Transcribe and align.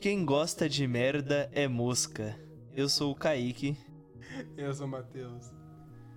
Quem 0.00 0.24
gosta 0.24 0.68
de 0.68 0.86
merda 0.86 1.50
é 1.52 1.66
mosca. 1.66 2.38
Eu 2.72 2.88
sou 2.88 3.10
o 3.10 3.16
Kaique. 3.16 3.76
Eu 4.56 4.72
sou 4.72 4.86
o 4.86 4.88
Matheus. 4.88 5.50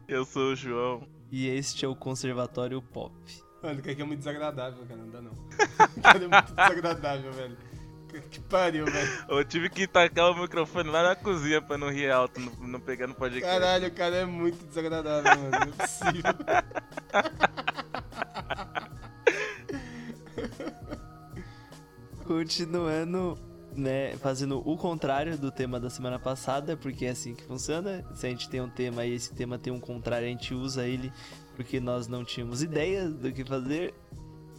Eu 0.08 0.24
sou 0.24 0.52
o 0.52 0.56
João. 0.56 1.08
E 1.32 1.48
este 1.48 1.84
é 1.84 1.88
o 1.88 1.96
Conservatório 1.96 2.80
Pop. 2.80 3.16
Mano, 3.64 3.80
o 3.80 3.84
Kaique 3.84 4.04
é 4.04 4.06
muito 4.06 4.20
desagradável, 4.20 4.86
cara. 4.86 5.02
Não 5.02 5.10
dá 5.10 5.20
não. 5.20 5.32
O 5.98 6.02
cara 6.02 6.24
é 6.24 6.28
muito 6.28 6.54
desagradável, 6.54 7.32
velho. 7.34 7.58
Que 8.30 8.40
pariu, 8.42 8.86
velho. 8.86 9.26
Eu 9.28 9.44
tive 9.44 9.68
que 9.68 9.88
tacar 9.88 10.30
o 10.30 10.40
microfone 10.40 10.90
lá 10.92 11.02
na 11.02 11.16
cozinha 11.16 11.60
pra 11.60 11.76
não 11.76 11.90
rir 11.90 12.12
alto, 12.12 12.40
não, 12.40 12.52
não 12.68 12.80
pegar 12.80 13.08
no 13.08 13.16
podcast. 13.16 13.52
Caralho, 13.52 13.88
o 13.88 13.92
cara 13.92 14.18
é 14.18 14.26
muito 14.26 14.64
desagradável, 14.64 15.24
mano. 15.40 15.50
Não 15.50 15.60
é 15.60 15.72
possível. 15.72 16.22
Continuando, 22.28 23.38
né, 23.76 24.16
fazendo 24.18 24.60
o 24.68 24.78
contrário 24.78 25.38
do 25.38 25.52
tema 25.52 25.80
da 25.80 25.90
semana 25.90 26.20
passada, 26.20 26.76
porque 26.78 27.06
é 27.06 27.10
assim 27.10 27.34
que 27.36 27.44
funciona. 27.44 28.04
Se 28.14 28.28
a 28.28 28.30
gente 28.30 28.50
tem 28.50 28.62
um 28.62 28.70
tema 28.70 29.06
e 29.06 29.14
esse 29.14 29.34
tema 29.34 29.58
tem 29.58 29.72
um 29.72 29.80
contrário, 29.80 30.28
a 30.28 30.30
gente 30.30 30.54
usa 30.54 30.86
ele 30.86 31.12
porque 31.56 31.80
nós 31.80 32.08
não 32.08 32.24
tínhamos 32.24 32.62
ideia 32.64 33.08
do 33.10 33.32
que 33.32 33.44
fazer. 33.46 33.94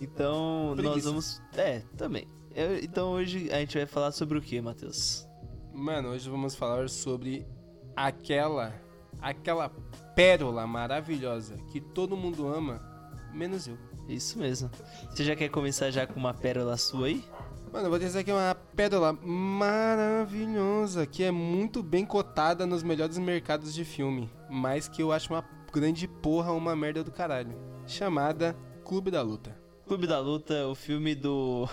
Então, 0.00 0.74
nós 0.74 0.84
Preguiça. 0.86 1.08
vamos. 1.08 1.42
É, 1.54 1.82
também. 1.96 2.26
Eu- 2.54 2.78
então, 2.82 3.12
hoje 3.12 3.50
a 3.52 3.58
gente 3.60 3.76
vai 3.76 3.86
falar 3.86 4.12
sobre 4.12 4.38
o 4.38 4.42
que, 4.42 4.60
Matheus? 4.60 5.26
Mano, 5.72 6.10
hoje 6.10 6.28
vamos 6.28 6.54
falar 6.54 6.88
sobre 6.88 7.46
aquela. 7.96 8.74
Aquela 9.20 9.68
pérola 10.16 10.66
maravilhosa 10.66 11.56
que 11.70 11.80
todo 11.80 12.16
mundo 12.16 12.48
ama, 12.48 12.80
menos 13.32 13.68
eu. 13.68 13.78
Isso 14.08 14.36
mesmo. 14.38 14.68
Você 15.10 15.22
já 15.22 15.36
quer 15.36 15.48
começar 15.48 15.90
já 15.92 16.06
com 16.08 16.18
uma 16.18 16.34
pérola 16.34 16.76
sua 16.76 17.06
aí? 17.06 17.24
Mano, 17.72 17.86
eu 17.86 17.90
vou 17.90 17.98
dizer 17.98 18.22
que 18.22 18.30
é 18.30 18.34
uma 18.34 18.54
pérola 18.54 19.14
maravilhosa, 19.14 21.06
que 21.06 21.24
é 21.24 21.30
muito 21.30 21.82
bem 21.82 22.04
cotada 22.04 22.66
nos 22.66 22.82
melhores 22.82 23.16
mercados 23.16 23.72
de 23.72 23.82
filme, 23.84 24.30
mas 24.50 24.88
que 24.88 25.02
eu 25.02 25.10
acho 25.10 25.32
uma 25.32 25.42
grande 25.72 26.06
porra, 26.06 26.52
uma 26.52 26.76
merda 26.76 27.02
do 27.02 27.10
caralho. 27.10 27.56
Chamada 27.86 28.54
Clube 28.84 29.10
da 29.10 29.22
Luta. 29.22 29.56
Clube 29.86 30.06
da 30.06 30.20
Luta, 30.20 30.66
o 30.68 30.74
filme 30.74 31.14
do. 31.14 31.66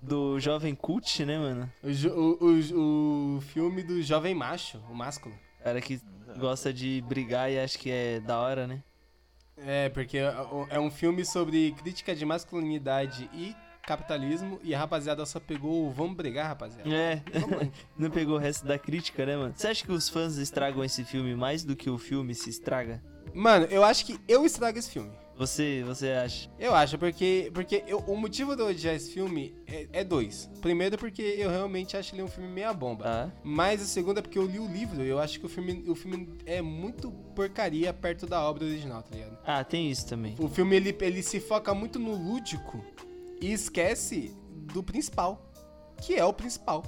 do 0.00 0.40
Jovem 0.40 0.74
Cult, 0.74 1.22
né, 1.26 1.38
mano? 1.38 1.70
O, 1.82 1.90
jo- 1.92 2.14
o, 2.14 2.38
o, 2.46 3.36
o 3.36 3.40
filme 3.42 3.82
do 3.82 4.02
jovem 4.02 4.34
macho, 4.34 4.78
o 4.90 4.94
másculo. 4.94 5.34
Cara 5.62 5.80
que 5.82 6.00
gosta 6.38 6.72
de 6.72 7.04
brigar 7.06 7.52
e 7.52 7.58
acha 7.58 7.78
que 7.78 7.90
é 7.90 8.20
da 8.20 8.38
hora, 8.38 8.66
né? 8.66 8.82
É, 9.56 9.90
porque 9.90 10.16
é 10.16 10.34
é 10.70 10.80
um 10.80 10.90
filme 10.90 11.24
sobre 11.26 11.72
crítica 11.72 12.14
de 12.16 12.24
masculinidade 12.24 13.28
e 13.34 13.54
capitalismo, 13.82 14.58
e 14.62 14.74
a 14.74 14.78
rapaziada 14.78 15.24
só 15.26 15.38
pegou 15.40 15.86
o 15.86 15.90
vamos 15.90 16.16
brigar, 16.16 16.46
rapaziada. 16.48 16.88
É, 16.88 17.22
não 17.98 18.10
pegou 18.10 18.36
o 18.36 18.38
resto 18.38 18.66
da 18.66 18.78
crítica, 18.78 19.26
né, 19.26 19.36
mano? 19.36 19.52
Você 19.56 19.66
acha 19.68 19.84
que 19.84 19.92
os 19.92 20.08
fãs 20.08 20.36
estragam 20.38 20.84
esse 20.84 21.04
filme 21.04 21.34
mais 21.34 21.64
do 21.64 21.74
que 21.76 21.90
o 21.90 21.98
filme 21.98 22.34
se 22.34 22.48
estraga? 22.50 23.02
Mano, 23.34 23.66
eu 23.66 23.82
acho 23.84 24.04
que 24.06 24.18
eu 24.28 24.44
estrago 24.44 24.78
esse 24.78 24.90
filme. 24.90 25.10
Você, 25.34 25.82
você 25.86 26.10
acha? 26.10 26.50
Eu 26.58 26.74
acho, 26.74 26.98
porque, 26.98 27.50
porque 27.54 27.82
eu- 27.86 28.00
o 28.00 28.14
motivo 28.16 28.54
de 28.54 28.60
eu 28.62 28.66
odiar 28.68 28.94
esse 28.94 29.10
filme 29.12 29.54
é, 29.66 29.88
é 29.92 30.04
dois. 30.04 30.48
Primeiro, 30.60 30.98
porque 30.98 31.22
eu 31.22 31.48
realmente 31.48 31.96
acho 31.96 32.14
ele 32.14 32.22
um 32.22 32.28
filme 32.28 32.48
meia 32.50 32.72
bomba. 32.74 33.04
Ah, 33.06 33.30
Mas 33.42 33.80
o 33.82 33.86
segundo 33.86 34.18
é 34.18 34.22
porque 34.22 34.38
eu 34.38 34.46
li 34.46 34.58
o 34.60 34.66
livro 34.66 35.02
e 35.02 35.08
eu 35.08 35.18
acho 35.18 35.40
que 35.40 35.46
o 35.46 35.48
filme, 35.48 35.84
o 35.88 35.94
filme 35.94 36.28
é 36.44 36.60
muito 36.60 37.10
porcaria 37.34 37.92
perto 37.94 38.26
da 38.26 38.42
obra 38.42 38.64
original, 38.64 39.02
tá 39.02 39.14
ligado? 39.14 39.38
ah, 39.44 39.64
tem 39.64 39.90
isso 39.90 40.06
também. 40.06 40.36
O 40.38 40.48
filme 40.48 40.76
ele, 40.76 40.96
ele 41.00 41.22
se 41.22 41.40
foca 41.40 41.72
muito 41.74 41.98
no 41.98 42.14
lúdico 42.14 42.84
e 43.42 43.52
esquece 43.52 44.32
do 44.72 44.82
principal, 44.82 45.52
que 46.00 46.14
é 46.14 46.24
o 46.24 46.32
principal. 46.32 46.84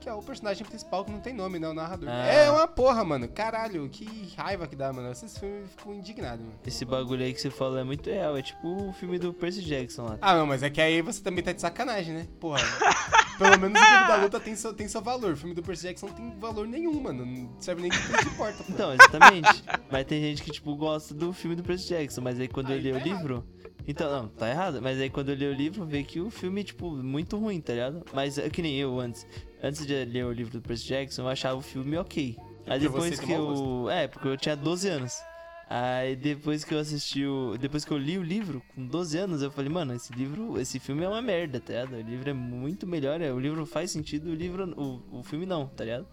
Que 0.00 0.08
é 0.08 0.12
o 0.12 0.20
personagem 0.20 0.66
principal 0.66 1.02
que 1.02 1.10
não 1.10 1.18
tem 1.20 1.32
nome, 1.32 1.58
né? 1.58 1.66
O 1.66 1.72
narrador. 1.72 2.10
Ah. 2.10 2.26
É 2.26 2.50
uma 2.50 2.68
porra, 2.68 3.02
mano. 3.02 3.26
Caralho, 3.26 3.88
que 3.88 4.34
raiva 4.36 4.66
que 4.66 4.76
dá, 4.76 4.92
mano. 4.92 5.10
Esse 5.10 5.40
filme 5.40 5.62
eu 5.62 5.66
fico 5.66 5.94
indignado, 5.94 6.42
mano. 6.42 6.58
Esse 6.66 6.84
bagulho 6.84 7.24
aí 7.24 7.32
que 7.32 7.40
você 7.40 7.48
falou 7.48 7.78
é 7.78 7.84
muito 7.84 8.10
real. 8.10 8.36
É 8.36 8.42
tipo 8.42 8.68
o 8.90 8.92
filme 8.92 9.18
do 9.18 9.32
Percy 9.32 9.62
Jackson 9.62 10.02
lá. 10.02 10.18
Ah, 10.20 10.34
não, 10.34 10.46
mas 10.46 10.62
é 10.62 10.68
que 10.68 10.78
aí 10.78 11.00
você 11.00 11.22
também 11.22 11.42
tá 11.42 11.52
de 11.52 11.60
sacanagem, 11.62 12.12
né? 12.12 12.28
Porra. 12.38 12.60
Pelo 13.38 13.58
menos 13.58 13.80
o 13.80 13.84
filme 13.84 14.06
da 14.08 14.16
luta 14.16 14.40
tem 14.40 14.54
seu, 14.54 14.74
tem 14.74 14.88
seu 14.88 15.00
valor. 15.00 15.32
O 15.32 15.36
filme 15.36 15.54
do 15.54 15.62
Percy 15.62 15.84
Jackson 15.84 16.06
não 16.08 16.14
tem 16.14 16.38
valor 16.38 16.66
nenhum, 16.68 17.00
mano. 17.00 17.24
Não 17.24 17.50
serve 17.58 17.80
nem 17.82 17.90
de 17.90 18.30
porta. 18.36 18.62
pô. 18.62 18.72
Então, 18.72 18.92
exatamente. 18.92 19.64
mas 19.90 20.06
tem 20.06 20.20
gente 20.20 20.42
que, 20.42 20.50
tipo, 20.50 20.76
gosta 20.76 21.14
do 21.14 21.32
filme 21.32 21.56
do 21.56 21.62
Percy 21.62 21.88
Jackson. 21.88 22.20
Mas 22.20 22.38
aí 22.38 22.46
quando 22.46 22.70
Aí 22.70 22.76
eu 22.76 22.80
li 22.82 22.92
tá 22.92 22.98
o 22.98 23.02
livro. 23.02 23.46
Então, 23.86 24.10
não, 24.10 24.28
tá 24.28 24.48
errado. 24.48 24.80
Mas 24.80 24.98
aí 25.00 25.10
quando 25.10 25.30
eu 25.30 25.34
li 25.34 25.46
o 25.46 25.52
livro, 25.52 25.84
vê 25.84 26.02
que 26.02 26.20
o 26.20 26.30
filme, 26.30 26.64
tipo, 26.64 26.90
muito 26.90 27.36
ruim, 27.36 27.60
tá 27.60 27.72
ligado? 27.72 28.04
Mas 28.12 28.38
é 28.38 28.48
que 28.48 28.62
nem 28.62 28.76
eu 28.76 28.98
antes. 28.98 29.26
Antes 29.62 29.86
de 29.86 30.04
ler 30.04 30.24
o 30.24 30.32
livro 30.32 30.52
do 30.58 30.62
Percy 30.66 30.86
Jackson, 30.86 31.22
eu 31.22 31.28
achava 31.28 31.56
o 31.56 31.62
filme 31.62 31.96
ok. 31.96 32.36
Aí 32.66 32.78
porque 32.78 32.78
depois 32.78 33.20
que 33.20 33.32
eu. 33.32 33.90
É, 33.90 34.08
porque 34.08 34.28
eu 34.28 34.36
tinha 34.36 34.56
12 34.56 34.88
anos. 34.88 35.22
Aí 35.68 36.14
depois 36.16 36.64
que 36.64 36.74
eu 36.74 36.78
assisti 36.78 37.24
o. 37.26 37.56
Depois 37.58 37.84
que 37.84 37.90
eu 37.90 37.98
li 37.98 38.18
o 38.18 38.22
livro, 38.22 38.62
com 38.74 38.86
12 38.86 39.18
anos, 39.18 39.42
eu 39.42 39.50
falei, 39.50 39.70
mano, 39.70 39.94
esse 39.94 40.12
livro, 40.12 40.60
esse 40.60 40.78
filme 40.78 41.02
é 41.04 41.08
uma 41.08 41.22
merda, 41.22 41.60
tá 41.60 41.72
ligado? 41.72 41.94
O 41.94 42.10
livro 42.10 42.30
é 42.30 42.32
muito 42.32 42.86
melhor, 42.86 43.20
é, 43.20 43.32
o 43.32 43.38
livro 43.38 43.64
faz 43.66 43.90
sentido, 43.90 44.30
o 44.30 44.34
livro. 44.34 44.72
O, 44.78 45.20
o 45.20 45.22
filme 45.22 45.46
não, 45.46 45.66
tá 45.66 45.84
ligado? 45.84 46.06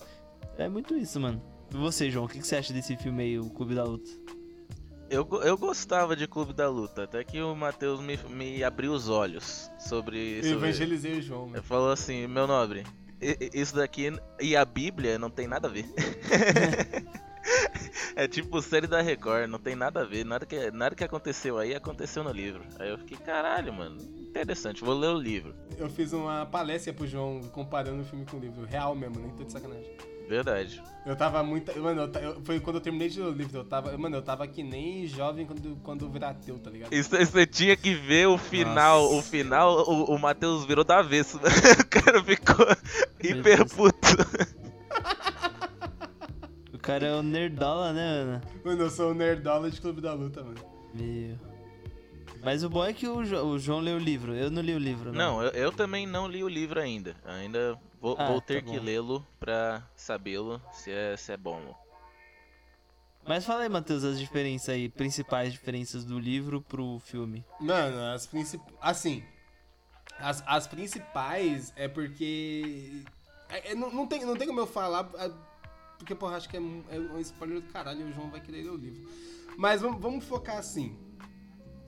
É 0.57 0.67
muito 0.67 0.95
isso, 0.95 1.19
mano. 1.19 1.41
E 1.73 1.77
você, 1.77 2.09
João, 2.09 2.25
o 2.25 2.27
que, 2.27 2.39
que 2.39 2.47
você 2.47 2.57
acha 2.57 2.73
desse 2.73 2.97
filme 2.97 3.23
aí, 3.23 3.39
o 3.39 3.49
Clube 3.49 3.75
da 3.75 3.83
Luta? 3.83 4.09
Eu, 5.11 5.27
eu 5.43 5.57
gostava 5.57 6.15
de 6.15 6.25
Clube 6.25 6.53
da 6.53 6.69
Luta, 6.69 7.03
até 7.03 7.21
que 7.21 7.41
o 7.41 7.53
Matheus 7.53 7.99
me, 7.99 8.17
me 8.29 8.63
abriu 8.63 8.93
os 8.93 9.09
olhos 9.09 9.69
sobre. 9.77 10.37
Eu 10.37 10.43
sobre... 10.43 10.67
evangelizei 10.67 11.19
o 11.19 11.21
João, 11.21 11.43
Ele 11.43 11.51
mano. 11.51 11.63
falou 11.63 11.91
assim, 11.91 12.27
meu 12.27 12.47
nobre, 12.47 12.85
isso 13.53 13.75
daqui 13.75 14.13
e 14.39 14.55
a 14.55 14.63
Bíblia 14.63 15.19
não 15.19 15.29
tem 15.29 15.49
nada 15.49 15.67
a 15.67 15.71
ver. 15.71 15.85
é 18.15 18.25
tipo 18.25 18.61
série 18.61 18.87
da 18.87 19.01
Record, 19.01 19.49
não 19.49 19.59
tem 19.59 19.75
nada 19.75 19.99
a 19.99 20.05
ver, 20.05 20.23
nada 20.23 20.45
que, 20.45 20.71
nada 20.71 20.95
que 20.95 21.03
aconteceu 21.03 21.57
aí 21.57 21.75
aconteceu 21.75 22.23
no 22.23 22.31
livro. 22.31 22.63
Aí 22.79 22.89
eu 22.89 22.97
fiquei, 22.97 23.17
caralho, 23.17 23.73
mano, 23.73 23.97
interessante, 24.01 24.81
vou 24.81 24.97
ler 24.97 25.09
o 25.09 25.19
livro. 25.19 25.53
Eu 25.77 25.89
fiz 25.89 26.13
uma 26.13 26.45
palestra 26.45 26.93
pro 26.93 27.05
João 27.05 27.41
comparando 27.51 28.01
o 28.01 28.05
filme 28.05 28.25
com 28.25 28.37
o 28.37 28.39
livro. 28.39 28.63
Real 28.63 28.95
mesmo, 28.95 29.19
nem 29.19 29.29
tô 29.31 29.43
de 29.43 29.51
sacanagem. 29.51 29.91
Verdade. 30.27 30.81
Eu 31.05 31.15
tava 31.15 31.43
muito. 31.43 31.77
Mano, 31.79 32.01
eu 32.13 32.21
eu- 32.21 32.41
foi 32.43 32.59
quando 32.59 32.75
eu 32.77 32.81
terminei 32.81 33.09
de 33.09 33.19
ler 33.19 33.27
o 33.27 33.31
livro. 33.31 33.57
Eu 33.59 33.63
tava. 33.65 33.97
Mano, 33.97 34.17
eu 34.17 34.21
tava 34.21 34.47
que 34.47 34.61
nem 34.63 35.05
jovem 35.07 35.45
quando, 35.45 35.75
quando 35.83 36.09
virar 36.09 36.29
ateu, 36.29 36.57
tá 36.59 36.69
ligado? 36.69 36.93
Isso 36.93 37.09
você 37.09 37.45
tinha 37.45 37.75
que 37.75 37.93
ver 37.95 38.27
o 38.27 38.37
final, 38.37 39.03
Nossa. 39.03 39.15
o 39.15 39.21
final, 39.21 39.89
o, 39.89 40.15
o 40.15 40.19
Matheus 40.19 40.63
virou 40.65 40.83
do 40.83 40.91
avesso. 40.93 41.37
o 41.81 41.87
cara 41.89 42.23
ficou 42.23 42.65
hiper 43.21 43.67
puto. 43.67 44.07
O 46.73 46.77
cara 46.77 47.05
é 47.07 47.15
o 47.15 47.21
nerdola, 47.23 47.93
né, 47.93 48.01
Ana? 48.07 48.41
Mano, 48.63 48.81
eu 48.83 48.89
sou 48.89 49.11
o 49.11 49.13
nerdola 49.13 49.69
de 49.69 49.79
Clube 49.79 50.01
da 50.01 50.13
Luta, 50.13 50.43
mano. 50.43 50.57
Meu. 50.93 51.37
Mas 52.43 52.63
o 52.63 52.69
bom 52.69 52.83
é 52.83 52.91
que 52.91 53.07
o, 53.07 53.23
Jo- 53.23 53.43
o 53.45 53.59
João 53.59 53.79
leu 53.79 53.97
o 53.97 53.99
livro. 53.99 54.33
Eu 54.33 54.49
não 54.49 54.61
li 54.63 54.73
o 54.73 54.79
livro, 54.79 55.11
não. 55.11 55.37
Não, 55.37 55.43
eu, 55.43 55.49
eu 55.51 55.71
também 55.71 56.07
não 56.07 56.27
li 56.27 56.43
o 56.43 56.47
livro 56.47 56.79
ainda. 56.79 57.15
Ainda 57.23 57.77
vou, 58.01 58.15
Ah, 58.19 58.27
vou 58.27 58.41
tá 58.41 58.47
ter 58.47 58.63
que 58.63 58.77
bom. 58.77 58.83
lê-lo 58.83 59.25
pra 59.39 59.87
sabê-lo 59.95 60.61
se 60.73 60.91
é, 60.91 61.15
se 61.15 61.31
é 61.31 61.37
bom. 61.37 61.73
Mas 63.25 63.45
fala 63.45 63.61
aí, 63.61 63.69
Matheus, 63.69 64.03
as 64.03 64.19
diferenças 64.19 64.69
aí, 64.69 64.89
principais 64.89 65.53
diferenças 65.53 66.03
do 66.03 66.17
livro 66.19 66.59
pro 66.61 66.99
filme. 66.99 67.45
Mano, 67.59 68.01
as 68.13 68.25
principais. 68.25 68.75
Assim. 68.81 69.23
As, 70.19 70.43
as 70.47 70.67
principais 70.67 71.71
é 71.75 71.87
porque. 71.87 73.03
é- 73.49 73.71
é- 73.71 73.75
não, 73.75 73.91
não, 73.91 74.07
tem, 74.07 74.25
não 74.25 74.35
tem 74.35 74.47
como 74.47 74.59
eu 74.59 74.67
falar. 74.67 75.09
é, 75.19 75.31
Porque, 75.99 76.15
porra, 76.15 76.37
acho 76.37 76.49
que 76.49 76.57
é, 76.57 76.59
um- 76.59 76.83
é 76.89 76.97
um 76.99 77.19
spoiler 77.19 77.61
do 77.61 77.67
caralho 77.71 78.01
e 78.01 78.09
o 78.09 78.11
João 78.13 78.31
vai 78.31 78.41
querer 78.41 78.63
ler 78.63 78.71
o 78.71 78.75
livro. 78.75 79.07
Mas 79.55 79.81
vamos, 79.81 80.01
vamos 80.01 80.25
focar 80.25 80.57
assim. 80.57 80.97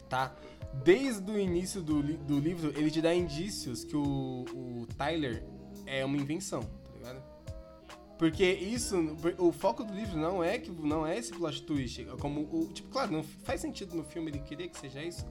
Tá? 0.07 0.35
Desde 0.83 1.31
o 1.31 1.37
início 1.39 1.81
do, 1.81 1.99
li- 1.99 2.17
do 2.17 2.37
livro, 2.39 2.69
ele 2.77 2.91
te 2.91 3.01
dá 3.01 3.11
indícios 3.15 3.83
que 3.83 3.95
o, 3.97 4.45
o 4.53 4.87
Tyler 4.95 5.43
é 5.85 6.03
uma 6.05 6.17
invenção, 6.17 6.61
tá 6.61 6.91
ligado? 6.95 7.23
Porque 8.17 8.45
isso, 8.45 8.95
o 9.37 9.51
foco 9.51 9.83
do 9.83 9.93
livro 9.93 10.17
não 10.17 10.43
é 10.43 10.57
que 10.57 10.71
não 10.71 11.05
é 11.05 11.17
esse 11.17 11.33
plot 11.33 11.63
twist, 11.63 12.05
como 12.19 12.41
o 12.41 12.69
tipo, 12.71 12.89
claro, 12.89 13.11
não 13.11 13.23
faz 13.23 13.59
sentido 13.59 13.95
no 13.95 14.03
filme 14.03 14.31
ele 14.31 14.39
querer 14.39 14.69
que 14.69 14.77
seja 14.79 15.03
isso, 15.03 15.25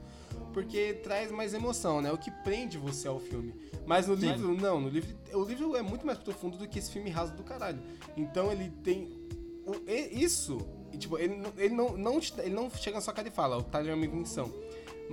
porque 0.52 0.94
traz 0.94 1.30
mais 1.30 1.54
emoção, 1.54 2.02
né? 2.02 2.12
O 2.12 2.18
que 2.18 2.30
prende 2.42 2.76
você 2.76 3.08
ao 3.08 3.18
filme. 3.18 3.54
Mas 3.86 4.06
no 4.08 4.14
livro 4.14 4.54
não, 4.54 4.80
no 4.80 4.88
livro 4.88 5.16
o 5.32 5.44
livro 5.44 5.76
é 5.76 5.80
muito 5.82 6.04
mais 6.04 6.18
profundo 6.18 6.58
do 6.58 6.68
que 6.68 6.78
esse 6.78 6.90
filme 6.90 7.08
raso 7.08 7.34
do 7.34 7.42
caralho. 7.42 7.80
Então 8.16 8.52
ele 8.52 8.68
tem 8.82 9.04
o- 9.64 9.90
isso, 10.12 10.58
e, 10.92 10.98
tipo, 10.98 11.16
ele, 11.18 11.36
não- 11.36 11.52
ele 11.56 11.74
não, 11.74 11.96
não 11.96 12.20
ele 12.38 12.54
não 12.54 12.68
chega 12.68 12.96
na 12.96 13.00
sua 13.00 13.14
cara 13.14 13.28
e 13.28 13.30
fala, 13.30 13.56
o 13.56 13.62
Tyler 13.62 13.92
é 13.92 13.94
uma 13.94 14.04
invenção. 14.04 14.52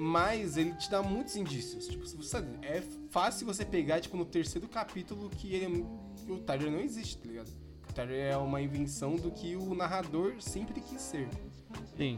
Mas 0.01 0.55
ele 0.55 0.71
te 0.75 0.89
dá 0.89 1.03
muitos 1.03 1.35
indícios. 1.35 1.85
Tipo, 1.85 2.05
você, 2.07 2.37
é 2.61 2.81
fácil 3.09 3.45
você 3.45 3.65
pegar, 3.65 3.99
tipo, 3.99 4.15
no 4.15 4.23
terceiro 4.23 4.65
capítulo 4.65 5.29
que, 5.29 5.53
ele, 5.53 5.65
é- 5.65 6.31
o 6.31 6.37
Tyler 6.37 6.71
não 6.71 6.79
existe, 6.79 7.17
tá 7.17 7.27
ligado? 7.27 7.49
O 7.89 7.93
Tyler 7.93 8.31
é 8.31 8.37
uma 8.37 8.61
invenção 8.61 9.17
do 9.17 9.29
que 9.29 9.57
o 9.57 9.75
narrador 9.75 10.35
sempre 10.39 10.79
quis 10.79 11.01
ser. 11.01 11.27
Sim. 11.97 12.15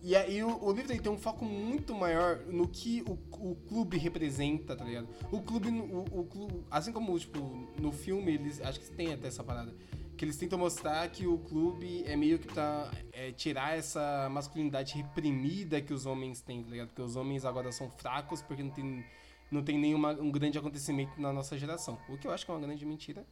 E 0.00 0.14
aí 0.14 0.44
o, 0.44 0.64
o 0.64 0.72
livro 0.72 0.92
ele 0.92 1.00
tem 1.00 1.10
um 1.10 1.18
foco 1.18 1.44
muito 1.44 1.92
maior 1.92 2.38
no 2.46 2.68
que 2.68 3.02
o, 3.02 3.18
o 3.50 3.56
clube 3.56 3.98
representa, 3.98 4.76
tá 4.76 4.84
ligado? 4.84 5.08
O 5.32 5.42
clube, 5.42 5.70
o, 5.70 6.20
o 6.20 6.24
clube, 6.24 6.64
assim 6.70 6.92
como 6.92 7.18
tipo 7.18 7.38
no 7.80 7.90
filme 7.90 8.32
eles 8.34 8.60
acho 8.60 8.78
que 8.78 8.90
tem 8.90 9.12
até 9.12 9.26
essa 9.26 9.42
parada 9.42 9.74
que 10.22 10.26
eles 10.26 10.36
tentam 10.36 10.56
mostrar 10.56 11.08
que 11.08 11.26
o 11.26 11.36
clube 11.36 12.04
é 12.06 12.14
meio 12.14 12.38
que 12.38 12.46
pra 12.46 12.88
é, 13.12 13.32
tirar 13.32 13.76
essa 13.76 14.28
masculinidade 14.30 14.94
reprimida 14.94 15.80
que 15.80 15.92
os 15.92 16.06
homens 16.06 16.40
têm, 16.40 16.62
tá 16.62 16.70
ligado? 16.70 16.88
Porque 16.90 17.02
os 17.02 17.16
homens 17.16 17.44
agora 17.44 17.72
são 17.72 17.90
fracos 17.90 18.40
porque 18.40 18.62
não 18.62 18.70
tem 18.70 19.04
não 19.50 19.64
tem 19.64 19.76
nenhum 19.76 19.98
um 20.22 20.30
grande 20.30 20.56
acontecimento 20.56 21.20
na 21.20 21.32
nossa 21.32 21.58
geração. 21.58 21.98
O 22.08 22.16
que 22.16 22.28
eu 22.28 22.30
acho 22.30 22.44
que 22.44 22.52
é 22.52 22.54
uma 22.54 22.60
grande 22.64 22.86
mentira 22.86 23.26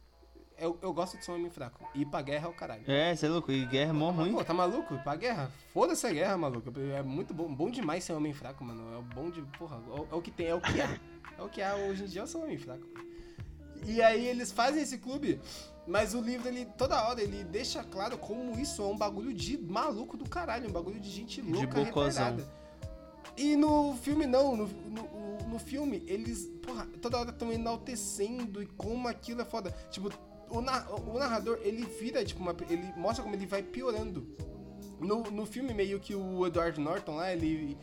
eu, 0.57 0.77
eu 0.81 0.93
gosto 0.93 1.17
de 1.17 1.23
ser 1.23 1.31
um 1.31 1.35
homem 1.35 1.49
fraco. 1.49 1.89
Ir 1.95 2.05
pra 2.07 2.21
guerra 2.21 2.47
é 2.47 2.49
o 2.49 2.53
caralho. 2.53 2.83
É, 2.85 3.15
você 3.15 3.25
é 3.25 3.29
louco. 3.29 3.53
E 3.53 3.65
guerra 3.65 3.91
é 3.91 3.93
mó 3.93 4.11
ruim. 4.11 4.33
Pô, 4.33 4.43
tá 4.43 4.53
maluco? 4.53 4.93
Ir 4.93 5.01
pra 5.01 5.15
guerra? 5.15 5.49
Foda-se 5.73 6.05
a 6.05 6.11
guerra, 6.11 6.37
maluco. 6.37 6.71
É 6.93 7.01
muito 7.01 7.33
bom. 7.33 7.51
Bom 7.55 7.71
demais 7.71 8.03
ser 8.03 8.11
um 8.13 8.17
homem 8.17 8.33
fraco, 8.33 8.63
mano. 8.65 8.93
É 8.93 8.97
o 8.97 9.01
bom 9.01 9.31
de. 9.31 9.41
Porra, 9.57 9.81
é 10.11 10.13
o 10.13 10.21
que 10.21 10.29
tem, 10.29 10.47
é 10.47 10.53
o 10.53 10.59
que 10.59 10.81
há. 10.81 10.99
É 11.37 11.41
o 11.41 11.49
que 11.49 11.61
há. 11.61 11.73
Hoje 11.75 12.03
em 12.03 12.07
dia 12.07 12.21
eu 12.21 12.27
sou 12.27 12.41
um 12.41 12.43
homem 12.43 12.57
fraco. 12.57 12.85
E 13.87 14.01
aí 14.01 14.27
eles 14.27 14.51
fazem 14.51 14.83
esse 14.83 14.99
clube. 14.99 15.39
Mas 15.91 16.13
o 16.13 16.21
livro, 16.21 16.47
ele, 16.47 16.65
toda 16.77 17.03
hora, 17.05 17.21
ele 17.21 17.43
deixa 17.43 17.83
claro 17.83 18.17
como 18.17 18.57
isso 18.57 18.81
é 18.81 18.85
um 18.85 18.97
bagulho 18.97 19.33
de 19.33 19.57
maluco 19.57 20.15
do 20.15 20.23
caralho, 20.27 20.69
um 20.69 20.71
bagulho 20.71 21.01
de 21.01 21.09
gente 21.09 21.41
louca, 21.41 21.79
de 21.79 21.83
retardada. 21.83 22.47
E 23.35 23.57
no 23.57 23.93
filme, 23.95 24.25
não. 24.25 24.55
No, 24.55 24.67
no, 24.67 25.49
no 25.49 25.59
filme, 25.59 26.01
eles, 26.07 26.49
porra, 26.65 26.87
toda 27.01 27.19
hora 27.19 27.31
estão 27.31 27.51
enaltecendo 27.51 28.63
e 28.63 28.67
como 28.67 29.05
aquilo 29.09 29.41
é 29.41 29.45
foda. 29.45 29.75
Tipo, 29.89 30.09
o, 30.49 30.61
na, 30.61 30.89
o 30.91 31.19
narrador, 31.19 31.59
ele 31.61 31.85
vira, 31.85 32.23
tipo, 32.23 32.39
uma, 32.39 32.55
ele 32.69 32.93
mostra 32.95 33.21
como 33.21 33.35
ele 33.35 33.45
vai 33.45 33.61
piorando. 33.61 34.25
No, 34.97 35.23
no 35.29 35.45
filme, 35.45 35.73
meio 35.73 35.99
que 35.99 36.15
o 36.15 36.47
Edward 36.47 36.79
Norton 36.79 37.17
lá, 37.17 37.33
ele 37.33 37.77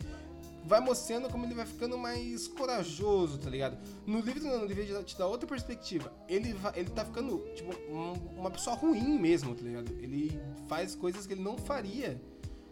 vai 0.65 0.79
mostrando 0.79 1.29
como 1.29 1.45
ele 1.45 1.53
vai 1.53 1.65
ficando 1.65 1.97
mais 1.97 2.47
corajoso, 2.47 3.37
tá 3.37 3.49
ligado? 3.49 3.77
No 4.05 4.19
livro, 4.19 4.43
não, 4.43 4.59
no 4.59 4.65
livro 4.65 5.03
te 5.03 5.17
dá 5.17 5.27
outra 5.27 5.47
perspectiva. 5.47 6.11
Ele, 6.27 6.53
vai, 6.53 6.79
ele 6.79 6.89
tá 6.89 7.05
ficando, 7.05 7.39
tipo, 7.55 7.71
um, 7.91 8.13
uma 8.37 8.51
pessoa 8.51 8.75
ruim 8.75 9.19
mesmo, 9.19 9.55
tá 9.55 9.63
ligado? 9.63 9.91
Ele 9.99 10.39
faz 10.67 10.95
coisas 10.95 11.25
que 11.25 11.33
ele 11.33 11.41
não 11.41 11.57
faria. 11.57 12.21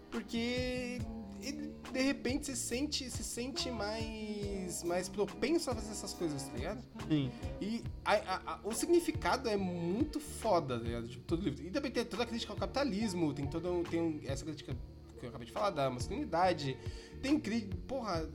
Porque 0.10 1.00
ele 1.42 1.74
de 1.92 2.02
repente 2.02 2.48
se 2.48 2.56
sente, 2.56 3.10
se 3.10 3.24
sente 3.24 3.70
mais, 3.72 4.84
mais 4.84 5.08
propenso 5.08 5.70
a 5.70 5.76
fazer 5.76 5.92
essas 5.92 6.14
coisas, 6.14 6.44
tá 6.44 6.54
ligado? 6.54 6.84
Sim. 7.08 7.32
E 7.62 7.84
a, 8.04 8.14
a, 8.14 8.54
a, 8.54 8.60
o 8.64 8.74
significado 8.74 9.48
é 9.48 9.56
muito 9.56 10.20
foda, 10.20 10.78
tá 10.78 10.84
ligado? 10.84 11.08
Tipo, 11.08 11.24
todo 11.26 11.44
livro. 11.44 11.66
E 11.66 11.72
também 11.72 11.92
tem 11.92 12.04
toda 12.06 12.24
a 12.24 12.26
crítica 12.26 12.54
ao 12.54 12.58
capitalismo, 12.58 13.34
tem 13.34 13.48
toda 13.48 13.70
tem 13.90 14.22
essa 14.26 14.44
crítica 14.44 14.76
que 15.18 15.26
eu 15.26 15.30
acabei 15.30 15.48
de 15.48 15.54
falar, 15.54 15.72
da 15.72 15.90
masculinidade. 15.90 16.78
Tem 17.22 17.40
crítica. 17.40 17.76
Porra, 17.88 18.30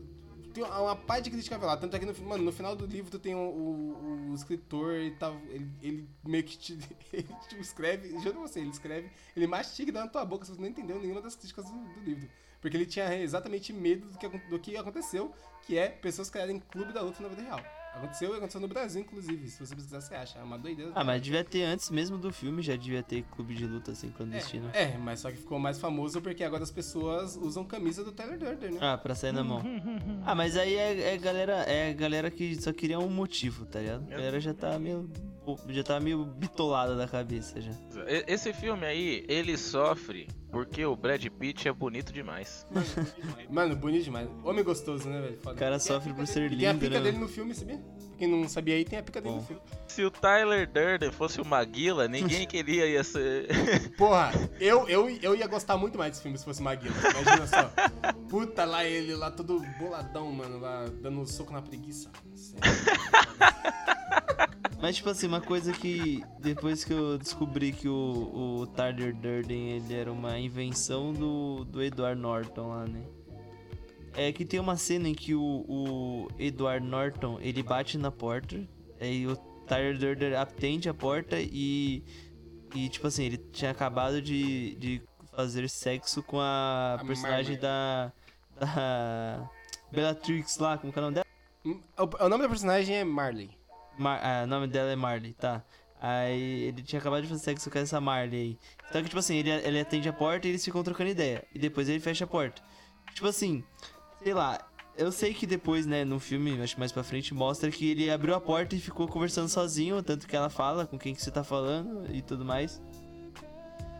tem 0.52 0.62
uma 0.62 0.94
parte 0.94 1.24
de 1.24 1.30
crítica 1.30 1.56
lá. 1.58 1.76
Tanto 1.76 1.96
é 1.96 1.98
que, 1.98 2.06
no, 2.06 2.14
mano, 2.28 2.44
no 2.44 2.52
final 2.52 2.76
do 2.76 2.86
livro 2.86 3.10
tu 3.10 3.18
tem 3.18 3.34
o, 3.34 3.38
o, 3.38 4.30
o 4.30 4.34
escritor, 4.34 4.92
ele, 4.92 5.12
tá, 5.12 5.32
ele, 5.48 5.68
ele, 5.82 6.08
meio 6.24 6.44
que 6.44 6.56
te, 6.56 6.78
ele 7.12 7.28
te 7.48 7.58
escreve, 7.58 8.18
juro 8.20 8.40
você, 8.40 8.60
ele 8.60 8.70
escreve, 8.70 9.10
ele 9.34 9.46
mastiga 9.46 9.90
e 9.90 9.92
dá 9.92 10.04
na 10.04 10.08
tua 10.08 10.24
boca, 10.24 10.44
você 10.44 10.60
não 10.60 10.68
entendeu 10.68 11.00
nenhuma 11.00 11.20
das 11.20 11.34
críticas 11.34 11.64
do, 11.64 11.72
do 11.72 12.00
livro. 12.00 12.28
Porque 12.60 12.76
ele 12.76 12.86
tinha 12.86 13.12
exatamente 13.16 13.72
medo 13.72 14.08
do 14.08 14.18
que, 14.18 14.28
do 14.28 14.58
que 14.58 14.76
aconteceu, 14.76 15.34
que 15.66 15.76
é 15.76 15.88
pessoas 15.88 16.30
criarem 16.30 16.60
clube 16.60 16.92
da 16.92 17.00
luta 17.00 17.22
na 17.22 17.28
vida 17.28 17.42
real. 17.42 17.60
Aconteceu 17.94 18.32
e 18.32 18.36
aconteceu 18.36 18.60
no 18.60 18.68
Brasil, 18.68 19.02
inclusive. 19.02 19.48
Se 19.48 19.64
você 19.64 19.74
pesquisar, 19.74 20.00
você 20.00 20.14
acha. 20.14 20.38
É 20.38 20.42
uma 20.42 20.58
doideira. 20.58 20.92
Ah, 20.94 21.04
mas 21.04 21.20
devia 21.20 21.44
ter 21.44 21.62
antes 21.62 21.90
mesmo 21.90 22.16
do 22.16 22.32
filme, 22.32 22.62
já 22.62 22.74
devia 22.74 23.02
ter 23.02 23.22
clube 23.24 23.54
de 23.54 23.66
luta 23.66 23.92
assim 23.92 24.10
clandestino. 24.10 24.70
É, 24.72 24.94
é, 24.94 24.98
mas 24.98 25.20
só 25.20 25.30
que 25.30 25.36
ficou 25.36 25.58
mais 25.58 25.78
famoso 25.78 26.20
porque 26.20 26.42
agora 26.42 26.62
as 26.62 26.70
pessoas 26.70 27.36
usam 27.36 27.64
camisa 27.64 28.02
do 28.02 28.10
Tyler 28.10 28.38
Durden, 28.38 28.72
né? 28.72 28.78
Ah, 28.80 28.96
pra 28.96 29.14
sair 29.14 29.32
na 29.32 29.44
mão. 29.44 29.62
ah, 30.24 30.34
mas 30.34 30.56
aí 30.56 30.74
é, 30.74 31.14
é, 31.14 31.18
galera, 31.18 31.64
é 31.68 31.92
galera 31.92 32.30
que 32.30 32.60
só 32.60 32.72
queria 32.72 32.98
um 32.98 33.10
motivo, 33.10 33.66
tá 33.66 33.80
ligado? 33.80 34.06
A 34.06 34.10
galera 34.10 34.40
já 34.40 34.54
tá 34.54 34.78
meio. 34.78 35.10
Já 35.68 35.82
tá 35.82 36.00
meio 36.00 36.24
bitolada 36.24 36.96
da 36.96 37.06
cabeça 37.06 37.60
já. 37.60 37.72
Esse 38.26 38.52
filme 38.52 38.86
aí, 38.86 39.24
ele 39.28 39.58
sofre 39.58 40.28
porque 40.52 40.84
o 40.84 40.94
Brad 40.94 41.24
Pitt 41.26 41.66
é 41.66 41.72
bonito 41.72 42.12
demais. 42.12 42.66
Mano, 43.48 43.74
bonito 43.74 44.04
demais. 44.04 44.28
Homem 44.44 44.62
gostoso, 44.62 45.08
né, 45.08 45.20
velho? 45.22 45.38
O 45.44 45.54
cara 45.54 45.78
sofre 45.78 46.12
por 46.12 46.26
ser 46.26 46.50
lindo. 46.50 46.58
Tem 46.58 46.68
a 46.68 46.74
pica 46.74 46.90
né? 46.90 47.00
dele 47.00 47.18
no 47.18 47.26
filme, 47.26 47.54
sabia? 47.54 47.80
Quem 48.18 48.28
não 48.28 48.46
sabia 48.46 48.74
aí, 48.74 48.84
tem 48.84 48.98
a 48.98 49.02
pica 49.02 49.20
dele 49.20 49.34
Bom. 49.34 49.40
no 49.40 49.46
filme. 49.46 49.62
Se 49.88 50.04
o 50.04 50.10
Tyler 50.10 50.70
Durden 50.70 51.10
fosse 51.10 51.40
o 51.40 51.44
Maguila, 51.44 52.06
ninguém 52.06 52.46
queria 52.46 52.86
ia 52.86 53.02
ser. 53.02 53.48
Porra, 53.96 54.30
eu, 54.60 54.86
eu, 54.88 55.08
eu 55.08 55.34
ia 55.34 55.46
gostar 55.46 55.78
muito 55.78 55.96
mais 55.96 56.12
desse 56.12 56.22
filme 56.22 56.36
se 56.36 56.44
fosse 56.44 56.62
Maguila. 56.62 56.94
Imagina 56.98 57.46
só. 57.46 57.72
Puta 58.28 58.66
lá 58.66 58.84
ele, 58.84 59.14
lá 59.14 59.30
todo 59.30 59.58
boladão, 59.78 60.30
mano, 60.30 60.60
lá 60.60 60.84
dando 61.00 61.26
soco 61.26 61.52
na 61.52 61.62
preguiça. 61.62 62.10
Mas, 64.82 64.96
tipo 64.96 65.08
assim, 65.10 65.28
uma 65.28 65.40
coisa 65.40 65.72
que 65.72 66.24
depois 66.40 66.82
que 66.82 66.92
eu 66.92 67.16
descobri 67.16 67.70
que 67.70 67.88
o, 67.88 68.62
o 68.62 68.66
Tyler 68.66 69.14
Durden 69.14 69.70
ele 69.76 69.94
era 69.94 70.10
uma 70.10 70.36
invenção 70.40 71.12
do, 71.12 71.64
do 71.64 71.80
Edward 71.80 72.20
Norton 72.20 72.66
lá, 72.66 72.84
né? 72.84 73.00
É 74.14 74.32
que 74.32 74.44
tem 74.44 74.58
uma 74.58 74.76
cena 74.76 75.08
em 75.08 75.14
que 75.14 75.36
o, 75.36 75.64
o 75.68 76.28
Edward 76.36 76.84
Norton 76.84 77.38
ele 77.40 77.62
bate 77.62 77.96
na 77.96 78.10
porta, 78.10 78.60
aí 79.00 79.24
o 79.24 79.36
Tyler 79.68 79.96
Durden 79.96 80.34
atende 80.34 80.88
a 80.88 80.94
porta 80.94 81.36
e. 81.38 82.02
E, 82.74 82.88
tipo 82.88 83.06
assim, 83.06 83.24
ele 83.26 83.38
tinha 83.38 83.70
acabado 83.70 84.20
de, 84.20 84.74
de 84.76 85.02
fazer 85.36 85.68
sexo 85.68 86.24
com 86.24 86.40
a, 86.40 86.94
a 87.00 87.04
personagem 87.04 87.56
da. 87.56 88.12
da. 88.58 89.48
Bellatrix 89.92 90.58
lá, 90.58 90.76
como 90.76 90.92
é 90.92 90.98
o 90.98 91.02
nome 91.02 91.14
dela? 91.14 91.26
O, 91.64 92.24
o 92.24 92.28
nome 92.28 92.42
da 92.42 92.48
personagem 92.48 92.96
é 92.96 93.04
Marley. 93.04 93.61
Mar 93.98 94.20
ah, 94.22 94.44
o 94.44 94.46
nome 94.46 94.66
dela 94.66 94.90
é 94.90 94.96
Marley, 94.96 95.34
tá. 95.34 95.62
Aí 96.00 96.64
ele 96.64 96.82
tinha 96.82 96.98
acabado 96.98 97.22
de 97.22 97.28
fazer 97.28 97.42
sexo 97.42 97.70
com 97.70 97.78
essa 97.78 98.00
Marley 98.00 98.40
aí. 98.40 98.58
Então 98.88 99.00
que, 99.02 99.08
tipo 99.08 99.20
assim, 99.20 99.36
ele, 99.36 99.50
ele 99.50 99.80
atende 99.80 100.08
a 100.08 100.12
porta 100.12 100.46
e 100.46 100.50
eles 100.50 100.64
ficam 100.64 100.82
trocando 100.82 101.10
ideia. 101.10 101.44
E 101.54 101.58
depois 101.58 101.88
ele 101.88 102.00
fecha 102.00 102.24
a 102.24 102.26
porta. 102.26 102.60
Tipo 103.14 103.28
assim, 103.28 103.62
sei 104.22 104.34
lá. 104.34 104.58
Eu 104.96 105.10
sei 105.10 105.32
que 105.32 105.46
depois, 105.46 105.86
né, 105.86 106.04
no 106.04 106.20
filme, 106.20 106.60
acho 106.60 106.78
mais 106.78 106.92
pra 106.92 107.02
frente, 107.02 107.32
mostra 107.32 107.70
que 107.70 107.90
ele 107.90 108.10
abriu 108.10 108.34
a 108.34 108.40
porta 108.40 108.74
e 108.74 108.80
ficou 108.80 109.08
conversando 109.08 109.48
sozinho, 109.48 110.02
tanto 110.02 110.26
que 110.26 110.36
ela 110.36 110.50
fala 110.50 110.86
com 110.86 110.98
quem 110.98 111.14
que 111.14 111.22
você 111.22 111.30
tá 111.30 111.42
falando 111.42 112.04
e 112.14 112.20
tudo 112.20 112.44
mais. 112.44 112.82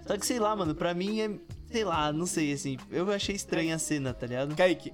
Só 0.06 0.18
que 0.18 0.26
sei 0.26 0.38
lá, 0.38 0.54
mano, 0.56 0.74
pra 0.74 0.92
mim 0.92 1.20
é. 1.20 1.30
Sei 1.70 1.84
lá, 1.84 2.12
não 2.12 2.26
sei, 2.26 2.52
assim. 2.52 2.76
Eu 2.90 3.10
achei 3.10 3.34
estranha 3.34 3.76
a 3.76 3.78
cena, 3.78 4.12
tá 4.12 4.26
ligado? 4.26 4.54
Kaique, 4.54 4.92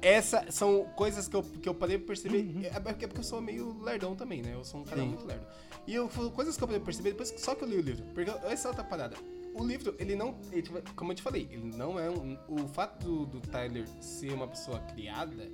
essa 0.00 0.50
são 0.50 0.84
coisas 0.96 1.28
que 1.28 1.36
eu, 1.36 1.42
que 1.42 1.68
eu 1.68 1.74
parei 1.74 1.98
perceber. 1.98 2.42
Uhum. 2.42 2.62
É, 2.62 2.66
é 2.68 2.80
porque 2.80 3.20
eu 3.20 3.22
sou 3.22 3.40
meio 3.40 3.80
lerdão 3.82 4.14
também, 4.14 4.42
né? 4.42 4.54
Eu 4.54 4.64
sou 4.64 4.80
um 4.80 4.84
cara 4.84 5.00
Sim. 5.00 5.08
muito 5.08 5.24
lerdo. 5.24 5.46
E 5.86 5.94
eu, 5.94 6.08
coisas 6.34 6.56
que 6.56 6.62
eu 6.62 6.68
parei 6.68 6.82
perceber 6.82 7.10
depois 7.10 7.34
só 7.38 7.54
que 7.54 7.64
eu 7.64 7.68
li 7.68 7.76
o 7.76 7.80
livro. 7.80 8.04
Porque 8.14 8.30
essa 8.46 8.68
é 8.68 8.70
outra 8.70 8.84
parada. 8.84 9.16
O 9.54 9.64
livro, 9.64 9.94
ele 9.98 10.14
não. 10.14 10.38
Ele, 10.52 10.62
tipo, 10.62 10.94
como 10.94 11.12
eu 11.12 11.16
te 11.16 11.22
falei, 11.22 11.48
ele 11.50 11.76
não 11.76 11.98
é 11.98 12.08
um. 12.10 12.38
O 12.48 12.68
fato 12.68 13.04
do, 13.04 13.26
do 13.26 13.40
Tyler 13.40 13.86
ser 14.00 14.32
uma 14.32 14.46
pessoa 14.46 14.78
criada, 14.80 15.50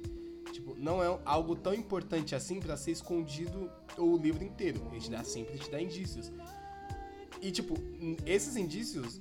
tipo, 0.52 0.74
não 0.76 1.02
é 1.02 1.18
algo 1.24 1.56
tão 1.56 1.72
importante 1.72 2.34
assim 2.34 2.60
para 2.60 2.76
ser 2.76 2.90
escondido 2.90 3.70
o 3.96 4.16
livro 4.16 4.44
inteiro. 4.44 4.80
Ele 4.90 5.00
te 5.00 5.10
dá 5.10 5.24
sempre 5.24 5.58
te 5.58 5.70
dá 5.70 5.80
indícios. 5.80 6.32
E, 7.40 7.50
tipo, 7.50 7.74
esses 8.26 8.56
indícios 8.56 9.20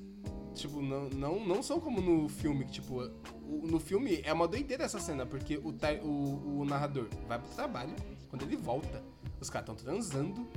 Tipo, 0.53 0.82
não, 0.82 1.10
não, 1.10 1.46
não 1.46 1.63
são 1.63 1.80
como 1.80 2.00
no 2.00 2.30
filme, 2.30 2.65
que, 2.65 2.74
tipo, 2.74 3.01
no 3.48 3.80
filme 3.80 4.22
é 4.24 4.32
uma 4.34 4.48
doideira 4.48 4.84
essa 4.84 5.00
cena, 5.00 5.26
porque 5.26 5.58
o, 5.58 5.74
o, 6.04 6.60
o 6.62 6.66
narrador 6.66 7.08
vai 7.28 7.40
pro 7.40 7.50
trabalho, 7.50 7.96
quando 8.30 8.44
ele 8.44 8.56
volta, 8.56 9.04
os 9.40 9.50
caras 9.50 9.70
estão 9.70 9.76
transando, 9.76 10.48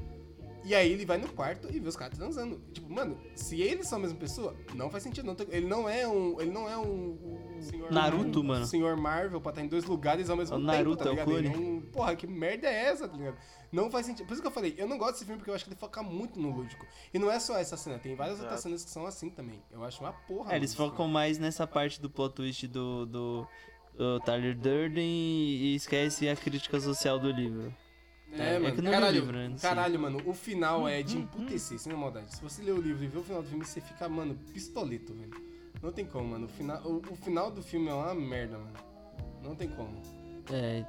e 0.67 0.75
aí 0.75 0.91
ele 0.91 1.07
vai 1.07 1.17
no 1.17 1.29
quarto 1.29 1.69
e 1.71 1.79
vê 1.79 1.89
os 1.89 1.97
caras 1.97 2.19
transando. 2.19 2.61
Tipo, 2.73 2.93
mano, 2.93 3.17
se 3.37 3.63
eles 3.63 3.87
são 3.87 3.99
a 3.99 4.03
mesma 4.03 4.19
pessoa, 4.19 4.57
não 4.75 4.91
faz 4.91 5.05
sentido. 5.05 5.25
Não, 5.25 5.37
ele 5.49 5.67
não 5.69 5.89
é 5.89 6.09
um. 6.09 6.41
Ele 6.41 6.51
não 6.51 6.69
é 6.69 6.77
um. 6.77 7.55
um 7.57 7.63
senhor 7.63 7.93
Naruto, 7.93 8.41
um, 8.41 8.43
mano. 8.43 8.67
senhor 8.67 8.97
Marvel 8.97 9.41
pra 9.41 9.51
estar 9.51 9.63
em 9.63 9.69
dois 9.69 9.85
lugares 9.85 10.29
ao 10.29 10.37
mesmo 10.37 10.57
o 10.57 10.59
tempo. 10.59 10.73
Naruto, 10.73 11.05
tá 11.05 11.11
ligado? 11.11 11.39
É 11.39 11.51
um, 11.57 11.81
porra, 11.81 12.17
que 12.17 12.27
merda 12.27 12.67
é 12.67 12.87
essa, 12.87 13.07
tá 13.09 13.17
ligado? 13.17 13.37
Não 13.71 13.89
faz 13.89 14.07
sentido. 14.07 14.27
Por 14.27 14.33
isso 14.33 14.43
que 14.43 14.49
eu 14.49 14.53
falei, 14.53 14.75
eu 14.77 14.89
não 14.89 14.99
gosto 14.99 15.13
desse 15.13 15.25
filme 15.25 15.39
porque 15.39 15.51
eu 15.51 15.55
acho 15.55 15.65
que 15.65 15.71
ele 15.71 15.79
foca 15.79 16.03
muito 16.03 16.41
no 16.41 16.51
lúdico. 16.51 16.85
E 17.15 17.19
não 17.19 17.31
é 17.31 17.39
só 17.39 17.57
essa 17.57 17.77
cena, 17.77 18.01
tem 18.01 18.17
várias 18.17 18.39
Exato. 18.39 18.47
outras 18.47 18.63
cenas 18.63 18.85
que 18.85 18.91
são 18.91 19.07
assim 19.07 19.31
também. 19.31 19.63
Eu 19.71 19.85
acho 19.85 20.01
uma 20.01 20.13
porra. 20.13 20.53
É, 20.53 20.57
eles 20.57 20.75
focam 20.75 21.07
mais 21.07 21.39
nessa 21.39 21.65
parte 21.65 22.01
do 22.01 22.11
plot 22.11 22.35
twist 22.35 22.67
do, 22.67 23.07
do, 23.07 23.47
do 23.97 24.19
Tyler 24.21 24.57
Durden 24.57 25.07
e 25.07 25.77
esquece 25.77 26.29
a 26.29 26.35
crítica 26.35 26.81
social 26.81 27.21
do 27.21 27.31
livro. 27.31 27.73
É, 28.33 28.57
é, 28.57 28.59
mano, 28.59 28.89
é 28.89 28.91
caralho, 28.91 29.21
livro, 29.21 29.37
né? 29.37 29.57
caralho, 29.61 30.01
mano, 30.01 30.23
o 30.27 30.35
final 30.35 30.89
é 30.89 31.03
de 31.03 31.17
emputecer, 31.19 31.79
sem 31.79 31.93
maldade. 31.95 32.35
Se 32.35 32.43
você 32.43 32.63
ler 32.63 32.73
o 32.73 32.81
livro 32.81 33.05
e 33.05 33.09
ver 33.09 33.19
o 33.19 33.23
final 33.23 33.43
do 33.43 33.49
filme, 33.49 33.65
você 33.65 33.81
fica, 33.81 34.09
mano, 34.09 34.37
pistoleto, 34.53 35.15
velho. 35.15 35.33
Não 35.83 35.93
tem 35.93 36.05
como, 36.05 36.31
mano. 36.31 36.47
O 36.47 36.49
final, 36.49 36.83
o, 36.85 37.03
o 37.11 37.17
final 37.17 37.51
do 37.51 37.63
filme 37.63 37.89
é 37.89 37.95
uma 37.95 38.15
merda, 38.15 38.59
mano. 38.59 38.77
Não 39.43 39.55
tem 39.55 39.69
como. 39.69 40.03
É, 40.53 40.85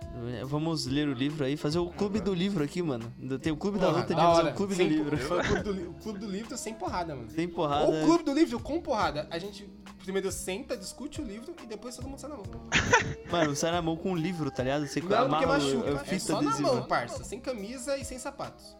vamos 0.45 0.85
ler 0.85 1.07
o 1.07 1.13
livro 1.13 1.43
aí, 1.43 1.57
fazer 1.57 1.79
o 1.79 1.89
clube 1.89 2.19
do 2.19 2.31
livro 2.33 2.63
aqui, 2.63 2.81
mano. 2.81 3.11
Tem 3.41 3.51
o 3.51 3.57
clube 3.57 3.79
da 3.79 3.87
Porra, 3.87 3.99
luta 4.01 4.13
de 4.13 4.21
da 4.21 4.35
fazer 4.35 4.49
o 4.49 4.53
clube 4.53 4.73
do 4.73 4.77
Sem- 4.77 4.87
livro. 4.87 5.17
O 5.37 5.43
clube 5.43 5.63
do, 5.63 5.71
li- 5.71 5.87
o 5.87 5.93
clube 5.93 6.19
do 6.19 6.27
livro 6.29 6.57
sem 6.57 6.73
porrada, 6.75 7.15
mano. 7.15 7.27
Ou 7.35 7.47
porrada. 7.49 7.85
o 7.89 8.05
clube 8.05 8.23
do 8.23 8.33
livro 8.33 8.59
com 8.59 8.79
porrada. 8.79 9.27
A 9.31 9.39
gente 9.39 9.67
primeiro 10.03 10.31
senta, 10.31 10.77
discute 10.77 11.19
o 11.21 11.25
livro 11.25 11.53
e 11.63 11.65
depois 11.65 11.95
todo 11.95 12.07
mundo 12.07 12.19
sai 12.19 12.29
na 12.29 12.37
mão. 12.37 12.45
Mano, 13.31 13.55
sai 13.57 13.71
na 13.71 13.81
mão 13.81 13.97
com 13.97 14.11
um 14.11 14.15
livro, 14.15 14.49
tá 14.49 14.63
ligado? 14.63 14.87
Você 14.87 15.01
Não, 15.01 15.07
porque 15.07 15.23
amarra 15.25 15.45
o- 15.45 15.49
machuca. 15.49 15.89
a 15.89 15.93
É 15.95 16.03
fita 16.05 16.19
só 16.19 16.41
na 16.41 16.49
adesiva. 16.51 16.73
mão, 16.75 16.83
parça. 16.85 17.23
Sem 17.25 17.39
camisa 17.41 17.97
e 17.97 18.05
sem 18.05 18.17
sapatos. 18.17 18.77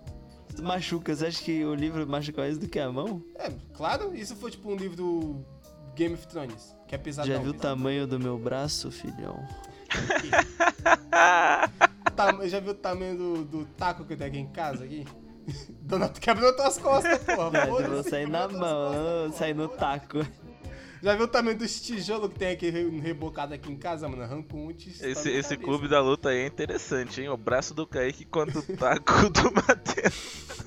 Machuca, 0.62 1.14
você 1.16 1.26
acha 1.26 1.44
que 1.44 1.66
o 1.66 1.76
livro 1.76 2.08
machuca 2.08 2.42
mais 2.42 2.58
do 2.58 2.68
que 2.68 2.80
a 2.80 2.90
mão? 2.92 3.22
É, 3.36 3.52
claro, 3.76 4.16
isso 4.16 4.36
foi 4.38 4.52
tipo 4.52 4.72
um 4.72 4.76
livro 4.76 5.44
Game 5.96 6.14
of 6.16 6.26
Thrones, 6.28 6.74
que 6.88 6.96
é 6.96 6.98
pesadão. 6.98 7.32
Já 7.34 7.40
viu 7.42 7.52
o 7.52 7.54
tamanho 7.56 8.08
do 8.08 8.18
meu 8.20 8.38
braço, 8.38 8.90
filhão? 8.90 9.38
Ta- 12.16 12.48
Já 12.48 12.60
viu 12.60 12.72
o 12.72 12.76
tamanho 12.76 13.18
do, 13.18 13.46
do 13.46 13.66
taco 13.78 14.04
que 14.06 14.14
eu 14.14 14.18
tenho 14.18 14.30
aqui 14.30 14.40
em 14.40 14.48
casa 14.52 14.84
aqui? 14.86 15.06
Dona, 15.82 16.10
quebrou 16.10 16.54
tuas 16.56 16.78
costas, 16.78 17.20
porra. 17.24 17.50
Velho, 17.52 17.80
eu 17.80 17.90
vou 17.92 18.04
sair 18.04 18.28
na 18.28 18.48
mão, 18.48 19.32
sair 19.32 19.54
no 19.54 19.68
taco. 19.70 20.20
Já 21.02 21.16
viu 21.16 21.26
o 21.26 21.28
tamanho 21.28 21.58
dos 21.58 21.80
tijolos 21.80 22.34
que 22.34 22.40
tem 22.40 22.50
aqui 22.50 22.70
re- 22.72 23.00
rebocado 23.00 23.54
aqui 23.54 23.72
em 23.72 23.78
casa, 23.78 24.10
mano? 24.10 24.24
Arranca 24.24 24.56
um 24.56 24.72
Esse, 24.72 25.08
esse 25.08 25.26
cabeça. 25.26 25.56
clube 25.58 25.88
da 25.88 26.02
luta 26.02 26.30
aí 26.30 26.40
é 26.40 26.48
interessante, 26.48 27.22
hein? 27.22 27.30
O 27.30 27.38
braço 27.38 27.74
do 27.76 27.86
Kaique 27.86 28.26
contra 28.26 28.58
o 28.60 28.64
taco 28.64 29.30
do 29.30 29.52
Matheus. 29.54 30.58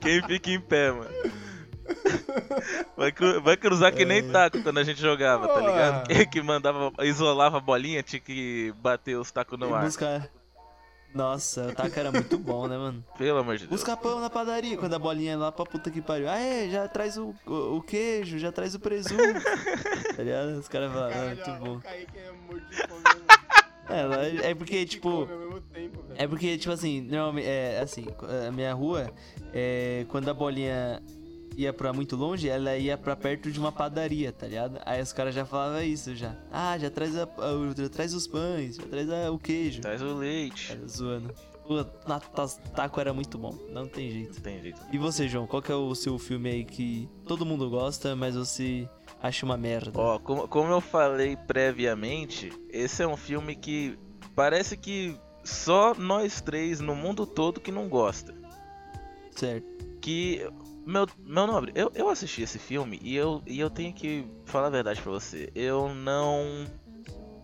Quem 0.00 0.20
fica 0.26 0.50
em 0.50 0.60
pé, 0.60 0.90
mano? 0.90 1.10
Vai, 2.96 3.12
cru- 3.12 3.42
vai 3.42 3.56
cruzar 3.56 3.92
que 3.92 4.04
nem 4.04 4.30
taco 4.30 4.62
quando 4.62 4.78
a 4.78 4.84
gente 4.84 5.00
jogava, 5.00 5.48
tá 5.48 5.60
ligado? 5.60 6.06
Que, 6.08 6.26
que 6.38 6.42
mandava, 6.42 6.92
isolava 7.02 7.58
a 7.58 7.60
bolinha, 7.60 8.02
tinha 8.02 8.20
que 8.20 8.72
bater 8.80 9.16
os 9.18 9.30
tacos 9.30 9.58
no 9.58 9.74
ar. 9.74 9.84
Buscar. 9.84 10.28
Nossa, 11.14 11.68
o 11.68 11.74
taco 11.74 11.96
era 11.98 12.10
muito 12.10 12.38
bom, 12.38 12.66
né, 12.66 12.76
mano? 12.76 13.04
Pelo 13.18 13.38
amor 13.38 13.56
de 13.56 13.66
Deus. 13.66 13.70
Busca 13.80 13.96
pão 13.96 14.20
na 14.20 14.30
padaria 14.30 14.76
quando 14.76 14.94
a 14.94 14.98
bolinha 14.98 15.32
é 15.32 15.36
lá 15.36 15.52
pra 15.52 15.64
puta 15.64 15.90
que 15.90 16.00
pariu. 16.00 16.28
Ah, 16.28 16.38
é, 16.38 16.68
já 16.68 16.88
traz 16.88 17.16
o, 17.16 17.34
o, 17.46 17.76
o 17.76 17.82
queijo, 17.82 18.38
já 18.38 18.50
traz 18.50 18.74
o 18.74 18.80
presunto. 18.80 19.40
tá 20.16 20.22
ligado? 20.22 20.58
Os 20.58 20.68
caras 20.68 20.92
falam, 20.92 21.10
ah, 21.12 21.26
muito 21.26 21.64
bom. 21.64 21.80
É. 23.88 24.46
É, 24.46 24.50
é 24.50 24.54
porque, 24.54 24.84
tipo. 24.86 25.28
É 26.16 26.26
porque, 26.26 26.56
tipo 26.56 26.72
assim, 26.72 27.00
normalmente, 27.02 27.46
é 27.46 27.80
assim, 27.80 28.06
a 28.48 28.50
minha 28.50 28.72
rua, 28.72 29.12
é, 29.52 30.06
quando 30.08 30.28
a 30.30 30.34
bolinha 30.34 31.02
ia 31.56 31.72
pra 31.72 31.92
muito 31.92 32.16
longe, 32.16 32.48
ela 32.48 32.76
ia 32.76 32.96
pra 32.98 33.14
perto 33.16 33.50
de 33.50 33.58
uma 33.58 33.70
padaria, 33.72 34.32
tá 34.32 34.46
ligado? 34.46 34.78
Aí 34.84 35.00
os 35.02 35.12
caras 35.12 35.34
já 35.34 35.44
falavam 35.44 35.82
isso 35.82 36.14
já. 36.14 36.34
Ah, 36.50 36.76
já 36.78 36.90
traz, 36.90 37.16
a, 37.16 37.28
já 37.76 37.88
traz 37.88 38.14
os 38.14 38.26
pães, 38.26 38.76
já 38.76 38.82
traz 38.84 39.10
a- 39.10 39.30
o 39.30 39.38
queijo. 39.38 39.80
Traz 39.80 40.02
o 40.02 40.14
leite. 40.14 40.72
Era 40.72 40.86
zoando. 40.86 41.34
O 41.66 41.82
taco 42.74 43.00
era 43.00 43.14
muito 43.14 43.38
bom, 43.38 43.56
não 43.70 43.86
tem 43.88 44.10
jeito. 44.10 44.34
Não 44.34 44.42
tem 44.42 44.60
jeito. 44.60 44.80
E 44.92 44.98
você, 44.98 45.26
João, 45.26 45.46
qual 45.46 45.62
que 45.62 45.72
é 45.72 45.74
o 45.74 45.94
seu 45.94 46.18
filme 46.18 46.50
aí 46.50 46.64
que 46.64 47.08
todo 47.26 47.46
mundo 47.46 47.70
gosta, 47.70 48.14
mas 48.14 48.34
você 48.36 48.86
acha 49.22 49.46
uma 49.46 49.56
merda? 49.56 49.92
Ó, 49.98 50.18
como, 50.18 50.46
como 50.46 50.70
eu 50.70 50.80
falei 50.82 51.36
previamente, 51.36 52.52
esse 52.68 53.02
é 53.02 53.06
um 53.08 53.16
filme 53.16 53.56
que 53.56 53.98
parece 54.34 54.76
que 54.76 55.16
só 55.42 55.94
nós 55.94 56.42
três 56.42 56.80
no 56.80 56.94
mundo 56.94 57.24
todo 57.24 57.60
que 57.60 57.72
não 57.72 57.88
gosta. 57.88 58.34
Certo. 59.30 59.66
que 60.02 60.46
meu, 60.86 61.06
meu 61.18 61.46
nobre, 61.46 61.72
eu, 61.74 61.90
eu 61.94 62.08
assisti 62.08 62.42
esse 62.42 62.58
filme 62.58 62.98
e 63.02 63.14
eu, 63.16 63.42
e 63.46 63.58
eu 63.60 63.70
tenho 63.70 63.92
que 63.92 64.26
falar 64.44 64.66
a 64.68 64.70
verdade 64.70 65.00
pra 65.00 65.12
você. 65.12 65.50
Eu 65.54 65.94
não 65.94 66.66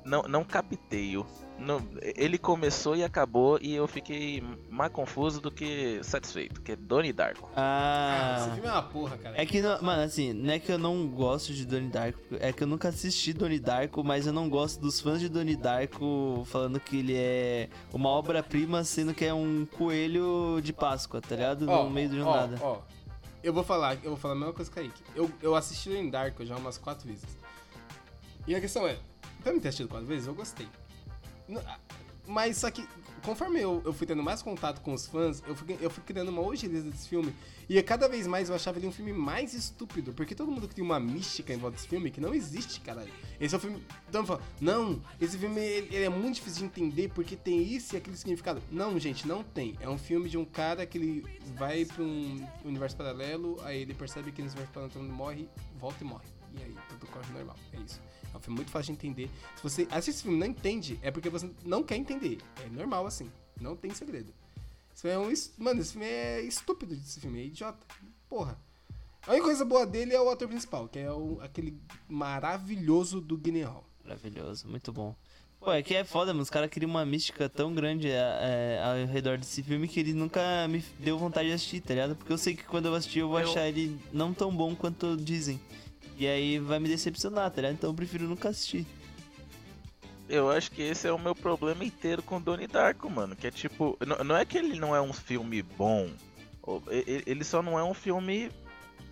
não, 0.04 0.22
não 0.22 0.44
captei 0.44 1.16
o 1.16 1.26
não, 1.60 1.78
ele 2.16 2.38
começou 2.38 2.96
e 2.96 3.04
acabou 3.04 3.58
e 3.60 3.74
eu 3.74 3.86
fiquei 3.86 4.42
mais 4.70 4.90
confuso 4.90 5.42
do 5.42 5.50
que 5.50 6.00
satisfeito, 6.02 6.62
que 6.62 6.72
é 6.72 6.76
Donnie 6.76 7.12
Darko. 7.12 7.50
Ah, 7.54 8.36
esse 8.38 8.50
filme 8.52 8.66
é 8.66 8.72
uma 8.72 8.82
porra, 8.82 9.18
cara. 9.18 9.38
É 9.40 9.44
que, 9.44 9.60
não- 9.60 9.82
mano, 9.82 10.02
assim, 10.02 10.32
não 10.32 10.54
é 10.54 10.58
que 10.58 10.72
eu 10.72 10.78
não 10.78 11.06
gosto 11.06 11.52
de 11.52 11.66
Donnie 11.66 11.90
Darko, 11.90 12.18
é 12.40 12.50
que 12.50 12.62
eu 12.62 12.66
nunca 12.66 12.88
assisti 12.88 13.34
Donnie 13.34 13.60
Darko, 13.60 14.02
mas 14.02 14.26
eu 14.26 14.32
não 14.32 14.48
gosto 14.48 14.80
dos 14.80 15.00
fãs 15.00 15.20
de 15.20 15.28
Donnie 15.28 15.54
Darko 15.54 16.44
falando 16.46 16.80
que 16.80 17.00
ele 17.00 17.14
é 17.14 17.68
uma 17.92 18.08
obra-prima, 18.08 18.82
sendo 18.82 19.12
que 19.12 19.26
é 19.26 19.34
um 19.34 19.66
coelho 19.66 20.60
de 20.62 20.72
Páscoa, 20.72 21.20
tá 21.20 21.36
ligado? 21.36 21.68
Ó, 21.68 21.84
no 21.84 21.90
meio 21.90 22.08
do 22.08 22.26
ó, 22.26 22.36
nada. 22.36 22.56
Ó, 22.62 22.78
eu 23.42 23.52
vou 23.52 23.62
falar, 23.64 23.94
eu 23.96 24.10
vou 24.10 24.16
falar 24.16 24.34
a 24.34 24.36
mesma 24.36 24.52
coisa 24.52 24.70
que 24.70 24.78
o 24.80 24.82
Kaique. 24.82 25.02
Eu, 25.14 25.30
eu 25.42 25.54
assisti 25.54 25.90
Dark 26.10 26.38
já 26.40 26.56
umas 26.56 26.78
quatro 26.78 27.08
vezes. 27.08 27.24
E 28.46 28.54
a 28.54 28.60
questão 28.60 28.86
é, 28.86 28.98
pra 29.42 29.52
me 29.52 29.60
ter 29.60 29.68
assistido 29.68 29.88
quatro 29.88 30.06
vezes, 30.06 30.26
eu 30.26 30.34
gostei. 30.34 30.68
Ah, 31.66 31.78
Mas 32.26 32.56
só 32.58 32.70
que, 32.70 32.86
conforme 33.22 33.60
eu, 33.60 33.82
eu 33.84 33.92
fui 33.92 34.06
tendo 34.06 34.22
mais 34.22 34.42
contato 34.42 34.80
com 34.80 34.92
os 34.92 35.06
fãs, 35.06 35.42
eu 35.46 35.54
fui, 35.54 35.76
eu 35.80 35.90
fui 35.90 36.02
criando 36.04 36.28
uma 36.28 36.42
ojeriza 36.42 36.90
desse 36.90 37.08
filme. 37.08 37.34
E 37.68 37.80
cada 37.82 38.08
vez 38.08 38.26
mais 38.26 38.48
eu 38.48 38.54
achava 38.54 38.78
ele 38.78 38.86
um 38.86 38.92
filme 38.92 39.12
mais 39.12 39.54
estúpido. 39.54 40.12
Porque 40.12 40.34
todo 40.34 40.50
mundo 40.50 40.66
cria 40.66 40.82
uma 40.82 40.98
mística 40.98 41.52
em 41.52 41.56
volta 41.56 41.76
desse 41.76 41.88
filme 41.88 42.10
que 42.10 42.20
não 42.20 42.34
existe, 42.34 42.80
caralho. 42.80 43.12
Esse 43.40 43.54
é 43.54 43.58
o 43.58 43.60
filme. 43.60 43.82
Então 44.08 44.26
fala, 44.26 44.42
não, 44.60 45.00
esse 45.20 45.38
filme 45.38 45.60
ele, 45.60 45.94
ele 45.94 46.04
é 46.04 46.08
muito 46.08 46.36
difícil 46.36 46.60
de 46.60 46.64
entender 46.66 47.10
porque 47.14 47.36
tem 47.36 47.62
isso 47.62 47.94
e 47.94 47.96
aquele 47.96 48.16
significado. 48.16 48.60
Não, 48.70 48.98
gente, 48.98 49.26
não 49.26 49.44
tem. 49.44 49.76
É 49.80 49.88
um 49.88 49.98
filme 49.98 50.28
de 50.28 50.36
um 50.36 50.44
cara 50.44 50.84
que 50.84 50.98
ele 50.98 51.24
vai 51.56 51.84
pra 51.84 52.02
um 52.02 52.46
universo 52.64 52.96
paralelo, 52.96 53.60
aí 53.62 53.82
ele 53.82 53.94
percebe 53.94 54.32
que 54.32 54.42
nesse 54.42 54.56
universo 54.56 54.72
paralelo 54.72 55.12
morre, 55.14 55.48
volta 55.78 56.02
e 56.02 56.06
morre. 56.06 56.26
E 56.58 56.62
aí, 56.62 56.74
tudo 56.88 57.06
corre 57.06 57.32
normal. 57.32 57.56
É 57.72 57.76
isso. 57.78 58.00
É 58.32 58.36
um 58.36 58.40
filme 58.40 58.56
muito 58.56 58.70
fácil 58.70 58.92
de 58.94 58.98
entender. 58.98 59.30
Se 59.56 59.62
você 59.62 59.82
assiste 59.90 60.10
esse 60.16 60.22
filme 60.22 60.36
e 60.36 60.40
não 60.40 60.46
entende, 60.46 60.98
é 61.02 61.10
porque 61.10 61.28
você 61.28 61.50
não 61.64 61.82
quer 61.82 61.96
entender. 61.96 62.38
É 62.64 62.68
normal 62.68 63.06
assim. 63.06 63.30
Não 63.60 63.76
tem 63.76 63.92
segredo. 63.92 64.32
Esse 64.94 65.02
filme 65.02 65.16
é 65.16 65.18
um. 65.18 65.64
Mano, 65.64 65.80
esse 65.80 65.92
filme 65.92 66.06
é 66.06 66.40
estúpido. 66.42 66.94
Esse 66.94 67.20
filme 67.20 67.40
é 67.40 67.44
idiota. 67.46 67.78
Porra. 68.28 68.56
A 69.26 69.32
única 69.32 69.44
coisa 69.44 69.64
boa 69.66 69.84
dele 69.86 70.14
é 70.14 70.20
o 70.20 70.30
ator 70.30 70.48
principal, 70.48 70.88
que 70.88 70.98
é 70.98 71.12
o, 71.12 71.38
aquele 71.42 71.78
maravilhoso 72.08 73.20
do 73.20 73.36
Guinness 73.36 73.66
Hall. 73.66 73.84
Maravilhoso, 74.04 74.66
muito 74.68 74.92
bom. 74.92 75.14
Pô, 75.60 75.70
é 75.72 75.82
que 75.82 75.94
é 75.94 76.04
foda, 76.04 76.32
mano. 76.32 76.42
Os 76.42 76.48
caras 76.48 76.70
criam 76.70 76.88
uma 76.90 77.04
mística 77.04 77.46
tão 77.46 77.74
grande 77.74 78.08
é, 78.08 78.14
é, 78.16 78.82
ao 78.82 79.12
redor 79.12 79.36
desse 79.36 79.62
filme 79.62 79.86
que 79.86 80.00
ele 80.00 80.14
nunca 80.14 80.66
me 80.68 80.82
deu 80.98 81.18
vontade 81.18 81.48
de 81.48 81.54
assistir, 81.54 81.82
tá 81.82 81.92
ligado? 81.92 82.16
Porque 82.16 82.32
eu 82.32 82.38
sei 82.38 82.56
que 82.56 82.64
quando 82.64 82.86
eu 82.86 82.94
assistir 82.94 83.18
eu 83.18 83.28
vou 83.28 83.38
Eu- 83.38 83.46
achar 83.50 83.68
ele 83.68 84.00
não 84.10 84.32
tão 84.32 84.50
bom 84.56 84.74
quanto 84.74 85.16
dizem. 85.18 85.60
E 86.20 86.26
aí 86.26 86.58
vai 86.58 86.78
me 86.78 86.86
decepcionar, 86.86 87.50
tá 87.50 87.62
ligado? 87.62 87.72
Então 87.72 87.88
eu 87.88 87.94
prefiro 87.94 88.28
nunca 88.28 88.50
assistir. 88.50 88.86
Eu 90.28 90.50
acho 90.50 90.70
que 90.70 90.82
esse 90.82 91.08
é 91.08 91.12
o 91.12 91.18
meu 91.18 91.34
problema 91.34 91.82
inteiro 91.82 92.22
com 92.22 92.38
Donnie 92.38 92.66
Darko, 92.66 93.08
mano. 93.08 93.34
Que 93.34 93.46
é 93.46 93.50
tipo, 93.50 93.96
não 94.26 94.36
é 94.36 94.44
que 94.44 94.58
ele 94.58 94.78
não 94.78 94.94
é 94.94 95.00
um 95.00 95.14
filme 95.14 95.62
bom, 95.62 96.10
ele 96.86 97.42
só 97.42 97.62
não 97.62 97.78
é 97.78 97.82
um 97.82 97.94
filme 97.94 98.50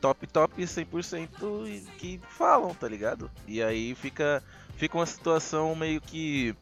top, 0.03 0.27
top 0.27 0.63
100% 0.63 1.67
e- 1.67 1.81
que 1.97 2.21
falam, 2.29 2.75
tá 2.75 2.87
ligado? 2.87 3.31
E 3.47 3.63
aí 3.63 3.95
fica, 3.95 4.45
fica 4.77 4.99
uma 4.99 5.07
situação 5.07 5.75
meio 5.75 6.03
que 6.03 6.55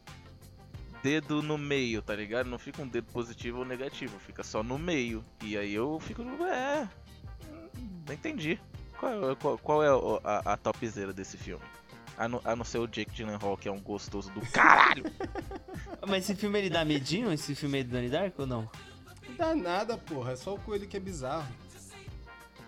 dedo 1.02 1.42
no 1.42 1.58
meio, 1.58 2.02
tá 2.02 2.14
ligado? 2.14 2.48
Não 2.48 2.58
fica 2.58 2.80
um 2.80 2.86
dedo 2.88 3.08
positivo 3.12 3.58
ou 3.58 3.64
negativo, 3.64 4.16
fica 4.20 4.44
só 4.44 4.62
no 4.62 4.78
meio. 4.78 5.24
E 5.42 5.58
aí 5.58 5.74
eu 5.74 5.98
fico, 5.98 6.22
é, 6.44 6.88
não 8.06 8.14
entendi. 8.14 8.60
Qual, 8.98 9.30
é- 9.30 9.34
qual, 9.36 9.58
qual 9.58 9.82
é 9.82 10.20
a, 10.24 10.52
a 10.52 10.56
topzera 10.56 11.12
desse 11.12 11.36
filme? 11.36 11.62
A 12.18 12.26
não, 12.28 12.40
a 12.44 12.56
não 12.56 12.64
ser 12.64 12.78
o 12.78 12.86
Jake 12.86 13.14
Gyllenhaal, 13.14 13.56
que 13.58 13.68
é 13.68 13.72
um 13.72 13.80
gostoso 13.80 14.30
do 14.30 14.40
caralho. 14.50 15.04
Mas 16.08 16.24
esse 16.24 16.34
filme 16.34 16.58
ele 16.58 16.70
dá 16.70 16.84
medinho, 16.84 17.30
esse 17.32 17.54
filme 17.54 17.78
aí 17.78 17.84
do 17.84 17.90
Donnie 17.90 18.08
Darko 18.08 18.42
ou 18.42 18.46
não? 18.48 18.70
Não 19.28 19.36
dá 19.36 19.54
nada, 19.54 19.98
porra. 19.98 20.32
É 20.32 20.36
só 20.36 20.54
o 20.54 20.58
coelho 20.58 20.86
que 20.88 20.96
é 20.96 21.00
bizarro. 21.00 21.46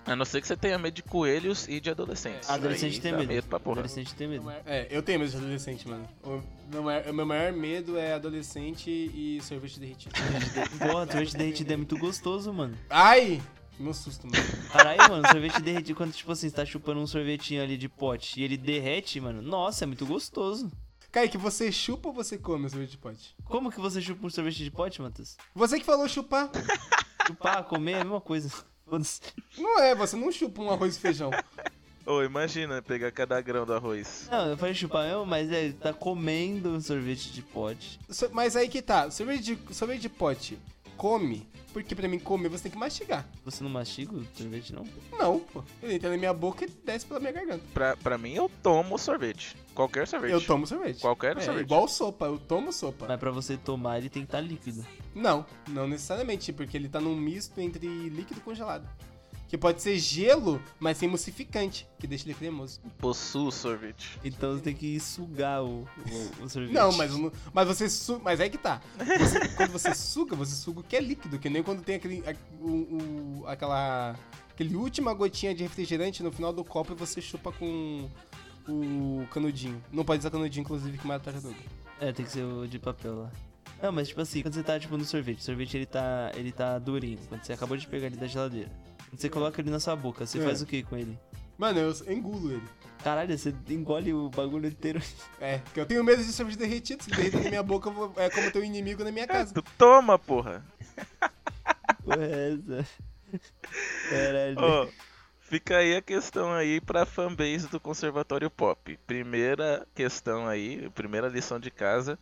A 0.04 0.16
não 0.16 0.24
ser 0.24 0.40
que 0.40 0.46
você 0.46 0.56
tenha 0.56 0.78
medo 0.78 0.94
de 0.94 1.02
coelhos 1.02 1.68
e 1.68 1.80
de 1.80 1.90
adolescentes. 1.90 2.48
Adolescente 2.48 2.94
Aí 2.94 3.00
tem 3.00 3.12
dá 3.12 3.18
medo. 3.18 3.46
pra 3.46 3.60
porra. 3.60 3.80
Adolescente 3.80 4.14
tem 4.14 4.26
medo. 4.26 4.50
É, 4.64 4.86
eu 4.90 5.02
tenho 5.02 5.18
medo 5.20 5.30
de 5.30 5.36
adolescente, 5.36 5.86
mano. 5.86 6.08
O 6.24 6.42
meu 6.70 6.82
maior, 6.82 7.06
o 7.10 7.12
meu 7.14 7.26
maior 7.26 7.52
medo 7.52 7.98
é 7.98 8.14
adolescente 8.14 8.88
e 8.90 9.38
sorvete 9.42 9.78
derretido. 9.78 10.14
Porra, 10.80 11.06
sorvete 11.06 11.36
derretido 11.36 11.72
é 11.74 11.76
muito 11.76 11.98
gostoso, 11.98 12.50
mano. 12.54 12.74
Ai! 12.88 13.42
Meu 13.78 13.94
susto, 13.94 14.26
mano. 14.26 14.38
Caralho, 14.72 15.08
mano, 15.10 15.28
sorvete 15.28 15.60
derretido, 15.62 15.96
quando, 15.96 16.12
tipo 16.12 16.32
assim, 16.32 16.48
você 16.48 16.54
tá 16.56 16.64
chupando 16.66 17.00
um 17.00 17.06
sorvetinho 17.06 17.62
ali 17.62 17.76
de 17.76 17.88
pote 17.88 18.40
e 18.40 18.42
ele 18.44 18.56
derrete, 18.56 19.20
mano, 19.20 19.40
nossa, 19.40 19.84
é 19.84 19.86
muito 19.86 20.04
gostoso. 20.04 20.70
Kaique, 21.12 21.38
você 21.38 21.70
chupa 21.72 22.08
ou 22.08 22.14
você 22.14 22.36
come 22.36 22.66
o 22.66 22.70
sorvete 22.70 22.90
de 22.90 22.98
pote? 22.98 23.34
Como 23.44 23.70
que 23.70 23.80
você 23.80 24.00
chupa 24.02 24.26
um 24.26 24.30
sorvete 24.30 24.62
de 24.64 24.70
pote, 24.70 25.00
Matheus? 25.00 25.36
Você 25.54 25.78
que 25.78 25.86
falou 25.86 26.08
chupar. 26.08 26.50
Chupar, 27.26 27.62
comer 27.64 27.92
é 27.92 28.00
a 28.00 28.04
mesma 28.04 28.20
coisa. 28.22 28.50
Não 29.58 29.80
é, 29.80 29.94
você 29.94 30.16
não 30.16 30.32
chupa 30.32 30.62
um 30.62 30.70
arroz 30.70 30.96
e 30.96 30.98
feijão. 31.00 31.30
Ô, 32.06 32.22
imagina 32.22 32.80
pegar 32.80 33.12
cada 33.12 33.38
grão 33.42 33.66
do 33.66 33.74
arroz. 33.74 34.26
Não, 34.30 34.46
eu 34.48 34.56
falei 34.56 34.74
chupar 34.74 35.06
mesmo, 35.06 35.26
mas 35.26 35.52
é, 35.52 35.72
tá 35.72 35.92
comendo 35.92 36.70
um 36.70 36.80
sorvete 36.80 37.30
de 37.30 37.42
pote. 37.42 38.00
So- 38.08 38.30
Mas 38.32 38.56
aí 38.56 38.66
que 38.66 38.80
tá, 38.80 39.10
sorvete 39.10 39.42
de, 39.42 39.74
sorvete 39.74 40.00
de 40.00 40.08
pote 40.08 40.58
come. 40.98 41.48
Porque 41.72 41.94
pra 41.94 42.08
mim 42.08 42.18
comer 42.18 42.48
você 42.48 42.64
tem 42.64 42.72
que 42.72 42.78
mastigar. 42.78 43.26
Você 43.44 43.62
não 43.62 43.70
mastiga 43.70 44.12
o 44.12 44.26
sorvete, 44.34 44.74
não? 44.74 44.84
Não, 45.16 45.38
pô. 45.38 45.62
Ele 45.82 45.94
entra 45.94 46.10
na 46.10 46.16
minha 46.16 46.34
boca 46.34 46.64
e 46.64 46.68
desce 46.68 47.06
pela 47.06 47.20
minha 47.20 47.30
garganta. 47.32 47.64
Pra, 47.72 47.96
pra 47.96 48.18
mim, 48.18 48.34
eu 48.34 48.50
tomo 48.62 48.98
sorvete. 48.98 49.56
Qualquer 49.74 50.08
sorvete. 50.08 50.32
Eu 50.32 50.40
tomo 50.40 50.66
sorvete. 50.66 51.00
Qualquer 51.00 51.36
é, 51.36 51.40
sorvete. 51.40 51.64
igual 51.64 51.86
sopa, 51.86 52.26
eu 52.26 52.38
tomo 52.38 52.72
sopa. 52.72 53.06
Mas 53.06 53.20
pra 53.20 53.30
você 53.30 53.56
tomar, 53.56 53.98
ele 53.98 54.08
tem 54.08 54.22
que 54.22 54.28
estar 54.28 54.40
líquido. 54.40 54.84
Não, 55.14 55.46
não 55.68 55.86
necessariamente, 55.86 56.52
porque 56.52 56.76
ele 56.76 56.88
tá 56.88 57.00
num 57.00 57.14
misto 57.14 57.60
entre 57.60 57.86
líquido 58.08 58.40
e 58.40 58.42
congelado. 58.42 58.88
Que 59.48 59.56
pode 59.56 59.80
ser 59.80 59.98
gelo, 59.98 60.62
mas 60.78 60.98
sem 60.98 61.06
emulsificante, 61.08 61.88
que 61.98 62.06
deixa 62.06 62.26
ele 62.26 62.34
cremoso. 62.34 62.80
Possuo 62.98 63.50
sorvete. 63.50 64.20
Então 64.22 64.54
você 64.54 64.62
tem 64.62 64.74
que 64.74 65.00
sugar 65.00 65.62
o, 65.64 65.88
o, 66.40 66.44
o 66.44 66.48
sorvete. 66.50 66.74
Não, 66.74 66.92
mas, 66.92 67.10
mas 67.54 67.66
você 67.66 67.88
su 67.88 68.20
Mas 68.22 68.40
aí 68.40 68.50
que 68.50 68.58
tá. 68.58 68.80
Você- 69.18 69.48
quando 69.56 69.70
você 69.72 69.94
suga, 69.94 70.36
você 70.36 70.54
suga 70.54 70.80
o 70.80 70.82
que 70.82 70.94
é 70.94 71.00
líquido, 71.00 71.38
que 71.38 71.48
nem 71.48 71.62
quando 71.62 71.82
tem 71.82 71.94
aquele. 71.96 72.22
a- 72.28 72.36
o, 72.60 73.40
o- 73.40 73.44
aquela. 73.46 74.14
Aquele 74.50 74.74
última 74.76 75.14
gotinha 75.14 75.54
de 75.54 75.62
refrigerante 75.62 76.22
no 76.22 76.30
final 76.32 76.52
do 76.52 76.62
copo 76.64 76.92
e 76.92 76.96
você 76.96 77.20
chupa 77.22 77.50
com 77.52 78.06
o 78.68 79.26
canudinho. 79.30 79.82
Não 79.90 80.04
pode 80.04 80.18
usar 80.20 80.30
canudinho, 80.30 80.62
inclusive, 80.62 80.98
que 80.98 81.06
mata 81.06 81.30
a 81.30 81.32
tartaruga. 81.32 81.62
É, 82.00 82.12
tem 82.12 82.26
que 82.26 82.32
ser 82.32 82.42
o 82.44 82.66
de 82.66 82.78
papel 82.78 83.20
lá. 83.22 83.30
Não, 83.82 83.92
mas 83.92 84.08
tipo 84.08 84.20
assim, 84.20 84.42
quando 84.42 84.54
você 84.54 84.62
tá 84.62 84.78
tipo 84.78 84.96
no 84.96 85.04
sorvete, 85.04 85.38
o 85.38 85.42
sorvete 85.42 85.76
ele 85.76 85.86
tá, 85.86 86.32
ele 86.34 86.50
tá 86.52 86.78
durinho, 86.78 87.18
quando 87.28 87.44
você 87.44 87.52
acabou 87.52 87.76
de 87.76 87.86
pegar 87.86 88.08
ele 88.08 88.16
da 88.16 88.26
geladeira. 88.26 88.70
Você 89.12 89.28
coloca 89.28 89.60
ele 89.60 89.70
na 89.70 89.80
sua 89.80 89.96
boca, 89.96 90.26
você 90.26 90.38
É. 90.38 90.42
faz 90.42 90.62
o 90.62 90.66
que 90.66 90.82
com 90.82 90.96
ele? 90.96 91.18
Mano, 91.56 91.78
eu 91.80 92.12
engulo 92.12 92.52
ele. 92.52 92.62
Caralho, 93.02 93.36
você 93.36 93.54
engole 93.68 94.12
o 94.12 94.28
bagulho 94.28 94.66
inteiro. 94.68 95.00
É, 95.40 95.58
porque 95.58 95.80
eu 95.80 95.86
tenho 95.86 96.02
medo 96.04 96.22
de 96.22 96.32
sorvete 96.32 96.58
derretido. 96.58 97.02
Se 97.04 97.10
derreter 97.10 97.42
na 97.44 97.48
minha 97.50 97.62
boca, 97.62 97.88
eu 97.88 97.92
vou- 97.92 98.12
é 98.16 98.28
como 98.30 98.50
ter 98.50 98.58
um 98.60 98.64
inimigo 98.64 99.02
na 99.04 99.10
minha 99.12 99.26
casa. 99.26 99.54
Tu 99.54 99.62
toma, 99.76 100.18
porra. 100.18 100.64
Porra, 102.04 102.24
é 102.24 102.54
essa? 102.54 102.86
Caralho. 104.10 104.56
Ó, 104.58 104.88
fica 105.40 105.76
aí 105.78 105.96
a 105.96 106.02
questão 106.02 106.52
aí 106.52 106.80
pra 106.80 107.06
fanbase 107.06 107.68
do 107.68 107.78
Conservatório 107.80 108.50
Pop. 108.50 108.98
Primeira 109.06 109.86
questão 109.94 110.46
aí, 110.46 110.88
primeira 110.90 111.28
lição 111.28 111.58
de 111.60 111.70
casa. 111.70 112.18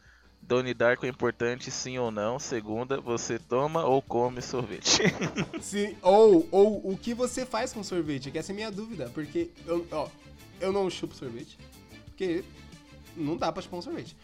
Donnie 0.47 0.75
Darko 0.75 1.05
é 1.07 1.09
importante, 1.09 1.71
sim 1.71 1.99
ou 1.99 2.11
não? 2.11 2.38
Segunda, 2.38 3.00
você 3.00 3.38
toma 3.38 3.85
ou 3.85 4.00
come 4.00 4.41
sorvete? 4.41 5.03
Se, 5.61 5.97
ou, 6.03 6.47
ou 6.53 6.93
o 6.93 6.97
que 6.97 7.12
você 7.15 7.45
faz 7.45 7.73
com 7.73 7.83
sorvete? 7.83 8.31
Que 8.31 8.38
essa 8.38 8.53
é 8.53 8.55
a 8.55 8.57
minha 8.57 8.71
dúvida. 8.71 9.11
Porque 9.12 9.50
eu, 9.67 9.87
ó, 9.91 10.09
eu 10.61 10.73
não 10.73 10.88
chupo 10.88 11.15
sorvete. 11.15 11.59
Porque 12.07 12.45
não 13.17 13.37
dá 13.37 13.50
pra 13.50 13.61
chupar 13.61 13.79
um 13.81 13.83
sorvete. 13.83 14.17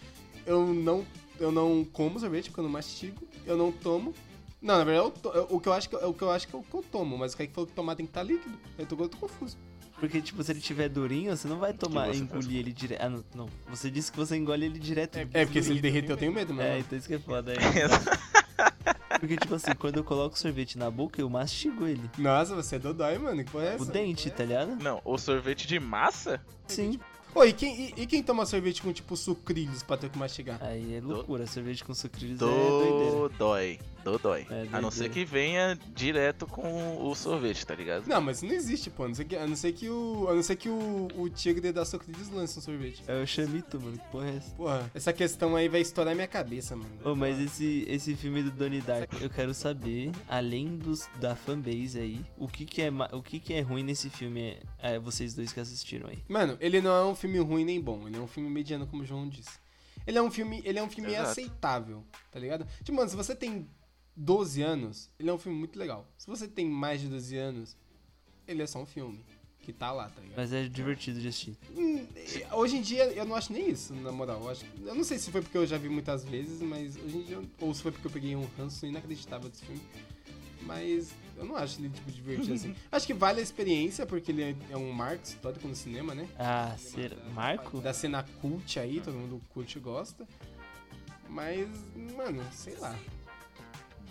Eu 0.47 0.67
não, 0.73 1.05
eu 1.41 1.51
não 1.51 1.85
como 1.93 2.21
sorvete 2.21 2.47
porque 2.51 2.61
eu 2.61 2.65
não 2.65 2.71
mastigo. 2.71 3.27
Eu 3.45 3.57
não 3.57 3.73
tomo. 3.73 4.15
Não, 4.61 4.79
na 4.79 4.85
verdade, 4.85 5.07
eu 5.07 5.11
to- 5.11 5.29
eu- 5.37 5.47
o 5.51 5.61
que 5.61 5.69
eu 5.69 5.73
acho 5.73 5.89
que, 5.89 5.97
o 5.97 6.15
que 6.15 6.23
eu 6.23 6.31
acho 6.31 6.47
que 6.47 6.55
eu, 6.55 6.63
que 6.63 6.75
eu 6.77 6.83
tomo. 6.85 7.19
Mas 7.19 7.35
o 7.35 7.37
Kaique 7.37 7.53
falou 7.53 7.67
que 7.67 7.75
tomar 7.75 7.97
tem 7.97 8.07
que 8.07 8.11
estar 8.11 8.23
líquido. 8.23 8.57
Eu 8.79 8.87
tô, 8.87 8.95
eu 8.97 9.09
tô 9.09 9.17
confuso. 9.19 9.57
Porque, 10.03 10.21
tipo, 10.21 10.43
se 10.43 10.51
ele 10.51 10.59
tiver 10.61 10.89
durinho, 10.89 11.31
você 11.37 11.47
não 11.47 11.61
vai 11.61 11.73
tomar, 11.73 12.09
você 12.09 12.19
engolir 12.19 12.59
ele 12.59 12.73
direto. 12.73 13.03
Ah, 13.03 13.09
não, 13.09 13.25
não. 13.33 13.49
Você 13.71 13.89
disse 13.89 14.11
que 14.11 14.19
você 14.19 14.35
engole 14.37 14.67
ele 14.67 14.81
direto. 14.81 15.17
É, 15.17 15.45
porque 15.45 15.63
se 15.63 15.71
ele 15.71 15.81
derreter 15.81 16.11
eu 16.11 16.17
tenho 16.17 16.33
medo, 16.33 16.53
mano. 16.53 16.69
É, 16.69 16.81
então 16.81 16.99
isso 16.99 17.07
que 17.07 17.15
é 17.15 17.19
foda. 17.21 17.53
É. 17.53 17.59
Porque, 19.21 19.37
tipo 19.37 19.55
assim, 19.55 19.73
quando 19.79 19.99
eu 19.99 20.03
coloco 20.03 20.35
o 20.35 20.39
sorvete 20.39 20.77
na 20.77 20.91
boca, 20.91 21.21
eu 21.21 21.31
mastigo 21.31 21.87
ele. 21.87 22.03
Nossa, 22.19 22.57
você 22.57 22.75
é 22.75 22.79
dodói, 22.81 23.17
mano. 23.19 23.45
Que 23.45 23.51
porra 23.53 23.65
é 23.67 23.73
O 23.73 23.75
essa? 23.77 23.93
dente, 23.93 24.29
tá 24.29 24.43
ligado? 24.45 24.75
não, 24.83 25.01
o 25.05 25.17
sorvete 25.17 25.69
de 25.69 25.79
massa? 25.79 26.41
Sim. 26.67 26.99
Ô, 27.35 27.45
e 27.45 27.53
quem, 27.53 27.93
e, 27.97 28.03
e 28.03 28.07
quem 28.07 28.23
toma 28.23 28.45
sorvete 28.45 28.83
com, 28.83 28.93
tipo, 28.93 29.17
sucrilhos 29.17 29.83
pra 29.83 29.97
ter 29.97 30.11
que 30.11 30.19
mastigar? 30.19 30.59
Aí 30.63 30.97
é 30.97 31.01
loucura. 31.01 31.47
Sorvete 31.47 31.85
com 31.85 31.95
sucrilhos 31.95 32.37
é 32.37 32.45
doideira. 32.45 33.11
Do 33.11 33.29
dói. 33.39 33.79
Do 34.05 34.19
dói. 34.19 34.47
É, 34.51 34.67
a 34.73 34.81
não 34.81 34.91
ser 34.91 35.09
que 35.11 35.25
venha 35.25 35.79
direto 35.95 36.47
com 36.47 37.07
o 37.07 37.15
sorvete, 37.15 37.65
tá 37.65 37.75
ligado? 37.75 38.07
Não, 38.07 38.21
mas 38.21 38.39
isso 38.39 38.47
não 38.47 38.53
existe, 38.53 38.91
pô. 38.91 39.05
A 39.05 39.09
não 39.09 39.15
ser 39.15 39.25
que, 39.25 39.37
a 39.37 39.47
não 39.47 39.57
ser 39.57 39.73
que 39.73 39.89
o. 39.89 40.27
A 40.29 40.35
não 40.35 40.43
ser 40.43 40.57
que 40.57 40.69
o, 40.69 41.09
o 41.17 41.29
tigre 41.31 41.73
da 41.73 41.85
sucrilhos 41.85 42.29
lance 42.31 42.59
um 42.59 42.63
sorvete. 42.63 43.03
É 43.07 43.23
o 43.23 43.27
chamito, 43.27 43.81
mano. 43.81 43.97
Que 43.97 44.09
porra 44.09 44.29
é 44.29 44.37
essa? 44.37 44.55
Porra, 44.57 44.91
essa 44.93 45.13
questão 45.13 45.55
aí 45.55 45.69
vai 45.69 45.81
estourar 45.81 46.15
minha 46.15 46.27
cabeça, 46.27 46.75
mano. 46.75 46.91
Ô, 47.05 47.15
mas 47.15 47.39
esse, 47.39 47.85
esse 47.89 48.17
filme 48.17 48.43
do 48.43 48.51
Donnie 48.51 48.81
Darko, 48.81 49.17
eu 49.21 49.31
quero 49.31 49.55
saber, 49.55 50.11
além 50.29 50.77
dos, 50.77 51.09
da 51.21 51.37
fanbase 51.37 52.01
aí, 52.01 52.21
o 52.37 52.49
que 52.49 52.65
que 52.65 52.83
é, 52.83 52.91
o 53.13 53.23
que 53.23 53.39
que 53.39 53.55
é 53.55 53.61
ruim 53.61 53.85
nesse 53.85 54.11
filme, 54.11 54.59
é, 54.81 54.99
vocês 54.99 55.33
dois 55.33 55.53
que 55.53 55.61
assistiram 55.61 56.09
aí. 56.09 56.19
Mano, 56.29 56.57
ele 56.61 56.81
não 56.81 56.91
é 56.91 57.05
um 57.05 57.15
filme 57.23 57.39
ruim 57.39 57.65
nem 57.65 57.81
bom, 57.81 58.07
ele 58.07 58.17
é 58.17 58.21
um 58.21 58.27
filme 58.27 58.51
mediano, 58.51 58.87
como 58.87 59.03
o 59.03 59.07
João 59.07 59.29
disse. 59.29 59.59
Ele 60.07 60.19
é 60.19 60.23
um 60.23 60.31
filme, 60.31 60.61
ele 60.65 60.79
é 60.79 60.83
um 60.83 60.91
filme 60.91 61.13
Exato. 61.13 61.31
aceitável, 61.31 62.05
tá 62.31 62.39
ligado? 62.41 62.67
Tipo, 62.83 62.95
mano, 62.95 63.09
se 63.09 63.15
você 63.17 63.35
tem 63.37 63.69
12 64.17 64.61
anos, 64.61 65.09
ele 65.19 65.31
é 65.31 65.33
um 65.33 65.39
filme 65.39 65.57
muito 65.57 65.79
legal. 65.79 66.07
Se 66.19 66.27
você 66.27 66.49
tem 66.49 66.67
mais 66.69 67.01
de 67.01 67.07
12 67.09 67.37
anos, 67.37 67.77
ele 68.47 68.61
é 68.63 68.67
só 68.67 68.81
um 68.81 68.87
filme 68.87 69.25
que 69.61 69.73
tá 69.73 69.93
lá, 69.93 70.09
tá 70.09 70.21
ligado? 70.21 70.37
Mas 70.37 70.53
é 70.53 70.67
divertido 70.69 71.21
de 71.21 71.29
assistir. 71.29 71.57
Hum, 71.77 72.05
hoje 72.55 72.77
em 72.79 72.83
dia 72.83 73.05
eu 73.13 73.25
não 73.25 73.37
acho 73.37 73.53
nem 73.53 73.71
isso, 73.71 73.95
na 73.95 74.11
moral. 74.11 74.41
Eu, 74.43 74.49
acho, 74.51 74.65
eu 74.85 74.95
não 74.95 75.05
sei 75.05 75.19
se 75.19 75.31
foi 75.31 75.41
porque 75.41 75.57
eu 75.57 75.65
já 75.65 75.79
vi 75.79 75.89
muitas 75.89 76.25
vezes, 76.25 76.61
mas 76.61 76.97
hoje 76.97 77.17
em 77.19 77.23
dia. 77.23 77.37
eu- 77.37 77.49
Ou 77.61 77.73
se 77.73 77.81
foi 77.83 77.93
porque 77.93 78.07
eu 78.09 78.11
peguei 78.11 78.35
um 78.35 78.45
ranço 78.59 78.85
inacreditável 78.85 79.49
desse 79.49 79.65
filme. 79.65 79.81
Mas 80.63 81.13
eu 81.43 81.49
não 81.49 81.57
acho 81.57 81.81
ele, 81.81 81.91
tipo, 81.91 82.11
divertido 82.11 82.55
assim. 82.55 82.75
Acho 82.91 83.07
que 83.07 83.15
vale 83.15 83.41
a 83.41 83.43
experiência, 83.43 84.07
porque 84.07 84.31
ele 84.33 84.57
é, 84.71 84.77
um 84.77 84.93
marco 84.93 85.25
histórico 85.25 85.67
no 85.67 85.75
cinema, 85.75 86.15
né? 86.15 86.29
Ah, 86.39 86.75
ser... 86.79 87.17
Marco? 87.35 87.81
Da 87.81 87.93
cena 87.93 88.25
cult 88.41 88.79
aí, 88.79 89.01
todo 89.01 89.15
mundo 89.15 89.41
curte 89.51 89.79
e 89.79 89.81
gosta. 89.81 90.27
Mas, 91.29 91.69
mano, 92.17 92.43
sei 92.53 92.77
lá. 92.77 92.95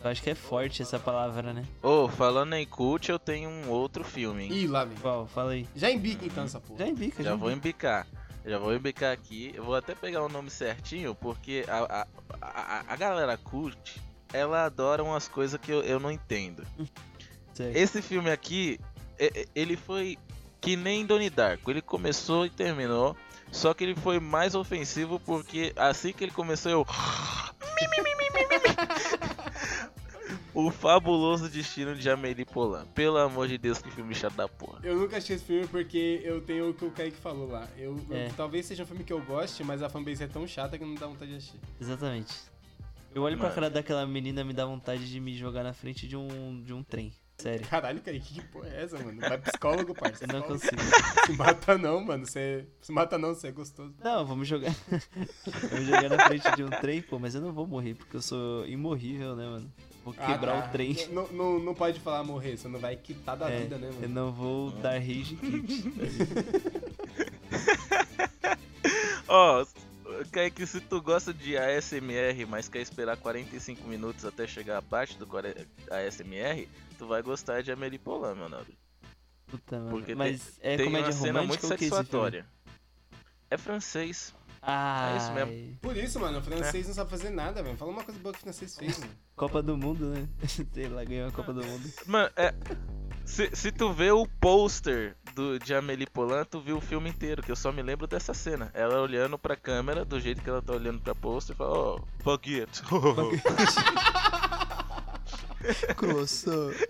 Eu 0.03 0.09
acho 0.09 0.23
que 0.23 0.31
é 0.31 0.35
forte 0.35 0.81
essa 0.81 0.99
palavra, 0.99 1.53
né? 1.53 1.63
Ô, 1.81 2.07
falando 2.07 2.53
em 2.53 2.65
cult, 2.65 3.09
eu 3.09 3.19
tenho 3.19 3.49
um 3.49 3.69
outro 3.69 4.03
filme, 4.03 4.45
hein? 4.45 4.51
Ih, 4.51 4.67
lá 4.67 4.83
vem. 4.83 4.97
Qual? 4.97 5.27
Fala 5.27 5.51
aí. 5.51 5.67
Já 5.75 5.91
embica 5.91 6.25
então 6.25 6.43
essa 6.43 6.59
porra. 6.59 6.79
Já 6.79 6.87
embica, 6.87 7.23
Já 7.23 7.29
já 7.29 7.35
vou 7.35 7.51
embica. 7.51 7.67
embicar. 7.67 8.07
Já 8.43 8.57
vou 8.57 8.73
embicar 8.73 9.13
aqui. 9.13 9.51
Eu 9.53 9.63
vou 9.63 9.75
até 9.75 9.93
pegar 9.93 10.23
o 10.23 10.29
nome 10.29 10.49
certinho, 10.49 11.13
porque 11.13 11.63
a, 11.67 12.01
a, 12.01 12.07
a, 12.41 12.83
a 12.87 12.95
galera 12.95 13.37
cult, 13.37 14.01
ela 14.33 14.65
adora 14.65 15.03
umas 15.03 15.27
coisas 15.27 15.59
que 15.61 15.71
eu, 15.71 15.83
eu 15.83 15.99
não 15.99 16.11
entendo. 16.11 16.65
Esse 17.73 18.01
filme 18.01 18.29
aqui, 18.31 18.79
e- 19.19 19.31
e- 19.41 19.47
ele 19.55 19.77
foi 19.77 20.17
que 20.59 20.75
nem 20.75 21.05
Donnie 21.05 21.29
Darko. 21.29 21.69
Ele 21.71 21.81
começou 21.81 22.45
e 22.45 22.49
terminou. 22.49 23.15
Só 23.51 23.73
que 23.73 23.83
ele 23.83 23.95
foi 23.95 24.19
mais 24.19 24.55
ofensivo 24.55 25.19
porque 25.19 25.73
assim 25.75 26.13
que 26.13 26.23
ele 26.23 26.31
começou 26.31 26.71
eu. 26.71 26.85
o 30.53 30.69
fabuloso 30.71 31.49
destino 31.49 31.95
de 31.95 32.09
Amélie 32.09 32.45
Poulain. 32.45 32.85
Pelo 32.93 33.17
amor 33.17 33.47
de 33.47 33.57
Deus, 33.57 33.81
que 33.81 33.89
filme 33.91 34.13
chato 34.15 34.35
da 34.35 34.47
porra. 34.47 34.79
Eu 34.83 34.95
nunca 34.95 35.17
assisti 35.17 35.33
esse 35.33 35.43
filme 35.45 35.67
porque 35.67 36.21
eu 36.23 36.41
tenho 36.41 36.69
o 36.69 36.73
que 36.73 36.85
o 36.85 36.91
Kaique 36.91 37.17
falou 37.17 37.47
lá. 37.49 37.67
Eu, 37.77 37.99
eu- 38.09 38.15
É. 38.17 38.29
talvez 38.35 38.65
seja 38.65 38.83
um 38.83 38.85
filme 38.85 39.03
que 39.03 39.13
eu 39.13 39.21
goste, 39.21 39.63
mas 39.63 39.81
a 39.83 39.89
fanbase 39.89 40.23
é 40.23 40.27
tão 40.27 40.45
chata 40.47 40.77
que 40.77 40.85
não 40.85 40.95
dá 40.95 41.07
vontade 41.07 41.31
de 41.31 41.37
assistir. 41.37 41.59
Exatamente. 41.79 42.33
Eu 43.13 43.23
olho 43.23 43.35
pra 43.37 43.45
Mano. 43.47 43.55
cara 43.55 43.69
daquela 43.69 44.05
menina 44.05 44.43
me 44.43 44.53
dá 44.53 44.65
vontade 44.65 45.09
de 45.09 45.19
me 45.19 45.35
jogar 45.37 45.63
na 45.63 45.73
frente 45.73 46.07
de 46.07 46.15
um, 46.15 46.61
de 46.63 46.73
um 46.73 46.81
trem. 46.83 47.11
Sério. 47.41 47.65
Caralho, 47.67 48.01
Kaique, 48.01 48.33
que 48.35 48.41
porra 48.47 48.67
é 48.69 48.83
essa, 48.83 48.97
mano? 48.99 49.19
Vai 49.19 49.37
psicólogo, 49.37 49.95
parça. 49.95 50.25
Eu 50.25 50.27
não 50.27 50.41
Psicólogo. 50.57 50.61
consigo. 50.61 51.25
Se 51.25 51.33
mata 51.33 51.77
não, 51.77 52.01
mano. 52.03 52.25
Você 52.25 52.65
se 52.81 52.91
mata 52.91 53.17
não, 53.17 53.33
você 53.33 53.47
é 53.47 53.51
gostoso. 53.51 53.93
Não, 54.03 54.25
vamos 54.25 54.47
jogar. 54.47 54.73
vamos 55.71 55.85
jogar 55.85 56.09
na 56.09 56.25
frente 56.27 56.55
de 56.55 56.63
um 56.63 56.69
trem, 56.69 57.01
pô, 57.01 57.17
mas 57.19 57.35
eu 57.35 57.41
não 57.41 57.51
vou 57.51 57.65
morrer, 57.65 57.95
porque 57.95 58.17
eu 58.17 58.21
sou 58.21 58.65
imorrível, 58.67 59.35
né, 59.35 59.45
mano? 59.45 59.71
Vou 60.03 60.13
quebrar 60.13 60.57
Ah, 60.57 60.61
tá. 60.63 60.69
o 60.69 60.71
trem. 60.71 60.95
Não, 61.11 61.27
não, 61.27 61.59
não 61.59 61.75
pode 61.75 61.99
falar 61.99 62.23
morrer, 62.23 62.57
você 62.57 62.67
não 62.67 62.79
vai 62.79 62.95
quitar 62.95 63.37
da 63.37 63.49
É, 63.49 63.59
vida, 63.59 63.77
né, 63.77 63.89
eu 63.89 63.93
mano? 64.01 64.13
não 64.13 64.31
vou 64.31 64.71
dar 64.71 64.93
rage 64.99 65.35
quit. 65.35 65.91
Ó, 69.27 69.65
Kaique, 70.31 70.65
se 70.67 70.81
tu 70.81 71.01
gosta 71.01 71.33
de 71.33 71.57
ASMR, 71.57 72.45
mas 72.47 72.67
quer 72.67 72.81
esperar 72.81 73.17
45 73.17 73.87
minutos 73.87 74.25
até 74.25 74.45
chegar 74.47 74.77
a 74.77 74.81
parte 74.81 75.17
do 75.17 75.27
ASMR, 75.89 76.67
tu 77.01 77.07
vai 77.07 77.23
gostar 77.23 77.63
de 77.63 77.71
Amélie 77.71 77.97
Poulain, 77.97 78.35
meu 78.35 78.47
nobre. 78.47 78.77
Puta, 79.47 79.79
mano. 79.79 79.89
Porque 79.89 80.13
Mas 80.13 80.59
é 80.61 80.77
Tem 80.77 80.85
comédia 80.85 81.07
uma 81.07 81.13
cena 81.13 81.41
muito 81.41 81.65
é 81.65 81.69
satisfatória. 81.69 82.45
É 83.49 83.57
francês. 83.57 84.35
Ah, 84.61 85.13
É 85.13 85.17
isso 85.17 85.31
mesmo. 85.31 85.77
Por 85.81 85.97
isso, 85.97 86.19
mano, 86.19 86.37
o 86.37 86.41
É. 86.41 86.43
francês 86.43 86.87
não 86.87 86.93
sabe 86.93 87.09
fazer 87.09 87.31
nada, 87.31 87.63
velho. 87.63 87.75
Fala 87.75 87.89
uma 87.89 88.03
coisa 88.03 88.19
boa 88.19 88.31
que 88.31 88.37
o 88.37 88.43
francês 88.43 88.77
fez, 88.77 88.99
mano. 88.99 89.11
Copa 89.35 89.63
do 89.63 89.75
Mundo, 89.75 90.09
né? 90.09 90.29
Sei 90.71 90.87
lá, 90.89 91.03
ganhou 91.03 91.27
a 91.27 91.31
Copa 91.31 91.51
do 91.51 91.65
Mundo. 91.65 91.91
Mano, 92.05 92.29
é. 92.35 92.53
Se, 93.25 93.49
se 93.55 93.71
tu 93.71 93.91
vê 93.91 94.11
o 94.11 94.27
pôster 94.39 95.15
do, 95.33 95.57
de 95.57 95.73
Amélie 95.73 96.05
Poulain, 96.05 96.45
tu 96.45 96.61
viu 96.61 96.77
o 96.77 96.81
filme 96.81 97.09
inteiro, 97.09 97.41
que 97.41 97.51
eu 97.51 97.55
só 97.55 97.71
me 97.71 97.81
lembro 97.81 98.05
dessa 98.05 98.35
cena. 98.35 98.69
Ela 98.75 99.01
olhando 99.01 99.39
pra 99.39 99.55
câmera, 99.55 100.05
do 100.05 100.19
jeito 100.19 100.43
que 100.43 100.49
ela 100.49 100.61
tá 100.61 100.73
olhando 100.73 101.01
pra 101.01 101.15
pôster, 101.15 101.55
e 101.55 101.57
fala, 101.57 101.95
oh, 101.95 102.03
fuck 102.23 102.59
it. 102.61 102.81
Croissant. 105.95 106.71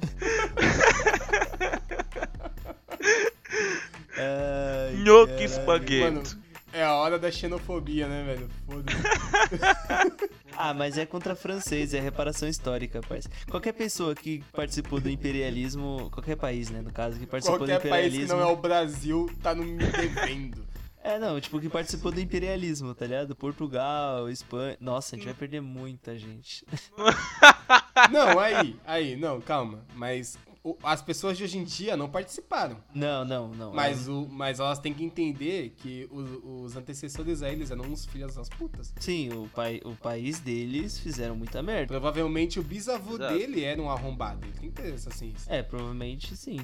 Ai, 4.17 5.43
espaguete. 5.43 6.03
Mano, 6.03 6.23
É 6.73 6.83
a 6.83 6.93
hora 6.95 7.17
da 7.19 7.31
xenofobia, 7.31 8.07
né, 8.07 8.23
velho? 8.23 8.49
Foda-se. 8.65 10.31
Ah, 10.63 10.73
mas 10.73 10.97
é 10.97 11.05
contra 11.05 11.33
francês, 11.33 11.93
é 11.93 11.99
reparação 11.99 12.47
histórica, 12.47 12.99
parceiro. 13.01 13.35
Qualquer 13.49 13.71
pessoa 13.71 14.13
que 14.13 14.43
participou 14.53 14.99
do 14.99 15.09
imperialismo, 15.09 16.09
qualquer 16.11 16.35
país, 16.35 16.69
né, 16.69 16.81
no 16.81 16.91
caso, 16.91 17.17
que 17.17 17.25
participou 17.25 17.59
Qualquer 17.59 17.79
do 17.79 17.89
país 17.89 18.07
imperialismo. 18.07 18.35
que 18.35 18.41
não 18.41 18.47
é 18.47 18.51
o 18.51 18.55
Brasil 18.57 19.31
tá 19.41 19.55
no 19.55 19.63
me 19.63 19.83
devendo. 19.85 20.67
É, 21.03 21.17
não, 21.17 21.39
tipo, 21.41 21.59
que 21.59 21.67
participou 21.67 22.11
do 22.11 22.19
imperialismo, 22.19 22.93
tá 22.93 23.07
ligado? 23.07 23.35
Portugal, 23.35 24.29
Espanha. 24.29 24.77
Nossa, 24.79 25.15
a 25.15 25.17
gente 25.17 25.25
vai 25.25 25.33
perder 25.33 25.61
muita 25.61 26.15
gente. 26.19 26.63
Não, 28.11 28.39
aí, 28.39 28.75
aí, 28.85 29.15
não, 29.15 29.39
calma. 29.41 29.83
Mas 29.95 30.37
o- 30.63 30.77
as 30.83 31.01
pessoas 31.01 31.37
de 31.37 31.43
hoje 31.43 31.57
em 31.57 31.63
dia 31.63 31.97
não 31.97 32.09
participaram. 32.09 32.77
Não, 32.93 33.25
não, 33.25 33.47
não. 33.49 33.73
Mas, 33.73 34.07
o, 34.07 34.27
mas 34.29 34.59
elas 34.59 34.79
têm 34.79 34.93
que 34.93 35.03
entender 35.03 35.73
que 35.77 36.07
os, 36.11 36.29
os 36.43 36.77
antecessores 36.77 37.41
a 37.41 37.49
eles 37.49 37.71
eram 37.71 37.83
uns 37.85 38.05
filhos 38.05 38.35
das 38.35 38.47
putas. 38.49 38.93
Sim, 38.99 39.29
o, 39.33 39.49
pai, 39.49 39.81
o 39.83 39.95
país 39.95 40.39
deles 40.39 40.99
fizeram 40.99 41.35
muita 41.35 41.61
merda. 41.63 41.87
Provavelmente 41.87 42.59
o 42.59 42.63
bisavô 42.63 43.15
Exato. 43.15 43.33
dele 43.33 43.63
era 43.63 43.81
um 43.81 43.89
arrombado. 43.89 44.45
Ele 44.45 44.53
tem 44.53 44.69
que 44.71 44.81
ter 44.81 44.93
essa 44.93 45.09
ciência. 45.11 45.51
É, 45.53 45.63
provavelmente 45.63 46.35
sim. 46.37 46.59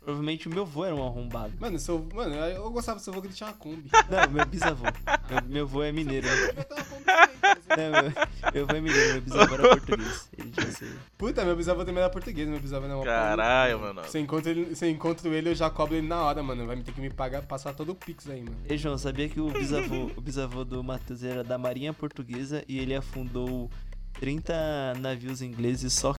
Provavelmente 0.00 0.48
o 0.48 0.50
meu 0.50 0.62
avô 0.62 0.84
era 0.84 0.96
um 0.96 1.06
arrombado. 1.06 1.52
Mano, 1.60 1.78
seu, 1.78 2.04
mano, 2.12 2.34
eu 2.34 2.68
gostava 2.72 2.98
do 2.98 3.02
seu 3.02 3.12
avô 3.12 3.20
que 3.22 3.28
ele 3.28 3.34
tinha 3.34 3.48
uma 3.50 3.54
Kombi. 3.54 3.88
Não, 4.10 4.30
meu 4.32 4.44
bisavô. 4.46 4.84
Meu, 5.30 5.42
meu 5.48 5.64
avô 5.64 5.82
é 5.84 5.92
mineiro. 5.92 6.26
Ele 6.26 6.52
vai 6.54 6.64
ter 6.64 6.74
uma 6.74 6.84
Kombi 6.84 7.04
também. 7.04 7.61
Não, 7.76 8.52
meu, 8.52 8.66
meu 8.66 8.82
mineiro, 8.82 9.12
meu 9.12 9.20
bisavô 9.22 9.54
era 9.54 9.68
português. 9.68 10.28
Ele 10.38 10.50
tinha 10.50 10.70
sido. 10.72 11.00
Puta, 11.16 11.44
meu 11.44 11.56
bisavô 11.56 11.84
também 11.84 12.02
era 12.02 12.10
português, 12.10 12.48
meu 12.48 12.60
bisavô 12.60 12.86
não 12.86 12.94
é 12.94 12.98
uma 12.98 13.04
Caralho, 13.04 13.80
mano. 13.80 14.04
Se 14.06 14.18
eu 14.18 14.22
encontro 14.22 14.50
ele, 14.50 14.74
se 14.74 14.88
encontro 14.88 15.32
ele, 15.32 15.50
eu 15.50 15.54
já 15.54 15.70
cobro 15.70 15.96
ele 15.96 16.06
na 16.06 16.22
hora, 16.22 16.42
mano. 16.42 16.66
Vai 16.66 16.76
me 16.76 16.82
ter 16.82 16.92
que 16.92 17.00
me 17.00 17.10
pagar, 17.10 17.42
passar 17.42 17.74
todo 17.74 17.92
o 17.92 17.94
Pix 17.94 18.28
aí, 18.28 18.42
mano. 18.42 18.56
Ei, 18.68 18.78
João, 18.78 18.98
sabia 18.98 19.28
que 19.28 19.40
o 19.40 19.50
bisavô, 19.50 20.10
o 20.16 20.20
bisavô 20.20 20.64
do 20.64 20.82
Matheus 20.82 21.22
era 21.22 21.42
da 21.42 21.58
Marinha 21.58 21.92
Portuguesa 21.92 22.64
e 22.68 22.78
ele 22.78 22.94
afundou 22.94 23.70
30 24.14 24.94
navios 24.98 25.42
ingleses 25.42 25.92
só. 25.92 26.14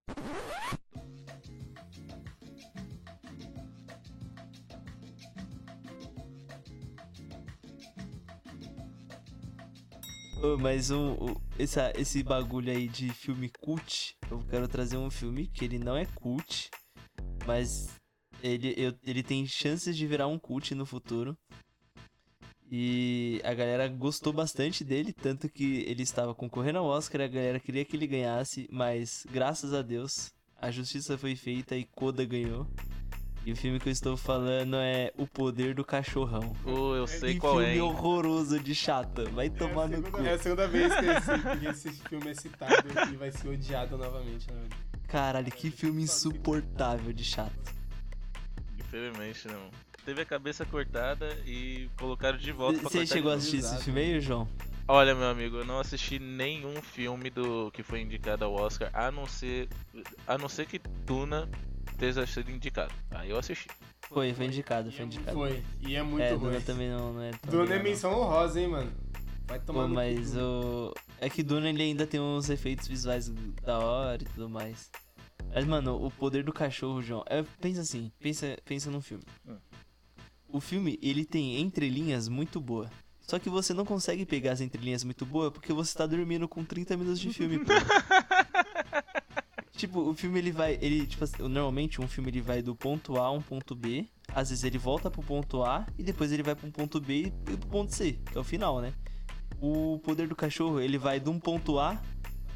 Mas 10.59 10.91
um, 10.91 11.13
o- 11.13 11.41
essa, 11.57 11.91
esse 11.95 12.21
bagulho 12.23 12.71
aí 12.71 12.87
de 12.87 13.09
filme 13.13 13.49
cult, 13.61 14.15
eu 14.29 14.39
quero 14.49 14.67
trazer 14.67 14.97
um 14.97 15.09
filme 15.09 15.47
que 15.47 15.63
ele 15.65 15.79
não 15.79 15.95
é 15.95 16.05
cult, 16.05 16.69
mas 17.45 17.89
ele, 18.41 18.73
eu- 18.77 18.93
ele 19.03 19.23
tem 19.23 19.45
chances 19.47 19.95
de 19.95 20.05
virar 20.05 20.27
um 20.27 20.37
cult 20.37 20.75
no 20.75 20.85
futuro. 20.85 21.37
E 22.75 23.39
a 23.43 23.53
galera 23.53 23.87
gostou 23.87 24.33
bastante 24.33 24.83
dele, 24.83 25.13
tanto 25.13 25.47
que 25.47 25.83
ele 25.87 26.01
estava 26.01 26.33
concorrendo 26.33 26.79
ao 26.79 26.85
Oscar, 26.85 27.21
a 27.21 27.27
galera 27.27 27.59
queria 27.59 27.85
que 27.85 27.95
ele 27.95 28.07
ganhasse, 28.07 28.67
mas 28.71 29.25
graças 29.31 29.73
a 29.73 29.81
Deus 29.81 30.31
a 30.59 30.71
justiça 30.71 31.17
foi 31.17 31.35
feita 31.35 31.75
e 31.77 31.83
Koda 31.83 32.25
ganhou. 32.25 32.65
E 33.45 33.51
o 33.51 33.55
filme 33.57 33.77
que 33.77 33.89
eu 33.89 33.91
estou 33.91 34.15
falando 34.15 34.77
é 34.77 35.11
O 35.17 35.27
Poder 35.27 35.75
do 35.75 35.83
Cachorrão. 35.83 36.55
Pô, 36.63 36.95
eu 36.95 37.05
sei 37.05 37.33
Que 37.33 37.39
qual 37.41 37.61
é. 37.61 37.65
filme 37.65 37.81
horroroso 37.81 38.57
de 38.57 38.73
chata. 38.73 39.25
Vai 39.31 39.49
tomar 39.49 39.91
é, 39.91 39.95
a 39.95 39.97
no 39.97 40.03
cu. 40.03 40.11
segunda, 40.11 40.29
é 40.29 40.33
a 40.33 40.39
segunda 40.39 40.67
vez 40.67 40.93
que 40.95 41.05
esse, 41.05 41.59
que 41.59 41.65
esse 41.67 41.91
filme 42.07 42.29
é 42.29 42.33
citado 42.33 42.87
e 43.11 43.17
vai 43.17 43.31
ser 43.31 43.49
odiado 43.49 43.97
novamente, 43.97 44.49
né, 44.49 44.61
velho? 44.61 45.03
Caralho, 45.07 45.51
que 45.51 45.69
filme 45.69 46.03
insuportável 46.03 47.11
de 47.11 47.23
chato. 47.23 47.51
Infelizmente, 48.79 49.47
não. 49.47 49.69
Teve 50.05 50.21
a 50.21 50.25
cabeça 50.25 50.65
cortada 50.65 51.27
e 51.45 51.89
colocaram 51.97 52.37
de 52.37 52.51
volta 52.51 52.79
pra 52.79 52.89
Você 52.89 53.05
chegou 53.05 53.31
a 53.31 53.35
assistir 53.35 53.57
esse 53.57 53.83
filme 53.83 53.99
aí, 53.99 54.21
João? 54.21 54.47
Olha, 54.87 55.15
meu 55.15 55.27
amigo, 55.27 55.57
eu 55.57 55.65
não 55.65 55.79
assisti 55.79 56.19
nenhum 56.19 56.81
filme 56.81 57.29
do 57.29 57.71
que 57.71 57.81
foi 57.83 58.01
indicado 58.01 58.43
ao 58.43 58.53
Oscar, 58.53 58.89
a 58.93 59.11
não 59.11 59.25
ser 59.25 59.69
a 60.27 60.37
não 60.37 60.49
ser 60.49 60.65
que 60.65 60.77
Tuna 60.77 61.49
esteja 61.93 62.25
sido 62.27 62.51
indicado. 62.51 62.93
Aí 63.11 63.29
eu 63.29 63.37
assisti. 63.37 63.67
Foi, 64.09 64.33
foi 64.33 64.45
indicado, 64.45 64.91
foi 64.91 65.05
indicado. 65.05 65.37
Foi. 65.37 65.63
E 65.81 65.95
é 65.95 66.03
muito 66.03 66.21
é, 66.21 66.33
ruim. 66.33 66.51
Duna 66.51 66.61
também 66.61 66.89
não, 66.89 67.13
não 67.13 67.21
é 67.21 67.31
tão 67.31 67.51
Duna 67.51 67.63
é 67.63 67.65
legal, 67.65 67.77
não. 67.77 67.83
menção 67.83 68.19
honrosa, 68.19 68.59
hein, 68.59 68.67
mano. 68.67 68.91
Vai 69.47 69.59
tomar 69.59 69.81
Pô, 69.83 69.87
no 69.87 69.95
mas 69.95 70.35
o. 70.35 70.93
É 71.19 71.29
que 71.29 71.41
Duna 71.41 71.69
ele 71.69 71.83
ainda 71.83 72.05
tem 72.05 72.19
uns 72.19 72.49
efeitos 72.49 72.87
visuais 72.87 73.29
da 73.63 73.79
hora 73.79 74.21
e 74.21 74.25
tudo 74.25 74.49
mais. 74.49 74.91
Mas, 75.53 75.65
mano, 75.65 76.03
o 76.03 76.11
poder 76.11 76.43
do 76.43 76.53
cachorro, 76.53 77.01
João. 77.01 77.23
É, 77.27 77.43
pensa 77.61 77.81
assim, 77.81 78.11
pensa, 78.19 78.57
pensa 78.65 78.89
num 78.89 79.01
filme. 79.01 79.23
O 80.47 80.59
filme, 80.59 80.99
ele 81.01 81.25
tem 81.25 81.59
entrelinhas 81.59 82.27
muito 82.27 82.59
boa. 82.59 82.89
Só 83.21 83.39
que 83.39 83.49
você 83.49 83.73
não 83.73 83.85
consegue 83.85 84.25
pegar 84.25 84.51
as 84.51 84.61
entrelinhas 84.61 85.03
muito 85.03 85.25
boas 85.25 85.51
porque 85.51 85.71
você 85.71 85.97
tá 85.97 86.05
dormindo 86.05 86.47
com 86.47 86.63
30 86.63 86.97
minutos 86.97 87.19
de 87.19 87.31
filme, 87.33 87.59
pô. 87.59 87.71
tipo, 89.83 89.99
o 89.99 90.13
filme 90.13 90.39
ele 90.39 90.51
vai. 90.51 90.77
Ele, 90.81 91.05
tipo 91.05 91.23
assim, 91.23 91.37
normalmente 91.43 91.99
um 91.99 92.07
filme 92.07 92.29
ele 92.29 92.41
vai 92.41 92.61
do 92.61 92.75
ponto 92.75 93.17
A 93.17 93.25
a 93.25 93.31
um 93.31 93.41
ponto 93.41 93.75
B. 93.75 94.07
Às 94.33 94.49
vezes 94.49 94.63
ele 94.63 94.77
volta 94.77 95.11
pro 95.11 95.21
ponto 95.21 95.63
A 95.63 95.85
e 95.97 96.03
depois 96.03 96.31
ele 96.31 96.41
vai 96.43 96.55
pro 96.55 96.71
ponto 96.71 96.99
B 97.01 97.33
e 97.51 97.57
pro 97.57 97.67
ponto 97.67 97.93
C, 97.93 98.13
que 98.31 98.37
é 98.37 98.41
o 98.41 98.43
final, 98.43 98.79
né? 98.81 98.93
O 99.61 99.99
poder 100.03 100.27
do 100.27 100.35
cachorro, 100.35 100.79
ele 100.79 100.97
vai 100.97 101.19
de 101.19 101.29
um 101.29 101.39
ponto 101.39 101.77
A 101.79 102.01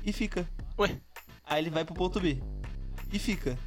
e 0.06 0.14
fica. 0.14 0.48
Ué? 0.80 0.98
Aí 1.46 1.62
ele 1.64 1.70
vai 1.70 1.84
pro 1.84 1.94
ponto 1.94 2.20
B 2.20 2.42
e 3.12 3.20
fica. 3.20 3.58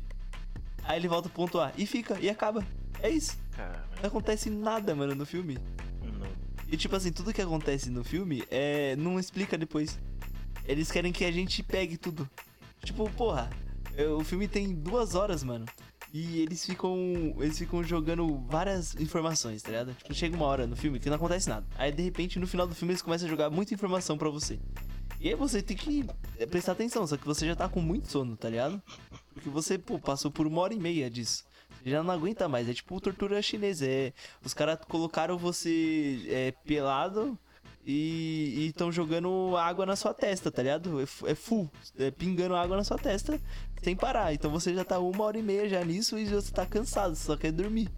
Aí 0.85 0.99
ele 0.99 1.09
volta 1.09 1.29
pro 1.29 1.37
ponto 1.37 1.61
A 1.61 1.73
e 1.77 1.87
fica 1.87 2.19
e 2.19 2.29
acaba. 2.31 2.67
É 3.03 3.11
isso. 3.11 3.39
Cara, 3.53 3.85
Não 4.01 4.09
acontece 4.09 4.49
nada, 4.49 4.95
mano, 4.95 5.15
no 5.15 5.27
filme. 5.27 5.59
não. 6.03 6.29
E 6.67 6.77
tipo 6.77 6.97
assim, 6.97 7.13
tudo 7.13 7.33
que 7.33 7.43
acontece 7.43 7.91
no 7.91 8.03
filme 8.05 8.43
é. 8.51 8.97
não 8.97 9.19
explica 9.19 9.59
depois. 9.59 9.99
Eles 10.65 10.91
querem 10.91 11.13
que 11.13 11.25
a 11.25 11.33
gente 11.33 11.63
pegue 11.63 11.97
tudo. 11.97 12.29
Tipo, 12.85 13.09
porra, 13.11 13.51
é, 13.97 14.07
o 14.07 14.25
filme 14.25 14.49
tem 14.49 14.75
duas 14.75 15.15
horas, 15.15 15.43
mano. 15.43 15.67
E 16.13 16.41
eles 16.41 16.65
ficam. 16.65 16.97
Eles 17.39 17.59
ficam 17.59 17.85
jogando 17.85 18.39
várias 18.49 18.95
informações, 18.97 19.63
tá 19.63 19.71
ligado? 19.71 19.95
Tipo, 19.95 20.13
chega 20.13 20.37
uma 20.37 20.47
hora 20.47 20.67
no 20.67 20.75
filme 20.75 20.99
que 20.99 21.09
não 21.09 21.17
acontece 21.17 21.49
nada. 21.49 21.67
Aí 21.77 21.93
de 21.93 22.03
repente 22.03 22.39
no 22.39 22.47
final 22.47 22.67
do 22.67 22.75
filme 22.75 22.93
eles 22.93 23.03
começam 23.03 23.27
a 23.27 23.31
jogar 23.31 23.51
muita 23.51 23.75
informação 23.75 24.19
pra 24.19 24.29
você. 24.29 24.59
E 25.21 25.29
aí 25.29 25.35
você 25.35 25.63
tem 25.63 25.77
que 25.77 26.07
é, 26.39 26.47
prestar 26.47 26.73
atenção, 26.73 27.07
só 27.07 27.17
que 27.17 27.27
você 27.27 27.47
já 27.47 27.55
tá 27.55 27.69
com 27.69 27.81
muito 27.81 28.11
sono, 28.11 28.37
tá 28.37 28.49
ligado? 28.49 28.83
Porque 29.35 29.51
você, 29.51 29.79
pô, 29.79 29.99
passou 29.99 30.31
por 30.31 30.47
uma 30.47 30.63
hora 30.63 30.75
e 30.75 30.81
meia 30.81 31.11
disso. 31.11 31.45
Você 31.83 31.91
já 31.91 32.03
não 32.03 32.13
aguenta 32.13 32.49
mais. 32.49 32.69
É 32.69 32.75
tipo 32.75 33.01
tortura 33.01 33.41
chinesa. 33.41 33.87
É, 33.87 34.13
os 34.45 34.53
caras 34.53 34.79
colocaram 34.89 35.39
você 35.39 36.23
é, 36.27 36.53
pelado 36.65 37.39
e 37.87 38.67
estão 38.67 38.93
jogando 38.93 39.57
água 39.57 39.87
na 39.87 39.97
sua 39.97 40.13
testa, 40.13 40.51
tá 40.51 40.63
ligado? 40.63 41.01
É, 41.01 41.05
é 41.31 41.35
full. 41.35 41.71
É, 41.99 42.11
pingando 42.11 42.55
água 42.55 42.77
na 42.77 42.85
sua 42.85 42.99
testa 42.99 43.41
sem 43.83 43.97
parar. 43.97 44.33
Então 44.35 44.51
você 44.51 44.75
já 44.75 44.85
tá 44.85 44.99
uma 44.99 45.25
hora 45.25 45.39
e 45.39 45.43
meia 45.43 45.69
já 45.69 45.85
nisso 45.85 46.19
e 46.19 46.27
você 46.27 46.53
tá 46.53 46.67
cansado, 46.67 47.17
só 47.17 47.37
quer 47.37 47.53
dormir. 47.53 47.89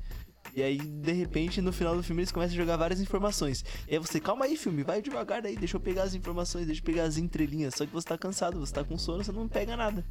E 0.55 0.63
aí, 0.63 0.77
de 0.77 1.13
repente, 1.13 1.63
no 1.63 1.73
final 1.73 1.97
do 1.97 2.03
filme, 2.03 2.21
eles 2.21 2.33
começam 2.33 2.55
a 2.55 2.57
jogar 2.57 2.77
várias 2.77 3.01
informações. 3.01 3.65
E 3.89 3.95
aí 3.95 3.99
você, 3.99 4.21
calma 4.21 4.45
aí, 4.45 4.57
filme, 4.57 4.83
vai 4.83 5.01
devagar 5.01 5.41
daí, 5.41 5.57
deixa 5.57 5.77
eu 5.77 5.81
pegar 5.81 6.03
as 6.03 6.15
informações, 6.15 6.67
deixa 6.67 6.81
eu 6.81 6.85
pegar 6.85 7.05
as 7.05 7.17
entrelinhas. 7.17 7.75
Só 7.75 7.87
que 7.87 7.93
você 7.93 8.07
tá 8.07 8.19
cansado, 8.19 8.61
você 8.61 8.73
tá 8.73 8.85
com 8.85 8.99
sono, 8.99 9.25
você 9.25 9.33
não 9.33 9.49
pega 9.49 9.77
nada. 9.77 10.05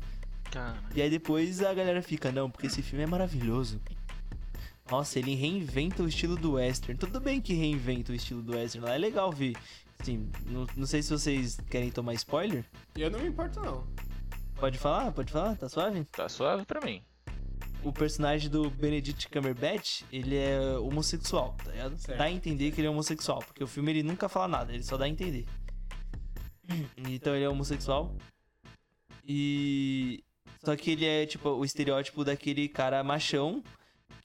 Cara. 0.50 0.78
E 0.96 1.02
aí 1.02 1.10
depois 1.10 1.62
a 1.62 1.74
galera 1.74 2.02
fica, 2.02 2.32
não, 2.32 2.50
porque 2.50 2.68
esse 2.68 2.82
filme 2.82 3.04
é 3.04 3.08
maravilhoso. 3.08 3.80
Nossa, 4.92 5.20
ele 5.20 5.36
reinventa 5.36 6.04
o 6.04 6.08
estilo 6.10 6.36
do 6.36 6.56
western. 6.56 7.00
Tudo 7.00 7.22
bem 7.22 7.40
que 7.40 7.54
reinventa 7.54 8.12
o 8.12 8.16
estilo 8.16 8.42
do 8.42 8.52
western 8.52 8.86
lá, 8.86 8.94
é 8.94 8.98
legal 8.98 9.32
ver. 9.32 9.56
Assim, 9.98 10.30
não, 10.46 10.68
não 10.76 10.86
sei 10.86 11.02
se 11.02 11.10
vocês 11.10 11.58
querem 11.70 11.90
tomar 11.90 12.14
spoiler. 12.16 12.66
Eu 12.98 13.10
não 13.10 13.20
me 13.22 13.30
importo, 13.30 13.62
não. 13.62 13.88
Pode 14.56 14.78
falar? 14.78 15.14
Pode 15.14 15.32
falar? 15.32 15.56
Tá 15.56 15.70
suave? 15.70 16.04
Tá 16.12 16.28
suave 16.28 16.66
pra 16.66 16.82
mim. 16.82 17.02
O 17.86 17.94
personagem 17.94 18.50
do 18.50 18.70
Benedict 18.70 19.30
Cumberbatch, 19.30 20.02
ele 20.12 20.36
é 20.36 20.78
homossexual, 20.78 21.56
tá 21.64 21.72
ligado? 21.72 21.98
Certo. 21.98 22.18
Dá 22.18 22.26
a 22.26 22.32
entender 22.32 22.72
que 22.72 22.82
ele 22.82 22.88
é 22.88 22.90
homossexual, 22.90 23.40
porque 23.40 23.64
o 23.64 23.68
filme 23.68 23.92
ele 23.94 24.04
nunca 24.04 24.28
fala 24.28 24.50
nada, 24.50 24.74
ele 24.74 24.84
só 24.84 24.98
dá 24.98 25.06
a 25.06 25.10
entender. 25.10 25.46
Então 26.98 27.34
ele 27.34 27.46
é 27.46 27.50
homossexual. 27.50 28.14
E. 29.26 30.22
Só 30.64 30.76
que 30.76 30.92
ele 30.92 31.06
é, 31.06 31.26
tipo, 31.26 31.50
o 31.50 31.64
estereótipo 31.64 32.24
daquele 32.26 32.68
cara 32.68 33.04
machão 33.04 33.64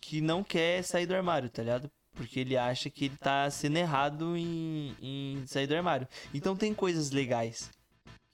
que 0.01 0.21
não 0.21 0.43
quer 0.45 0.83
sair 0.83 1.07
do 1.07 1.15
armário, 1.15 1.51
tá 1.51 1.63
ligado? 1.63 1.91
Porque 2.15 2.41
ele 2.41 2.57
acha 2.57 2.89
que 2.89 3.07
ele 3.07 3.17
tá 3.17 3.51
sendo 3.51 3.77
errado 3.77 4.37
em, 4.37 4.95
em 5.01 5.47
sair 5.47 5.67
do 5.67 5.75
armário. 5.75 6.09
Então 6.33 6.57
tem 6.57 6.73
coisas 6.73 7.11
legais. 7.11 7.71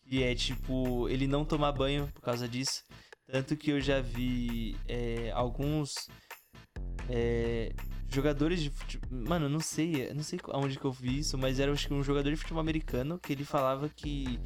E 0.07 0.23
é 0.23 0.35
tipo, 0.35 1.09
ele 1.09 1.27
não 1.27 1.45
tomar 1.45 1.73
banho 1.73 2.09
por 2.15 2.23
causa 2.23 2.49
disso. 2.49 2.85
Tanto 3.27 3.57
que 3.57 3.71
eu 3.71 3.81
já 3.81 4.01
vi 4.01 4.77
é, 4.87 5.31
alguns 5.33 5.95
é, 7.09 7.73
jogadores 8.09 8.63
de 8.63 8.71
futebol. 8.71 9.09
Mano, 9.11 9.49
não 9.49 9.61
sei, 9.61 10.13
não 10.13 10.23
sei 10.23 10.39
aonde 10.49 10.79
que 10.79 10.85
eu 10.85 10.93
vi 10.93 11.19
isso, 11.19 11.39
mas 11.39 11.59
era 11.59 11.73
acho 11.73 11.89
que 11.89 11.95
um 11.95 12.03
jogador 12.03 12.31
de 12.31 12.37
futebol 12.37 12.61
americano 12.61 13.19
que 13.19 13.33
ele 13.33 13.45
falava 13.45 13.89
que 13.89 14.39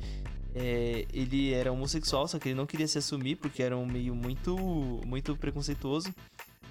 é, 0.54 1.04
ele 1.12 1.52
era 1.52 1.72
homossexual, 1.72 2.26
só 2.26 2.38
que 2.38 2.48
ele 2.48 2.54
não 2.54 2.66
queria 2.66 2.88
se 2.88 2.98
assumir 2.98 3.36
porque 3.36 3.62
era 3.62 3.76
um 3.76 3.86
meio 3.86 4.14
muito, 4.14 4.56
muito 5.04 5.36
preconceituoso. 5.36 6.14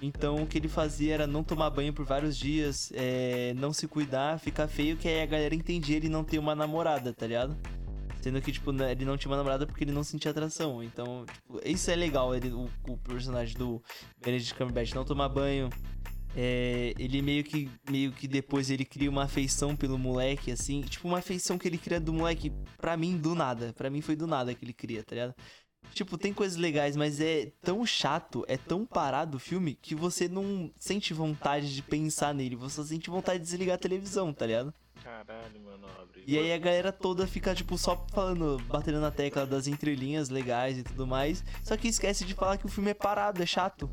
Então 0.00 0.42
o 0.42 0.46
que 0.46 0.58
ele 0.58 0.68
fazia 0.68 1.14
era 1.14 1.26
não 1.26 1.42
tomar 1.42 1.70
banho 1.70 1.92
por 1.92 2.04
vários 2.04 2.36
dias, 2.36 2.92
é, 2.94 3.54
não 3.54 3.72
se 3.72 3.88
cuidar, 3.88 4.38
ficar 4.38 4.68
feio, 4.68 4.96
que 4.96 5.08
aí 5.08 5.22
a 5.22 5.26
galera 5.26 5.54
entendia 5.54 5.96
ele 5.96 6.08
não 6.08 6.22
ter 6.22 6.38
uma 6.38 6.54
namorada, 6.54 7.12
tá 7.12 7.26
ligado? 7.26 7.56
Sendo 8.20 8.42
que, 8.42 8.50
tipo, 8.50 8.72
né, 8.72 8.90
ele 8.90 9.04
não 9.04 9.16
tinha 9.16 9.30
uma 9.30 9.36
namorada 9.36 9.66
porque 9.66 9.84
ele 9.84 9.92
não 9.92 10.02
sentia 10.02 10.32
atração. 10.32 10.82
Então, 10.82 11.24
tipo, 11.32 11.60
isso 11.64 11.88
é 11.90 11.94
legal, 11.94 12.34
ele, 12.34 12.50
o, 12.50 12.68
o 12.88 12.98
personagem 12.98 13.56
do 13.56 13.80
Benedict 14.20 14.52
Cumberbatch 14.54 14.92
não 14.94 15.04
tomar 15.04 15.28
banho. 15.28 15.70
É, 16.34 16.92
ele 16.98 17.22
meio 17.22 17.44
que, 17.44 17.70
meio 17.88 18.12
que 18.12 18.26
depois 18.26 18.68
ele 18.68 18.84
cria 18.84 19.08
uma 19.08 19.22
afeição 19.22 19.76
pelo 19.76 19.96
moleque, 19.96 20.50
assim. 20.50 20.82
Tipo, 20.82 21.06
uma 21.06 21.18
afeição 21.18 21.56
que 21.56 21.68
ele 21.68 21.78
cria 21.78 22.00
do 22.00 22.12
moleque, 22.12 22.52
pra 22.78 22.96
mim, 22.96 23.16
do 23.16 23.34
nada. 23.34 23.72
Pra 23.74 23.88
mim 23.88 24.00
foi 24.00 24.16
do 24.16 24.26
nada 24.26 24.52
que 24.54 24.64
ele 24.64 24.74
cria, 24.74 25.04
tá 25.04 25.14
ligado? 25.14 25.34
Tipo, 25.92 26.18
tem 26.18 26.32
coisas 26.32 26.58
legais, 26.58 26.96
mas 26.96 27.20
é 27.20 27.52
tão 27.62 27.84
chato, 27.86 28.44
é 28.48 28.56
tão 28.56 28.84
parado 28.84 29.38
o 29.38 29.40
filme 29.40 29.74
que 29.74 29.94
você 29.94 30.28
não 30.28 30.70
sente 30.78 31.14
vontade 31.14 31.74
de 31.74 31.82
pensar 31.82 32.34
nele. 32.34 32.54
Você 32.56 32.84
sente 32.84 33.08
vontade 33.08 33.38
de 33.38 33.44
desligar 33.44 33.76
a 33.76 33.78
televisão, 33.78 34.32
tá 34.32 34.46
ligado? 34.46 34.74
Caralho, 35.02 35.60
mano. 35.60 35.86
Abre. 36.00 36.24
E 36.26 36.38
aí 36.38 36.52
a 36.52 36.58
galera 36.58 36.92
toda 36.92 37.26
fica, 37.26 37.54
tipo, 37.54 37.78
só 37.78 38.04
falando, 38.12 38.60
batendo 38.68 39.00
na 39.00 39.10
tecla 39.10 39.46
das 39.46 39.66
entrelinhas 39.66 40.28
legais 40.28 40.78
e 40.78 40.82
tudo 40.82 41.06
mais. 41.06 41.44
Só 41.62 41.76
que 41.76 41.88
esquece 41.88 42.24
de 42.24 42.34
falar 42.34 42.58
que 42.58 42.66
o 42.66 42.68
filme 42.68 42.90
é 42.90 42.94
parado, 42.94 43.42
é 43.42 43.46
chato. 43.46 43.88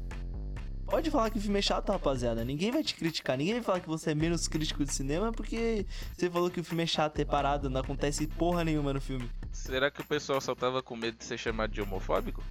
Pode 0.86 1.10
falar 1.10 1.30
que 1.30 1.38
o 1.38 1.42
filme 1.42 1.60
é 1.60 1.62
chato, 1.62 1.92
rapaziada. 1.92 2.44
Ninguém 2.44 2.72
vai 2.72 2.84
te 2.84 2.96
criticar. 2.96 3.38
Ninguém 3.38 3.56
vai 3.56 3.64
falar 3.64 3.80
que 3.80 3.88
você 3.88 4.12
é 4.12 4.16
menos 4.16 4.48
crítico 4.48 4.84
de 4.84 4.94
cinema 4.94 5.32
porque 5.32 5.86
você 6.16 6.30
falou 6.30 6.50
que 6.50 6.60
o 6.60 6.64
filme 6.64 6.84
é 6.84 6.88
chato, 6.88 7.20
é 7.20 7.26
parado, 7.26 7.70
não 7.70 7.82
acontece 7.82 8.28
porra 8.28 8.64
nenhuma 8.64 8.94
no 8.94 9.02
filme. 9.02 9.30
Será 9.54 9.92
que 9.92 10.02
o 10.02 10.06
pessoal 10.06 10.42
só 10.42 10.56
tava 10.56 10.82
com 10.82 10.96
medo 10.96 11.18
de 11.18 11.24
ser 11.24 11.38
chamado 11.38 11.72
de 11.72 11.80
homofóbico? 11.80 12.44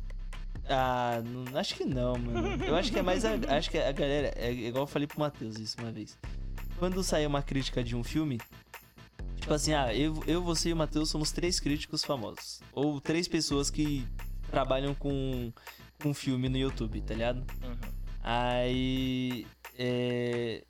Ah, 0.69 1.21
não, 1.25 1.59
acho 1.59 1.75
que 1.75 1.85
não, 1.85 2.17
mano. 2.17 2.65
Eu 2.65 2.77
acho 2.77 2.93
que 2.93 2.99
é 2.99 3.03
mais 3.03 3.25
a, 3.25 3.33
acho 3.57 3.71
que 3.71 3.77
a 3.77 3.91
galera, 3.91 4.33
é 4.37 4.53
igual 4.53 4.85
eu 4.85 4.87
falei 4.89 5.09
pro 5.09 5.19
Matheus 5.19 5.59
isso 5.59 5.77
uma 5.81 5.91
vez. 5.91 6.17
Quando 6.79 7.03
sair 7.03 7.27
uma 7.27 7.43
crítica 7.43 7.83
de 7.83 7.97
um 7.97 8.05
filme, 8.05 8.41
tipo 9.37 9.53
assim, 9.53 9.75
ah, 9.75 9.93
eu, 9.95 10.23
eu 10.27 10.43
você 10.43 10.71
e 10.71 10.73
o 10.73 10.77
Matheus 10.77 11.11
somos 11.11 11.33
três 11.33 11.59
críticos 11.59 12.05
famosos. 12.05 12.61
Ou 12.73 13.01
três 13.01 13.27
pessoas 13.27 13.69
que 13.69 14.07
trabalham 14.51 14.95
com, 14.95 15.53
com 16.01 16.15
filme 16.15 16.49
no 16.49 16.57
YouTube, 16.57 17.01
tá 17.03 17.15
ligado? 17.15 17.45
Uhum. 17.65 17.77
Aí. 18.23 19.47
É, 19.77 20.65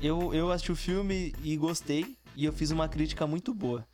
eu, 0.00 0.32
eu 0.32 0.50
assisti 0.50 0.72
o 0.72 0.76
filme 0.76 1.34
e 1.42 1.56
gostei. 1.56 2.16
E 2.34 2.44
eu 2.44 2.52
fiz 2.52 2.70
uma 2.70 2.86
crítica 2.88 3.26
muito 3.26 3.54
boa. 3.54 3.86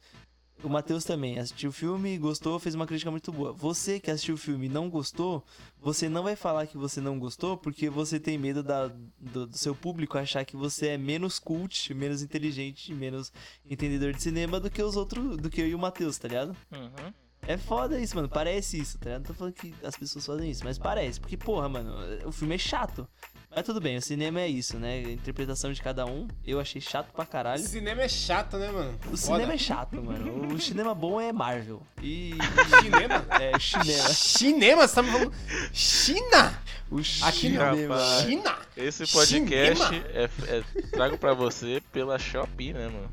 O 0.63 0.69
Matheus 0.69 1.05
também 1.05 1.39
assistiu 1.39 1.71
o 1.71 1.73
filme, 1.73 2.17
gostou, 2.19 2.59
fez 2.59 2.75
uma 2.75 2.87
crítica 2.87 3.11
muito 3.11 3.33
boa. 3.33 3.53
Você 3.53 3.99
que 3.99 4.11
assistiu 4.11 4.37
o 4.37 4.39
filme 4.39 4.67
e 4.67 4.69
não 4.69 4.89
gostou, 4.89 5.45
você 5.81 6.09
não 6.09 6.23
vai 6.23 6.37
falar 6.37 6.67
que 6.67 6.77
você 6.77 7.01
não 7.01 7.19
gostou 7.19 7.57
porque 7.57 7.91
você 7.91 8.21
tem 8.21 8.39
medo 8.39 8.63
da, 8.63 8.89
do, 9.19 9.47
do 9.47 9.59
seu 9.59 9.75
público 9.75 10.17
achar 10.17 10.45
que 10.45 10.57
você 10.57 10.89
é 10.89 10.99
menos 10.99 11.39
cult, 11.41 11.93
menos 11.95 12.23
inteligente, 12.23 12.95
menos 12.95 13.33
entendedor 13.69 14.13
de 14.13 14.23
cinema 14.23 14.61
do 14.61 14.71
que 14.71 14.83
os 14.83 14.97
outros, 14.97 15.37
do 15.37 15.51
que 15.51 15.61
eu 15.61 15.69
e 15.69 15.75
o 15.75 15.79
Matheus, 15.79 16.17
tá 16.17 16.29
ligado? 16.29 16.57
Uhum. 16.71 17.13
É 17.45 17.57
foda 17.57 17.99
isso, 17.99 18.15
mano. 18.15 18.29
Parece 18.29 18.79
isso, 18.79 18.99
tá 18.99 19.07
ligado? 19.07 19.23
Não 19.23 19.27
tô 19.27 19.35
falando 19.35 19.55
que 19.55 19.75
as 19.83 19.97
pessoas 19.97 20.25
fazem 20.25 20.51
isso, 20.51 20.65
mas 20.65 20.79
parece. 20.79 21.21
Porque, 21.21 21.37
porra, 21.37 21.69
mano, 21.69 21.93
o 22.25 22.31
filme 22.31 22.55
é 22.55 22.59
chato. 22.59 23.09
Mas 23.55 23.67
tudo 23.67 23.81
bem, 23.81 23.99
o 23.99 24.03
cinema 24.03 24.41
é 24.41 24.49
isso, 24.49 24.79
né? 24.79 25.03
A 25.07 25.11
interpretação 25.11 25.73
de 25.73 25.83
cada 25.83 26.07
um, 26.07 26.27
eu 26.47 26.59
achei 26.59 26.81
chato 26.81 27.13
pra 27.13 27.27
caralho. 27.27 27.63
Cinema 27.63 28.03
é 28.03 28.09
chato, 28.09 28.57
né, 28.57 28.71
mano? 28.71 28.99
O 29.11 29.17
cinema 29.17 29.53
é 29.53 29.59
chato, 29.59 30.03
mano. 30.03 30.55
O 30.55 30.59
cinema 30.61 30.95
bom 30.95 31.21
é 31.21 31.33
Marvel. 31.33 31.83
E. 32.03 32.35
Cinema? 32.81 33.27
É, 33.39 33.59
cinema. 33.59 34.09
Cinema? 34.09 34.89
Você 34.89 34.95
tá 34.95 35.03
me 35.03 35.11
falando. 35.11 35.33
China? 35.73 36.63
O. 36.91 36.97
Rapaz. 36.97 38.23
China? 38.23 38.57
Esse 38.75 39.07
podcast 39.07 39.85
Cinema? 39.85 40.07
é, 40.15 40.31
é 40.49 40.63
trago 40.91 41.19
pra 41.19 41.35
você 41.35 41.83
pela 41.93 42.19
Shopee, 42.19 42.73
né, 42.73 42.89
mano? 42.89 43.11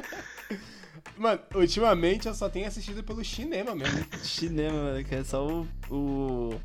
Mano, 1.17 1.39
ultimamente 1.53 2.27
eu 2.27 2.33
só 2.33 2.49
tenho 2.49 2.67
assistido 2.67 3.03
pelo 3.03 3.23
cinema 3.23 3.75
mesmo. 3.75 4.07
Cinema, 4.23 4.73
mano, 4.73 5.03
que 5.05 5.13
é 5.13 5.23
só 5.23 5.45
o. 5.45 5.67
O. 5.87 6.59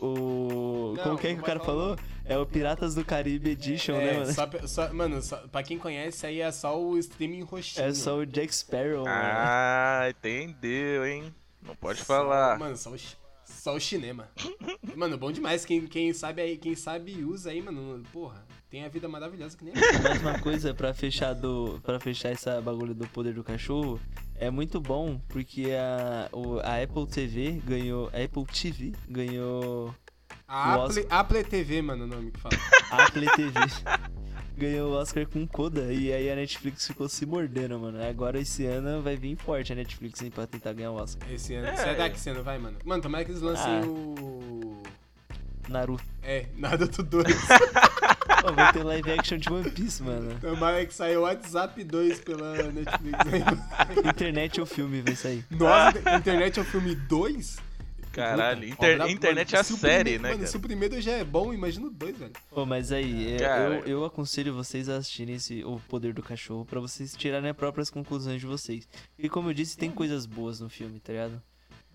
o 0.00 0.94
Não, 0.96 1.04
como 1.04 1.18
que 1.18 1.26
é 1.28 1.34
que 1.34 1.40
o 1.40 1.44
cara 1.44 1.60
falou? 1.60 1.96
É 2.24 2.36
o 2.36 2.44
Piratas 2.44 2.94
do 2.94 3.04
Caribe 3.04 3.50
Edition, 3.50 3.92
né, 3.96 4.14
É, 4.14 4.18
mano? 4.18 4.32
só, 4.32 4.48
só- 4.66 4.92
mano, 4.92 5.22
só, 5.22 5.36
pra 5.48 5.62
quem 5.62 5.78
conhece, 5.78 6.26
aí 6.26 6.40
é 6.40 6.50
só 6.50 6.80
o 6.80 6.98
streaming 6.98 7.42
roxinho. 7.42 7.86
É 7.86 7.92
só 7.94 8.16
o 8.18 8.26
Jack 8.26 8.52
Sparrow, 8.54 9.04
mano. 9.04 9.08
Ah, 9.08 10.06
entendeu, 10.10 11.06
hein? 11.06 11.32
Não 11.62 11.74
pode 11.76 11.98
Só- 12.00 12.04
falar. 12.04 12.58
Mano, 12.58 12.76
só 12.76 12.90
o, 12.90 12.96
só 13.44 13.76
o 13.76 13.80
cinema. 13.80 14.28
mano, 14.96 15.16
bom 15.16 15.30
demais. 15.30 15.64
Quem, 15.64 15.86
quem 15.86 16.12
sabe 16.12 16.42
aí, 16.42 16.56
quem 16.56 16.74
sabe 16.74 17.24
usa 17.24 17.50
aí, 17.50 17.62
mano. 17.62 18.02
Porra, 18.12 18.44
tem 18.68 18.84
a 18.84 18.88
vida 18.88 19.08
maravilhosa 19.08 19.56
que 19.56 19.64
nem 19.64 19.74
eu. 19.74 19.80
Mais 20.02 20.20
uma 20.20 20.38
coisa 20.40 20.74
pra 20.74 20.92
fechar 20.92 21.32
do 21.32 21.80
para 21.84 22.00
fechar 22.00 22.30
essa 22.30 22.60
bagulho 22.60 22.94
do 22.94 23.06
poder 23.08 23.34
do 23.34 23.44
cachorro, 23.44 24.00
é 24.38 24.50
muito 24.50 24.80
bom 24.80 25.20
porque 25.28 25.66
a, 25.72 26.28
o, 26.32 26.58
a 26.60 26.82
Apple 26.82 27.06
TV 27.06 27.60
ganhou, 27.64 28.10
a 28.12 28.22
Apple 28.24 28.44
TV 28.46 28.92
ganhou 29.08 29.94
A 30.48 30.74
Apple, 30.84 31.06
Apple 31.10 31.44
TV, 31.44 31.82
mano, 31.82 32.04
o 32.04 32.06
nome 32.06 32.30
que 32.30 32.40
fala. 32.40 32.54
a 32.90 33.04
Apple 33.06 33.26
TV 33.30 33.52
ganhou 34.56 34.92
o 34.92 34.94
Oscar 34.94 35.26
com 35.26 35.46
Coda 35.46 35.92
e 35.92 36.12
aí 36.12 36.30
a 36.30 36.36
Netflix 36.36 36.86
ficou 36.86 37.08
se 37.08 37.26
mordendo, 37.26 37.78
mano. 37.78 38.02
Agora 38.02 38.38
esse 38.38 38.64
ano 38.64 39.02
vai 39.02 39.16
vir 39.16 39.36
forte 39.36 39.72
a 39.72 39.76
Netflix 39.76 40.22
hein, 40.22 40.30
pra 40.30 40.46
tentar 40.46 40.72
ganhar 40.72 40.92
o 40.92 40.96
Oscar. 40.96 41.30
Esse 41.30 41.54
ano. 41.54 41.66
É. 41.68 41.76
Será 41.76 42.08
que 42.08 42.16
esse 42.16 42.30
ano 42.30 42.42
vai, 42.42 42.58
mano? 42.58 42.78
Mano, 42.84 43.02
tomara 43.02 43.24
que 43.24 43.30
eles 43.32 43.42
lancem 43.42 43.64
Ah. 43.66 43.86
o. 43.86 44.82
Naruto. 45.68 46.04
É, 46.22 46.46
nada 46.56 46.86
do 46.86 47.02
2. 47.02 47.26
Pô, 48.42 48.52
vai 48.52 48.72
ter 48.72 48.82
live 48.84 49.10
action 49.12 49.38
de 49.38 49.48
One 49.52 49.70
Piece, 49.70 50.02
mano. 50.02 50.38
tomara 50.40 50.84
que 50.86 50.94
saia 50.94 51.18
o 51.18 51.22
WhatsApp 51.22 51.82
2 51.82 52.20
pela 52.20 52.52
Netflix 52.72 53.18
aí. 53.32 53.42
Internet 54.08 54.60
ou 54.60 54.66
filme 54.66 55.02
vai 55.02 55.16
sair. 55.16 55.44
Nossa, 55.50 55.98
internet 56.16 56.58
é 56.58 56.62
o 56.62 56.64
filme 56.64 56.94
2? 56.94 57.58
Caralho, 58.12 58.64
inter- 58.66 58.94
obra- 58.98 59.10
internet 59.10 59.54
é 59.54 59.58
mano, 59.58 59.60
a 59.60 59.64
se 59.64 59.72
o 59.74 59.76
série, 59.76 59.94
primeiro- 60.04 60.22
né, 60.22 60.28
Mano, 60.30 60.38
cara? 60.40 60.50
se 60.50 60.56
o 60.56 60.60
primeiro 60.60 61.00
já 61.02 61.12
é 61.12 61.22
bom, 61.24 61.52
imagina 61.52 61.86
o 61.86 61.90
2, 61.90 62.16
velho. 62.16 62.32
Pô, 62.50 62.64
mas 62.64 62.90
aí, 62.90 63.36
é, 63.36 63.66
eu, 63.66 63.72
eu 63.84 64.04
aconselho 64.06 64.54
vocês 64.54 64.88
a 64.88 64.96
assistirem 64.96 65.34
esse 65.34 65.62
O 65.64 65.78
Poder 65.86 66.14
do 66.14 66.22
Cachorro 66.22 66.64
pra 66.64 66.80
vocês 66.80 67.14
tirarem 67.14 67.50
as 67.50 67.56
próprias 67.56 67.90
conclusões 67.90 68.40
de 68.40 68.46
vocês. 68.46 68.88
E 69.18 69.28
como 69.28 69.50
eu 69.50 69.54
disse, 69.54 69.76
tem 69.76 69.90
coisas 69.90 70.24
boas 70.24 70.60
no 70.60 70.70
filme, 70.70 70.98
tá 70.98 71.12
ligado? 71.12 71.42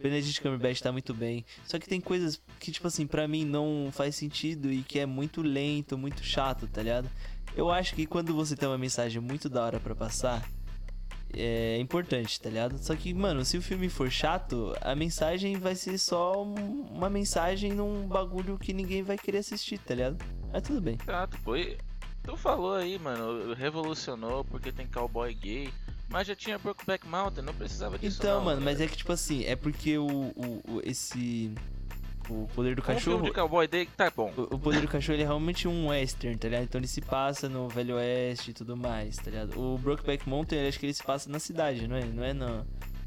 Benedict 0.01 0.41
Cumberbatch 0.41 0.79
tá 0.81 0.91
muito 0.91 1.13
bem. 1.13 1.45
Só 1.65 1.77
que 1.79 1.87
tem 1.87 2.01
coisas 2.01 2.41
que, 2.59 2.71
tipo 2.71 2.87
assim, 2.87 3.05
pra 3.07 3.27
mim 3.27 3.45
não 3.45 3.89
faz 3.91 4.15
sentido 4.15 4.71
e 4.71 4.81
que 4.83 4.99
é 4.99 5.05
muito 5.05 5.41
lento, 5.41 5.97
muito 5.97 6.23
chato, 6.23 6.67
tá 6.67 6.81
ligado? 6.81 7.09
Eu 7.55 7.69
acho 7.69 7.93
que 7.95 8.05
quando 8.05 8.33
você 8.33 8.55
tem 8.55 8.67
uma 8.67 8.77
mensagem 8.77 9.21
muito 9.21 9.49
da 9.49 9.63
hora 9.63 9.79
pra 9.79 9.93
passar, 9.93 10.47
é 11.33 11.77
importante, 11.79 12.39
tá 12.39 12.49
ligado? 12.49 12.77
Só 12.77 12.95
que, 12.95 13.13
mano, 13.13 13.43
se 13.45 13.57
o 13.57 13.61
filme 13.61 13.87
for 13.89 14.09
chato, 14.11 14.75
a 14.81 14.93
mensagem 14.95 15.57
vai 15.57 15.75
ser 15.75 15.97
só 15.97 16.43
um- 16.43 16.81
uma 16.91 17.09
mensagem 17.09 17.71
num 17.73 18.07
bagulho 18.07 18.57
que 18.57 18.73
ninguém 18.73 19.01
vai 19.03 19.17
querer 19.17 19.37
assistir, 19.39 19.77
tá 19.79 19.95
ligado? 19.95 20.17
Mas 20.51 20.61
tudo 20.63 20.81
bem. 20.81 20.97
Exato, 21.01 21.37
pô. 21.43 21.53
Tu 22.23 22.37
falou 22.37 22.75
aí, 22.75 22.99
mano, 22.99 23.53
revolucionou 23.53 24.43
porque 24.45 24.71
tem 24.71 24.85
cowboy 24.87 25.33
gay. 25.33 25.69
Mas 26.07 26.27
já 26.27 26.35
tinha 26.35 26.59
Brokeback 26.59 27.07
Mountain, 27.07 27.41
não 27.43 27.53
precisava 27.53 27.97
disso. 27.97 28.17
Então, 28.19 28.39
não, 28.39 28.45
mano, 28.45 28.61
mas 28.61 28.81
é 28.81 28.87
que 28.87 28.97
tipo 28.97 29.13
assim, 29.13 29.45
é 29.45 29.55
porque 29.55 29.97
o, 29.97 30.05
o, 30.07 30.61
o- 30.67 30.81
esse 30.83 31.53
o 32.29 32.47
poder 32.53 32.75
do 32.75 32.81
Um 32.81 32.85
cachorro, 32.85 33.23
de 33.23 33.31
cowboy 33.31 33.65
gay, 33.67 33.85
tá 33.85 34.11
bom. 34.15 34.31
o, 34.37 34.55
o 34.55 34.59
poder 34.59 34.81
do 34.81 34.87
cachorro 34.89 35.15
ele 35.15 35.23
é 35.23 35.25
realmente 35.25 35.67
um 35.69 35.87
western, 35.87 36.37
tá 36.37 36.47
ligado? 36.49 36.63
Então 36.65 36.79
ele 36.79 36.87
se 36.87 36.99
passa 37.01 37.47
no 37.47 37.67
Velho 37.69 37.95
Oeste 37.95 38.51
e 38.51 38.53
tudo 38.53 38.75
mais, 38.75 39.15
tá 39.15 39.31
ligado? 39.31 39.57
O 39.59 39.77
Brokeback 39.77 40.27
Mountain, 40.27 40.67
acho 40.67 40.79
que 40.79 40.85
ele 40.85 40.93
se 40.93 41.03
passa 41.03 41.29
na 41.29 41.39
cidade, 41.39 41.87
não 41.87 41.95
é? 41.95 42.03
Não 42.05 42.23
é 42.23 42.33
no 42.33 42.65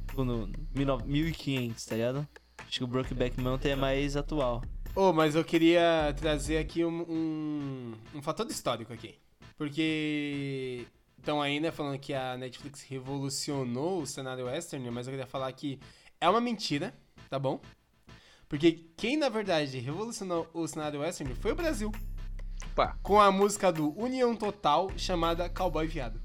tipo, 0.09 0.24
no 0.24 0.48
19- 0.74 1.05
1500, 1.05 1.85
tá 1.85 1.94
ligado? 1.96 2.29
Acho 2.59 2.79
que 2.79 2.85
o 2.85 2.87
Brokeback 2.87 3.38
Mountain 3.38 3.72
é 3.72 3.77
mais 3.77 4.16
atual. 4.16 4.62
Ô, 4.96 5.12
mas 5.12 5.35
eu 5.35 5.44
queria 5.44 6.14
trazer 6.16 6.57
aqui 6.59 6.85
um, 6.85 7.02
um, 7.02 7.94
um 8.14 8.22
fator 8.22 8.46
histórico 8.46 8.92
aqui. 8.92 9.16
Porque 9.57 10.87
estão 11.18 11.42
aí, 11.42 11.59
né, 11.59 11.72
falando 11.72 11.98
que 11.98 12.14
a 12.14 12.37
Netflix 12.37 12.83
revolucionou 12.83 14.02
o 14.02 14.07
cenário 14.07 14.46
western, 14.46 14.88
mas 14.92 15.09
eu 15.09 15.12
queria 15.12 15.26
falar 15.26 15.50
que 15.52 15.80
é 16.20 16.28
uma 16.28 16.40
mentira, 16.40 16.94
tá 17.28 17.40
bom? 17.40 17.61
Porque 18.48 18.87
quem, 18.96 19.16
na 19.16 19.28
verdade, 19.28 19.80
revolucionou 19.80 20.48
o 20.54 20.64
cenário 20.68 21.00
western 21.00 21.35
foi 21.35 21.50
o 21.50 21.57
Brasil. 21.57 21.90
Opa. 22.70 22.96
Com 23.02 23.20
a 23.20 23.33
música 23.33 23.72
do 23.72 23.98
União 23.98 24.37
Total, 24.37 24.92
chamada 24.96 25.48
Cowboy 25.48 25.88
Viado. 25.88 26.20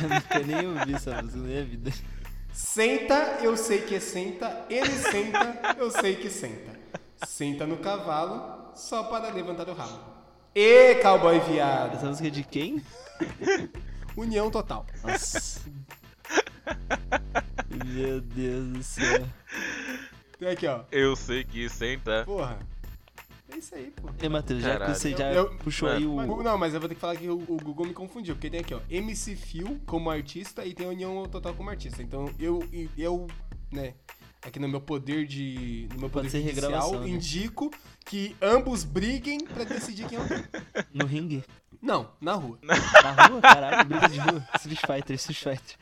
Eu 0.00 0.08
nunca 0.08 0.38
nem 0.46 0.68
ouvi 0.68 0.94
essa 0.94 1.20
música 1.20 1.40
na 1.40 1.48
minha 1.48 1.64
vida. 1.64 1.90
Senta, 2.52 3.38
eu 3.42 3.56
sei 3.56 3.82
que 3.82 3.98
senta, 3.98 4.66
ele 4.70 4.90
senta, 4.90 5.76
eu 5.76 5.90
sei 5.90 6.14
que 6.14 6.30
senta. 6.30 6.77
Senta 7.26 7.66
no 7.66 7.76
cavalo, 7.78 8.70
só 8.74 9.04
para 9.04 9.30
levantar 9.30 9.68
o 9.68 9.74
rabo. 9.74 9.98
E 10.54 10.96
cowboy 10.96 11.38
viado. 11.40 11.94
Essa 11.96 12.06
música 12.06 12.28
é 12.28 12.30
de 12.30 12.42
quem? 12.44 12.82
União 14.16 14.50
total. 14.50 14.86
Nossa. 15.04 15.60
Meu 17.84 18.20
Deus 18.20 18.68
do 18.68 18.82
céu. 18.82 19.24
Tem 20.38 20.48
aqui, 20.48 20.66
ó. 20.66 20.82
Eu 20.90 21.14
sei 21.16 21.44
que 21.44 21.68
senta. 21.68 22.24
Porra. 22.24 22.58
É 23.50 23.56
isso 23.56 23.74
aí, 23.74 23.90
pô. 23.90 24.08
E, 24.22 24.28
Matheus, 24.28 24.62
já 24.62 24.78
que 24.78 24.94
você 24.94 25.10
já 25.16 25.32
Eu- 25.32 25.56
puxou 25.58 25.88
aí 25.88 26.06
o. 26.06 26.14
Mas, 26.16 26.28
não, 26.44 26.58
mas 26.58 26.74
eu 26.74 26.80
vou 26.80 26.88
ter 26.88 26.94
que 26.94 27.00
falar 27.00 27.16
que 27.16 27.28
o, 27.28 27.38
o 27.38 27.56
Google 27.56 27.86
me 27.86 27.94
confundiu, 27.94 28.34
porque 28.34 28.50
tem 28.50 28.60
aqui, 28.60 28.74
ó, 28.74 28.80
MC 28.90 29.34
Phil 29.36 29.80
como 29.86 30.10
artista 30.10 30.64
e 30.66 30.74
tem 30.74 30.86
a 30.86 30.90
União 30.90 31.24
Total 31.26 31.54
como 31.54 31.70
artista. 31.70 32.02
Então 32.02 32.30
eu, 32.38 32.62
eu 32.96 33.26
né, 33.72 33.94
aqui 34.42 34.58
no 34.58 34.68
meu 34.68 34.80
poder 34.80 35.26
de. 35.26 35.88
No 35.94 36.00
meu 36.00 36.10
Pode 36.10 36.28
poder 36.28 36.42
judicial, 36.42 37.00
né? 37.00 37.08
indico 37.08 37.70
que 38.04 38.36
ambos 38.40 38.84
briguem 38.84 39.44
pra 39.44 39.64
decidir 39.64 40.06
quem 40.08 40.18
é 40.18 40.20
o 40.20 40.28
quem. 40.28 40.44
No 40.94 41.06
ringue? 41.06 41.44
Não, 41.80 42.10
na 42.20 42.34
rua. 42.34 42.58
Na 42.62 42.74
rua? 43.28 43.40
Caralho, 43.40 43.88
briga 43.88 44.08
de 44.08 44.18
rua. 44.18 44.48
Street 44.56 44.80
Fighter, 44.80 45.16
Street 45.16 45.38
Fighter. 45.38 45.76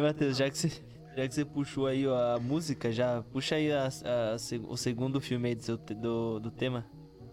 E, 0.00 0.02
Matheus, 0.02 0.36
já 0.36 0.48
que 0.50 0.56
você. 0.58 0.68
Já 1.16 1.26
que 1.28 1.34
você 1.34 1.44
puxou 1.44 1.86
aí 1.88 2.06
a 2.06 2.38
música, 2.40 2.90
já 2.92 3.22
puxa 3.32 3.56
aí 3.56 3.70
a- 3.72 3.88
a 3.88 4.36
o 4.68 4.76
segundo 4.76 5.20
filme 5.20 5.48
aí 5.48 5.54
do, 5.56 5.62
seu 5.62 5.76
do, 5.76 6.38
do 6.38 6.50
tema. 6.52 6.86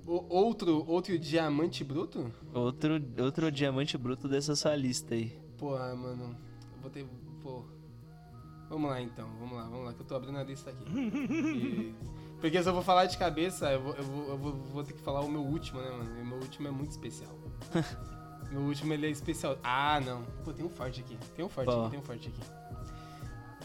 O- 0.05 0.25
outro, 0.35 0.83
outro 0.87 1.17
diamante 1.19 1.83
bruto? 1.83 2.31
Outro, 2.53 2.99
outro 3.19 3.51
diamante 3.51 3.95
bruto 3.97 4.27
dessa 4.27 4.55
sua 4.55 4.75
lista 4.75 5.13
aí. 5.13 5.39
Porra, 5.59 5.95
mano. 5.95 6.35
Eu 6.75 6.81
vou 6.81 6.89
ter. 6.89 7.05
Pô. 7.41 7.63
Vamos 8.67 8.89
lá 8.89 8.99
então, 9.01 9.29
vamos 9.39 9.55
lá, 9.55 9.63
vamos 9.69 9.85
lá, 9.85 9.93
que 9.93 10.01
eu 10.01 10.05
tô 10.05 10.15
abrindo 10.15 10.37
a 10.39 10.43
lista 10.43 10.71
aqui. 10.71 10.83
E- 10.91 11.95
Porque 12.41 12.61
se 12.61 12.67
eu 12.67 12.73
vou 12.73 12.81
falar 12.83 13.05
de 13.05 13.17
cabeça, 13.17 13.71
eu 13.71 13.81
vou, 13.81 13.93
eu 13.95 14.03
vou, 14.03 14.27
eu 14.29 14.37
vou, 14.37 14.53
vou 14.53 14.83
ter 14.83 14.93
que 14.93 15.01
falar 15.01 15.21
o 15.21 15.29
meu 15.29 15.41
último, 15.41 15.79
né, 15.81 15.89
mano? 15.89 16.19
E 16.19 16.23
meu 16.25 16.37
último 16.39 16.67
é 16.67 16.71
muito 16.71 16.91
especial. 16.91 17.31
meu 18.51 18.61
último 18.61 18.91
ele 18.93 19.05
é 19.07 19.09
especial. 19.09 19.57
Ah, 19.63 19.99
não. 20.03 20.23
Pô, 20.43 20.51
tem 20.51 20.65
um 20.65 20.69
forte 20.69 20.99
aqui. 21.01 21.17
Tem 21.35 21.45
um 21.45 21.49
forte 21.49 21.67
Qual? 21.67 21.81
aqui, 21.81 21.91
tem 21.91 21.99
um 21.99 22.03
forte 22.03 22.27
aqui. 22.29 22.41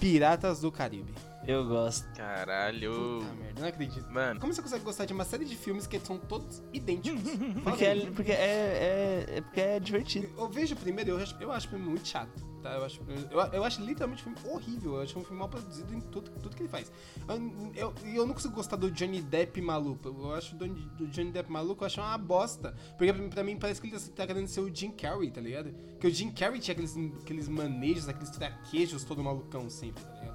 Piratas 0.03 0.61
do 0.61 0.73
Caribe. 0.73 1.15
Eu 1.47 1.67
gosto. 1.67 2.07
Caralho. 2.15 3.21
Puta 3.21 3.35
merda, 3.35 3.61
não 3.61 3.69
acredito. 3.69 4.11
Mano, 4.11 4.41
Como 4.41 4.53
você 4.53 4.63
consegue 4.63 4.85
gostar 4.85 5.05
de 5.07 5.13
uma 5.13 5.25
série 5.25 5.45
de 5.45 5.57
filmes 5.57 5.87
que 5.87 5.99
são 5.99 6.19
todos 6.19 6.63
idênticos? 6.73 7.21
Porque, 7.65 7.85
é, 7.85 8.11
porque 8.11 8.33
é, 8.33 8.35
é, 8.35 9.27
é, 9.37 9.41
porque 9.41 9.61
é 9.61 9.81
divertido. 9.81 10.29
Eu 10.37 10.49
vejo 10.49 10.75
o 10.75 10.79
primeiro 10.79 11.11
eu 11.11 11.17
acho, 11.19 11.37
eu 11.41 11.51
acho 11.53 11.67
o 11.67 11.71
filme 11.71 11.85
muito 11.85 12.07
chato, 12.07 12.45
tá? 12.63 12.73
Eu 12.75 12.85
acho, 12.85 13.01
eu, 13.31 13.41
eu 13.53 13.65
acho 13.65 13.83
literalmente 13.83 14.29
um 14.29 14.35
filme 14.35 14.55
horrível. 14.55 14.95
Eu 14.97 15.03
acho 15.03 15.19
um 15.19 15.25
filme 15.25 15.39
mal 15.39 15.49
produzido 15.49 15.95
em 15.95 16.01
tudo, 16.01 16.31
tudo 16.31 16.55
que 16.57 16.63
ele 16.63 16.69
faz. 16.69 16.91
Eu, 17.29 17.73
eu, 17.75 17.95
e 18.05 18.17
eu 18.17 18.27
não 18.27 18.35
consigo 18.35 18.55
gostar 18.55 18.77
do 18.77 18.91
Johnny 18.91 19.21
Depp 19.21 19.61
maluco. 19.61 20.09
Eu 20.09 20.35
acho 20.35 20.55
do, 20.57 20.67
do 20.69 21.07
Johnny 21.09 21.31
Depp 21.31 21.51
maluco, 21.51 21.83
eu 21.83 21.87
acho 21.87 22.01
uma 22.01 22.19
bosta. 22.19 22.75
Porque 22.97 23.13
pra, 23.13 23.29
pra 23.29 23.45
mim 23.45 23.57
parece 23.57 23.81
que 23.81 23.89
ele 23.89 23.99
tá, 23.99 24.07
tá 24.17 24.27
querendo 24.27 24.49
ser 24.49 24.61
o 24.61 24.75
Jim 24.75 24.91
Carrey, 24.91 25.31
tá 25.31 25.41
ligado? 25.41 25.75
Que 25.99 26.07
o 26.07 26.11
Jim 26.11 26.31
Carrey 26.31 26.61
tinha 26.61 26.73
aqueles, 26.73 26.97
aqueles 27.21 27.49
manejos, 27.49 28.09
aqueles 28.09 28.31
traquejos 28.31 29.05
todo 29.05 29.23
malucão 29.23 29.69
sempre, 29.71 30.03
tá 30.05 30.15
ligado? 30.15 30.32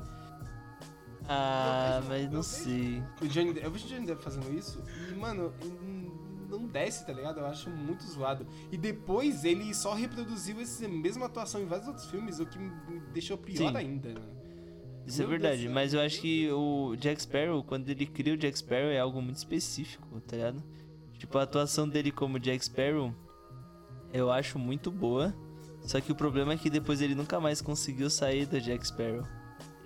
Ah, 1.27 2.01
mas 2.07 2.31
não 2.31 2.41
sei. 2.43 3.03
O 3.21 3.27
Johnny, 3.27 3.59
eu 3.61 3.69
vejo 3.71 3.85
o 3.85 3.89
Johnny 3.89 4.05
Depp 4.05 4.23
fazendo 4.23 4.53
isso 4.57 4.81
e, 5.11 5.13
mano, 5.15 5.53
não 6.49 6.65
desce, 6.67 7.05
tá 7.05 7.13
ligado? 7.13 7.39
Eu 7.39 7.45
acho 7.45 7.69
muito 7.69 8.03
zoado. 8.05 8.47
E 8.71 8.77
depois 8.77 9.43
ele 9.43 9.73
só 9.73 9.93
reproduziu 9.93 10.59
essa 10.61 10.87
mesma 10.87 11.25
atuação 11.25 11.61
em 11.61 11.65
vários 11.65 11.87
outros 11.87 12.09
filmes, 12.09 12.39
o 12.39 12.45
que 12.45 12.57
me 12.57 12.71
deixou 13.13 13.37
pior 13.37 13.71
Sim. 13.71 13.75
ainda, 13.77 14.09
mano. 14.09 14.37
Isso 15.05 15.21
é 15.21 15.25
Meu 15.25 15.29
Deus 15.29 15.41
verdade, 15.41 15.63
céu. 15.63 15.71
mas 15.71 15.93
eu 15.93 16.01
acho 16.01 16.19
que 16.19 16.51
o 16.51 16.95
Jack 16.97 17.21
Sparrow, 17.21 17.63
quando 17.63 17.87
ele 17.89 18.05
cria 18.05 18.33
o 18.33 18.37
Jack 18.37 18.57
Sparrow, 18.57 18.89
é 18.89 18.99
algo 18.99 19.21
muito 19.21 19.37
específico, 19.37 20.19
tá 20.21 20.35
ligado? 20.35 20.61
Tipo, 21.17 21.37
a 21.37 21.43
atuação 21.43 21.87
dele 21.87 22.11
como 22.11 22.37
Jack 22.39 22.63
Sparrow, 22.65 23.13
eu 24.13 24.29
acho 24.31 24.59
muito 24.59 24.91
boa. 24.91 25.33
Só 25.81 26.01
que 26.01 26.11
o 26.11 26.15
problema 26.15 26.53
é 26.53 26.57
que 26.57 26.69
depois 26.69 27.01
ele 27.01 27.15
nunca 27.15 27.39
mais 27.39 27.61
conseguiu 27.61 28.09
sair 28.09 28.45
do 28.45 28.59
Jack 28.59 28.85
Sparrow. 28.85 29.25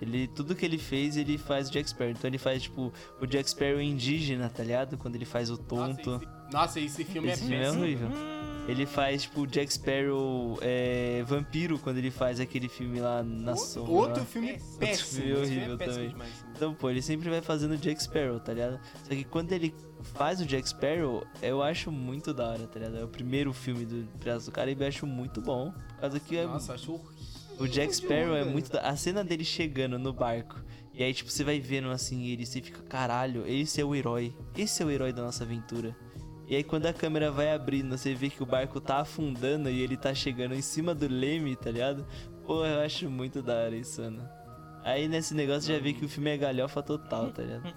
Ele, 0.02 0.26
tudo 0.26 0.54
que 0.56 0.66
ele 0.66 0.78
fez, 0.78 1.16
ele 1.16 1.38
faz 1.38 1.68
o 1.68 1.72
Jack 1.72 1.88
Sparrow. 1.88 2.10
Então 2.10 2.28
ele 2.28 2.38
faz, 2.38 2.62
tipo, 2.62 2.92
o 3.20 3.26
Jack 3.26 3.48
Sparrow 3.48 3.80
indígena, 3.80 4.48
tá 4.48 4.62
ligado? 4.64 4.98
Quando 4.98 5.14
ele 5.14 5.24
faz 5.24 5.48
o 5.48 5.56
tonto. 5.56 6.10
Nossa, 6.10 6.24
esse, 6.24 6.52
nossa, 6.52 6.80
esse 6.80 7.04
filme 7.04 7.28
Esse 7.28 7.38
é 7.44 7.46
filme 7.46 7.54
é 7.56 7.60
péssimo. 7.66 7.82
horrível. 7.82 8.08
Ele 8.68 8.86
faz, 8.86 9.22
tipo, 9.22 9.40
o 9.42 9.46
Jack 9.46 9.72
Sparrow 9.72 10.56
é, 10.60 11.22
vampiro, 11.26 11.78
quando 11.78 11.98
ele 11.98 12.10
faz 12.12 12.38
aquele 12.40 12.68
filme 12.68 13.00
lá 13.00 13.22
na 13.22 13.52
Outro, 13.52 13.66
sombra. 13.66 13.92
outro 13.92 14.20
lá. 14.20 14.26
filme 14.26 14.48
filme 14.58 14.76
péssimo. 14.78 14.92
esse 15.08 15.20
filme 15.20 15.32
horrível 15.40 15.74
é 15.74 15.76
péssimo 15.76 15.94
também. 15.96 16.08
demais. 16.10 16.44
Então, 16.54 16.74
pô, 16.74 16.90
ele 16.90 17.02
sempre 17.02 17.28
vai 17.30 17.40
fazendo 17.40 17.72
o 17.72 17.76
Jack 17.76 18.02
Sparrow, 18.02 18.38
tá 18.38 18.52
ligado? 18.52 18.78
Só 19.02 19.08
que 19.10 19.24
quando 19.24 19.50
ele 19.52 19.74
faz 20.14 20.40
o 20.40 20.46
Jack 20.46 20.68
Sparrow, 20.68 21.24
eu 21.40 21.60
acho 21.62 21.90
muito 21.90 22.32
da 22.34 22.50
hora, 22.50 22.66
tá 22.68 22.78
ligado? 22.78 22.98
É 22.98 23.04
o 23.04 23.08
primeiro 23.08 23.52
filme 23.52 23.84
do 23.84 24.06
Piratas 24.18 24.46
do 24.46 24.52
Caribe, 24.52 24.82
eu 24.82 24.88
acho 24.88 25.06
muito 25.06 25.40
bom. 25.40 25.72
Por 25.72 26.00
causa 26.00 26.20
que 26.20 26.36
é- 26.36 26.46
Nossa, 26.46 26.74
acho 26.74 26.92
horrível. 26.92 27.31
O 27.58 27.66
Jack 27.66 27.94
Sparrow 27.94 28.34
é 28.34 28.44
muito. 28.44 28.76
A 28.78 28.96
cena 28.96 29.22
dele 29.24 29.44
chegando 29.44 29.98
no 29.98 30.12
barco. 30.12 30.60
E 30.94 31.02
aí, 31.02 31.14
tipo, 31.14 31.30
você 31.30 31.42
vai 31.42 31.58
vendo 31.58 31.90
assim 31.90 32.26
ele, 32.26 32.44
você 32.44 32.60
fica, 32.60 32.82
caralho, 32.82 33.46
esse 33.46 33.80
é 33.80 33.84
o 33.84 33.94
herói. 33.94 34.34
Esse 34.56 34.82
é 34.82 34.86
o 34.86 34.90
herói 34.90 35.12
da 35.12 35.22
nossa 35.22 35.42
aventura. 35.42 35.96
E 36.46 36.54
aí, 36.54 36.62
quando 36.62 36.84
a 36.86 36.92
câmera 36.92 37.30
vai 37.30 37.50
abrindo, 37.50 37.96
você 37.96 38.14
vê 38.14 38.28
que 38.28 38.42
o 38.42 38.46
barco 38.46 38.78
tá 38.78 38.98
afundando 38.98 39.70
e 39.70 39.80
ele 39.80 39.96
tá 39.96 40.12
chegando 40.12 40.54
em 40.54 40.60
cima 40.60 40.94
do 40.94 41.08
leme, 41.08 41.56
tá 41.56 41.70
ligado? 41.70 42.06
Pô, 42.44 42.66
eu 42.66 42.80
acho 42.80 43.08
muito 43.08 43.40
da 43.40 43.54
hora 43.54 43.76
isso, 43.76 44.02
mano. 44.02 44.28
Aí 44.84 45.06
nesse 45.08 45.32
negócio 45.32 45.72
já 45.72 45.80
vê 45.80 45.92
que 45.92 46.04
o 46.04 46.08
filme 46.08 46.30
é 46.30 46.36
galhofa 46.36 46.82
total, 46.82 47.30
tá 47.30 47.42
ligado? 47.42 47.74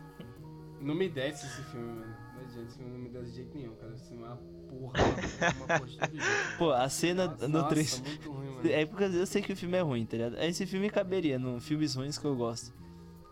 Não 0.82 0.96
me 0.96 1.08
desce 1.08 1.46
esse 1.46 1.64
filme, 1.72 1.88
mano. 1.88 2.16
Não 2.36 2.42
adianta, 2.42 2.68
esse 2.68 2.78
filme 2.78 2.92
não 2.92 3.00
me 3.00 3.10
desce 3.10 3.30
de 3.30 3.36
jeito 3.36 3.58
nenhum, 3.58 3.76
cara. 3.76 3.94
Esse 3.94 4.08
filme 4.10 4.24
é 4.24 4.28
uma 4.28 4.38
porra, 4.38 5.04
uma, 5.04 5.66
uma 5.66 5.68
porra 5.68 5.88
de 5.88 6.20
jeito. 6.20 6.58
Pô, 6.58 6.72
a 6.72 6.90
cena 6.90 7.28
Nossa, 7.28 7.48
no 7.48 7.60
nossa, 7.60 7.70
3. 7.70 8.02
muito 8.02 8.32
ruim. 8.32 8.45
É 8.70 8.86
porque 8.86 9.04
eu 9.04 9.26
sei 9.26 9.42
que 9.42 9.54
o 9.54 9.56
filme 9.56 9.78
é 9.78 9.82
ruim, 9.82 10.06
tá 10.06 10.18
ligado? 10.18 10.38
Esse 10.40 10.66
filme 10.66 10.90
caberia 10.90 11.40
num 11.40 11.60
filmes 11.60 11.96
ruins 11.96 12.18
que 12.18 12.26
eu 12.26 12.36
gosto. 12.36 12.74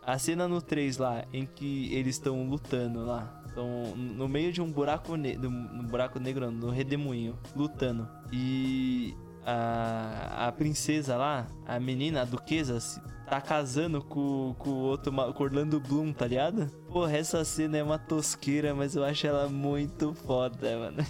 A 0.06 0.18
cena 0.18 0.48
no 0.48 0.62
3 0.62 0.98
lá, 0.98 1.26
em 1.32 1.46
que 1.46 1.94
eles 1.94 2.16
estão 2.16 2.48
lutando 2.48 3.06
lá. 3.06 3.42
Estão 3.48 3.96
no 3.96 4.28
meio 4.28 4.52
de 4.52 4.62
um 4.62 4.72
buraco 4.72 5.16
negro. 5.16 5.50
No 5.50 5.84
buraco 5.84 6.20
negro, 6.20 6.52
no 6.52 6.70
redemoinho. 6.70 7.38
Lutando. 7.56 8.08
E 8.32 9.16
a, 9.46 10.48
a 10.48 10.52
princesa 10.52 11.16
lá, 11.16 11.48
a 11.66 11.80
menina, 11.80 12.22
a 12.22 12.26
duquesa, 12.26 12.80
tá 13.28 13.40
casando 13.40 14.02
com, 14.02 14.56
com 14.58 14.70
o 14.70 14.80
outro, 14.80 15.12
com 15.12 15.44
Orlando 15.44 15.80
Bloom, 15.80 16.14
tá 16.14 16.28
ligado? 16.28 16.68
Porra, 16.90 17.18
essa 17.18 17.44
cena 17.44 17.78
é 17.78 17.84
uma 17.84 17.98
tosqueira, 17.98 18.74
mas 18.74 18.96
eu 18.96 19.04
acho 19.04 19.26
ela 19.26 19.48
muito 19.48 20.14
foda, 20.14 20.78
mano. 20.78 21.06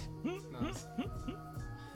Nossa. 0.52 1.13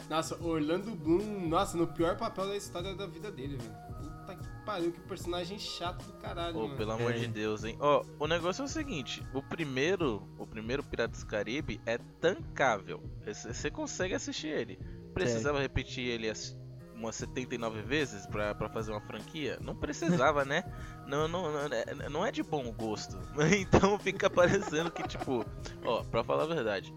Nossa, 0.08 0.42
Orlando 0.42 0.94
Bloom, 0.94 1.48
nossa, 1.48 1.76
no 1.76 1.86
pior 1.86 2.16
papel 2.16 2.48
da 2.48 2.56
história 2.56 2.94
da 2.94 3.06
vida 3.06 3.30
dele, 3.30 3.56
velho. 3.58 3.74
Puta 3.98 4.36
que 4.36 4.48
pariu, 4.64 4.92
que 4.92 5.00
personagem 5.00 5.58
chato 5.58 6.02
do 6.06 6.12
caralho, 6.14 6.54
Pô, 6.54 6.62
mano. 6.62 6.76
pelo 6.76 6.92
amor 6.92 7.12
É. 7.12 7.18
de 7.18 7.26
Deus, 7.26 7.64
hein? 7.64 7.76
Ó, 7.80 8.04
o 8.18 8.26
negócio 8.26 8.62
é 8.62 8.64
o 8.64 8.68
seguinte, 8.68 9.22
o 9.34 9.42
primeiro, 9.42 10.26
o 10.38 10.46
primeiro 10.46 10.82
Piratas 10.82 11.20
do 11.20 11.26
Caribe 11.26 11.80
é 11.84 11.98
tancável. 12.20 13.02
Você 13.26 13.70
consegue 13.70 14.14
assistir 14.14 14.48
ele. 14.48 14.78
Precisava 15.12 15.60
repetir 15.60 16.06
ele 16.06 16.28
as- 16.30 16.56
umas 16.94 17.14
79 17.16 17.80
vezes 17.82 18.26
pra, 18.26 18.54
pra 18.54 18.68
fazer 18.68 18.90
uma 18.92 19.00
franquia? 19.00 19.58
Não 19.60 19.74
precisava, 19.74 20.44
né? 20.44 20.62
Não, 21.08 21.26
não, 21.26 21.50
não, 21.50 21.60
é- 21.74 22.08
não 22.10 22.26
é 22.26 22.30
de 22.30 22.42
bom 22.42 22.70
gosto. 22.72 23.18
Então 23.60 23.98
fica 23.98 24.28
parecendo 24.28 24.90
que, 24.90 25.02
tipo, 25.08 25.44
ó, 25.84 26.02
pra 26.04 26.22
falar 26.22 26.42
a 26.42 26.46
verdade, 26.46 26.92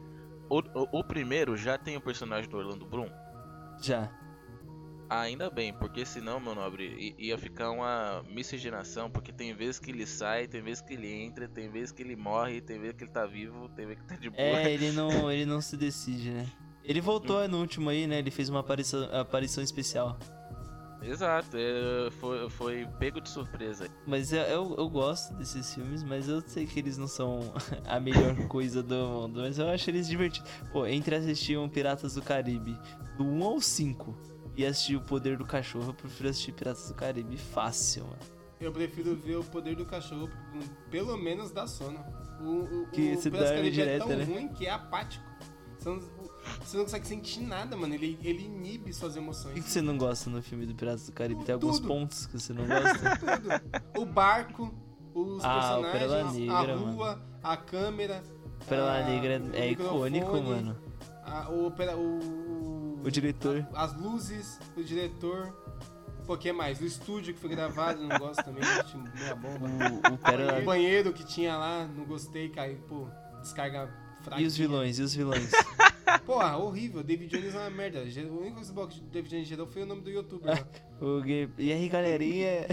o, 0.52 0.60
o, 0.60 1.00
o 1.00 1.04
primeiro 1.04 1.56
já 1.56 1.78
tem 1.78 1.96
o 1.96 2.02
personagem 2.02 2.50
do 2.50 2.58
Orlando 2.58 2.86
Bloom. 2.86 3.10
Já. 3.82 4.12
Ainda 5.10 5.50
bem, 5.50 5.74
porque 5.74 6.06
senão, 6.06 6.40
meu 6.40 6.54
nobre, 6.54 7.16
ia 7.18 7.38
ficar 7.38 7.72
uma 7.72 8.24
miscigenação, 8.30 9.10
porque 9.10 9.32
tem 9.32 9.54
vezes 9.54 9.80
que 9.80 9.92
ele 9.92 10.06
sai, 10.06 10.48
tem 10.48 10.62
vezes 10.62 10.82
que 10.82 10.94
ele 10.94 11.12
entra, 11.12 11.48
tem 11.48 11.70
vezes 11.70 11.92
que 11.92 12.02
ele 12.02 12.16
morre, 12.16 12.62
tem 12.62 12.80
vezes 12.80 12.96
que 12.96 13.04
ele 13.06 13.12
tá 13.12 13.26
vivo, 13.26 13.70
tem 13.70 13.86
vezes 13.86 14.02
que 14.02 14.08
tá 14.08 14.16
de 14.16 14.30
boa. 14.30 14.42
É, 14.42 14.72
ele 14.72 14.92
não, 14.92 15.32
ele 15.32 15.46
não 15.46 15.62
se 15.62 15.78
decide, 15.78 16.32
né? 16.32 16.48
Ele 16.84 17.00
voltou 17.00 17.48
no 17.48 17.60
último 17.60 17.90
aí, 17.90 18.08
né? 18.08 18.20
Ele 18.20 18.32
fez 18.32 18.50
uma 18.50 18.60
aparição, 18.60 19.04
aparição 19.16 19.64
especial. 19.64 20.18
Exato, 21.02 21.58
é, 21.58 22.12
foi, 22.12 22.50
foi 22.50 22.88
pego 23.00 23.20
de 23.20 23.30
surpresa. 23.30 23.88
Mas 24.06 24.32
eu, 24.32 24.42
eu, 24.44 24.76
eu 24.78 24.90
gosto 24.90 25.34
desses 25.34 25.74
filmes, 25.74 26.04
mas 26.04 26.28
eu 26.28 26.42
sei 26.42 26.66
que 26.68 26.80
eles 26.80 26.98
não 26.98 27.08
são 27.08 27.54
a 27.86 28.00
melhor 28.00 28.36
coisa 28.48 28.84
do 28.84 28.96
mundo. 28.96 29.42
Mas 29.42 29.58
eu 29.58 29.68
acho 29.68 29.90
eles 29.90 30.08
divertidos. 30.08 30.50
Pô, 30.72 30.86
entre 30.86 31.16
assistir 31.16 31.58
um 31.58 31.68
Piratas 31.68 32.14
do 32.14 32.22
Caribe 32.22 32.78
do 33.18 33.24
1 33.24 33.44
ao 33.44 33.60
5 33.60 34.18
e 34.56 34.66
assistir 34.66 34.96
O 34.96 35.02
Poder 35.02 35.38
do 35.38 35.46
Cachorro, 35.46 35.90
eu 35.90 35.94
prefiro 35.94 36.30
assistir 36.30 36.52
Piratas 36.52 36.88
do 36.88 36.94
Caribe 36.94 37.38
fácil, 37.38 38.06
mano. 38.06 38.42
Eu 38.60 38.72
prefiro 38.72 39.16
ver 39.16 39.38
o 39.38 39.44
poder 39.44 39.76
do 39.76 39.88
cachorro, 39.88 40.30
pelo 40.92 41.18
menos 41.18 41.50
dá 41.50 41.66
sono. 41.66 42.00
O, 42.40 42.84
o, 42.84 42.88
Que 42.92 43.14
o 43.14 43.22
Piratas 43.22 43.50
do 43.50 43.56
Caribe 43.56 43.68
é 43.68 43.72
direto, 43.72 44.08
tão 44.08 44.18
né? 44.18 44.24
ruim 44.24 44.48
que 44.50 44.68
é 44.68 44.70
apático. 44.70 45.26
Não, 45.84 46.00
você 46.64 46.78
não 46.78 46.84
consegue 46.86 47.08
sentir 47.08 47.42
nada, 47.42 47.76
mano. 47.78 47.94
Ele, 47.94 48.18
ele 48.24 48.44
inibe 48.46 48.94
suas 48.94 49.12
O 49.14 49.18
que, 49.18 49.20
emoções. 49.24 49.54
que 49.54 49.70
você 49.70 49.82
não 49.82 49.98
gosta 49.98 50.30
no 50.30 50.42
filme 50.42 50.66
do 50.66 50.74
Piratas 50.76 51.06
do 51.06 51.12
Caribe? 51.12 51.44
Tem 51.44 51.54
alguns 51.54 51.78
Tudo. 51.78 51.88
pontos 51.88 52.26
que 52.26 52.40
você 52.40 52.54
não 52.54 52.66
gosta? 52.68 53.18
Tudo. 53.18 54.02
O 54.02 54.06
barco, 54.06 54.74
os 55.14 55.44
Ah, 55.44 55.78
o 55.80 55.82
personagens, 55.84 55.92
Pérola 55.92 56.30
a 56.30 56.32
Negra, 56.64 56.76
rua, 56.76 57.22
a 57.44 57.58
câmera. 57.58 58.24
Pérola 58.68 59.00
a- 59.00 59.04
Negra 59.06 59.42
o 59.42 59.56
é 59.56 59.72
icônico, 59.72 60.42
mano. 60.42 60.78
a- 61.24 61.50
o, 61.50 61.70
o, 61.70 63.02
O 63.04 63.12
diretor. 63.12 63.68
a- 63.74 63.84
as 63.86 63.96
luzes, 63.98 64.60
o 64.78 64.84
diretor. 64.84 65.56
Pô, 66.28 66.38
que 66.38 66.52
mais? 66.54 66.80
O 66.80 66.86
estúdio 66.86 67.34
que 67.34 67.40
foi 67.40 67.50
gravado, 67.50 68.00
não 68.02 68.18
gosto 68.20 68.44
também, 68.44 68.64
meia 69.16 69.36
bomba. 69.36 69.68
O, 69.68 70.14
o 70.14 70.18
Pérola... 70.20 70.60
O 70.60 70.66
banheiro 70.66 71.12
que 71.12 71.26
tinha 71.26 71.58
lá, 71.58 71.86
não 71.88 72.06
gostei, 72.06 72.48
caiu, 72.50 72.78
pô, 72.88 73.08
descarga 73.42 73.92
fraca. 74.22 74.42
E 74.42 74.46
os 74.46 74.56
vilões, 74.58 75.00
e 75.00 75.02
os 75.04 75.14
vilões? 75.14 75.52
Porra, 76.26 76.58
horrível, 76.58 77.02
David 77.04 77.30
Jones 77.36 77.56
é 77.56 77.58
uma 77.60 77.70
merda. 77.70 78.00
O 78.30 78.42
único 78.42 78.64
boa 78.74 78.88
que 78.88 79.00
o 79.00 79.04
David 79.04 79.30
Jones 79.34 79.48
gerou 79.48 79.66
foi 79.68 79.84
o 79.84 79.86
nome 79.86 80.02
do 80.02 80.10
youtuber. 80.10 80.50
lá. 80.56 80.68
o 81.06 81.22
E 81.58 81.72
aí, 81.72 81.88
galerinha? 81.90 82.68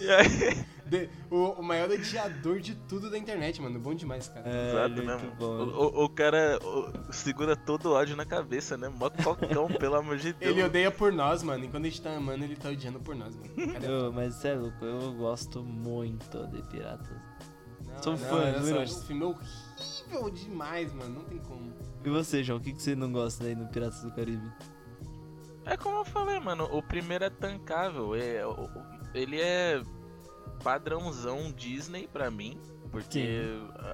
E 0.00 0.08
aí, 0.10 0.64
De- 0.86 1.08
o, 1.30 1.52
o 1.52 1.62
maior 1.62 1.88
odiador 1.90 2.60
de 2.60 2.74
tudo 2.74 3.08
da 3.10 3.16
internet, 3.16 3.62
mano. 3.62 3.78
Bom 3.78 3.94
demais, 3.94 4.28
cara. 4.28 4.46
É, 4.46 4.68
exato, 4.70 5.02
né, 5.02 5.14
mano? 5.16 5.32
bom. 5.38 5.46
O, 5.46 6.00
o- 6.02 6.04
o 6.04 6.08
cara 6.10 6.58
o- 6.62 7.12
segura 7.12 7.56
todo 7.56 7.86
o 7.86 7.92
ódio 7.92 8.14
na 8.16 8.26
cabeça, 8.26 8.76
né? 8.76 8.88
Mó 8.90 9.08
cocão, 9.08 9.68
pelo 9.68 9.94
amor 9.96 10.18
de 10.18 10.32
Deus. 10.34 10.52
Ele 10.52 10.62
odeia 10.62 10.90
por 10.90 11.10
nós, 11.12 11.42
mano. 11.42 11.64
E 11.64 11.68
quando 11.68 11.86
a 11.86 11.88
gente 11.88 12.02
tá 12.02 12.14
amando, 12.14 12.44
ele 12.44 12.56
tá 12.56 12.68
odiando 12.68 13.00
por 13.00 13.14
nós, 13.14 13.34
mano. 13.34 13.72
Cara, 13.72 14.08
Ô, 14.08 14.12
mas 14.12 14.34
cê 14.34 14.48
é 14.48 14.54
louco, 14.54 14.84
eu 14.84 15.12
gosto 15.14 15.62
muito 15.62 16.46
de 16.48 16.60
Piratas. 16.64 17.08
não, 17.86 18.02
sou 18.02 18.12
não, 18.12 18.18
fã, 18.18 18.52
viu? 18.60 18.74
só, 18.74 18.82
Esse 18.82 19.06
filme 19.06 19.22
é 19.22 19.26
horrível 19.26 19.46
demais, 20.30 20.92
mano. 20.92 21.14
Não 21.20 21.24
tem 21.24 21.38
como. 21.38 21.72
E 22.04 22.08
você, 22.10 22.42
João, 22.42 22.58
o 22.58 22.62
que, 22.62 22.72
que 22.72 22.82
você 22.82 22.94
não 22.94 23.12
gosta 23.12 23.44
aí 23.44 23.54
no 23.54 23.66
Piratas 23.68 24.02
do 24.02 24.10
Caribe? 24.12 24.50
É 25.64 25.76
como 25.76 25.98
eu 25.98 26.04
falei, 26.04 26.38
mano, 26.40 26.64
o 26.72 26.82
primeiro 26.82 27.24
é 27.24 27.30
tancável. 27.30 28.14
É, 28.14 28.42
ele 29.14 29.40
é 29.40 29.80
padrãozão 30.62 31.52
Disney 31.52 32.08
pra 32.12 32.30
mim, 32.30 32.58
porque 32.90 33.40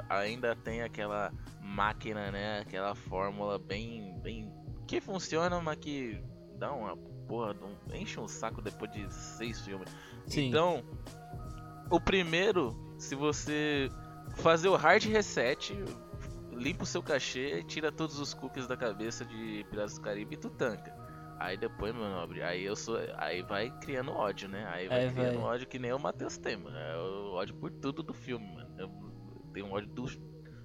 a- 0.08 0.18
ainda 0.18 0.56
tem 0.56 0.82
aquela 0.82 1.32
máquina, 1.62 2.30
né? 2.30 2.60
Aquela 2.60 2.94
fórmula 2.94 3.58
bem, 3.58 4.18
bem 4.22 4.50
que 4.86 5.00
funciona, 5.00 5.60
mas 5.60 5.76
que 5.78 6.18
dá 6.58 6.72
uma 6.72 6.96
porra, 7.26 7.54
um- 7.62 7.94
enche 7.94 8.18
um 8.18 8.26
saco 8.28 8.62
depois 8.62 8.90
de 8.90 9.12
seis 9.12 9.60
filmes. 9.60 9.88
Sim. 10.26 10.48
Então, 10.48 10.82
o 11.90 12.00
primeiro, 12.00 12.74
se 12.98 13.14
você 13.14 13.90
fazer 14.36 14.68
o 14.68 14.76
hard 14.76 15.04
reset, 15.04 15.74
limpa 16.58 16.82
o 16.82 16.86
seu 16.86 17.02
cachê, 17.02 17.62
tira 17.64 17.90
todos 17.90 18.18
os 18.18 18.34
cookies 18.34 18.66
da 18.66 18.76
cabeça 18.76 19.24
de 19.24 19.64
Piratas 19.70 19.94
do 19.94 20.00
Caribe 20.02 20.34
e 20.34 20.38
tu 20.38 20.50
tanca. 20.50 20.94
Aí 21.40 21.56
depois, 21.56 21.94
meu 21.94 22.04
nobre, 22.08 22.42
aí 22.42 22.64
eu 22.64 22.74
sou. 22.74 22.98
Aí 23.16 23.42
vai 23.42 23.70
criando 23.80 24.10
ódio, 24.12 24.48
né? 24.48 24.66
Aí 24.72 24.88
vai 24.88 25.06
Aí 25.06 25.12
criando 25.12 25.34
vai. 25.40 25.44
ódio 25.44 25.68
que 25.68 25.78
nem 25.78 25.92
o 25.92 25.98
Matheus 25.98 26.36
tem, 26.36 26.56
mano. 26.56 26.76
É 26.76 26.96
o 26.98 27.32
ódio 27.34 27.54
por 27.54 27.70
tudo 27.70 28.02
do 28.02 28.12
filme, 28.12 28.44
mano. 28.54 28.68
Eu 28.76 28.90
tenho 29.52 29.70
ódio 29.70 29.88
do 29.88 30.04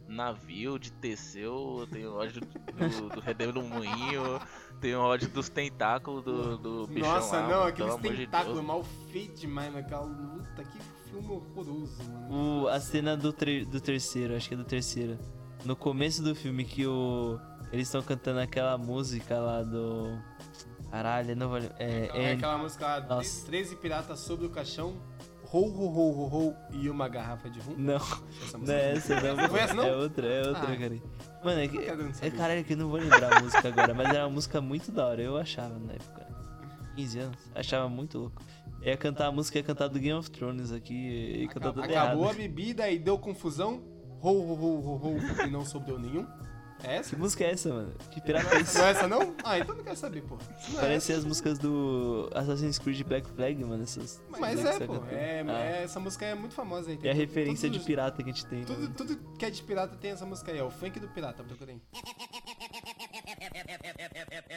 navio, 0.07 0.77
de 0.79 0.91
Teseu, 0.91 1.77
eu 1.81 1.87
tenho 1.87 2.13
ódio 2.13 2.41
do, 2.41 3.09
do 3.09 3.19
Redemo 3.21 3.53
do 3.53 3.61
Moinho, 3.63 4.39
tenho 4.81 4.99
ódio 4.99 5.27
dos 5.29 5.47
tentáculos 5.49 6.23
do, 6.23 6.57
do 6.57 6.87
bichão 6.87 7.09
Nossa, 7.13 7.35
lá, 7.37 7.41
não, 7.43 7.49
mano, 7.49 7.63
aqueles 7.67 7.95
de 7.95 8.17
tentáculos 8.25 8.55
Deus. 8.55 8.67
mal 8.67 8.83
feitos 9.11 9.41
demais, 9.41 9.71
mano. 9.71 9.85
Aquela 9.85 10.01
luta, 10.05 10.63
que 10.63 10.79
filme 11.09 11.27
horroroso, 11.31 12.03
mano. 12.11 12.63
O, 12.63 12.67
a 12.67 12.79
cena 12.79 13.15
do, 13.15 13.31
tre- 13.31 13.63
do 13.65 13.79
terceiro, 13.79 14.35
acho 14.35 14.47
que 14.49 14.53
é 14.55 14.57
do 14.57 14.65
terceiro. 14.65 15.17
No 15.65 15.75
começo 15.75 16.21
do 16.21 16.35
filme 16.35 16.63
que 16.65 16.85
o. 16.85 17.39
Eles 17.71 17.87
estão 17.87 18.01
cantando 18.01 18.39
aquela 18.39 18.77
música 18.77 19.39
lá 19.39 19.63
do. 19.63 20.17
Caralho, 20.91 21.31
eu 21.31 21.35
não 21.35 21.49
vou. 21.49 21.57
É, 21.79 22.09
É 22.13 22.23
é, 22.23 22.31
aquela 22.33 22.57
música 22.57 22.85
lá, 22.85 22.99
Nossa. 23.01 23.45
13 23.45 23.75
piratas 23.77 24.19
sobre 24.19 24.45
o 24.45 24.49
caixão, 24.49 24.93
rou, 25.45 25.69
rou, 25.69 25.89
rou, 25.89 26.11
rou, 26.11 26.27
rou, 26.27 26.55
e 26.71 26.89
uma 26.89 27.07
garrafa 27.07 27.49
de 27.49 27.59
rum. 27.61 27.73
Não, 27.77 27.95
Essa 27.95 28.57
não 28.57 28.73
é 28.73 28.91
essa, 28.91 29.21
não. 29.21 29.35
Não 29.37 29.49
foi 29.49 29.59
essa, 29.61 29.73
não? 29.73 29.83
É 29.85 29.95
outra, 29.95 30.27
é 30.27 30.47
outra, 30.47 30.71
Ah. 30.71 30.77
cara. 30.77 31.01
Mano, 31.43 31.59
é 31.61 31.67
que. 31.67 31.77
É 32.25 32.29
caralho 32.29 32.63
que 32.63 32.73
eu 32.73 32.77
não 32.77 32.89
vou 32.89 32.99
lembrar 32.99 33.37
a 33.37 33.41
música 33.41 33.67
agora, 33.69 33.93
mas 33.93 34.07
era 34.09 34.25
uma 34.25 34.29
música 34.33 34.61
muito 34.61 34.91
da 34.91 35.07
hora, 35.07 35.21
eu 35.21 35.37
achava 35.37 35.79
na 35.79 35.93
época. 35.93 36.23
15 36.95 37.19
anos, 37.19 37.37
achava 37.55 37.89
muito 37.89 38.19
louco. 38.19 38.41
Ia 38.83 38.95
cantar 38.97 39.27
a 39.27 39.31
música, 39.31 39.57
ia 39.57 39.63
cantar 39.63 39.87
do 39.87 39.97
Game 39.97 40.17
of 40.19 40.29
Thrones 40.29 40.71
aqui, 40.71 40.93
ia 40.93 41.47
cantar 41.47 41.69
Acabou, 41.69 41.83
tudo 41.83 41.95
acabou 41.97 42.23
a 42.23 42.25
errado. 42.27 42.37
bebida 42.37 42.89
e 42.91 42.99
deu 42.99 43.17
confusão, 43.17 43.81
rou, 44.23 44.41
rou, 44.41 44.55
rou, 44.55 44.79
rou, 44.81 44.97
rou, 44.97 45.45
e 45.45 45.51
não 45.51 45.65
sobrou 45.65 45.99
nenhum. 45.99 46.25
É 46.85 46.97
essa? 46.97 47.11
Que 47.11 47.15
música 47.15 47.45
é 47.45 47.51
essa, 47.51 47.69
mano? 47.69 47.93
Que 48.11 48.19
pirata 48.19 48.55
é 48.55 48.61
isso? 48.61 48.77
Não 48.77 48.85
é 48.85 48.89
essa 48.91 49.07
não? 49.07 49.35
Ah, 49.43 49.57
então 49.57 49.73
não 49.73 49.83
quero 49.85 49.95
saber, 49.95 50.21
pô. 50.23 50.35
Não 50.69 50.79
é 50.79 50.81
Parece 50.81 51.13
as 51.13 51.23
músicas 51.23 51.57
do 51.57 52.29
Assassin's 52.33 52.77
Creed 52.77 53.01
Black 53.07 53.29
Flag, 53.29 53.63
mano. 53.63 53.83
Essas, 53.83 54.21
Mas 54.27 54.59
é, 54.65 54.85
pô. 54.85 54.95
É, 55.09 55.45
Ah, 55.47 55.51
é- 55.63 55.83
essa 55.83 55.99
música 56.01 56.25
é 56.25 56.35
muito 56.35 56.53
famosa 56.53 56.89
aí. 56.91 56.99
é 57.03 57.11
a 57.11 57.13
referência 57.13 57.69
de 57.69 57.75
todos- 57.77 57.85
pirata 57.87 58.21
que 58.21 58.29
a 58.29 58.33
gente 58.33 58.45
tem. 58.47 58.59
né? 58.59 58.65
Tudo, 58.65 58.89
tudo 58.89 59.15
que 59.37 59.45
é 59.45 59.49
de 59.49 59.63
pirata 59.63 59.95
tem 59.95 60.11
essa 60.11 60.25
música 60.25 60.51
aí, 60.51 60.57
é 60.59 60.63
o 60.63 60.69
funk 60.71 60.99
do 60.99 61.07
pirata, 61.07 61.41
procurei. 61.43 61.81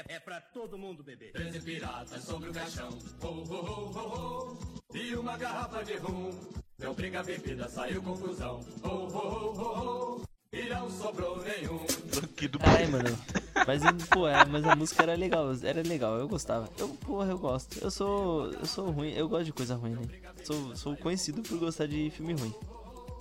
É 0.08 0.18
pra 0.20 0.40
todo 0.40 0.76
mundo 0.76 1.04
beber. 1.04 1.32
Treze 1.32 1.60
piratas 1.60 2.24
sobre 2.24 2.50
o 2.50 2.52
caixão. 2.52 2.88
Ho, 3.22 3.26
ho, 3.26 3.54
ho, 3.54 3.92
ho, 3.94 4.58
ho. 4.58 4.96
E 4.96 5.14
uma 5.14 5.36
garrafa 5.36 5.84
de 5.84 5.96
rum. 5.98 6.30
Deu 6.78 6.92
briga, 6.94 7.22
bebida, 7.22 7.68
saiu 7.68 8.02
confusão. 8.02 8.60
Ho, 8.82 8.88
ho, 8.88 9.52
ho, 9.52 10.20
ho. 10.20 10.22
E 10.52 10.68
não 10.68 10.90
sobrou 10.90 11.42
nenhum. 11.42 11.78
Funk 11.88 12.48
do 12.48 12.58
Ai, 12.62 12.86
mano. 12.86 13.18
Mas, 13.66 13.82
pô, 14.08 14.28
é, 14.28 14.44
mas 14.44 14.64
a 14.64 14.76
música 14.76 15.02
era 15.02 15.14
legal, 15.14 15.48
era 15.62 15.82
legal, 15.82 16.16
eu 16.18 16.28
gostava. 16.28 16.68
Eu, 16.78 16.88
porra, 16.88 17.30
eu 17.30 17.38
gosto. 17.38 17.78
Eu 17.82 17.90
sou. 17.90 18.50
Eu 18.52 18.66
sou 18.66 18.90
ruim, 18.90 19.12
eu 19.12 19.28
gosto 19.28 19.46
de 19.46 19.52
coisa 19.52 19.74
ruim, 19.74 19.92
né? 19.94 20.02
Sou, 20.44 20.76
sou 20.76 20.96
conhecido 20.96 21.42
por 21.42 21.58
gostar 21.58 21.86
de 21.86 22.10
filme 22.10 22.34
ruim. 22.34 22.54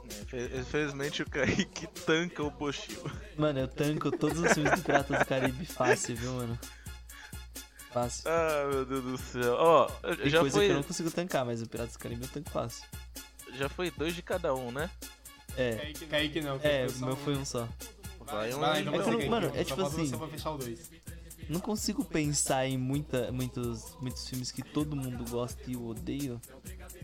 Infe- 0.05 0.51
Infelizmente 0.59 1.23
o 1.23 1.29
Kaique 1.29 1.87
tanca 2.05 2.43
o 2.43 2.51
Pochil. 2.51 2.99
Mano, 3.37 3.59
eu 3.59 3.67
tanco 3.67 4.11
todos 4.11 4.37
os 4.39 4.53
filmes 4.53 4.73
do 4.79 4.83
Piratas 4.83 5.17
do 5.19 5.25
Caribe 5.25 5.65
fácil, 5.65 6.15
viu, 6.15 6.31
mano? 6.33 6.59
Fácil. 7.91 8.29
Ah, 8.29 8.69
meu 8.71 8.85
Deus 8.85 9.03
do 9.03 9.17
céu. 9.17 9.55
Ó, 9.57 9.85
Tem 10.17 10.29
já 10.29 10.39
coisa 10.41 10.57
foi, 10.57 10.65
que 10.67 10.71
eu 10.71 10.75
não 10.75 10.83
consigo 10.83 11.09
tancar, 11.09 11.45
mas 11.45 11.61
o 11.61 11.67
Piratas 11.67 11.93
do 11.93 11.99
Caribe 11.99 12.23
eu 12.23 12.29
tanco 12.29 12.49
fácil. 12.51 12.85
Já 13.57 13.69
foi 13.69 13.91
dois 13.91 14.15
de 14.15 14.21
cada 14.21 14.53
um, 14.53 14.71
né? 14.71 14.89
É, 15.57 15.93
Kaique 16.09 16.41
não. 16.41 16.59
é, 16.61 16.85
o 16.87 17.05
meu 17.05 17.15
foi 17.15 17.35
um 17.35 17.45
só. 17.45 17.67
Vai 18.25 18.53
um 18.53 18.59
Vai 18.59 18.81
então 18.81 18.93
É 18.95 19.03
que 19.03 19.09
eu 19.09 19.19
não- 19.19 19.29
mano, 19.29 19.51
é 19.55 19.63
tipo 19.63 19.81
assim- 19.81 20.05
Você 20.07 20.15
vai 20.15 20.29
fechar 20.29 20.51
o 20.51 20.57
dois. 20.57 20.89
Não 21.47 21.59
consigo 21.59 22.03
pensar 22.03 22.65
em 22.67 22.75
muita, 22.75 23.31
muitos, 23.31 23.95
muitos 24.01 24.27
filmes 24.27 24.51
que 24.51 24.63
todo 24.63 24.95
mundo 24.95 25.23
gosta 25.29 25.61
e 25.67 25.73
eu 25.73 25.85
odeio. 25.85 26.41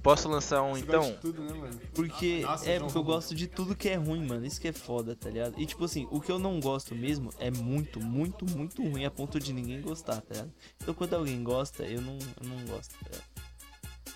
Posso 0.02 0.28
lançar 0.28 0.64
um 0.64 0.74
Você 0.74 0.80
então? 0.82 1.00
gosta 1.02 1.14
de 1.14 1.20
tudo, 1.22 1.44
né, 1.44 1.54
mano? 1.54 1.80
Porque 1.94 2.40
Nossa, 2.42 2.66
é 2.68 2.74
João 2.80 2.88
porque 2.88 2.98
eu 2.98 3.04
gosto 3.04 3.36
de 3.36 3.46
tudo 3.46 3.76
que 3.76 3.88
é 3.88 3.96
ruim, 3.98 4.26
mano. 4.26 4.44
Isso 4.44 4.60
que 4.60 4.68
é 4.68 4.74
foda, 4.74 5.16
tá 5.16 5.30
ligado? 5.30 5.62
E 5.62 5.66
tipo 5.68 5.86
assim, 5.86 6.08
o 6.10 6.20
que 6.20 6.32
eu 6.32 6.40
não 6.40 6.60
gosto 6.60 6.96
mesmo 6.96 7.30
é 7.38 7.52
muito, 7.52 8.00
muito, 8.04 8.44
muito 8.50 8.82
ruim 8.82 9.06
a 9.06 9.12
ponto 9.12 9.40
de 9.40 9.54
ninguém 9.54 9.80
gostar, 9.80 10.22
tá 10.22 10.34
ligado? 10.34 10.52
Então 10.82 10.94
quando 10.96 11.14
alguém 11.14 11.44
gosta, 11.44 11.84
eu 11.84 12.02
não, 12.02 12.18
eu 12.42 12.50
não 12.50 12.66
gosto, 12.66 12.96
tá 12.96 13.12
ligado? 13.12 13.31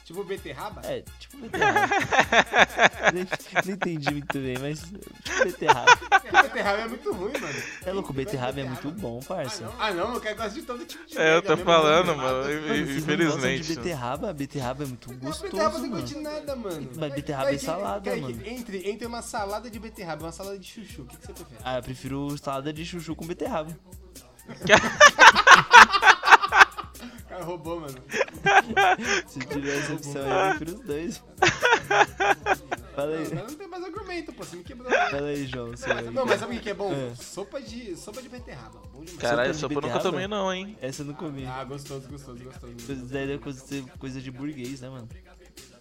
Tipo 0.05 0.23
beterraba? 0.23 0.81
É, 0.85 1.03
tipo 1.19 1.35
beterraba. 1.39 1.89
Não 3.65 3.73
entendi 3.73 4.11
muito 4.11 4.37
bem, 4.37 4.55
mas 4.59 4.79
tipo 4.81 5.43
beterraba. 5.43 5.97
beterraba 6.43 6.77
é 6.81 6.87
muito 6.87 7.11
ruim, 7.11 7.33
mano. 7.41 7.59
É 7.83 7.91
louco, 7.91 8.13
Quem 8.13 8.23
beterraba 8.23 8.61
é 8.61 8.63
muito 8.65 8.91
bom, 8.91 9.19
parça. 9.21 9.67
Ah, 9.79 9.91
não, 9.91 10.13
eu 10.13 10.21
quero 10.21 10.35
gostar 10.35 10.53
de 10.53 10.61
todo 10.61 10.85
tipo 10.85 11.03
de 11.07 11.17
É, 11.17 11.35
eu 11.37 11.41
tô 11.41 11.49
mesmo, 11.55 11.65
falando, 11.65 12.05
beterraba. 12.13 12.33
mano. 12.43 12.67
Não 12.67 12.97
Infelizmente. 12.97 13.63
de 13.63 13.75
beterraba, 13.75 14.31
beterraba 14.33 14.83
é 14.83 14.87
muito 14.87 15.09
Mas 15.09 15.19
gostoso, 15.21 15.43
beterraba 15.51 15.77
não 15.79 15.89
mano. 15.89 16.01
gosto 16.01 16.13
de 16.15 16.19
nada, 16.21 16.55
mano. 16.55 16.89
Mas 16.95 17.13
beterraba 17.13 17.51
é 17.51 17.57
salada, 17.57 18.15
mano. 18.15 18.41
Entre, 18.45 18.87
entre 18.89 19.07
uma 19.07 19.21
salada 19.23 19.69
de 19.71 19.79
beterraba 19.79 20.21
e 20.21 20.25
uma 20.25 20.31
salada 20.31 20.59
de 20.59 20.67
chuchu, 20.67 21.01
o 21.01 21.05
que, 21.07 21.17
que 21.17 21.25
você 21.25 21.33
prefere? 21.33 21.59
Ah, 21.63 21.77
eu 21.77 21.81
prefiro 21.83 22.37
salada 22.37 22.71
de 22.71 22.85
chuchu 22.85 23.15
com 23.15 23.25
beterraba. 23.25 23.75
O 27.35 27.37
cara 27.37 27.43
roubou, 27.43 27.79
mano. 27.81 27.97
Se 29.27 29.39
tiver 29.39 29.77
essa 29.77 29.93
opção 29.93 30.21
aí, 30.23 30.29
eu 30.51 30.55
prefiro 30.55 30.79
os 30.79 30.85
dois. 30.85 31.23
Fala 32.95 33.11
Não, 33.11 33.17
aí, 33.17 33.33
mas 33.33 33.51
não 33.51 33.55
tem 33.55 33.67
mais 33.67 33.83
argumento, 33.83 34.31
pô. 34.31 34.43
Você 34.45 34.55
me 34.55 34.63
quebrou. 34.63 34.89
fala 34.89 35.27
aí, 35.27 35.45
João. 35.45 35.75
seu 35.75 35.91
aí. 35.97 36.09
Não, 36.11 36.25
mas 36.25 36.39
sabe 36.39 36.55
o 36.55 36.61
que 36.61 36.69
é 36.69 36.73
bom? 36.73 36.93
É. 36.93 37.13
Sopa, 37.15 37.61
de, 37.61 37.95
sopa 37.97 38.21
de 38.21 38.29
beterraba. 38.29 38.79
Bom 38.93 39.01
demais. 39.03 39.17
Caralho, 39.21 39.53
Sopa 39.53 39.73
sopa 39.75 39.85
eu 39.87 39.91
nunca 39.91 40.03
tomei 40.03 40.27
não, 40.27 40.53
hein? 40.53 40.77
Essa 40.81 41.01
eu 41.01 41.07
não 41.07 41.13
comi. 41.13 41.45
Ah, 41.45 41.63
gostoso, 41.65 42.07
gostoso, 42.07 42.41
gostoso. 42.41 42.73
Isso 42.77 43.05
daí 43.07 43.33
é 43.33 43.37
coisa, 43.37 43.61
coisa 43.99 44.21
de 44.21 44.31
burguês, 44.31 44.79
né, 44.79 44.89
mano? 44.89 45.09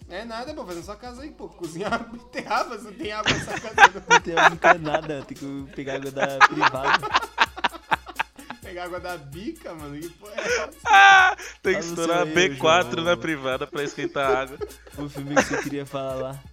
É 0.09 0.25
nada, 0.25 0.53
pô. 0.53 0.65
Faz 0.65 0.77
na 0.77 0.83
sua 0.83 0.95
casa 0.97 1.21
aí, 1.21 1.31
pô. 1.31 1.47
Cozinhar 1.47 2.05
beterraba, 2.11 2.77
você 2.77 2.83
não 2.85 2.93
tem 2.93 3.11
água 3.13 3.31
na 3.33 3.45
sua 3.45 3.53
casa. 3.61 3.75
não. 3.93 4.03
Não 4.09 4.21
tem 4.21 4.37
água 4.37 4.55
encanada, 4.55 5.25
tem 5.25 5.37
que 5.37 5.71
pegar 5.73 5.95
água 5.95 6.11
da 6.11 6.37
privada. 6.39 7.07
Pegar 8.75 8.85
água 8.87 8.99
da 8.99 9.17
bica, 9.17 9.73
mano. 9.73 9.97
Que 9.97 10.09
porra 10.09 10.33
é 10.35 10.41
essa? 10.41 10.69
Ah, 10.85 11.37
tem 11.63 11.75
que 11.75 11.79
estourar 11.79 12.27
seu 12.27 12.37
aí, 12.37 12.49
B4 12.49 12.91
João. 12.91 13.03
na 13.05 13.15
privada 13.15 13.65
pra 13.65 13.83
esquentar 13.83 14.29
água. 14.35 14.57
O 14.99 15.07
filme 15.07 15.33
que 15.33 15.43
você 15.43 15.61
queria 15.63 15.85
falar 15.85 16.15
lá. 16.15 16.43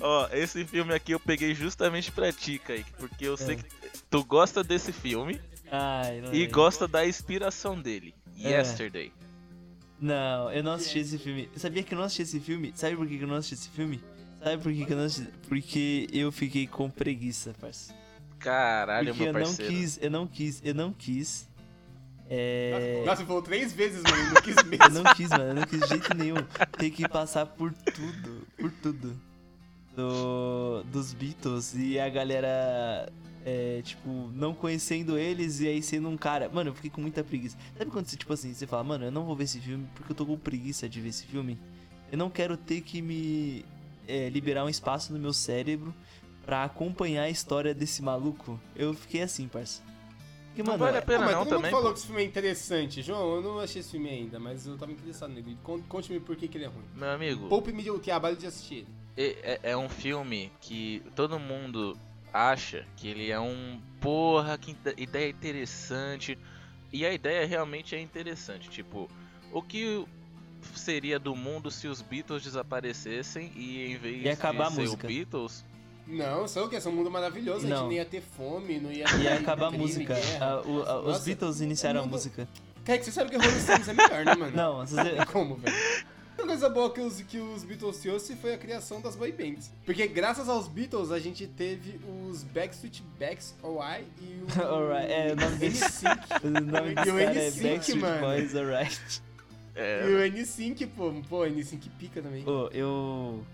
Ó, 0.00 0.28
esse 0.32 0.64
filme 0.64 0.92
aqui 0.92 1.12
eu 1.12 1.20
peguei 1.20 1.54
justamente 1.54 2.10
pra 2.10 2.32
ti, 2.32 2.58
Kaique, 2.58 2.90
porque 2.98 3.24
eu 3.24 3.36
sei 3.36 3.54
É. 3.54 3.58
que 3.58 3.64
tu 4.10 4.24
gosta 4.24 4.62
desse 4.64 4.92
filme 4.92 5.40
Ai, 5.70 6.20
não 6.20 6.32
e 6.34 6.38
lembro. 6.40 6.54
gosta 6.54 6.88
da 6.88 7.06
inspiração 7.06 7.80
dele. 7.80 8.14
É. 8.42 8.50
Yesterday. 8.50 9.12
Não, 10.00 10.50
eu 10.52 10.64
não 10.64 10.72
assisti 10.72 10.98
esse 10.98 11.18
filme. 11.18 11.48
Sabia 11.56 11.82
que 11.84 11.94
eu 11.94 11.98
não 11.98 12.04
assisti 12.04 12.22
esse 12.22 12.40
filme? 12.40 12.72
Sabe 12.74 12.96
por 12.96 13.06
que 13.06 13.16
que 13.16 13.22
eu 13.24 13.28
não 13.28 13.36
assisti 13.36 13.54
esse 13.54 13.68
filme? 13.70 14.02
Sabe 14.42 14.60
por 14.62 14.72
que, 14.72 14.86
que 14.86 14.92
eu 14.92 14.96
não 14.96 15.04
assisti? 15.04 15.30
Porque 15.48 16.08
eu 16.12 16.32
fiquei 16.32 16.66
com 16.66 16.90
preguiça, 16.90 17.54
parça. 17.60 17.94
Caralho, 18.38 19.08
Porque 19.14 19.22
meu 19.24 19.28
eu 19.28 19.32
não 19.34 19.40
parceiro. 19.42 19.70
quis, 19.72 19.98
eu 20.00 20.10
não 20.10 20.26
quis, 20.26 20.60
eu 20.64 20.74
não 20.74 20.92
quis. 20.94 21.46
É. 22.32 23.02
Nossa, 23.04 23.22
você 23.22 23.26
falou 23.26 23.42
três 23.42 23.72
vezes, 23.72 24.02
mano. 24.04 24.16
eu 24.16 24.34
Não 24.34 24.40
quis 24.42 24.56
Eu 24.56 24.64
mesmo. 24.64 25.02
não 25.02 25.14
quis, 25.14 25.30
mano. 25.30 25.44
Eu 25.44 25.54
não 25.54 25.62
quis 25.64 25.80
de 25.80 25.86
jeito 25.88 26.14
nenhum 26.14 26.36
ter 26.78 26.90
que 26.90 27.08
passar 27.08 27.44
por 27.44 27.72
tudo. 27.72 28.46
Por 28.56 28.70
tudo. 28.80 29.20
Do, 29.96 30.84
dos 30.84 31.12
Beatles 31.12 31.74
e 31.74 31.98
a 31.98 32.08
galera. 32.08 33.12
É, 33.44 33.80
tipo, 33.82 34.30
não 34.34 34.54
conhecendo 34.54 35.18
eles 35.18 35.60
e 35.60 35.66
aí 35.66 35.82
sendo 35.82 36.08
um 36.08 36.16
cara. 36.16 36.48
Mano, 36.48 36.70
eu 36.70 36.74
fiquei 36.74 36.90
com 36.90 37.00
muita 37.00 37.24
preguiça. 37.24 37.56
Sabe 37.76 37.90
quando 37.90 38.06
você, 38.06 38.16
tipo 38.16 38.32
assim, 38.32 38.54
você 38.54 38.66
fala, 38.66 38.84
mano, 38.84 39.06
eu 39.06 39.10
não 39.10 39.24
vou 39.24 39.34
ver 39.34 39.44
esse 39.44 39.58
filme 39.58 39.88
porque 39.94 40.12
eu 40.12 40.16
tô 40.16 40.24
com 40.26 40.36
preguiça 40.38 40.88
de 40.88 41.00
ver 41.00 41.08
esse 41.08 41.24
filme? 41.26 41.58
Eu 42.12 42.18
não 42.18 42.28
quero 42.30 42.56
ter 42.56 42.82
que 42.82 43.00
me 43.02 43.64
é, 44.06 44.28
liberar 44.28 44.64
um 44.64 44.68
espaço 44.68 45.12
no 45.12 45.18
meu 45.18 45.32
cérebro 45.32 45.92
pra 46.44 46.64
acompanhar 46.64 47.22
a 47.22 47.30
história 47.30 47.72
desse 47.74 48.02
maluco. 48.02 48.60
Eu 48.76 48.92
fiquei 48.92 49.22
assim, 49.22 49.48
parça. 49.48 49.82
Porque, 50.64 50.78
Não 50.78 50.86
vale 50.86 50.98
a 50.98 51.02
pena 51.02 51.24
mas 51.26 51.34
não 51.34 51.44
todo 51.44 51.52
mundo 51.52 51.56
também. 51.58 51.70
falou 51.70 51.86
pô. 51.88 51.92
que 51.92 51.98
esse 51.98 52.06
filme 52.06 52.22
é 52.22 52.24
interessante. 52.26 53.02
João, 53.02 53.36
eu 53.36 53.42
não 53.42 53.58
achei 53.60 53.80
esse 53.80 53.90
filme 53.90 54.08
ainda, 54.08 54.38
mas 54.38 54.66
eu 54.66 54.76
tava 54.76 54.92
interessado 54.92 55.32
nele. 55.32 55.56
Con- 55.62 55.82
Conte-me 55.82 56.20
por 56.20 56.36
que, 56.36 56.48
que 56.48 56.56
ele 56.58 56.64
é 56.64 56.68
ruim. 56.68 56.84
Meu 56.94 57.10
amigo, 57.10 57.48
Poupe-me 57.48 57.90
o 57.90 57.98
trabalho 57.98 58.36
de 58.36 58.46
assistir 58.46 58.74
ele. 58.76 58.88
é, 59.16 59.58
é- 59.64 59.70
é 59.72 59.76
um 59.76 59.88
filme 59.88 60.50
que 60.60 61.02
todo 61.16 61.38
mundo 61.38 61.96
acha 62.32 62.86
que 62.96 63.08
ele 63.08 63.30
é 63.30 63.40
um 63.40 63.80
porra, 64.00 64.56
que 64.56 64.70
ide- 64.70 64.94
ideia 64.96 65.28
interessante. 65.30 66.38
E 66.92 67.04
a 67.06 67.12
ideia 67.12 67.46
realmente 67.46 67.94
é 67.94 68.00
interessante. 68.00 68.68
Tipo, 68.68 69.08
o 69.52 69.62
que 69.62 70.04
seria 70.74 71.18
do 71.18 71.34
mundo 71.34 71.70
se 71.70 71.86
os 71.88 72.02
Beatles 72.02 72.42
desaparecessem 72.42 73.52
e 73.56 73.86
em 73.92 73.96
vez 73.96 74.22
de 74.22 74.36
ser 74.36 74.52
música. 74.52 75.06
o 75.06 75.08
Beatles, 75.08 75.64
Não, 76.10 76.46
sei 76.48 76.62
o 76.62 76.68
que, 76.68 76.76
esse 76.76 76.86
é 76.86 76.90
um 76.90 76.94
mundo 76.94 77.10
maravilhoso. 77.10 77.66
A 77.66 77.68
Não. 77.68 77.76
gente 77.78 77.88
nem 77.88 77.96
ia 77.98 78.04
ter 78.04 78.20
fome, 78.20 78.78
não 78.80 78.90
ia 78.90 79.04
ia 79.22 79.30
ter 79.30 79.42
acabar 79.42 79.66
a 79.66 79.68
crime, 79.70 79.84
música. 79.84 80.14
guerra. 80.14 80.46
A- 80.46 80.60
o- 80.62 80.82
a- 80.82 81.00
os 81.00 81.06
Nossa, 81.06 81.24
Beatles 81.24 81.60
iniciaram 81.60 82.00
o 82.00 82.02
a 82.02 82.06
mundo- 82.06 82.12
música. 82.14 82.48
Kaique, 82.84 83.04
você 83.04 83.12
sabe 83.12 83.30
que 83.30 83.36
Rolling 83.36 83.60
Stones 83.60 83.88
é 83.88 83.92
melhor, 83.92 84.24
né, 84.24 84.34
mano? 84.34 84.56
Não, 84.56 84.76
você- 84.86 84.96
Como, 85.32 85.56
velho? 85.56 85.76
A 86.38 86.46
coisa 86.46 86.70
boa 86.70 86.90
que 86.90 87.00
os, 87.02 87.20
que 87.20 87.38
os 87.38 87.64
Beatles 87.64 87.98
trouxe 87.98 88.34
foi 88.34 88.54
a 88.54 88.58
criação 88.58 89.00
das 89.02 89.14
boy 89.14 89.30
bands. 89.30 89.70
Porque 89.84 90.06
graças 90.06 90.48
aos 90.48 90.66
Beatles 90.68 91.12
a 91.12 91.18
gente 91.18 91.46
teve 91.46 92.00
os 92.30 92.42
Backstreet 92.42 93.02
Backs, 93.18 93.54
OI 93.62 94.06
e 94.22 94.42
o 94.58 94.62
Alright, 94.62 95.12
é, 95.12 95.32
o 95.32 95.36
nome 95.36 95.66
N-Sync. 95.66 96.20
o 96.42 96.48
nome 96.48 96.88
E 96.88 96.92
o 96.92 96.94
caras 96.94 97.36
é 97.36 97.50
N5, 97.50 97.62
Backstreet 97.62 98.00
mano. 98.00 98.20
Boys, 98.26 98.56
alright. 98.56 99.22
é, 99.76 100.02
E 100.08 100.14
o 100.14 100.18
N-Sync, 100.24 100.86
pô. 100.86 101.12
Pô, 101.28 101.44
N-Sync 101.44 101.88
pica 101.90 102.22
também. 102.22 102.42
Ô, 102.48 102.68
eu. 102.72 103.44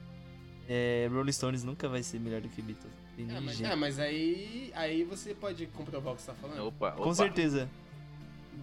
É, 0.68 1.08
Rolling 1.12 1.32
Stones 1.32 1.62
nunca 1.62 1.88
vai 1.88 2.02
ser 2.02 2.18
melhor 2.18 2.40
do 2.40 2.48
que 2.48 2.60
Beatles. 2.60 2.92
Tem 3.16 3.30
É, 3.30 3.40
mas, 3.40 3.60
é, 3.60 3.76
mas 3.76 3.98
aí, 3.98 4.72
aí 4.74 5.04
você 5.04 5.34
pode 5.34 5.66
comprovar 5.66 6.12
o 6.12 6.16
que 6.16 6.22
você 6.22 6.32
tá 6.32 6.34
falando. 6.34 6.66
opa, 6.66 6.88
opa. 6.88 7.02
Com 7.02 7.14
certeza. 7.14 7.68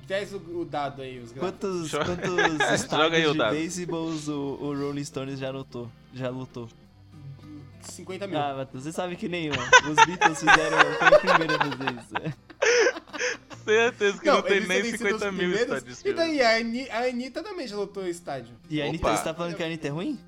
Traz 0.07 0.33
o, 0.33 0.37
o 0.37 0.65
dado 0.65 1.01
aí, 1.01 1.19
os 1.19 1.31
gráficos. 1.31 1.89
Quantos, 1.89 1.91
quantos 1.91 2.89
Joga 2.89 3.15
aí 3.15 3.25
o 3.25 3.31
estádios 3.31 3.51
de 3.53 3.85
beisebol 3.85 4.09
o, 4.09 4.31
o 4.31 4.77
Rolling 4.77 5.03
Stones 5.03 5.39
já 5.39 5.49
lutou? 5.49 5.89
Já 6.13 6.29
lutou. 6.29 6.67
50 7.81 8.27
mil. 8.27 8.37
Ah, 8.37 8.55
Matheus, 8.55 8.83
você 8.83 8.91
sabe 8.91 9.15
que 9.15 9.27
nenhum. 9.27 9.53
Os 9.53 10.05
Beatles 10.05 10.39
fizeram. 10.39 10.77
Foi 10.77 11.07
o 11.07 11.19
primeiro 11.19 11.55
a 11.55 11.59
fazer 11.59 11.99
isso. 11.99 12.43
Certeza 13.63 14.19
que 14.19 14.25
não, 14.25 14.41
tem 14.41 14.57
eles 14.57 14.67
nem 14.67 14.81
terem 14.81 14.91
sido 14.91 15.09
50 15.09 15.29
os 15.29 15.35
mil 15.35 15.51
estádios. 15.53 16.01
E 16.03 16.13
daí, 16.13 16.41
a, 16.41 16.57
Ani, 16.57 16.89
a 16.89 17.03
Anitta 17.05 17.41
também 17.41 17.65
já 17.65 17.77
lotou 17.77 18.05
estádio. 18.05 18.55
E 18.69 18.81
a 18.81 18.85
Anitta, 18.85 19.15
você 19.15 19.23
tá 19.23 19.33
falando 19.33 19.55
que 19.55 19.63
a 19.63 19.65
Anitta 19.65 19.87
é 19.87 19.91
ruim? 19.91 20.19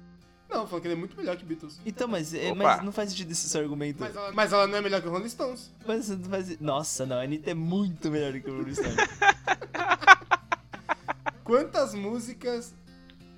Não, 0.56 0.66
falando 0.66 0.84
que 0.84 0.88
ele 0.88 0.94
é 0.94 0.98
muito 0.98 1.18
melhor 1.18 1.36
que 1.36 1.44
Beatles. 1.44 1.82
Então, 1.86 2.08
mas, 2.08 2.34
é, 2.34 2.54
mas 2.54 2.82
não 2.82 2.94
faz 2.94 3.10
sentido 3.10 3.32
esse 3.32 3.50
seu 3.50 3.60
argumento. 3.60 4.00
Mas 4.00 4.16
ela, 4.16 4.32
mas 4.32 4.54
ela 4.54 4.68
não 4.68 4.78
é 4.78 4.82
melhor 4.82 5.02
que 5.02 5.08
o 5.08 5.12
Rolling 5.12 5.28
Stones. 5.28 5.70
Mas 5.86 6.08
não 6.08 6.30
faz... 6.30 6.60
Nossa, 6.62 7.06
não, 7.06 7.18
a 7.18 7.24
Anitta 7.24 7.52
é 7.52 7.54
muito 7.54 8.10
melhor 8.10 8.32
do 8.32 8.40
que 8.40 8.50
o 8.50 8.56
Rolling 8.56 8.74
Stones. 8.74 8.96
Quantas 11.44 11.94
músicas 11.94 12.74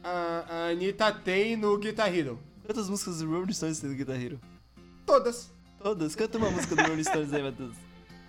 a, 0.04 0.46
a 0.48 0.70
Anitta 0.70 1.12
tem 1.12 1.58
no 1.58 1.76
Guitar 1.80 2.16
Hero? 2.16 2.40
Quantas 2.64 2.88
músicas 2.88 3.18
do 3.18 3.32
Rolling 3.32 3.52
Stones 3.52 3.80
tem 3.80 3.90
no 3.90 3.96
Guitar 3.96 4.22
Hero? 4.22 4.40
Todas. 5.04 5.52
Todas. 5.82 6.16
Canta 6.16 6.38
uma 6.38 6.52
música 6.52 6.76
do 6.76 6.84
Rolling 6.84 7.04
Stones 7.04 7.34
aí, 7.34 7.42
Matheus. 7.42 7.76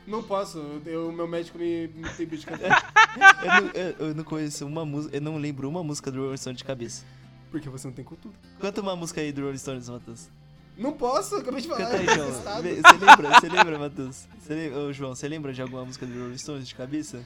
Não 0.07 0.22
posso, 0.22 0.59
o 0.59 1.12
meu 1.12 1.28
médico 1.28 1.59
me, 1.59 1.89
me 1.89 2.09
proibiu 2.09 2.39
de 2.39 2.47
cantar. 2.47 2.89
Eu 3.43 3.47
não, 3.47 3.70
eu, 3.74 4.09
eu 4.09 4.14
não 4.14 4.24
conheço 4.24 4.64
uma 4.64 4.84
música, 4.84 5.16
eu 5.16 5.20
não 5.20 5.36
lembro 5.36 5.68
uma 5.68 5.82
música 5.82 6.11
do 6.11 6.22
Rolling 6.22 6.36
Stones 6.36 6.59
de 6.59 6.64
cabeça. 6.64 7.05
Porque 7.51 7.68
você 7.68 7.86
não 7.86 7.94
tem 7.94 8.05
cultura. 8.05 8.34
Canta 8.61 8.80
uma 8.80 8.94
música 8.94 9.20
aí 9.20 9.32
do 9.32 9.42
Rolling 9.42 9.59
Stones, 9.59 9.88
Matheus. 9.88 10.28
Não 10.76 10.92
posso, 10.92 11.36
acabei 11.36 11.61
de 11.61 11.68
falar. 11.68 11.80
Canta 11.80 11.96
aí, 11.96 12.07
João. 12.07 12.30
Você 12.30 13.05
lembra, 13.05 13.40
você 13.40 13.49
lembra, 13.49 13.78
Matheus? 13.78 14.28
Você 14.38 14.55
lembra, 14.55 14.78
ô, 14.78 14.92
João, 14.92 15.14
você 15.14 15.28
lembra 15.28 15.53
de 15.53 15.62
alguma 15.62 15.84
música 15.84 16.07
do 16.07 16.12
Rolling 16.12 16.38
Stones 16.38 16.68
de 16.68 16.74
cabeça? 16.74 17.24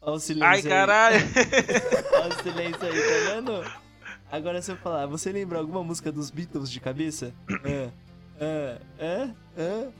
Olha 0.00 0.16
o 0.16 0.20
silêncio 0.20 0.46
Ai, 0.46 0.56
aí. 0.58 0.62
caralho! 0.62 1.16
Olha 2.12 2.36
o 2.36 2.42
silêncio 2.42 2.82
aí, 2.82 2.92
tá 2.92 3.34
vendo? 3.34 3.84
Agora 4.30 4.60
se 4.60 4.70
eu 4.70 4.76
falar, 4.76 5.06
você 5.06 5.32
lembra 5.32 5.58
alguma 5.58 5.82
música 5.82 6.12
dos 6.12 6.30
Beatles 6.30 6.70
de 6.70 6.80
cabeça? 6.80 7.32
Ah, 7.50 7.90
ah, 8.40 8.80
ah, 9.00 9.34
ah. 9.56 9.92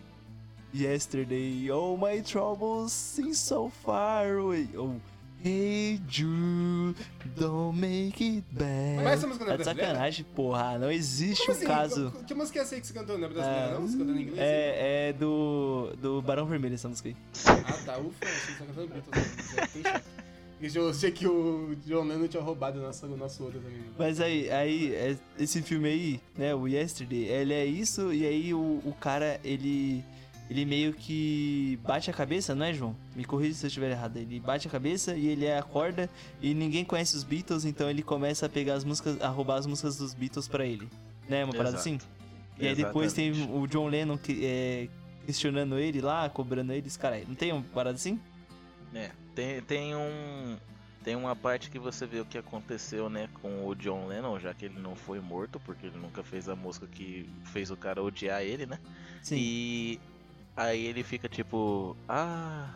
Yesterday, 0.74 1.70
all 1.70 1.96
my 1.96 2.20
troubles 2.20 2.92
seem 2.92 3.32
so 3.32 3.70
far 3.70 4.26
away. 4.36 4.68
Oh, 4.76 4.96
hey 5.44 6.00
Jude, 6.08 6.96
don't 7.36 7.78
make 7.78 8.22
it 8.24 8.44
bad. 8.50 8.96
Mas 9.04 9.14
essa 9.18 9.26
música 9.26 9.44
não 9.44 9.52
é 9.52 9.56
Tá 9.56 9.58
de 9.58 9.64
brasileira? 9.64 9.92
sacanagem, 9.92 10.24
porra. 10.34 10.78
Não 10.78 10.90
existe 10.90 11.40
Como 11.46 11.52
um 11.52 11.56
assim? 11.56 11.66
caso. 11.66 12.10
Que, 12.18 12.24
que 12.24 12.34
música 12.34 12.58
é 12.58 12.62
essa 12.62 12.74
aí 12.74 12.80
que 12.80 12.86
você 12.86 12.92
cantou? 12.94 13.18
Não 13.18 13.26
é 13.26 13.30
brasileira, 13.30 13.66
Ah, 13.66 13.74
não? 13.74 13.86
Você 13.86 13.98
cantando 13.98 14.18
em 14.18 14.22
inglês? 14.22 14.38
É, 14.40 15.08
é 15.08 15.12
do, 15.12 15.92
do 16.00 16.22
Barão 16.22 16.46
Vermelho 16.46 16.74
essa 16.74 16.88
música 16.88 17.08
aí. 17.10 17.16
Ah, 17.46 17.72
tá, 17.84 17.98
ufa, 17.98 18.14
achei 18.22 18.38
que 18.38 18.52
você 18.52 18.58
tá 18.58 18.64
cantando 18.66 18.88
Beatles. 18.88 19.84
né? 19.84 20.02
Eu 20.74 20.88
achei 20.88 21.10
que 21.10 21.26
o 21.26 21.76
John 21.84 22.04
Lennon 22.04 22.26
tinha 22.26 22.42
roubado 22.42 22.78
o 22.78 22.82
nosso, 22.82 23.04
o 23.04 23.16
nosso 23.18 23.42
outro 23.44 23.60
também. 23.60 23.80
Mas 23.98 24.18
aí, 24.18 24.50
aí, 24.50 24.94
é- 24.94 25.16
esse 25.38 25.60
filme 25.60 25.88
aí, 25.88 26.20
né, 26.38 26.54
o 26.54 26.66
Yesterday, 26.66 27.24
ele 27.24 27.52
é 27.52 27.66
isso, 27.66 28.14
e 28.14 28.24
aí 28.26 28.54
o, 28.54 28.80
o 28.82 28.94
cara, 28.98 29.38
ele. 29.44 30.02
Ele 30.48 30.64
meio 30.64 30.92
que 30.92 31.78
bate 31.82 32.10
a 32.10 32.12
cabeça, 32.12 32.54
não 32.54 32.66
é, 32.66 32.72
João? 32.72 32.94
Me 33.16 33.24
corrija 33.24 33.54
se 33.54 33.64
eu 33.64 33.68
estiver 33.68 33.90
errado. 33.90 34.16
Ele 34.18 34.38
bate 34.38 34.68
a 34.68 34.70
cabeça 34.70 35.16
e 35.16 35.26
ele 35.26 35.50
acorda 35.50 36.08
e 36.40 36.52
ninguém 36.52 36.84
conhece 36.84 37.16
os 37.16 37.24
Beatles, 37.24 37.64
então 37.64 37.88
ele 37.88 38.02
começa 38.02 38.44
a 38.44 38.48
pegar 38.48 38.74
as 38.74 38.84
músicas, 38.84 39.20
a 39.22 39.28
roubar 39.28 39.56
as 39.56 39.66
músicas 39.66 39.96
dos 39.96 40.12
Beatles 40.12 40.46
pra 40.46 40.66
ele. 40.66 40.88
Né? 41.28 41.44
Uma 41.44 41.54
parada 41.54 41.76
Exato. 41.76 41.88
assim? 41.88 41.98
E 42.58 42.68
aí 42.68 42.74
depois 42.74 43.12
tem 43.12 43.28
Exatamente. 43.28 43.58
o 43.58 43.66
John 43.66 43.88
Lennon 43.88 44.18
que, 44.18 44.44
é, 44.44 44.88
questionando 45.24 45.78
ele 45.78 46.00
lá, 46.00 46.28
cobrando 46.28 46.72
eles. 46.72 46.96
Cara, 46.96 47.20
não 47.26 47.34
tem 47.34 47.52
uma 47.52 47.62
parada 47.62 47.96
assim? 47.96 48.20
É, 48.94 49.10
tem, 49.34 49.60
tem 49.62 49.96
um. 49.96 50.56
Tem 51.02 51.16
uma 51.16 51.36
parte 51.36 51.70
que 51.70 51.78
você 51.78 52.06
vê 52.06 52.20
o 52.20 52.24
que 52.24 52.38
aconteceu, 52.38 53.10
né, 53.10 53.28
com 53.42 53.66
o 53.66 53.74
John 53.74 54.06
Lennon, 54.06 54.40
já 54.40 54.54
que 54.54 54.64
ele 54.64 54.78
não 54.80 54.96
foi 54.96 55.20
morto, 55.20 55.60
porque 55.60 55.88
ele 55.88 55.98
nunca 55.98 56.22
fez 56.22 56.48
a 56.48 56.56
música 56.56 56.86
que 56.86 57.28
fez 57.44 57.70
o 57.70 57.76
cara 57.76 58.02
odiar 58.02 58.40
ele, 58.40 58.64
né? 58.64 58.78
Sim. 59.20 59.36
E 59.36 60.00
aí 60.56 60.86
ele 60.86 61.02
fica 61.02 61.28
tipo, 61.28 61.96
ah, 62.08 62.70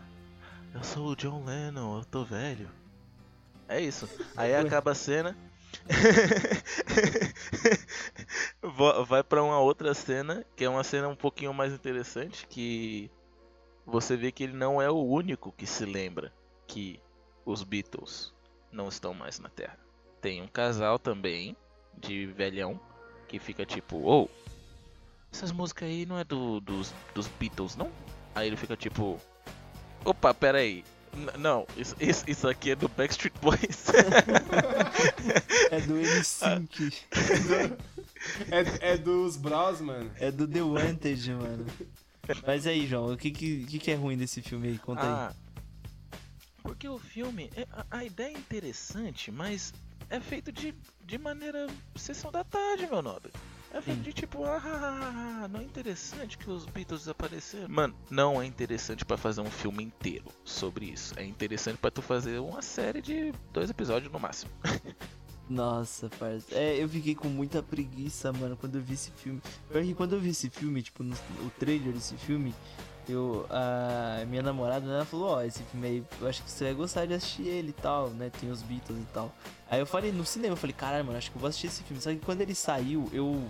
eu 0.75 0.83
sou 0.83 1.09
o 1.09 1.17
John 1.17 1.45
Lennon, 1.45 1.99
eu 1.99 2.05
tô 2.05 2.25
velho. 2.25 2.71
É 3.69 3.81
isso. 3.81 4.09
Aí 4.37 4.55
acaba 4.55 4.93
a 4.93 4.95
cena. 4.95 5.37
Vai 9.07 9.23
pra 9.23 9.43
uma 9.43 9.61
outra 9.61 9.93
cena, 9.95 10.45
que 10.57 10.65
é 10.65 10.69
uma 10.69 10.83
cena 10.83 11.09
um 11.09 11.17
pouquinho 11.17 11.53
mais 11.53 11.73
interessante, 11.73 12.47
que 12.47 13.11
você 13.85 14.17
vê 14.17 14.33
que 14.33 14.45
ele 14.45 14.55
não 14.55 14.81
é 14.81 14.91
o 14.91 15.03
único 15.03 15.53
que 15.53 15.67
se 15.67 15.85
lembra 15.85 16.33
que 16.67 17.01
os 17.45 17.63
Beatles 17.63 18.35
não 18.71 18.89
estão 18.89 19.15
mais 19.15 19.39
na 19.39 19.49
Terra. 19.49 19.79
Tem 20.21 20.43
um 20.43 20.49
casal 20.49 20.99
também 20.99 21.57
de 21.97 22.27
velhão 22.27 22.81
que 23.27 23.39
fica 23.39 23.65
tipo, 23.65 23.97
ou 23.99 24.31
essas 25.39 25.53
músicas 25.53 25.89
aí 25.89 26.05
não 26.05 26.19
é 26.19 26.25
do, 26.25 26.61
dos, 26.61 26.93
dos 27.15 27.29
Beatles, 27.39 27.77
não? 27.77 27.91
Aí 28.35 28.47
ele 28.49 28.57
fica 28.57 28.77
tipo, 28.77 29.21
opa, 30.05 30.35
pera 30.35 30.59
aí. 30.59 30.85
N- 31.15 31.33
não, 31.39 31.67
isso, 31.77 31.97
isso, 32.01 32.25
isso 32.29 32.49
aqui 32.49 32.73
é 32.73 32.77
do 32.77 32.89
Backstreet 32.89 33.35
Boys. 33.41 33.87
É 35.71 35.81
do 35.83 35.95
N5. 35.95 36.93
É, 38.51 38.93
é 38.93 38.97
dos 38.99 39.37
Bros, 39.37 39.81
mano. 39.81 40.11
É 40.17 40.31
do 40.31 40.47
The 40.49 40.63
Wanted, 40.63 41.33
mano. 41.35 41.67
Mas 42.47 42.67
aí, 42.67 42.87
João, 42.87 43.13
o 43.13 43.17
que, 43.17 43.31
que, 43.31 43.79
que 43.79 43.91
é 43.91 43.95
ruim 43.95 44.17
desse 44.17 44.43
filme 44.43 44.69
aí? 44.69 44.79
Conta 44.79 45.03
aí. 45.03 45.09
Ah, 45.09 45.33
porque 46.63 46.89
o 46.89 46.99
filme, 46.99 47.51
é- 47.57 47.67
a, 47.73 47.99
a 47.99 48.05
ideia 48.05 48.35
é 48.35 48.39
interessante, 48.39 49.31
mas 49.31 49.73
é 50.11 50.19
feito 50.21 50.51
de, 50.51 50.75
de 51.07 51.17
maneira 51.19 51.67
sessão 51.97 52.31
da 52.33 52.43
tarde, 52.45 52.87
meu 52.91 53.01
nobre. 53.03 53.33
É 53.73 53.83
Sim. 53.83 54.01
de 54.01 54.13
tipo, 54.13 54.45
ah, 54.45 55.47
não 55.51 55.61
é 55.61 55.63
interessante 55.63 56.39
que 56.39 56.51
os 56.51 56.65
Beatles 56.65 57.01
desapareceram. 57.01 57.69
Mano, 57.69 57.95
não 58.11 58.41
é 58.41 58.47
interessante 58.47 59.05
pra 59.05 59.17
fazer 59.17 59.43
um 59.43 59.51
filme 59.51 59.85
inteiro 59.85 60.25
sobre 60.45 60.87
isso. 60.87 61.15
É 61.19 61.25
interessante 61.25 61.77
pra 61.77 61.91
tu 61.91 62.01
fazer 62.01 62.39
uma 62.39 62.63
série 62.63 63.03
de 63.03 63.33
dois 63.53 63.69
episódios 63.69 64.11
no 64.11 64.19
máximo. 64.19 64.51
Nossa, 65.49 66.11
parça. 66.11 66.55
É, 66.55 66.77
eu 66.83 66.89
fiquei 66.89 67.15
com 67.15 67.29
muita 67.29 67.63
preguiça, 67.63 68.31
mano, 68.33 68.57
quando 68.57 68.77
eu 68.77 68.83
vi 68.83 68.95
esse 68.95 69.11
filme. 69.13 69.41
Pior 69.71 69.83
que 69.83 69.95
quando 69.95 70.15
eu 70.15 70.21
vi 70.21 70.31
esse 70.31 70.51
filme, 70.51 70.83
tipo, 70.83 71.03
no, 71.03 71.15
o 71.15 71.51
trailer 71.59 71.93
desse 71.93 72.17
filme, 72.17 72.55
eu. 73.13 73.47
A 73.51 74.25
minha 74.27 74.43
namorada, 74.43 74.87
né, 74.87 75.05
falou, 75.05 75.31
ó, 75.31 75.43
esse 75.43 75.63
filme 75.65 75.87
aí, 75.87 76.05
eu 76.21 76.29
acho 76.29 76.43
que 76.43 76.51
você 76.51 76.65
vai 76.65 76.75
gostar 76.75 77.07
de 77.07 77.15
assistir 77.15 77.47
ele 77.47 77.71
e 77.71 77.73
tal, 77.73 78.11
né? 78.11 78.31
Tem 78.41 78.51
os 78.51 78.63
Beatles 78.63 78.99
e 78.99 79.07
tal. 79.13 79.35
Aí 79.71 79.81
eu 79.81 79.87
falei 79.87 80.13
no 80.13 80.25
cinema, 80.25 80.53
eu 80.53 80.57
falei, 80.57 80.75
caralho, 80.75 81.05
mano, 81.05 81.19
acho 81.19 81.31
que 81.31 81.37
eu 81.37 81.41
vou 81.41 81.49
assistir 81.49 81.69
esse 81.69 81.83
filme. 81.83 82.03
Só 82.03 82.11
que 82.11 82.19
quando 82.19 82.41
ele 82.41 82.55
saiu, 82.55 83.09
eu 83.13 83.45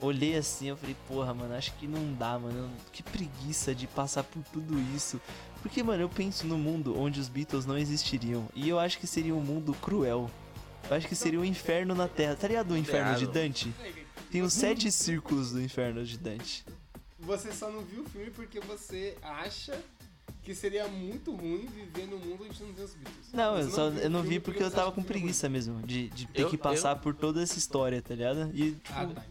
olhei 0.00 0.36
assim, 0.36 0.68
eu 0.68 0.76
falei, 0.76 0.96
porra, 1.06 1.32
mano, 1.32 1.54
acho 1.54 1.72
que 1.74 1.86
não 1.86 2.12
dá, 2.14 2.38
mano. 2.38 2.70
Que 2.92 3.02
preguiça 3.02 3.74
de 3.74 3.86
passar 3.86 4.24
por 4.24 4.42
tudo 4.52 4.78
isso. 4.94 5.20
Porque, 5.62 5.82
mano, 5.82 6.02
eu 6.02 6.08
penso 6.08 6.46
no 6.46 6.58
mundo 6.58 6.98
onde 6.98 7.20
os 7.20 7.28
Beatles 7.28 7.64
não 7.64 7.78
existiriam. 7.78 8.48
E 8.54 8.68
eu 8.68 8.78
acho 8.78 8.98
que 8.98 9.06
seria 9.06 9.34
um 9.34 9.40
mundo 9.40 9.72
cruel. 9.74 10.30
Eu 10.90 10.96
acho 10.96 11.06
que 11.06 11.14
seria 11.14 11.38
um 11.38 11.44
inferno 11.44 11.94
na 11.94 12.08
Terra. 12.08 12.34
Tá 12.34 12.48
ligado 12.48 12.72
o 12.72 12.76
inferno 12.76 13.16
de. 13.16 13.26
Dante? 13.26 13.72
Tem 14.30 14.42
os 14.42 14.52
sete 14.52 14.90
círculos 14.90 15.52
do 15.52 15.62
inferno 15.62 16.04
de 16.04 16.18
Dante. 16.18 16.64
Você 17.22 17.52
só 17.52 17.70
não 17.70 17.82
viu 17.82 18.02
o 18.02 18.08
filme 18.08 18.30
porque 18.30 18.60
você 18.60 19.16
acha 19.22 19.78
que 20.42 20.54
seria 20.54 20.88
muito 20.88 21.34
ruim 21.34 21.66
viver 21.66 22.06
num 22.06 22.18
mundo 22.18 22.44
onde 22.44 22.62
não 22.62 22.72
tem 22.72 22.84
os 22.84 22.94
Beatles. 22.94 23.32
Não, 23.32 23.58
eu 23.58 23.70
só 23.70 23.90
viu 23.90 24.00
o 24.00 24.02
eu 24.04 24.10
não 24.10 24.22
vi 24.22 24.40
porque 24.40 24.62
eu 24.62 24.68
você 24.68 24.74
tava 24.76 24.90
com 24.92 25.02
preguiça 25.02 25.48
mesmo. 25.48 25.80
De, 25.82 26.08
de 26.08 26.26
ter 26.26 26.42
Eu- 26.42 26.50
que 26.50 26.58
passar 26.58 26.96
por 26.96 27.14
toda 27.14 27.40
essa 27.42 27.56
história, 27.58 28.02
tá 28.02 28.14
ligado? 28.14 28.50
E, 28.52 28.72
tipo, 28.72 28.92
ruim. 28.92 29.12
Ah, 29.16 29.20
tá. 29.20 29.24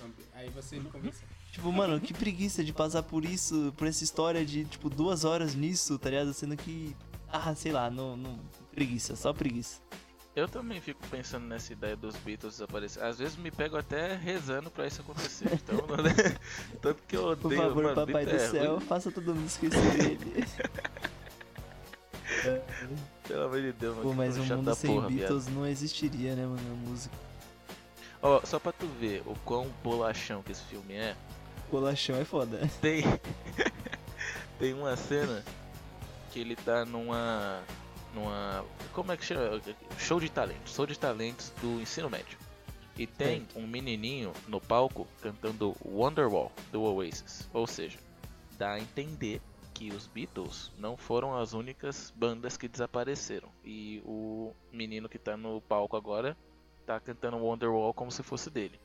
Não, 0.00 0.10
Aí 0.34 0.48
você 0.50 0.78
me 0.78 0.88
convenceu. 0.88 1.26
tipo, 1.50 1.72
mano, 1.72 2.00
que 2.00 2.14
preguiça 2.14 2.62
de 2.62 2.72
passar 2.72 3.02
por 3.02 3.24
isso, 3.24 3.74
por 3.76 3.86
essa 3.88 4.04
história 4.04 4.46
de, 4.46 4.64
tipo, 4.64 4.88
duas 4.88 5.24
horas 5.24 5.54
nisso, 5.54 5.98
tá 5.98 6.10
ligado? 6.10 6.32
Sendo 6.32 6.56
que. 6.56 6.94
Ah, 7.28 7.54
sei 7.56 7.72
lá, 7.72 7.90
não. 7.90 8.16
não 8.16 8.38
preguiça, 8.72 9.16
só 9.16 9.32
preguiça. 9.32 9.80
Eu 10.34 10.48
também 10.48 10.80
fico 10.80 11.06
pensando 11.08 11.44
nessa 11.46 11.74
ideia 11.74 11.94
dos 11.94 12.16
Beatles 12.16 12.54
desaparecer. 12.54 13.02
Às 13.02 13.18
vezes 13.18 13.36
me 13.36 13.50
pego 13.50 13.76
até 13.76 14.14
rezando 14.14 14.70
pra 14.70 14.86
isso 14.86 15.02
acontecer. 15.02 15.46
Então, 15.52 15.76
tanto 16.80 17.02
que 17.06 17.14
eu 17.16 17.26
odeio, 17.26 17.42
Por 17.42 17.54
favor, 17.54 17.82
mano, 17.82 17.94
papai 17.94 18.24
do 18.24 18.30
Beatles 18.30 18.50
céu, 18.50 18.80
faça 18.80 19.12
todo 19.12 19.34
mundo 19.34 19.46
esquecer 19.46 19.98
dele. 19.98 20.46
Pelo 23.28 23.44
amor 23.44 23.60
de 23.60 23.72
Deus, 23.72 23.96
mano. 23.96 24.08
Pô, 24.08 24.14
mas 24.14 24.38
um 24.38 24.44
mundo 24.44 24.74
sem 24.74 24.94
porra, 24.94 25.08
viado. 25.08 25.18
Beatles 25.18 25.48
não 25.48 25.66
existiria, 25.66 26.34
né, 26.34 26.46
mano? 26.46 26.72
A 26.72 26.88
música. 26.88 27.14
Ó, 28.22 28.40
só 28.44 28.58
pra 28.58 28.72
tu 28.72 28.86
ver 28.86 29.22
o 29.26 29.34
quão 29.44 29.68
bolachão 29.82 30.42
que 30.42 30.52
esse 30.52 30.62
filme 30.62 30.94
é, 30.94 31.16
Bolachão 31.70 32.16
é 32.16 32.24
foda. 32.24 32.58
tem. 32.80 33.02
tem 34.58 34.74
uma 34.74 34.96
cena 34.96 35.44
que 36.30 36.40
ele 36.40 36.54
tá 36.54 36.84
numa. 36.84 37.62
Numa. 38.14 38.64
Como 38.92 39.12
é 39.12 39.16
que 39.16 39.24
chama? 39.24 39.60
Show 39.98 40.20
de 40.20 40.30
talentos. 40.30 40.74
Show 40.74 40.86
de 40.86 40.98
talentos 40.98 41.52
do 41.60 41.80
ensino 41.80 42.08
médio. 42.10 42.38
E 42.96 43.06
tem 43.06 43.46
um 43.56 43.66
menininho 43.66 44.32
no 44.46 44.60
palco 44.60 45.06
cantando 45.22 45.74
Wonderwall 45.84 46.52
do 46.70 46.82
Oasis. 46.82 47.48
Ou 47.52 47.66
seja, 47.66 47.98
dá 48.58 48.72
a 48.72 48.80
entender 48.80 49.40
que 49.72 49.90
os 49.90 50.06
Beatles 50.06 50.70
não 50.78 50.96
foram 50.96 51.36
as 51.36 51.54
únicas 51.54 52.12
bandas 52.14 52.56
que 52.56 52.68
desapareceram. 52.68 53.48
E 53.64 54.02
o 54.04 54.52
menino 54.70 55.08
que 55.08 55.18
tá 55.18 55.36
no 55.36 55.60
palco 55.62 55.96
agora 55.96 56.36
tá 56.84 57.00
cantando 57.00 57.38
Wonderwall 57.38 57.94
como 57.94 58.12
se 58.12 58.22
fosse 58.22 58.50
dele. 58.50 58.78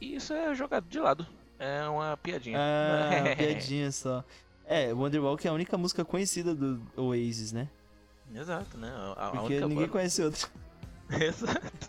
E 0.00 0.16
isso 0.16 0.32
é 0.32 0.54
jogado 0.54 0.88
de 0.88 0.98
lado. 0.98 1.26
É 1.58 1.86
uma 1.88 2.16
piadinha. 2.16 2.58
Ah, 2.58 3.20
uma 3.20 3.36
piadinha 3.36 3.92
só. 3.92 4.24
É, 4.64 4.92
Wonderwall 4.92 5.36
que 5.36 5.46
é 5.46 5.50
a 5.50 5.54
única 5.54 5.78
música 5.78 6.04
conhecida 6.04 6.54
do 6.54 6.80
Oasis, 6.96 7.52
né? 7.52 7.68
Exato, 8.34 8.76
né? 8.78 8.90
A, 9.16 9.28
a 9.28 9.30
Porque 9.32 9.60
ninguém 9.60 9.76
banda- 9.76 9.88
conhece 9.88 10.22
outra. 10.22 10.48
Exato. 11.10 11.88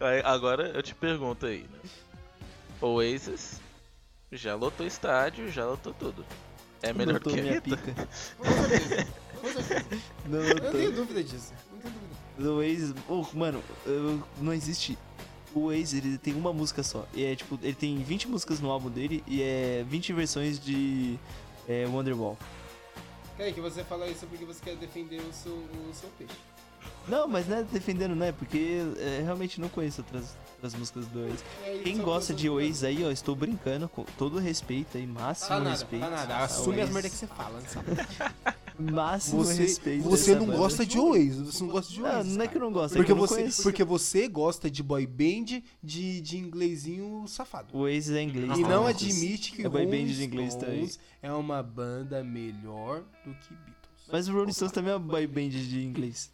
Aí, 0.00 0.20
agora 0.24 0.68
eu 0.68 0.82
te 0.82 0.94
pergunto 0.94 1.46
aí, 1.46 1.62
né? 1.70 1.78
Oasis 2.80 3.60
já 4.32 4.54
lotou 4.54 4.86
estádio, 4.86 5.50
já 5.50 5.64
lotou 5.64 5.94
tudo. 5.94 6.24
É 6.82 6.92
melhor 6.92 7.14
Notou 7.14 7.32
que 7.32 7.38
a 7.38 7.42
minha 7.42 7.54
Rita? 7.54 7.76
pica. 7.76 8.08
Com 8.36 8.44
certeza. 8.68 9.06
Com 9.40 9.48
certeza. 9.52 10.02
Não 10.26 10.38
Eu 10.40 10.48
não 10.48 10.54
notou. 10.56 10.72
tenho 10.72 10.92
dúvida 10.92 11.22
disso. 11.24 11.52
Não 11.72 11.78
tenho 11.80 11.94
dúvida. 11.94 12.14
Do 12.38 12.56
Oasis, 12.56 12.94
oh, 13.08 13.24
mano, 13.32 13.62
eu- 13.86 14.22
não 14.40 14.52
existe. 14.52 14.98
O 15.54 15.66
Oasis, 15.66 15.94
ele 16.04 16.18
tem 16.18 16.34
uma 16.34 16.52
música 16.52 16.82
só. 16.82 17.06
E 17.14 17.24
é 17.24 17.36
tipo, 17.36 17.58
ele 17.62 17.74
tem 17.74 17.96
20 18.02 18.26
músicas 18.28 18.58
no 18.60 18.70
álbum 18.70 18.90
dele 18.90 19.22
e 19.26 19.40
é 19.40 19.84
20 19.88 20.12
versões 20.12 20.58
de 20.58 21.16
é, 21.68 21.86
Wonderwall. 21.86 22.36
Kaique, 23.36 23.60
você 23.60 23.82
fala 23.84 24.06
isso 24.06 24.26
porque 24.26 24.44
você 24.44 24.60
quer 24.62 24.76
defender 24.76 25.20
o 25.20 25.32
seu, 25.32 25.52
o 25.52 25.90
seu 25.92 26.08
peixe. 26.18 26.34
Não, 27.08 27.26
mas 27.28 27.46
não 27.48 27.58
é 27.58 27.62
defendendo, 27.62 28.14
não 28.14 28.26
é? 28.26 28.32
Porque 28.32 28.78
é, 28.98 29.20
realmente 29.22 29.60
não 29.60 29.68
conheço 29.68 30.00
outras, 30.02 30.36
outras 30.54 30.74
músicas 30.74 31.06
do 31.06 31.20
Oasis. 31.20 31.44
Aí, 31.64 31.80
Quem 31.82 31.96
só 31.96 32.02
gosta 32.02 32.32
de 32.34 32.48
Oasis 32.48 32.84
aí, 32.84 33.04
ó, 33.04 33.10
estou 33.10 33.34
brincando 33.34 33.88
com 33.88 34.04
todo 34.18 34.38
respeito 34.38 34.96
aí, 34.96 35.06
máximo 35.06 35.48
Fala 35.48 35.60
nada, 35.64 35.70
respeito. 35.76 36.02
fala 36.02 36.16
nada. 36.16 36.36
Assume 36.38 36.80
as 36.80 36.90
merdas 36.90 37.12
que 37.12 37.18
você 37.18 37.26
fala, 37.26 37.60
sabe? 37.62 37.86
Máximo 38.78 39.44
Você, 39.44 39.62
respeito. 39.62 40.02
você 40.02 40.34
não 40.34 40.46
banda. 40.46 40.58
gosta 40.58 40.84
de 40.84 40.98
Oasis, 40.98 41.36
você 41.38 41.62
não 41.62 41.70
gosta 41.70 41.92
de 41.92 42.00
Não, 42.00 42.08
Oasis. 42.10 42.32
não 42.36 42.42
é 42.42 42.46
cara. 42.46 42.48
que 42.50 42.56
eu 42.56 42.60
não 42.60 42.72
gosto, 42.72 42.94
é 42.94 42.96
Porque 42.96 43.12
não 43.12 43.20
você, 43.20 43.34
conheço. 43.36 43.62
porque 43.62 43.84
você 43.84 44.28
gosta 44.28 44.68
de 44.70 44.82
boy 44.82 45.06
band 45.06 45.62
de, 45.82 46.20
de 46.20 46.38
inglesinho 46.38 47.24
safado. 47.28 47.68
O 47.76 47.82
Oasis 47.82 48.10
é 48.16 48.22
inglês. 48.22 48.58
E 48.58 48.62
não 48.62 48.84
admite 48.86 49.52
que 49.52 49.64
É 49.64 49.68
boy 49.68 49.86
band 49.86 50.06
de 50.06 50.24
inglês 50.24 50.56
também. 50.56 50.90
É 51.22 51.32
uma 51.32 51.62
banda 51.62 52.24
melhor 52.24 53.02
do 53.24 53.32
que 53.34 53.54
Beatles. 53.54 54.08
Mas 54.10 54.28
o 54.28 54.32
Rolling 54.32 54.52
Stones 54.52 54.72
também 54.72 54.92
é 54.92 54.96
uma 54.96 55.06
boy 55.06 55.26
band 55.26 55.50
de 55.50 55.84
inglês. 55.84 56.30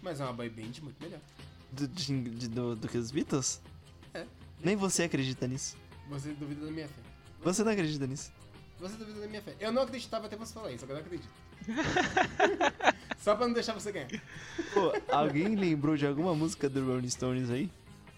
Mas 0.00 0.20
é 0.20 0.24
uma 0.24 0.32
boy 0.32 0.48
band 0.48 0.70
muito 0.82 0.96
melhor. 1.02 1.20
Do, 1.72 1.88
de- 1.88 2.20
de- 2.30 2.48
do, 2.48 2.76
do 2.76 2.88
que 2.88 2.98
os 2.98 3.10
Beatles? 3.10 3.60
É. 4.14 4.24
Nem 4.62 4.76
você 4.76 5.02
acredita 5.02 5.46
nisso. 5.48 5.76
Você 6.08 6.32
duvida 6.34 6.66
da 6.66 6.70
minha 6.72 6.86
fé. 6.88 7.00
Você 7.42 7.64
não 7.64 7.72
acredita 7.72 8.06
nisso. 8.06 8.30
Você 8.80 8.96
duvida 8.96 9.20
da 9.20 9.26
minha 9.26 9.42
fé. 9.42 9.54
Eu 9.60 9.70
não 9.72 9.82
acreditava 9.82 10.26
até 10.26 10.36
você 10.36 10.52
falar 10.54 10.72
isso, 10.72 10.84
agora 10.84 11.00
eu 11.00 11.04
acredito. 11.04 11.28
Só 13.18 13.34
pra 13.34 13.46
não 13.46 13.52
deixar 13.54 13.74
você 13.74 13.92
ganhar. 13.92 14.08
Pô, 14.72 14.92
alguém 15.10 15.54
lembrou 15.54 15.96
de 15.96 16.06
alguma 16.06 16.34
música 16.34 16.68
do 16.68 16.84
Rolling 16.86 17.08
Stones 17.10 17.50
aí? 17.50 17.70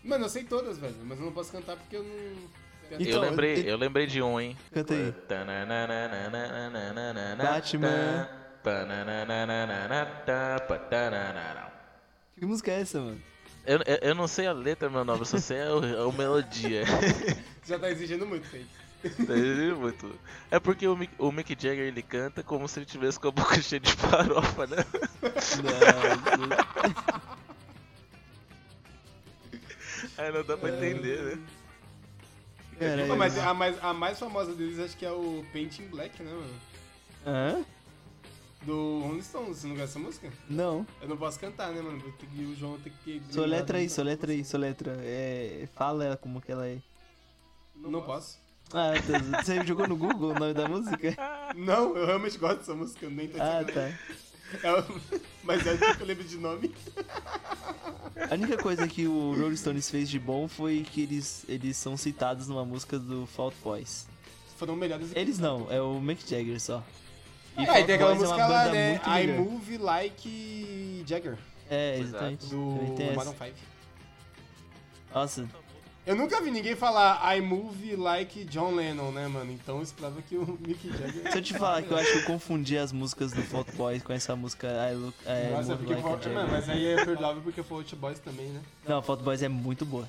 Mano, 0.04 0.24
eu 0.24 0.28
sei 0.28 0.44
todas, 0.44 0.78
velho, 0.78 0.94
mas 1.04 1.18
eu 1.18 1.24
não 1.24 1.32
posso 1.32 1.50
cantar 1.52 1.76
porque 1.76 1.96
eu 1.96 2.02
não. 2.04 2.62
Eu 2.90 3.00
Então, 3.00 3.20
lembrei, 3.22 3.52
ele- 3.54 3.70
eu 3.70 3.76
lembrei 3.76 4.06
de 4.06 4.20
um, 4.22 4.38
hein? 4.38 4.56
Canta 4.72 4.92
aí. 4.94 5.12
Batman. 7.52 8.28
Que 12.38 12.44
música 12.46 12.70
é 12.70 12.80
essa, 12.80 13.00
mano? 13.00 13.20
Eu, 13.64 13.78
eu, 13.78 13.96
eu 14.02 14.14
não 14.14 14.26
sei 14.28 14.46
a 14.46 14.52
letra, 14.52 14.90
meu 14.90 15.04
nome, 15.04 15.20
eu 15.20 15.24
só 15.24 15.38
sei 15.38 15.60
a, 15.62 15.68
a 15.68 16.12
melodia. 16.12 16.82
Já 17.66 17.78
tá 17.78 17.90
exigindo 17.90 18.26
muito, 18.26 18.48
Kaique. 18.50 18.66
Tá 19.02 19.34
muito. 19.80 20.18
É 20.50 20.60
porque 20.60 20.86
o 20.86 20.96
Mick, 20.96 21.12
o 21.18 21.32
Mick 21.32 21.50
Jagger 21.50 21.86
ele 21.86 22.02
canta 22.02 22.42
como 22.42 22.68
se 22.68 22.78
ele 22.78 22.86
tivesse 22.86 23.18
com 23.18 23.28
a 23.28 23.32
boca 23.32 23.60
cheia 23.62 23.80
de 23.80 23.90
farofa, 23.92 24.66
né? 24.66 24.76
Nossa. 25.22 27.02
Aí 30.18 30.32
não 30.32 30.44
dá 30.44 30.56
pra 30.56 30.68
entender, 30.70 31.36
né? 32.78 33.06
Pô, 33.06 33.16
mas 33.16 33.38
a 33.38 33.54
mais, 33.54 33.82
a 33.84 33.92
mais 33.94 34.18
famosa 34.18 34.54
deles 34.54 34.78
acho 34.78 34.96
que 34.96 35.04
é 35.06 35.10
o 35.12 35.44
Painting 35.52 35.86
Black, 35.88 36.20
né, 36.22 36.32
mano? 36.32 36.54
Hã? 37.26 37.64
Do 38.62 39.00
Rolling 39.00 39.22
Stones, 39.22 39.58
você 39.58 39.66
não 39.66 39.74
gosta 39.74 39.86
dessa 39.86 39.98
música? 39.98 40.32
Não. 40.48 40.86
Eu 41.00 41.08
não 41.08 41.16
posso 41.16 41.38
cantar, 41.38 41.72
né, 41.72 41.80
mano? 41.82 42.00
Que- 42.12 42.44
O 42.44 42.54
João 42.54 42.78
tem 42.78 42.92
que. 43.04 43.20
Soletra 43.30 43.78
aí, 43.78 43.88
soletra 43.88 44.32
aí, 44.32 44.44
soletra. 44.44 44.96
É, 45.00 45.68
fala 45.74 46.04
ela 46.04 46.16
como 46.16 46.40
que 46.40 46.50
ela 46.52 46.66
é. 46.68 46.78
Não 47.74 48.02
posso. 48.02 48.38
Ah, 48.74 48.92
tá. 48.94 49.42
você 49.42 49.64
jogou 49.66 49.86
no 49.86 49.96
Google 49.96 50.30
o 50.30 50.38
nome 50.38 50.54
da 50.54 50.66
música? 50.68 51.14
Não, 51.54 51.96
eu 51.96 52.06
realmente 52.06 52.38
gosto 52.38 52.58
dessa 52.58 52.74
música, 52.74 53.04
eu 53.06 53.10
nem 53.10 53.28
tô 53.28 53.36
Ah, 53.40 53.62
tá. 53.64 53.80
É 54.62 55.20
Mas 55.44 55.66
é 55.66 55.72
o 55.72 55.78
que 55.96 56.02
eu 56.02 56.06
lembro 56.06 56.24
de 56.24 56.36
nome. 56.38 56.74
A 58.30 58.34
única 58.34 58.56
coisa 58.58 58.86
que 58.86 59.06
o 59.06 59.34
Rolling 59.34 59.56
Stones 59.56 59.90
fez 59.90 60.08
de 60.08 60.18
bom 60.18 60.46
foi 60.46 60.84
que 60.90 61.02
eles, 61.02 61.44
eles 61.48 61.76
são 61.76 61.96
citados 61.96 62.48
numa 62.48 62.64
música 62.64 62.98
do 62.98 63.26
Fault 63.26 63.56
Boys. 63.62 64.06
Foram 64.56 64.76
melhores. 64.76 65.10
Eles 65.14 65.38
não, 65.38 65.70
é 65.70 65.80
o 65.80 66.00
Mick 66.00 66.28
Jagger 66.28 66.60
só. 66.60 66.82
E 67.56 67.60
É, 67.60 67.62
e 67.62 67.66
Fault 67.66 67.86
tem 67.86 67.94
aquela 67.96 68.10
é 68.10 68.14
uma 68.14 68.20
música 68.20 68.46
lá, 68.46 68.64
banda 68.64 68.72
né? 68.72 69.00
I 69.06 69.26
melhor. 69.26 69.38
Move 69.44 69.78
Like 69.78 71.04
Jagger, 71.06 71.38
É, 71.68 71.98
Exato. 71.98 72.08
exatamente. 72.08 72.46
do. 72.46 73.14
Maroon 73.16 73.32
5. 73.32 73.50
Nossa, 75.14 75.48
Eu 76.04 76.16
nunca 76.16 76.40
vi 76.40 76.50
ninguém 76.50 76.74
falar 76.74 77.36
I 77.36 77.40
Move 77.40 77.94
Like 77.94 78.44
John 78.46 78.74
Lennon, 78.74 79.12
né, 79.12 79.28
mano? 79.28 79.52
Então 79.52 79.80
isso 79.80 79.94
prova 79.94 80.20
que 80.20 80.36
o 80.36 80.58
Mick 80.60 80.88
Jagger... 80.88 81.30
se 81.30 81.38
eu 81.38 81.42
te 81.42 81.54
falar 81.54 81.80
que 81.82 81.92
eu 81.92 81.96
acho 81.96 82.10
que 82.10 82.18
eu 82.18 82.24
confundi 82.24 82.76
as 82.76 82.90
músicas 82.90 83.30
do 83.32 83.40
Fault 83.42 83.70
Boys 83.76 84.02
com 84.02 84.12
essa 84.12 84.34
música 84.34 84.66
I 84.90 84.94
Look 84.96 85.14
I 85.24 85.52
Nossa, 85.52 85.76
Move 85.76 85.86
porque... 85.86 85.94
Like 85.94 86.06
a 86.06 86.10
Mano, 86.10 86.22
Jagger. 86.22 86.50
mas 86.50 86.68
aí 86.68 86.86
é 86.86 87.04
perdoável 87.04 87.42
porque 87.42 87.62
foi 87.62 87.78
Out 87.78 87.96
Boys 87.96 88.18
também, 88.18 88.46
né? 88.46 88.60
Não, 88.86 89.00
Fault 89.00 89.22
Boys 89.22 89.42
é 89.42 89.48
muito 89.48 89.86
boa. 89.86 90.08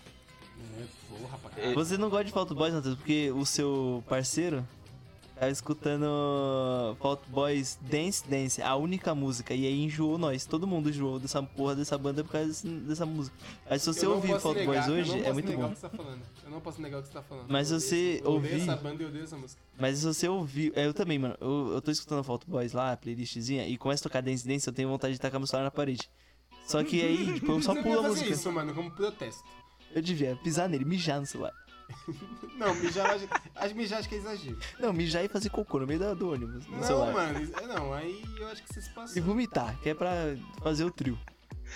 É, 0.79 0.83
porra, 1.09 1.37
pra 1.37 1.49
caralho. 1.51 1.75
Você 1.75 1.95
não 1.95 2.09
gosta 2.09 2.25
de 2.25 2.31
Fault 2.31 2.53
Boys, 2.55 2.73
Matheus, 2.73 2.95
porque 2.95 3.31
o 3.31 3.45
seu 3.45 4.03
parceiro 4.09 4.67
Tava 5.35 5.51
escutando 5.51 6.05
Fault 7.01 7.21
Boys 7.27 7.77
Dance 7.81 8.23
Dance, 8.29 8.61
a 8.61 8.75
única 8.75 9.13
música. 9.15 9.53
E 9.53 9.65
aí 9.65 9.83
enjoou 9.83 10.17
nós. 10.17 10.45
Todo 10.45 10.65
mundo 10.67 10.89
enjoou 10.89 11.19
dessa 11.19 11.41
porra 11.41 11.75
dessa 11.75 11.97
banda 11.97 12.23
por 12.23 12.31
causa 12.31 12.47
desse- 12.47 12.67
dessa 12.67 13.05
música. 13.05 13.35
Aí 13.65 13.79
se 13.79 13.85
você 13.87 14.05
ouvir 14.05 14.39
Fault 14.39 14.59
negar, 14.59 14.73
Boys 14.73 14.85
eu 14.87 14.93
não 14.93 14.99
hoje, 15.01 15.11
é 15.11 15.23
posso 15.23 15.33
muito 15.33 15.49
negar 15.49 15.61
bom. 15.63 15.67
O 15.67 15.73
que 15.73 15.79
você 15.79 15.89
tá 15.89 15.97
falando. 15.97 16.21
Eu 16.45 16.51
não 16.51 16.61
posso 16.61 16.81
negar 16.81 16.99
o 16.99 17.01
que 17.01 17.07
você 17.07 17.13
tá 17.13 17.21
falando. 17.23 17.45
Mas 17.49 17.71
eu 17.71 17.79
você 17.79 18.21
ouvir- 18.23 18.61
essa 18.61 18.75
banda 18.75 19.03
e 19.03 19.05
odeio 19.05 19.23
essa 19.23 19.35
música. 19.37 19.61
Mas 19.77 19.97
se 19.97 20.05
você 20.05 20.27
ouvir. 20.29 20.71
é, 20.75 20.85
Eu 20.85 20.93
também, 20.93 21.17
mano. 21.19 21.35
Eu, 21.41 21.71
eu 21.73 21.81
tô 21.81 21.89
escutando 21.91 22.23
Fault 22.23 22.45
Boys 22.47 22.71
lá, 22.73 22.91
a 22.93 22.97
playlistzinha, 22.97 23.67
e 23.67 23.77
começa 23.77 24.01
a 24.01 24.03
tocar 24.03 24.21
Dance 24.21 24.47
Dance, 24.47 24.67
eu 24.67 24.73
tenho 24.73 24.87
vontade 24.89 25.13
de 25.15 25.19
tacar 25.19 25.39
meu 25.39 25.47
celular 25.47 25.65
na 25.65 25.71
parede. 25.71 26.09
Só 26.67 26.83
que 26.83 27.01
aí, 27.01 27.33
tipo, 27.33 27.51
eu 27.51 27.61
só 27.61 27.73
pulo 27.75 27.99
a 27.99 28.03
música. 28.03 28.29
isso, 28.29 28.51
mano, 28.51 28.73
como 28.73 28.89
protesto. 28.91 29.43
Eu 29.93 30.01
devia 30.01 30.35
pisar 30.37 30.69
nele, 30.69 30.85
mijar 30.85 31.19
no 31.19 31.25
celular. 31.25 31.51
Não, 32.57 32.73
mijar, 32.75 33.17
acho, 33.57 33.75
mijar 33.75 33.99
acho 33.99 34.09
que 34.09 34.15
é 34.15 34.17
exagero. 34.19 34.57
Não, 34.79 34.93
mijar 34.93 35.23
e 35.23 35.27
fazer 35.27 35.49
cocô 35.49 35.79
no 35.79 35.87
meio 35.87 35.99
da- 35.99 36.13
do 36.13 36.31
ônibus, 36.31 36.65
Não, 36.67 36.83
celular. 36.83 37.13
mano, 37.13 37.51
é, 37.61 37.67
não, 37.67 37.93
aí 37.93 38.23
eu 38.39 38.47
acho 38.47 38.63
que 38.63 38.73
você 38.73 38.81
se 38.81 38.89
E 38.89 38.93
passou. 38.93 39.23
vomitar, 39.23 39.77
que 39.81 39.89
é 39.89 39.93
pra 39.93 40.11
fazer 40.61 40.83
o 40.85 40.91
trio. 40.91 41.17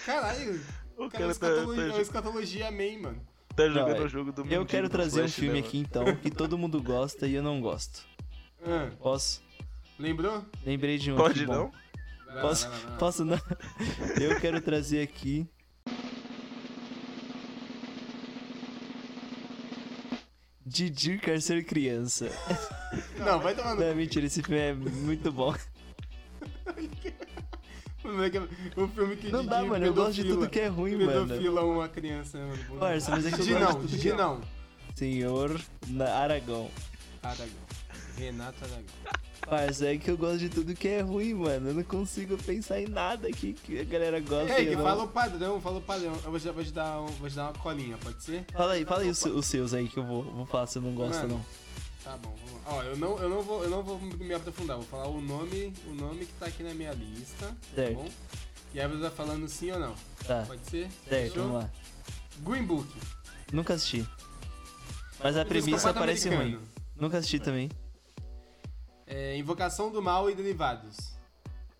Caralho, 0.05 0.61
O 0.97 1.09
cara 1.09 1.09
é 1.09 1.09
cara 1.09 1.25
tá, 1.25 1.31
escatologia, 1.31 1.83
é 1.83 1.87
tá, 1.87 1.93
uma 1.95 2.01
escatologia 2.01 2.67
amém, 2.67 3.01
mano. 3.01 3.21
tá 3.55 3.65
Não, 3.67 3.73
jogando 3.73 3.97
é- 3.97 4.05
o 4.05 4.07
jogo 4.09 4.31
do 4.31 4.45
Eu 4.45 4.65
quero 4.65 4.87
trazer 4.89 5.21
um 5.21 5.23
Flash, 5.23 5.35
filme 5.35 5.61
né, 5.61 5.67
aqui 5.67 5.77
então, 5.79 6.15
que 6.17 6.29
todo 6.29 6.57
mundo 6.57 6.81
gosta 6.81 7.25
e 7.27 7.33
eu 7.35 7.43
não 7.43 7.59
gosto. 7.59 8.05
Ah, 8.63 8.91
Posso? 8.99 9.41
lembrou? 9.97 10.45
Lembrei 10.65 10.97
de 10.97 11.11
um 11.11 11.15
Pode 11.17 11.45
não? 11.45 11.71
Posso, 12.41 12.67
lá. 12.69 12.97
posso 12.99 13.25
não? 13.25 13.39
Eu 14.21 14.39
quero 14.39 14.59
trazer 14.61 15.01
aqui. 15.01 15.47
Didi 20.67 21.17
quer 21.17 21.41
ser 21.41 21.63
criança. 21.63 22.29
Não, 23.17 23.39
vai 23.39 23.55
tomar 23.55 23.73
no 23.73 23.85
Não, 23.85 23.95
mentira, 23.95 24.25
esse 24.25 24.43
filme 24.43 24.59
é 24.59 24.73
muito 24.73 25.31
bom. 25.31 25.55
É 28.07 28.79
O 28.81 28.87
filme 28.87 29.17
que 29.17 29.29
Não 29.29 29.45
dá, 29.45 29.57
Didi 29.57 29.69
mano, 29.69 29.85
eu 29.85 29.93
gosto 29.93 30.13
de 30.13 30.23
tudo 30.23 30.49
que 30.49 30.61
é 30.61 30.67
ruim, 30.67 30.95
mano. 30.95 31.27
Pedofila 31.27 31.65
uma 31.65 31.89
criança, 31.89 32.37
mano. 32.37 32.79
Parça, 32.79 33.11
mas 33.11 33.25
é 33.25 33.31
que 33.31 33.35
eu 33.41 33.45
Didi 33.45 33.53
gosto 33.59 33.65
de 33.65 33.65
não, 33.65 33.81
tudo 33.81 33.87
Didi 33.89 34.01
que 34.01 34.09
é- 34.09 34.15
não. 34.15 34.41
Senhor 34.95 35.61
Aragão. 36.15 36.71
Aragão. 37.21 37.66
Renato 38.17 38.63
Aragão. 38.63 38.83
Parça, 39.47 39.87
é 39.87 39.97
que 39.97 40.09
eu 40.11 40.17
gosto 40.17 40.39
de 40.39 40.49
tudo 40.49 40.73
que 40.75 40.87
é 40.87 41.01
ruim, 41.01 41.33
mano. 41.33 41.69
Eu 41.69 41.73
não 41.75 41.83
consigo 41.83 42.37
pensar 42.37 42.81
em 42.81 42.87
nada 42.87 43.27
aqui 43.27 43.53
que 43.53 43.79
a 43.79 43.83
galera 43.83 44.19
gosta. 44.19 44.51
É, 44.53 44.65
que 44.65 44.75
não. 44.75 44.83
fala 44.83 45.03
o 45.03 45.07
padrão, 45.07 45.61
fala 45.61 45.77
o 45.77 45.81
padrão. 45.81 46.13
Eu 46.25 46.31
vou 46.31 46.39
te, 46.39 46.49
vou 46.49 46.63
te 46.63 46.71
dar, 46.71 46.99
um- 47.01 47.05
vou 47.07 47.29
te 47.29 47.35
dar 47.35 47.43
uma 47.45 47.53
colinha, 47.53 47.97
pode 47.97 48.21
ser? 48.23 48.45
Fala 48.51 48.73
aí, 48.73 48.83
fala 48.85 49.01
aí 49.03 49.09
os, 49.09 49.23
os 49.23 49.45
seus 49.45 49.73
aí 49.73 49.87
que 49.87 49.97
eu 49.97 50.03
vou, 50.05 50.23
vou 50.23 50.45
falar 50.45 50.67
se 50.67 50.77
eu 50.77 50.81
não 50.81 50.93
gosto 50.93 51.19
Mano, 51.21 51.35
não. 51.35 51.45
Tá 52.03 52.17
bom, 52.17 52.35
vamos 52.45 52.65
lá. 52.65 52.73
Ó, 52.73 52.83
eu 52.83 52.97
não, 52.97 53.17
eu 53.19 53.29
não, 53.29 53.41
vou, 53.41 53.63
eu 53.63 53.69
não 53.69 53.83
vou 53.83 53.99
me 53.99 54.33
aprofundar, 54.33 54.77
vou 54.77 54.85
falar 54.85 55.07
o 55.07 55.21
nome, 55.21 55.73
o 55.87 55.93
nome 55.93 56.25
que 56.25 56.33
tá 56.33 56.47
aqui 56.47 56.63
na 56.63 56.73
minha 56.73 56.91
lista, 56.93 57.47
tá 57.47 57.55
Certo. 57.75 57.95
bom? 57.95 58.09
E 58.73 58.79
aí 58.81 58.87
você 58.87 58.97
vai 58.97 59.11
falando 59.11 59.47
sim 59.47 59.71
ou 59.71 59.79
não. 59.79 59.95
Tá, 60.25 60.43
Pode 60.45 60.61
ser? 60.69 60.89
certo, 61.07 61.31
Fechou? 61.33 61.43
vamos 61.47 61.63
lá. 61.63 61.69
Green 62.39 62.63
Book. 62.63 62.87
Nunca 63.51 63.73
assisti. 63.75 64.05
Mas 65.23 65.37
a 65.37 65.45
premissa 65.45 65.93
parece 65.93 66.27
ruim. 66.27 66.37
Americano. 66.37 66.67
Nunca 66.99 67.17
assisti 67.17 67.39
também. 67.39 67.69
É, 69.07 69.37
Invocação 69.37 69.91
do 69.91 70.01
Mal 70.01 70.29
e 70.29 70.35
Derivados. 70.35 70.97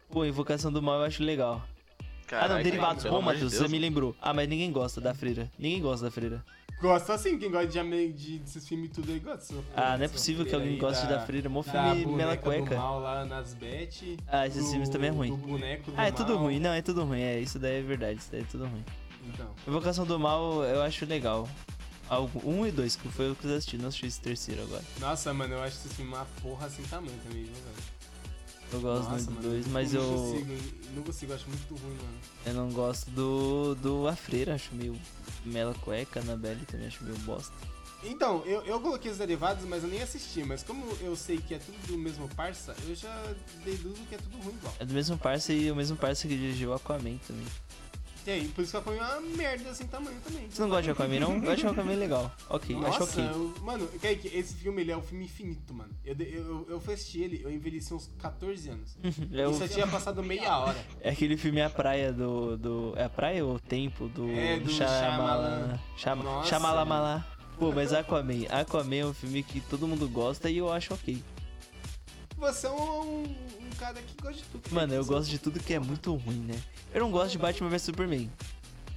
Pô, 0.10 0.26
Invocação 0.26 0.72
do 0.72 0.82
Mal 0.82 1.00
eu 1.02 1.06
acho 1.06 1.22
legal. 1.24 1.62
ah, 2.00 2.04
Caraca, 2.26 2.56
não, 2.56 2.64
Derivados. 2.64 3.04
Bom, 3.06 3.20
de 3.20 3.26
Matheus, 3.26 3.52
Deus. 3.52 3.64
você 3.64 3.68
me 3.68 3.80
lembrou. 3.80 4.16
Ah, 4.22 4.34
mas 4.34 4.48
ninguém 4.48 4.72
gosta 4.72 5.02
da 5.02 5.14
Freira. 5.14 5.52
Ninguém 5.60 5.82
gosta 5.82 6.06
da 6.06 6.12
Freira. 6.12 6.44
Gosta 6.80 7.16
assim, 7.16 7.40
quem 7.40 7.50
gosta 7.50 7.68
de, 7.68 8.14
de 8.14 8.38
desses 8.40 8.68
filmes 8.68 8.92
tudo 8.92 9.12
aí 9.12 9.20
gosta. 9.20 9.56
Ah, 9.76 9.98
não 9.98 10.06
é 10.06 10.08
possível 10.08 10.46
que 10.46 10.54
alguém 10.54 10.78
goste 10.78 11.08
da 11.08 11.20
Freira. 11.26 11.50
Mó 11.50 11.64
da 11.64 11.96
filme 11.96 12.06
mela 12.16 12.36
do 12.36 12.42
cueca. 12.42 12.76
mal 12.78 13.00
lá 13.00 13.26
nas 13.26 13.54
Bet. 13.56 14.16
Ah, 14.28 14.46
esses 14.46 14.64
do- 14.64 14.70
filmes 14.70 14.88
também 14.90 15.10
é 15.10 15.14
ruim. 15.14 15.32
do 15.32 15.38
boneco 15.38 15.92
do 15.92 16.00
Ah, 16.00 16.08
é 16.08 16.12
tudo 16.12 16.36
mal. 16.36 16.44
ruim. 16.44 16.60
Não, 16.60 16.70
é 16.72 16.82
tudo 16.84 17.04
ruim. 17.04 17.20
É, 17.22 17.40
isso 17.40 17.58
daí 17.58 17.80
é 17.80 17.82
verdade. 17.82 18.20
Isso 18.20 18.30
daí 18.32 18.42
é 18.42 18.46
tudo 18.46 18.66
ruim. 18.68 18.86
Então. 19.26 19.50
Invocação 19.68 20.06
do 20.06 20.20
Mal 20.20 20.64
eu 20.66 20.82
acho 20.84 21.04
legal. 21.06 21.50
Um 22.44 22.66
e 22.66 22.72
dois, 22.72 22.96
que 22.96 23.08
foi 23.10 23.32
o 23.32 23.36
que 23.36 23.46
eu 23.46 23.56
assisti. 23.56 23.78
Não 23.78 23.88
assisti 23.90 24.06
esse 24.08 24.20
terceiro 24.22 24.64
agora. 24.64 24.84
Nossa, 25.00 25.34
mano, 25.34 25.56
eu 25.56 25.62
acho 25.64 25.78
esse 25.78 25.90
filme 25.90 26.14
uma 26.14 26.26
porra 26.42 26.70
sem 26.70 26.84
tamanho 26.86 27.18
também, 27.24 27.44
viu, 27.44 27.54
velho? 27.54 27.98
Eu 28.74 28.82
gosto 28.82 29.10
Nossa, 29.10 29.26
do 29.32 29.70
mas 29.72 29.94
não 29.94 30.02
eu, 30.02 30.08
Consigo, 30.10 30.54
não 30.94 31.04
consigo, 31.04 31.32
eu 31.32 31.36
acho 31.38 31.48
muito 31.48 31.76
ruim, 31.76 31.96
mano. 31.96 32.20
eu 32.48 32.54
não 32.54 32.70
gosto 32.72 33.10
do, 33.12 33.76
do 33.76 34.08
A 34.08 34.16
Freira. 34.16 34.56
Acho 34.56 34.76
meio 34.76 34.94
mela 35.46 35.74
cueca. 35.76 36.20
Annabelle 36.20 36.66
também 36.66 36.88
acho 36.88 37.02
meio 37.04 37.18
bosta. 37.20 37.54
Então, 38.04 38.44
eu, 38.46 38.62
eu 38.66 38.80
coloquei 38.80 39.10
os 39.10 39.18
derivados, 39.18 39.64
mas 39.66 39.84
eu 39.84 39.90
nem 39.90 40.02
assisti. 40.02 40.44
Mas 40.44 40.64
como 40.64 40.86
eu 41.02 41.16
sei 41.16 41.38
que 41.38 41.54
é 41.56 41.60
tudo 41.60 41.78
do 41.88 41.98
mesmo 41.98 42.28
parça, 42.36 42.76
eu 42.88 42.94
já 42.94 43.24
deduzo 43.64 44.02
que 44.10 44.16
é 44.16 44.18
tudo 44.18 44.38
ruim 44.38 44.54
igual. 44.54 44.74
É 44.80 44.86
do 44.86 44.94
mesmo 44.94 45.18
parça 45.18 45.54
e 45.54 45.72
o 45.72 45.76
mesmo 45.76 45.96
parça 45.96 46.28
que 46.28 46.36
dirigiu 46.36 46.74
Aquaman 46.74 47.18
também. 47.26 47.48
E 48.28 48.30
aí, 48.30 48.48
por 48.50 48.62
isso 48.62 48.72
que 48.72 48.78
eu 48.78 48.82
ponho 48.82 48.98
uma 49.00 49.22
merda 49.22 49.74
sem 49.74 49.88
tamanho 49.88 50.18
também. 50.22 50.50
Você 50.50 50.62
não 50.62 50.68
gosta 50.68 50.84
de 50.84 50.92
Aquaman, 50.92 51.18
não? 51.22 51.42
Eu 51.42 51.50
acho 51.50 51.66
Aquaman 51.70 51.94
legal. 51.96 52.30
Ok, 52.50 52.76
Nossa, 52.76 52.90
acho 52.90 53.04
ok. 53.06 53.24
eu- 53.26 53.54
mano, 53.64 53.88
Kaique, 54.02 54.28
esse 54.38 54.54
filme 54.56 54.82
ele 54.82 54.92
é 54.92 54.98
um 54.98 55.02
filme 55.02 55.24
infinito, 55.24 55.74
mano. 55.74 55.92
Eu, 56.04 56.14
eu, 56.20 56.66
eu 56.72 56.80
fui 56.82 56.94
assistir 56.96 57.22
ele, 57.24 57.42
eu 57.42 57.50
envelheci 57.50 57.94
uns 57.94 58.12
14 58.20 58.70
anos. 58.70 58.98
É, 59.32 59.48
o- 59.48 59.54
só 59.54 59.66
tinha 59.66 59.88
passado 59.88 60.22
meia 60.22 60.58
hora. 60.58 60.78
é 61.00 61.10
aquele 61.12 61.38
filme 61.38 61.62
A 61.62 61.70
Praia 61.70 62.12
do, 62.12 62.58
do. 62.58 62.94
É 62.98 63.06
a 63.06 63.10
Praia 63.10 63.46
ou 63.46 63.56
o 63.56 63.60
Tempo 63.62 64.10
do. 64.10 64.30
É, 64.30 64.60
do 64.60 64.70
Shyamalan. 64.70 65.80
Shyamalan. 65.96 67.24
Pô, 67.58 67.72
mas 67.72 67.94
Aquaman. 67.94 68.46
Aquaman 68.50 68.96
é 68.98 69.06
um 69.06 69.14
filme 69.14 69.42
que 69.42 69.62
todo 69.62 69.88
mundo 69.88 70.06
gosta 70.10 70.50
e 70.50 70.58
eu 70.58 70.70
acho 70.70 70.94
ok. 70.94 71.24
Você 72.38 72.68
é 72.68 72.72
um 72.72 73.24
cara 73.78 74.02
que 74.02 74.22
gosta 74.22 74.38
de 74.38 74.44
tudo. 74.44 74.74
Mano, 74.76 74.94
eu 74.94 75.06
gosto 75.06 75.30
de 75.30 75.38
tudo 75.40 75.60
que 75.60 75.74
é 75.74 75.80
muito 75.80 76.14
ruim, 76.16 76.40
né? 76.40 76.56
Eu 76.94 77.02
não 77.02 77.12
gosto 77.12 77.32
de 77.32 77.38
Batman 77.38 77.70
vs 77.70 77.82
Superman. 77.84 78.30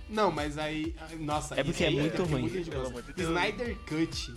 Não, 0.08 0.30
mas 0.30 0.58
aí. 0.58 0.94
Nossa, 1.20 1.54
É 1.54 1.62
porque 1.62 1.84
isso 1.84 1.92
aí 1.92 1.98
é 1.98 2.00
muito 2.00 2.24
ruim. 2.24 2.48
de. 2.48 3.22
Snyder 3.22 3.76
Cut. 3.86 4.34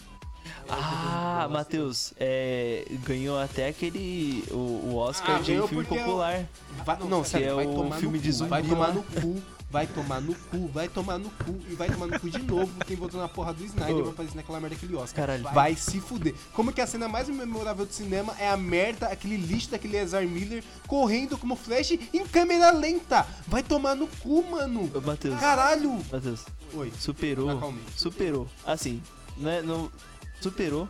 Ah, 0.69 1.47
Matheus, 1.49 2.13
é, 2.19 2.85
ganhou 3.05 3.39
até 3.39 3.67
aquele. 3.69 4.43
O, 4.51 4.55
o 4.91 4.95
Oscar 4.97 5.37
Ah, 5.37 5.39
de 5.39 5.45
filme 5.45 5.67
porque 5.67 5.95
é 5.95 5.99
popular. 6.03 6.45
Vai, 6.85 6.99
não, 6.99 7.21
que 7.23 7.29
sério, 7.29 7.47
é 7.47 7.53
vai 7.55 7.65
o 7.65 7.73
tomar 7.73 7.97
filme 7.97 8.17
no 8.17 8.23
de 8.23 8.29
cu, 8.29 8.35
zumbi 8.35 8.49
vai 8.49 8.63
tomar 8.63 8.93
no 8.93 9.03
cu, 9.03 9.41
vai 9.73 9.87
tomar 9.87 10.21
no 10.21 10.35
cu, 10.35 10.67
vai 10.67 10.87
tomar 10.87 11.17
no 11.17 11.31
cu 11.31 11.59
e 11.67 11.73
vai 11.73 11.89
tomar 11.89 12.05
no 12.05 12.19
cu 12.19 12.29
de 12.29 12.37
novo 12.43 12.71
quem 12.85 12.95
votou 12.95 13.19
na 13.19 13.27
porra 13.27 13.51
do 13.51 13.65
Snyder 13.65 13.95
Ô. 13.97 14.01
pra 14.03 14.11
aparecer 14.11 14.35
naquela 14.35 14.59
merda 14.59 14.75
aquele 14.75 14.95
Oscar. 14.95 15.25
Caralho. 15.25 15.43
Vai 15.51 15.75
se 15.75 15.99
fuder. 15.99 16.35
Como 16.53 16.71
que 16.71 16.79
a 16.79 16.85
cena 16.85 17.07
mais 17.07 17.27
memorável 17.27 17.83
do 17.83 17.91
cinema 17.91 18.35
é 18.37 18.47
a 18.47 18.55
merda, 18.55 19.07
aquele 19.07 19.35
lixo 19.35 19.71
daquele 19.71 19.97
Ezra 19.97 20.21
Miller 20.21 20.63
correndo 20.87 21.39
como 21.39 21.55
Flash 21.55 21.97
em 22.13 22.23
câmera 22.27 22.69
lenta. 22.69 23.25
Vai 23.47 23.63
tomar 23.63 23.95
no 23.95 24.05
cu, 24.05 24.43
mano. 24.47 24.91
Matheus, 25.03 25.39
Caralho. 25.39 25.99
Matheus, 26.11 26.45
Oi. 26.75 26.93
superou. 26.99 27.49
Acalmei. 27.49 27.83
Superou. 27.97 28.47
Assim, 28.63 29.01
né? 29.35 29.63
Não, 29.63 29.91
superou 30.39 30.87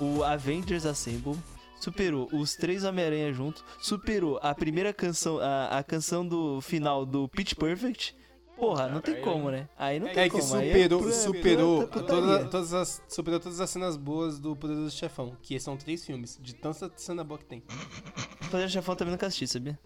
o 0.00 0.24
Avengers 0.24 0.84
Assemble. 0.84 1.36
Superou 1.80 2.28
os 2.32 2.54
três 2.54 2.84
Homem-Aranha 2.84 3.32
juntos. 3.32 3.64
Superou 3.80 4.38
a 4.42 4.54
primeira 4.54 4.92
canção, 4.92 5.38
a, 5.38 5.78
a 5.78 5.84
canção 5.84 6.26
do 6.26 6.60
final 6.60 7.04
do 7.06 7.28
Pitch 7.28 7.54
Perfect. 7.54 8.16
Porra, 8.56 8.88
não 8.88 9.02
tem 9.02 9.20
como, 9.20 9.50
né? 9.50 9.68
Aí 9.78 10.00
não 10.00 10.06
tem 10.08 10.24
É 10.24 10.30
que 10.30 10.40
como. 10.40 10.54
aí 10.56 10.68
superou, 10.72 11.00
pura- 11.02 11.12
superou, 11.12 11.86
toda- 11.88 12.44
todas 12.46 12.72
as, 12.72 13.02
superou 13.06 13.38
todas 13.38 13.60
as 13.60 13.68
cenas 13.68 13.98
boas 13.98 14.38
do 14.38 14.56
Poderoso 14.56 14.96
Chefão, 14.96 15.36
que 15.42 15.60
são 15.60 15.76
três 15.76 16.02
filmes, 16.04 16.38
de 16.40 16.54
tanta 16.54 16.90
cena 16.96 17.22
boa 17.22 17.36
que 17.38 17.44
tem. 17.44 17.62
Fazer 18.50 18.68
chefão 18.70 18.96
também 18.96 19.12
nunca 19.12 19.26
assisti, 19.26 19.46
sabia? 19.46 19.78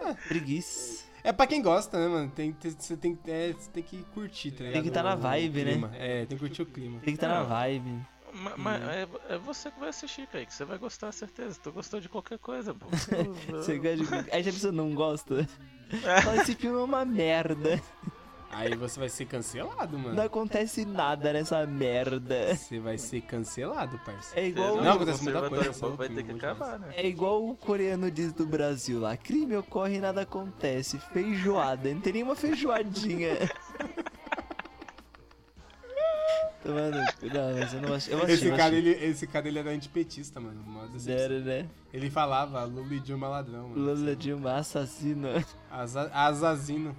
Ah. 0.00 0.14
Preguiça. 0.28 1.08
É 1.24 1.32
pra 1.32 1.48
quem 1.48 1.60
gosta, 1.60 1.98
né, 1.98 2.06
mano? 2.06 2.30
Tem, 2.30 2.52
tem- 2.52 2.70
você 2.70 2.96
tem, 2.96 3.18
é, 3.26 3.52
você 3.52 3.68
tem 3.72 3.82
que 3.82 4.04
curtir, 4.14 4.52
tá 4.52 4.62
ligado? 4.62 4.84
que 4.84 4.90
tá 4.92 5.02
na 5.02 5.14
O 5.14 5.18
vibe, 5.18 5.64
né? 5.64 5.90
É, 5.94 6.26
tem 6.26 6.38
que 6.38 6.44
curtir 6.44 6.62
o 6.62 6.66
clima. 6.66 7.00
Tem 7.00 7.12
que 7.12 7.16
estar 7.16 7.28
na 7.28 7.42
vibe. 7.42 8.06
Ma- 8.42 8.54
Mas 8.56 8.82
é, 8.82 9.08
é 9.30 9.38
você 9.38 9.70
que 9.70 9.78
vai 9.80 9.88
assistir, 9.88 10.26
Kaique. 10.28 10.52
Você 10.54 10.64
vai 10.64 10.78
gostar, 10.78 11.12
certeza. 11.12 11.58
Tu 11.62 11.72
gostou 11.72 12.00
de 12.00 12.08
qualquer 12.08 12.38
coisa, 12.38 12.72
pô. 12.74 12.86
Você 13.56 13.78
gosta 13.78 14.22
de... 14.24 14.30
Aí 14.30 14.42
já 14.42 14.52
pessoa 14.52 14.72
não 14.72 14.94
gosta. 14.94 15.48
Fala, 16.22 16.42
esse 16.42 16.54
filme 16.54 16.78
é 16.78 16.82
uma 16.82 17.04
merda. 17.04 17.80
Aí 18.50 18.74
você 18.74 18.98
vai 18.98 19.10
ser 19.10 19.26
cancelado, 19.26 19.98
Não 19.98 20.04
mano. 20.04 20.22
acontece 20.22 20.86
nada 20.86 21.34
nessa 21.34 21.66
merda. 21.66 22.54
Você 22.56 22.78
vai 22.80 22.96
ser 22.96 23.20
cancelado, 23.20 23.98
parceiro. 23.98 24.40
É 24.40 24.48
igual, 24.48 24.76
Não, 24.76 24.92
o 24.92 24.94
acontece 24.96 25.22
muita 25.22 25.48
coisa, 25.50 25.72
só 25.74 25.90
vai 25.90 26.08
ter 26.08 26.22
que 26.22 26.30
não 26.30 26.38
acabar, 26.38 26.78
né? 26.78 26.88
é 26.96 27.06
igual 27.06 27.46
o 27.46 27.54
coreano 27.54 28.10
diz 28.10 28.32
do 28.32 28.46
Brasil 28.46 29.00
lá. 29.00 29.16
Crime 29.18 29.54
ocorre 29.58 29.96
e 29.96 30.00
nada 30.00 30.22
acontece. 30.22 30.98
Feijoada. 31.12 31.92
Não 31.92 32.00
tem 32.00 32.14
nenhuma 32.14 32.34
feijoadinha. 32.34 33.36
Tomando. 36.62 36.96
Não, 36.96 37.58
mas 37.58 37.72
eu 37.74 37.80
não 37.82 37.94
acho. 37.94 38.10
Eu 38.10 38.18
assisti, 38.18 38.32
Esse 38.34 38.46
eu 38.46 38.56
cara, 38.56 38.76
assisti. 38.76 38.88
ele, 38.88 39.04
esse 39.10 39.26
cara, 39.26 39.48
ele 39.48 39.58
era 39.58 39.70
antipetista, 39.70 40.40
mano. 40.40 40.64
Zero, 40.98 41.40
né? 41.40 41.68
Ele 41.92 42.10
falava, 42.10 42.64
Lula 42.64 42.98
Dilma 43.00 43.28
ladrão, 43.28 43.68
mano. 43.68 43.80
Lula 43.94 44.16
Dilma 44.16 44.54
assassino. 44.54 45.28
Azazino. 46.12 46.96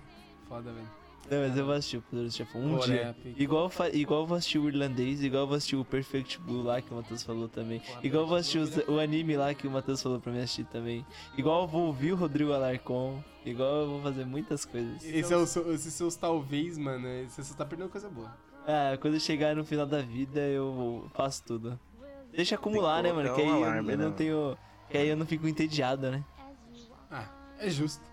Foda, 0.47 0.72
velho. 0.72 0.99
Não, 1.30 1.47
mas 1.47 1.55
eu 1.57 1.64
vou 1.64 1.76
assistir 1.76 1.97
o 1.97 2.01
Poderoso 2.01 2.36
Chefão 2.38 2.60
um 2.62 2.80
dia. 2.80 3.10
Epic. 3.24 3.39
Igual, 3.39 3.72
igual 3.93 4.22
eu 4.22 4.26
vou 4.26 4.36
assistir 4.38 4.57
o 4.57 4.68
Irlandês, 4.68 5.22
igual 5.22 5.43
eu 5.43 5.47
vou 5.47 5.57
assistir 5.57 5.76
o 5.76 5.86
Perfect 5.86 6.39
Blue 6.39 6.64
lá 6.64 6.82
que 6.82 6.91
o 6.91 6.95
Matheus 6.95 7.22
falou 7.22 7.47
também. 7.47 7.84
Igual 8.01 8.24
eu 8.24 8.28
vou 8.28 8.38
assistir 8.38 8.57
os- 8.57 8.76
o 8.88 8.99
anime 8.99 9.38
lá 9.38 9.53
que 9.53 9.68
o 9.68 9.72
Matheus 9.72 10.01
falou 10.01 10.20
pra 10.20 10.32
mim 10.32 10.39
assistir 10.39 10.64
também. 10.64 11.05
Igual 11.38 11.62
eu 11.64 11.68
vou 11.68 11.84
ouvir 11.86 12.14
o 12.14 12.16
Rodrigo 12.16 12.51
Alarcon. 12.51 13.24
Igual 13.45 13.82
eu 13.82 13.88
vou 13.89 14.01
fazer 14.01 14.26
muitas 14.26 14.66
coisas. 14.66 15.03
Esse 15.05 15.32
é 15.32 15.38
o 15.38 15.45
seu- 15.45 15.72
esses 15.72 15.93
seus 15.93 16.16
talvez, 16.16 16.80
mano. 16.80 17.07
Você 17.30 17.43
só 17.43 17.53
tá 17.53 17.64
perdendo 17.64 17.89
coisa 17.89 18.10
boa. 18.10 18.36
Ah, 18.72 18.96
quando 19.02 19.16
eu 19.16 19.20
chegar 19.20 19.56
no 19.56 19.66
final 19.66 19.88
da 19.88 20.00
vida 20.00 20.40
eu 20.42 21.10
faço 21.16 21.44
tudo. 21.44 21.80
Deixa 22.32 22.54
acumular, 22.54 23.02
né, 23.02 23.12
mano? 23.12 23.34
Que 23.34 23.42
aí 23.42 23.48
eu, 23.48 23.56
alarme, 23.56 23.80
eu 23.80 23.84
né, 23.84 23.96
não 23.96 24.04
mano? 24.04 24.16
tenho. 24.16 24.58
Que 24.88 24.98
aí 25.00 25.10
eu 25.10 25.18
não 25.18 25.26
fico 25.26 25.48
entediado, 25.48 26.12
né? 26.12 26.24
Ah, 27.10 27.28
é 27.58 27.68
justo. 27.68 28.04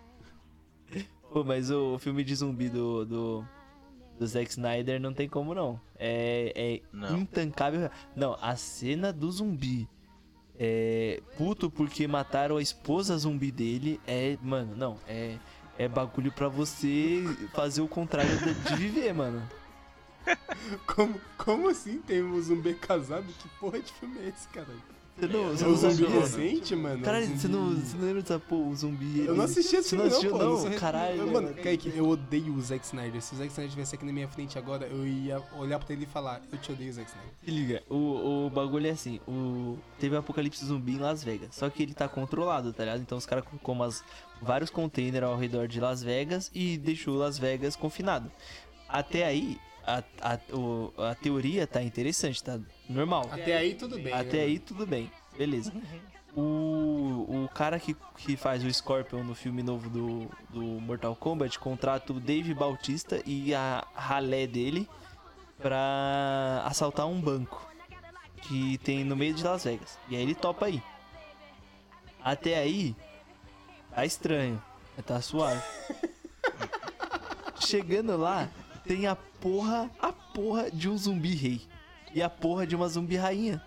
Pô, 1.30 1.44
mas 1.44 1.70
o, 1.70 1.98
filme 1.98 2.24
de 2.24 2.34
zumbi 2.34 2.70
do, 2.70 3.04
do, 3.04 3.44
do 4.18 4.26
Zack 4.26 4.50
Snyder 4.50 4.98
não 4.98 5.12
tem 5.12 5.28
como 5.28 5.54
não. 5.54 5.78
É, 5.98 6.52
é 6.56 6.80
Não. 6.90 7.18
intancável. 7.18 7.90
Não, 8.14 8.38
a 8.40 8.56
cena 8.56 9.12
do 9.12 9.30
zumbi. 9.30 9.86
É. 10.58 11.20
Puto 11.36 11.70
porque 11.70 12.08
mataram 12.08 12.56
a 12.56 12.62
esposa 12.62 13.18
zumbi 13.18 13.52
dele. 13.52 14.00
É. 14.06 14.38
Mano, 14.40 14.74
não. 14.74 14.96
É. 15.06 15.36
É 15.78 15.86
bagulho 15.86 16.32
pra 16.32 16.48
você 16.48 17.22
fazer 17.52 17.82
o 17.82 17.88
contrário 17.88 18.34
de, 18.38 18.54
de 18.54 18.76
viver, 18.76 19.12
mano. 19.12 19.46
Como, 20.86 21.20
como 21.38 21.68
assim 21.68 21.98
tem 21.98 22.22
um 22.22 22.40
zumbi 22.40 22.74
casado? 22.74 23.24
Que 23.38 23.48
porra 23.60 23.78
de 23.78 23.92
filme 23.92 24.18
é 24.18 24.28
esse, 24.28 24.48
caralho? 24.48 24.82
Você 25.18 25.26
não, 25.28 25.44
você 25.48 25.64
É 25.64 25.66
não 25.66 25.72
um 25.72 25.76
zumbi 25.76 26.06
recente, 26.12 26.76
mano? 26.76 27.02
Caralho, 27.02 27.26
Um 27.26 27.38
você 27.38 27.48
não, 27.48 27.74
você 27.74 27.96
não 27.96 28.04
lembra 28.04 28.20
dessa 28.22 28.38
porra, 28.38 28.68
o 28.68 28.76
zumbi. 28.76 29.20
Eu 29.24 29.34
não 29.34 29.44
assisti 29.44 29.76
esse 29.76 29.90
Você 29.90 29.96
não 29.96 30.02
filme, 30.10 30.16
assistiu, 30.18 30.30
pô. 30.36 30.44
não? 30.44 30.68
re- 30.68 30.76
Caralho. 30.76 31.16
Eu, 31.22 31.26
Mano, 31.32 31.54
Kaique, 31.54 31.92
eu 31.96 32.06
odeio 32.08 32.52
o 32.52 32.60
Zack 32.60 32.84
Snyder. 32.84 33.22
Se 33.22 33.32
o 33.34 33.36
Zack 33.38 33.48
Snyder 33.50 33.68
estivesse 33.68 33.94
aqui 33.94 34.04
na 34.04 34.12
minha 34.12 34.28
frente 34.28 34.58
agora, 34.58 34.86
eu 34.88 35.06
ia 35.06 35.42
olhar 35.56 35.78
pra 35.78 35.94
ele 35.94 36.02
e 36.04 36.06
falar: 36.06 36.42
Eu 36.52 36.58
te 36.58 36.70
odeio, 36.72 36.92
Zack 36.92 37.08
Snyder. 37.08 37.30
Se 37.44 37.50
liga, 37.50 37.82
o, 37.88 38.46
o 38.46 38.50
bagulho 38.50 38.88
é 38.88 38.90
assim, 38.90 39.18
o, 39.26 39.78
teve 39.98 40.14
um 40.14 40.18
apocalipse 40.18 40.62
zumbi 40.66 40.94
em 40.96 40.98
Las 40.98 41.24
Vegas, 41.24 41.54
só 41.54 41.70
que 41.70 41.82
ele 41.82 41.94
tá 41.94 42.08
controlado, 42.08 42.72
tá 42.74 42.84
ligado? 42.84 43.00
Então 43.00 43.16
os 43.16 43.24
caras 43.24 43.44
colocou 43.44 43.74
umas, 43.74 44.04
vários 44.42 44.68
containers 44.68 45.24
ao 45.24 45.38
redor 45.38 45.66
de 45.66 45.80
Las 45.80 46.02
Vegas 46.02 46.50
e 46.54 46.76
deixou 46.76 47.14
Las 47.16 47.38
Vegas 47.38 47.74
confinado. 47.74 48.30
Até 48.88 49.24
aí, 49.24 49.58
a, 49.86 50.02
a, 50.20 50.38
o- 50.54 50.92
a 50.98 51.14
teoria 51.14 51.66
tá 51.66 51.82
interessante, 51.82 52.42
tá 52.42 52.58
normal. 52.88 53.28
Até 53.30 53.56
aí 53.56 53.74
tudo 53.74 53.98
bem. 53.98 54.12
Até 54.12 54.38
né, 54.38 54.42
aí 54.44 54.58
tudo 54.58 54.86
bem, 54.86 55.10
beleza. 55.38 55.72
O, 56.34 57.44
o 57.44 57.48
cara 57.54 57.78
que, 57.80 57.96
que 58.18 58.36
faz 58.36 58.62
o 58.62 58.72
Scorpion 58.72 59.22
no 59.22 59.34
filme 59.34 59.62
novo 59.62 59.88
do, 59.88 60.30
do 60.50 60.62
Mortal 60.80 61.16
Kombat 61.16 61.58
contrata 61.58 62.12
o 62.12 62.20
Dave 62.20 62.52
Bautista 62.52 63.22
e 63.24 63.54
a 63.54 63.86
ralé 63.94 64.46
dele 64.46 64.86
pra 65.58 66.62
assaltar 66.66 67.06
um 67.06 67.18
banco 67.20 67.66
que 68.42 68.76
tem 68.78 69.02
no 69.02 69.16
meio 69.16 69.32
de 69.32 69.42
Las 69.42 69.64
Vegas. 69.64 69.98
E 70.10 70.16
aí 70.16 70.22
ele 70.22 70.34
topa 70.34 70.66
aí. 70.66 70.82
Até 72.22 72.58
aí, 72.58 72.94
tá 73.94 74.04
estranho, 74.04 74.62
tá 75.06 75.20
suave. 75.22 75.62
Chegando 77.60 78.16
lá, 78.16 78.48
tem 78.86 79.06
a 79.06 79.16
porra, 79.16 79.90
a 80.00 80.12
porra 80.12 80.70
de 80.70 80.88
um 80.88 80.96
zumbi 80.96 81.34
rei 81.34 81.60
e 82.14 82.22
a 82.22 82.30
porra 82.30 82.66
de 82.66 82.74
uma 82.76 82.88
zumbi 82.88 83.16
rainha. 83.16 83.62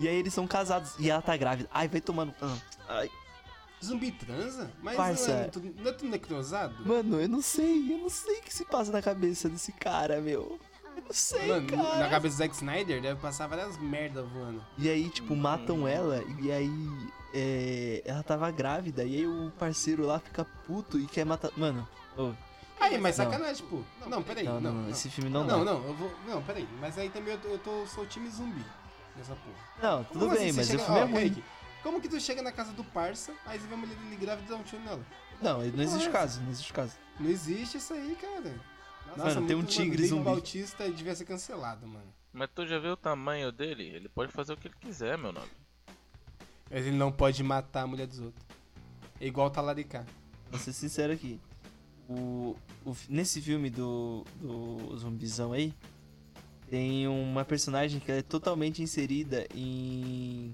E 0.00 0.06
aí 0.08 0.14
eles 0.16 0.32
são 0.34 0.46
casados 0.46 0.94
e 0.98 1.10
ela 1.10 1.20
tá 1.22 1.36
grávida. 1.36 1.68
Ai, 1.72 1.88
vai 1.88 2.00
tomando. 2.00 2.34
Ai. 2.88 3.10
Zumbi 3.84 4.10
transa? 4.10 4.70
Mas 4.82 4.96
Parça. 4.96 5.32
não, 5.34 5.40
é, 5.40 5.44
tudo- 5.48 5.74
não 5.82 5.90
é 5.90 5.92
tudo 5.94 6.10
necrosado? 6.10 6.86
Mano, 6.86 7.20
eu 7.20 7.28
não 7.28 7.40
sei, 7.40 7.92
eu 7.92 7.98
não 7.98 8.08
sei 8.08 8.38
o 8.38 8.42
que 8.42 8.52
se 8.52 8.64
passa 8.64 8.90
na 8.90 9.00
cabeça 9.00 9.48
desse 9.48 9.70
cara, 9.72 10.20
meu. 10.20 10.58
Eu 10.96 11.02
não 11.04 11.12
sei, 11.12 11.46
Mano, 11.46 11.66
cara. 11.68 11.98
na 12.00 12.08
cabeça 12.08 12.34
do 12.36 12.38
Zack 12.38 12.54
Snyder 12.56 13.00
deve 13.00 13.20
passar 13.20 13.46
várias 13.46 13.76
merda 13.78 14.22
voando. 14.24 14.64
E 14.76 14.88
aí, 14.88 15.08
tipo, 15.08 15.36
matam 15.36 15.86
ela 15.86 16.24
e 16.40 16.50
aí 16.50 16.70
é, 17.32 18.02
ela 18.04 18.22
tava 18.24 18.50
grávida 18.50 19.04
e 19.04 19.16
aí 19.18 19.26
o 19.26 19.52
parceiro 19.58 20.04
lá 20.04 20.18
fica 20.18 20.44
puto 20.66 20.98
e 20.98 21.06
quer 21.06 21.24
matar. 21.24 21.50
Mano, 21.56 21.86
ô, 22.16 22.32
Aí, 22.80 22.96
mas 22.98 23.18
Não. 23.18 23.24
sacanagem, 23.24 23.66
pô. 23.66 23.82
Não, 24.06 24.22
peraí. 24.22 24.44
não, 24.44 24.60
Não, 24.60 24.72
não, 24.72 24.82
não. 24.82 24.90
esse 24.90 25.10
filme 25.10 25.28
não, 25.30 25.44
Não, 25.44 25.64
dá. 25.64 25.72
não, 25.72 25.84
eu 25.86 25.94
vou. 25.94 26.12
Não, 26.26 26.42
peraí. 26.42 26.68
Mas 26.80 26.96
aí 26.98 27.10
também 27.10 27.34
eu, 27.34 27.40
tô, 27.40 27.48
eu 27.48 27.58
tô, 27.58 27.86
sou 27.86 28.06
time 28.06 28.28
zumbi 28.30 28.64
nessa 29.16 29.34
porra. 29.34 29.56
Não, 29.82 30.04
tudo 30.04 30.20
Como 30.20 30.30
bem, 30.34 30.48
assim, 30.48 30.56
mas 30.56 30.66
você 30.66 30.76
o 30.76 30.78
chega- 30.78 30.92
filme 30.92 31.00
é 31.00 31.20
ruim. 31.28 31.44
Como 31.82 32.00
que 32.00 32.08
tu 32.08 32.20
chega 32.20 32.42
na 32.42 32.52
casa 32.52 32.72
do 32.72 32.84
parça, 32.84 33.32
aí 33.46 33.58
você 33.58 33.66
vê 33.66 33.74
a 33.74 33.76
mulher 33.76 33.96
dele 33.96 34.16
grávida 34.16 34.46
e 34.46 34.50
dá 34.50 34.56
um 34.56 34.62
tiro 34.62 34.82
nela? 34.82 35.00
Não, 35.40 35.58
não 35.58 35.82
existe 35.82 36.06
Porra, 36.08 36.18
caso, 36.18 36.40
não 36.42 36.50
existe 36.50 36.72
caso. 36.72 36.92
Não 37.20 37.30
existe 37.30 37.76
isso 37.78 37.92
aí, 37.94 38.16
cara. 38.20 38.54
Mano, 39.16 39.46
tem 39.46 39.56
um 39.56 39.62
tigre 39.64 39.96
Dave 39.96 40.08
zumbi. 40.08 40.24
Bautista 40.24 40.90
devia 40.90 41.14
ser 41.14 41.24
cancelado, 41.24 41.86
mano. 41.86 42.12
Mas 42.32 42.48
tu 42.54 42.66
já 42.66 42.78
viu 42.78 42.92
o 42.92 42.96
tamanho 42.96 43.50
dele? 43.50 43.84
Ele 43.84 44.08
pode 44.08 44.30
fazer 44.32 44.52
o 44.52 44.56
que 44.56 44.68
ele 44.68 44.74
quiser, 44.80 45.16
meu 45.16 45.32
nome. 45.32 45.48
Mas 46.70 46.86
ele 46.86 46.96
não 46.96 47.10
pode 47.10 47.42
matar 47.42 47.82
a 47.82 47.86
mulher 47.86 48.06
dos 48.06 48.20
outros. 48.20 48.44
É 49.20 49.26
igual 49.26 49.46
o 49.46 49.50
Talaricá. 49.50 50.04
Vou 50.50 50.60
ser 50.60 50.72
sincero 50.72 51.12
aqui. 51.12 51.40
O, 52.08 52.56
o- 52.86 52.96
nesse 53.08 53.40
filme 53.40 53.68
do, 53.70 54.24
do 54.40 54.96
zumbizão 54.96 55.52
aí, 55.52 55.72
tem 56.70 57.06
uma 57.06 57.44
personagem 57.44 58.00
que 58.00 58.10
é 58.10 58.22
totalmente 58.22 58.82
inserida 58.82 59.46
em, 59.54 60.52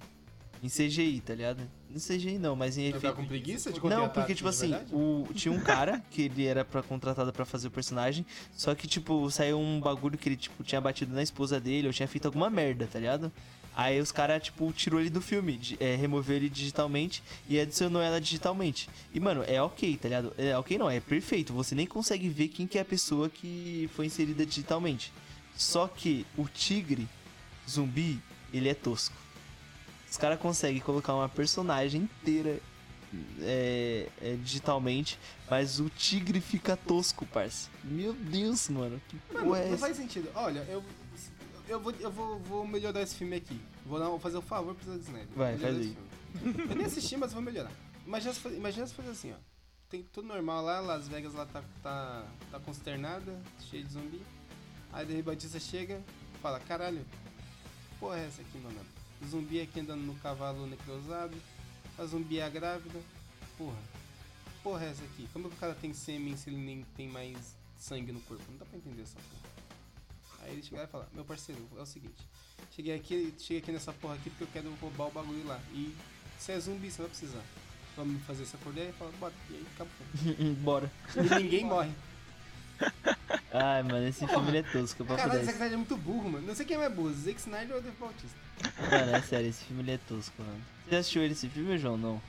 em 0.62 0.68
CGI, 0.68 1.20
tá 1.20 1.34
ligado? 1.34 1.62
Não 1.88 2.00
CGI 2.00 2.38
não, 2.38 2.56
mas 2.56 2.76
em 2.76 2.86
Você 2.86 2.90
tá 2.92 2.96
efeito. 2.98 3.16
com 3.16 3.24
preguiça 3.26 3.72
de 3.72 3.80
Não, 3.84 4.08
porque, 4.08 4.34
tipo 4.34 4.48
assim, 4.48 4.74
o, 4.92 5.26
tinha 5.32 5.52
um 5.52 5.60
cara 5.60 6.02
que 6.10 6.22
ele 6.22 6.44
era 6.44 6.64
pra, 6.64 6.82
contratado 6.82 7.32
pra 7.32 7.44
fazer 7.44 7.68
o 7.68 7.70
personagem, 7.70 8.26
só 8.52 8.74
que, 8.74 8.88
tipo, 8.88 9.30
saiu 9.30 9.58
um 9.60 9.80
bagulho 9.80 10.18
que 10.18 10.28
ele, 10.28 10.36
tipo, 10.36 10.64
tinha 10.64 10.80
batido 10.80 11.14
na 11.14 11.22
esposa 11.22 11.60
dele, 11.60 11.86
ou 11.86 11.92
tinha 11.92 12.08
feito 12.08 12.26
alguma 12.26 12.50
merda, 12.50 12.88
tá 12.88 12.98
ligado? 12.98 13.30
Aí 13.76 14.00
os 14.00 14.12
caras, 14.12 14.42
tipo, 14.42 14.72
tirou 14.72 15.00
ele 15.00 15.10
do 15.10 15.20
filme, 15.20 15.56
de- 15.56 15.76
é, 15.80 15.96
removeu 15.96 16.36
ele 16.36 16.48
digitalmente 16.48 17.22
e 17.48 17.58
adicionou 17.58 18.00
ela 18.00 18.20
digitalmente. 18.20 18.88
E, 19.12 19.18
mano, 19.18 19.42
é 19.46 19.60
ok, 19.60 19.96
tá 19.96 20.08
ligado? 20.08 20.32
É 20.38 20.56
ok 20.56 20.78
não, 20.78 20.88
é 20.88 21.00
perfeito. 21.00 21.52
Você 21.52 21.74
nem 21.74 21.86
consegue 21.86 22.28
ver 22.28 22.48
quem 22.48 22.66
que 22.66 22.78
é 22.78 22.82
a 22.82 22.84
pessoa 22.84 23.28
que 23.28 23.90
foi 23.94 24.06
inserida 24.06 24.46
digitalmente. 24.46 25.12
Só 25.56 25.88
que 25.88 26.24
o 26.36 26.46
tigre 26.48 27.08
zumbi, 27.68 28.20
ele 28.52 28.68
é 28.68 28.74
tosco. 28.74 29.16
Os 30.10 30.16
caras 30.16 30.38
conseguem 30.38 30.80
colocar 30.80 31.12
uma 31.14 31.28
personagem 31.28 32.02
inteira 32.02 32.60
é, 33.40 34.08
é, 34.22 34.36
digitalmente, 34.42 35.18
mas 35.50 35.78
o 35.80 35.88
tigre 35.88 36.40
fica 36.40 36.76
tosco, 36.76 37.26
parça. 37.26 37.68
Meu 37.82 38.12
Deus, 38.12 38.68
mano. 38.68 39.00
Que 39.08 39.16
Mano, 39.32 39.46
porra 39.46 39.58
é 39.60 39.70
não 39.70 39.78
faz 39.78 39.96
sentido. 39.96 40.28
Olha, 40.34 40.60
eu, 40.68 40.82
eu, 41.68 41.80
vou, 41.80 41.92
eu 42.00 42.10
vou, 42.10 42.38
vou 42.40 42.66
melhorar 42.66 43.02
esse 43.02 43.14
filme 43.14 43.36
aqui. 43.36 43.60
Vou 43.86 43.98
dar, 43.98 44.10
um- 44.10 44.18
fazer 44.18 44.38
um 44.38 44.42
favor 44.42 44.74
pro 44.74 44.86
Zack 44.92 45.00
Snyder. 45.04 45.28
Vou 45.28 45.36
Vai, 45.36 45.56
faz 45.58 45.76
filme. 45.76 45.96
Eu 46.70 46.76
nem 46.76 46.86
assisti, 46.86 47.16
mas 47.16 47.32
vou 47.32 47.42
melhorar. 47.42 47.70
Imagina 48.06 48.34
se, 48.34 48.48
imagina 48.48 48.86
se 48.86 48.94
fosse 48.94 49.08
assim, 49.08 49.32
ó. 49.32 49.36
Tem 49.88 50.02
tudo 50.02 50.26
normal 50.28 50.64
lá, 50.64 50.80
Las 50.80 51.06
Vegas 51.08 51.34
lá 51.34 51.46
tá, 51.46 51.62
tá, 51.82 52.26
tá 52.50 52.58
consternada, 52.60 53.40
cheio 53.70 53.84
de 53.84 53.92
zumbi. 53.92 54.20
Aí 54.92 55.06
David 55.06 55.22
Batista 55.24 55.60
chega 55.60 56.02
fala, 56.42 56.58
caralho, 56.60 57.04
porra 58.00 58.18
é 58.18 58.26
essa 58.26 58.42
aqui, 58.42 58.58
mano? 58.58 58.78
O 59.22 59.26
zumbi 59.26 59.60
aqui 59.60 59.80
andando 59.80 60.02
no 60.02 60.14
cavalo 60.16 60.66
necrosado, 60.66 61.36
a 61.96 62.04
zumbi 62.04 62.38
é 62.40 62.50
grávida, 62.50 63.00
porra. 63.56 63.78
Porra 64.62 64.84
é 64.86 64.90
essa 64.90 65.04
aqui? 65.04 65.28
Como 65.32 65.48
que 65.48 65.54
o 65.54 65.58
cara 65.58 65.74
tem 65.74 65.92
sêmen 65.94 66.36
se 66.36 66.50
ele 66.50 66.56
nem 66.58 66.84
tem 66.96 67.08
mais 67.08 67.54
sangue 67.78 68.10
no 68.12 68.20
corpo? 68.22 68.42
Não 68.50 68.58
dá 68.58 68.64
pra 68.64 68.76
entender 68.78 69.02
essa 69.02 69.16
porra. 69.16 69.43
Aí 70.44 70.52
ele 70.52 70.62
chega 70.62 70.78
lá 70.82 70.84
e 70.84 70.86
fala, 70.90 71.08
meu 71.14 71.24
parceiro, 71.24 71.60
é 71.76 71.80
o 71.80 71.86
seguinte, 71.86 72.22
cheguei 72.74 72.94
aqui, 72.94 73.34
cheguei 73.38 73.58
aqui 73.62 73.72
nessa 73.72 73.92
porra 73.92 74.14
aqui 74.14 74.30
porque 74.30 74.44
eu 74.44 74.48
quero 74.52 74.74
roubar 74.80 75.06
o 75.08 75.10
bagulho 75.10 75.46
lá. 75.46 75.58
E 75.72 75.94
você 76.38 76.52
é 76.52 76.60
zumbi, 76.60 76.90
você 76.90 76.98
vai 77.02 77.08
precisar. 77.10 77.42
Vamos 77.96 78.22
fazer 78.24 78.42
essa 78.42 78.58
porra 78.58 78.80
e 78.80 78.92
fala, 78.92 79.10
bora. 79.20 79.32
E 79.50 79.54
aí 79.54 79.66
acaba 79.74 79.90
o 80.14 80.18
filme. 80.18 80.54
Bora. 80.56 80.90
E 81.16 81.42
ninguém 81.42 81.64
morre. 81.64 81.90
Ai, 83.52 83.84
mano, 83.84 84.08
esse 84.08 84.26
filme 84.26 84.48
ele 84.48 84.58
é 84.58 84.62
tosco, 84.64 85.04
pra 85.04 85.14
Caralho, 85.16 85.30
o 85.30 85.40
poder. 85.40 85.44
Zack 85.44 85.54
Snyder 85.56 85.74
é 85.74 85.76
muito 85.76 85.96
burro, 85.96 86.28
mano. 86.28 86.46
Não 86.46 86.54
sei 86.56 86.66
quem 86.66 86.76
é 86.76 86.80
mais 86.80 86.92
burro, 86.92 87.14
Zack 87.14 87.38
Snyder 87.38 87.76
ou 87.76 87.82
Dave 87.82 87.96
Bautista. 87.96 88.36
Mano, 88.90 89.16
é 89.16 89.22
sério, 89.22 89.48
esse 89.48 89.64
filme 89.64 89.82
ele 89.82 89.92
é 89.92 89.98
tosco, 89.98 90.34
mano. 90.42 90.60
Você 90.84 90.90
já 90.90 90.98
assistiu 90.98 91.22
ele, 91.22 91.32
esse 91.34 91.48
filme, 91.48 91.78
João? 91.78 91.96
Não. 91.96 92.20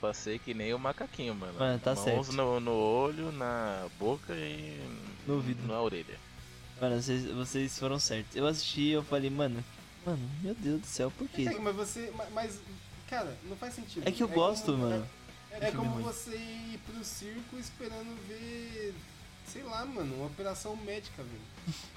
Passei 0.00 0.38
que 0.38 0.54
nem 0.54 0.72
o 0.72 0.78
macaquinho, 0.78 1.34
mano. 1.34 1.58
Mano, 1.58 1.78
tá 1.78 1.94
Mãos 1.94 2.04
certo. 2.04 2.32
No, 2.32 2.58
no 2.58 2.72
olho, 2.72 3.30
na 3.32 3.86
boca 3.98 4.32
e 4.34 4.80
No 5.26 5.34
ouvido. 5.34 5.66
na 5.68 5.78
orelha. 5.82 6.18
Mano, 6.80 7.00
vocês, 7.02 7.24
vocês 7.26 7.78
foram 7.78 7.98
certos. 7.98 8.36
Eu 8.36 8.46
assisti 8.46 8.80
e 8.82 8.92
eu 8.92 9.02
falei, 9.02 9.30
mano, 9.30 9.64
mano, 10.06 10.30
meu 10.42 10.54
Deus 10.54 10.80
do 10.80 10.86
céu, 10.86 11.10
por 11.10 11.28
quê? 11.28 11.44
Mas 11.60 11.74
você. 11.76 12.10
ma- 12.16 12.26
Mas, 12.32 12.60
cara, 13.08 13.36
não 13.48 13.56
faz 13.56 13.74
sentido. 13.74 14.06
É 14.06 14.12
que 14.12 14.22
eu 14.22 14.28
gosto, 14.28 14.66
como- 14.66 14.78
mano. 14.88 15.08
É, 15.50 15.68
é 15.68 15.70
como 15.72 15.90
ruim. 15.90 16.02
você 16.04 16.36
ir 16.36 16.78
pro 16.86 17.02
circo 17.04 17.58
esperando 17.58 18.16
ver. 18.28 18.94
Sei 19.46 19.62
lá, 19.62 19.84
mano, 19.86 20.14
uma 20.16 20.26
operação 20.26 20.76
médica, 20.76 21.22
velho. 21.22 21.88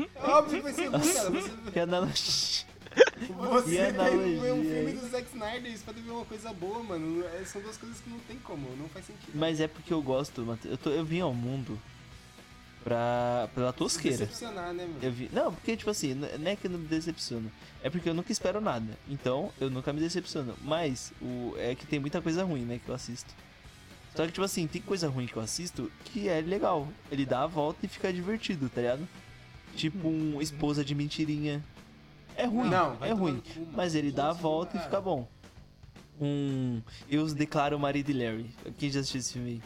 É 0.14 0.26
óbvio 0.26 0.56
que 0.58 0.62
vai 0.62 0.72
ser 0.72 0.86
ruim, 0.88 1.12
cara. 1.12 1.30
Você... 1.30 1.50
Que 1.72 1.80
analogia. 1.80 2.64
Você 3.28 3.92
ver 3.92 4.52
um 4.52 4.62
filme 4.64 4.92
do 4.94 5.08
Zack 5.10 5.28
Snyder, 5.32 5.72
você 5.78 5.84
pode 5.84 6.00
ver 6.00 6.10
uma 6.10 6.24
coisa 6.24 6.52
boa, 6.52 6.82
mano. 6.82 7.24
É, 7.26 7.44
São 7.44 7.60
duas 7.62 7.76
coisas 7.76 8.00
que 8.00 8.08
não 8.10 8.18
tem 8.20 8.38
como, 8.38 8.74
não 8.76 8.88
faz 8.88 9.06
sentido. 9.06 9.30
Mas 9.34 9.60
é 9.60 9.68
porque 9.68 9.92
eu 9.92 10.02
gosto, 10.02 10.42
Matheus. 10.42 10.72
Eu, 10.72 10.78
tô- 10.78 10.90
eu 10.90 11.04
vim 11.04 11.20
ao 11.20 11.32
mundo 11.32 11.78
pra, 12.84 13.48
pela 13.54 13.72
tosqueira. 13.72 14.26
Decepcionar, 14.26 14.72
né, 14.72 14.84
mano? 14.84 14.98
Eu 15.02 15.12
vi. 15.12 15.30
Não, 15.32 15.52
porque, 15.52 15.76
tipo 15.76 15.90
assim, 15.90 16.14
não 16.14 16.50
é 16.50 16.56
que 16.56 16.66
eu 16.66 16.70
não 16.70 16.78
me 16.78 16.86
decepciono. 16.86 17.50
É 17.82 17.90
porque 17.90 18.08
eu 18.08 18.14
nunca 18.14 18.32
espero 18.32 18.60
nada. 18.60 18.98
Então, 19.08 19.52
eu 19.60 19.70
nunca 19.70 19.92
me 19.92 20.00
decepciono. 20.00 20.54
Mas, 20.62 21.12
o, 21.20 21.54
é 21.58 21.74
que 21.74 21.86
tem 21.86 21.98
muita 21.98 22.20
coisa 22.20 22.44
ruim, 22.44 22.62
né, 22.62 22.80
que 22.84 22.88
eu 22.88 22.94
assisto. 22.94 23.34
Só 24.14 24.26
que, 24.26 24.32
tipo 24.32 24.44
assim, 24.44 24.66
tem 24.66 24.82
coisa 24.82 25.08
ruim 25.08 25.26
que 25.26 25.36
eu 25.36 25.42
assisto 25.42 25.90
que 26.04 26.28
é 26.28 26.40
legal. 26.40 26.88
Ele 27.10 27.24
dá 27.24 27.44
a 27.44 27.46
volta 27.46 27.86
e 27.86 27.88
fica 27.88 28.12
divertido, 28.12 28.68
tá 28.68 28.80
ligado? 28.80 29.08
Tipo 29.76 30.08
um 30.08 30.40
esposa 30.42 30.84
de 30.84 30.94
mentirinha. 30.94 31.64
É 32.36 32.44
ruim, 32.44 32.68
Não, 32.68 32.96
é 33.00 33.12
ruim. 33.12 33.42
Mas 33.72 33.94
ele 33.94 34.10
dá 34.10 34.30
a 34.30 34.32
volta 34.32 34.76
e 34.76 34.80
fica 34.80 35.00
bom. 35.00 35.28
Um. 36.20 36.82
Eu 37.08 37.26
declaro 37.32 37.78
marido 37.78 38.10
e 38.10 38.12
Larry. 38.12 38.50
Quem 38.78 38.90
já 38.90 39.00
assistiu 39.00 39.20
esse 39.20 39.32
filme 39.32 39.50
aí? 39.50 39.62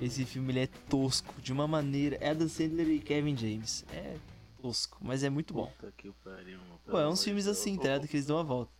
Esse 0.00 0.24
filme 0.24 0.52
ele 0.52 0.60
é 0.60 0.66
tosco 0.66 1.34
de 1.40 1.52
uma 1.52 1.66
maneira. 1.68 2.16
É 2.20 2.30
Adam 2.30 2.48
Sandler 2.48 2.88
e 2.88 2.98
Kevin 2.98 3.36
James. 3.36 3.84
É 3.92 4.16
tosco, 4.60 4.98
mas 5.00 5.22
é 5.22 5.30
muito 5.30 5.52
bom. 5.54 5.66
Puta 5.78 5.92
que 5.96 6.10
pariu, 6.24 6.58
mano. 6.58 6.80
Pô, 6.86 6.98
é 6.98 7.08
uns 7.08 7.22
filmes 7.22 7.46
assim, 7.46 7.76
tá 7.76 7.82
ligado? 7.84 8.08
Que 8.08 8.16
eles 8.16 8.26
dão 8.26 8.38
a 8.38 8.42
volta. 8.42 8.70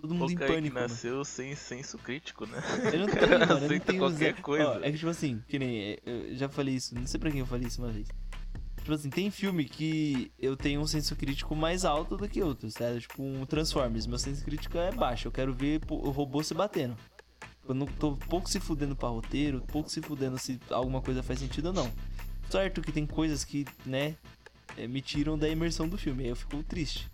Todo 0.00 0.14
mundo 0.14 0.28
O 0.30 0.32
em 0.32 0.36
pânico. 0.38 0.74
mano. 0.74 0.88
nasceu 0.88 1.22
sem 1.26 1.54
senso 1.54 1.98
crítico, 1.98 2.46
né? 2.46 2.58
Eu 2.92 3.00
não 3.00 3.06
tenho, 3.12 3.38
mano. 3.38 3.52
Eu 3.66 3.70
não 3.70 3.78
tenho 3.80 3.98
qualquer 3.98 4.16
zero- 4.32 4.42
coisa. 4.42 4.68
Ó, 4.68 4.78
é 4.80 4.90
que 4.90 4.96
tipo 4.96 5.08
assim, 5.10 5.42
que 5.46 5.58
nem. 5.58 5.78
é, 5.92 5.98
Eu 6.06 6.34
já 6.36 6.48
falei 6.48 6.74
isso, 6.74 6.94
não 6.94 7.06
sei 7.06 7.20
pra 7.20 7.30
quem 7.30 7.40
eu 7.40 7.46
falei 7.46 7.66
isso 7.68 7.82
uma 7.82 7.92
vez. 7.92 8.08
Tipo 8.78 8.94
assim, 8.94 9.10
tem 9.10 9.30
filme 9.30 9.66
que 9.66 10.32
eu 10.38 10.56
tenho 10.56 10.80
um 10.80 10.86
senso 10.86 11.14
crítico 11.14 11.54
mais 11.54 11.84
alto 11.84 12.16
do 12.16 12.26
que 12.26 12.42
outros, 12.42 12.72
tá? 12.72 12.98
Tipo 12.98 13.22
um 13.22 13.44
Transformers, 13.44 14.06
meu 14.06 14.18
senso 14.18 14.42
crítico 14.42 14.78
é 14.78 14.90
baixo. 14.90 15.28
Eu 15.28 15.32
quero 15.32 15.52
ver 15.52 15.82
o 15.90 16.08
robô 16.08 16.42
se 16.42 16.54
batendo. 16.54 16.96
Eu 17.70 17.74
não 17.74 17.86
tô 17.86 18.16
pouco 18.16 18.48
se 18.48 18.58
fudendo 18.60 18.94
pra 18.96 19.08
roteiro, 19.08 19.60
pouco 19.68 19.90
se 19.90 20.00
fudendo 20.00 20.38
se 20.38 20.60
alguma 20.70 21.00
coisa 21.00 21.22
faz 21.22 21.38
sentido 21.38 21.66
ou 21.66 21.72
não. 21.72 21.90
Certo 22.50 22.80
que 22.82 22.90
tem 22.92 23.06
coisas 23.06 23.44
que, 23.44 23.64
né, 23.86 24.16
é, 24.76 24.86
me 24.86 25.00
tiram 25.00 25.38
da 25.38 25.48
imersão 25.48 25.88
do 25.88 25.96
filme, 25.96 26.24
aí 26.24 26.30
eu 26.30 26.36
fico 26.36 26.62
triste. 26.62 27.08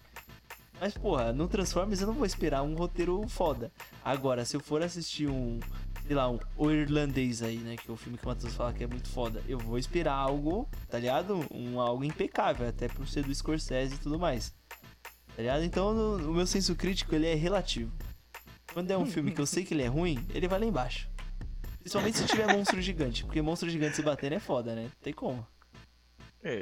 Mas, 0.80 0.94
porra, 0.94 1.32
no 1.32 1.48
Transformers 1.48 2.00
eu 2.00 2.06
não 2.06 2.14
vou 2.14 2.26
esperar 2.26 2.62
um 2.62 2.74
roteiro 2.74 3.26
foda. 3.28 3.72
Agora, 4.04 4.44
se 4.44 4.56
eu 4.56 4.60
for 4.60 4.82
assistir 4.82 5.26
um, 5.28 5.58
sei 6.06 6.14
lá, 6.14 6.30
um 6.30 6.38
O 6.56 6.70
Irlandês 6.70 7.42
aí, 7.42 7.56
né? 7.58 7.76
Que 7.76 7.90
é 7.90 7.94
o 7.94 7.96
filme 7.96 8.18
que 8.18 8.24
o 8.24 8.28
Matheus 8.28 8.54
fala 8.54 8.72
que 8.74 8.84
é 8.84 8.86
muito 8.86 9.08
foda. 9.08 9.42
Eu 9.48 9.58
vou 9.58 9.78
esperar 9.78 10.12
algo, 10.14 10.68
tá 10.90 10.98
ligado? 10.98 11.44
Um 11.50 11.80
algo 11.80 12.04
impecável, 12.04 12.68
até 12.68 12.88
por 12.88 13.08
ser 13.08 13.24
do 13.24 13.34
Scorsese 13.34 13.94
e 13.94 13.98
tudo 13.98 14.18
mais. 14.18 14.54
Tá 15.34 15.42
ligado? 15.42 15.64
Então, 15.64 15.94
no- 15.94 16.30
o 16.30 16.34
meu 16.34 16.46
senso 16.46 16.74
crítico, 16.74 17.14
ele 17.14 17.26
é 17.26 17.34
relativo. 17.34 17.90
Quando 18.72 18.90
é 18.90 18.98
um 18.98 19.06
filme 19.06 19.30
que 19.32 19.40
eu 19.40 19.46
sei 19.46 19.64
que 19.64 19.72
ele 19.74 19.82
é 19.82 19.86
ruim, 19.86 20.24
ele 20.34 20.48
vai 20.48 20.58
lá 20.60 20.66
embaixo. 20.66 21.08
Principalmente 21.80 22.18
se 22.18 22.26
tiver 22.26 22.52
monstro 22.52 22.80
gigante. 22.82 23.24
Porque 23.24 23.40
monstro 23.40 23.70
gigante 23.70 23.96
se 23.96 24.02
batendo 24.02 24.34
é 24.34 24.40
foda, 24.40 24.74
né? 24.74 24.90
Tem 25.02 25.12
como. 25.12 25.46
É, 26.42 26.52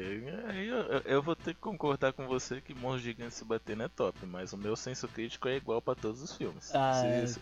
aí 0.48 0.66
eu, 0.68 0.76
eu- 1.04 1.22
vou 1.22 1.36
ter 1.36 1.52
que 1.54 1.60
concordar 1.60 2.12
com 2.14 2.26
você 2.26 2.58
que 2.60 2.74
Monstro 2.74 3.02
Gigante 3.02 3.34
se 3.34 3.44
batendo 3.44 3.82
é 3.82 3.88
top, 3.88 4.18
mas 4.24 4.50
o 4.54 4.56
meu 4.56 4.74
senso 4.76 5.06
crítico 5.08 5.46
é 5.46 5.56
igual 5.56 5.82
pra 5.82 5.94
todos 5.94 6.22
os 6.22 6.34
filmes. 6.34 6.74
Ah, 6.74 7.02
Se- 7.02 7.06
é, 7.06 7.26
se- 7.26 7.40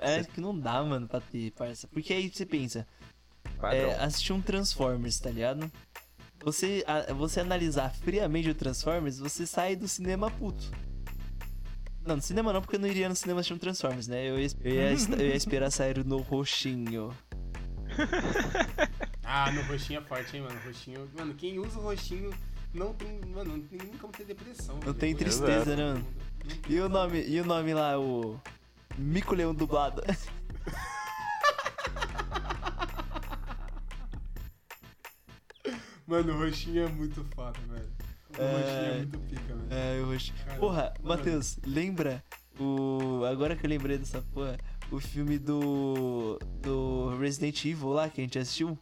é 0.00 0.24
que 0.24 0.38
não 0.40 0.58
dá, 0.58 0.82
mano, 0.82 1.08
pra 1.08 1.18
ter, 1.20 1.50
parça. 1.52 1.88
Porque 1.88 2.12
aí 2.12 2.28
você 2.28 2.44
pensa, 2.44 2.86
é, 3.72 3.94
assistir 4.04 4.34
um 4.34 4.42
Transformers, 4.42 5.18
tá 5.18 5.30
ligado? 5.30 5.70
Você, 6.44 6.84
a- 6.86 7.10
você 7.14 7.40
analisar 7.40 7.90
friamente 7.94 8.50
o 8.50 8.54
Transformers, 8.54 9.18
você 9.18 9.46
sai 9.46 9.74
do 9.74 9.88
cinema 9.88 10.30
puto. 10.30 10.70
Não, 12.08 12.16
no 12.16 12.22
cinema 12.22 12.54
não, 12.54 12.62
porque 12.62 12.76
eu 12.76 12.80
não 12.80 12.88
iria 12.88 13.06
no 13.06 13.14
cinema 13.14 13.40
assistir 13.40 13.52
um 13.52 13.58
Transformers, 13.58 14.08
né? 14.08 14.30
Eu 14.30 14.40
ia, 14.40 14.48
eu 14.64 14.72
ia, 14.72 14.92
eu 14.92 15.26
ia 15.26 15.36
esperar 15.36 15.70
sair 15.70 16.02
no 16.04 16.16
roxinho. 16.18 17.14
Ah, 19.30 19.52
no 19.52 19.60
roxinho 19.64 20.00
é 20.00 20.02
forte, 20.02 20.34
hein, 20.34 20.42
mano. 20.42 20.58
Roxinho. 20.64 21.06
Mano, 21.14 21.34
quem 21.34 21.58
usa 21.58 21.78
o 21.78 21.82
roxinho 21.82 22.32
não 22.72 22.94
tem. 22.94 23.20
Mano, 23.26 23.58
não 23.58 23.60
tem 23.60 23.78
nem 23.78 23.92
como 23.98 24.10
ter 24.10 24.24
depressão. 24.24 24.76
Não 24.76 24.80
velho. 24.80 24.94
tem 24.94 25.14
tristeza, 25.14 25.76
né, 25.76 25.92
mano? 25.92 26.06
E 26.66 26.80
o 26.80 26.88
nome, 26.88 27.22
e 27.28 27.38
o 27.38 27.44
nome 27.44 27.74
lá, 27.74 28.00
o 28.00 28.40
Mico 28.96 29.34
Leão 29.34 29.54
dublado. 29.54 30.02
Mano, 36.06 36.32
o 36.32 36.38
roxinho 36.38 36.86
é 36.86 36.88
muito 36.88 37.22
foda, 37.34 37.60
velho. 37.70 38.07
O 38.38 38.42
É. 38.42 38.52
roxinho 38.52 38.92
é 38.92 38.96
muito 38.98 39.18
pica, 39.20 39.54
velho. 39.54 39.68
É, 39.70 40.54
o 40.56 40.58
Porra. 40.60 40.94
Matheus, 41.02 41.58
lembra 41.66 42.22
o. 42.58 43.24
Agora 43.24 43.56
que 43.56 43.64
eu 43.66 43.70
lembrei 43.70 43.98
dessa 43.98 44.22
porra, 44.32 44.56
o 44.90 45.00
filme 45.00 45.38
do. 45.38 46.38
do 46.62 47.16
Resident 47.18 47.64
Evil 47.64 47.88
lá 47.90 48.08
que 48.08 48.20
a 48.20 48.24
gente 48.24 48.38
assistiu? 48.38 48.78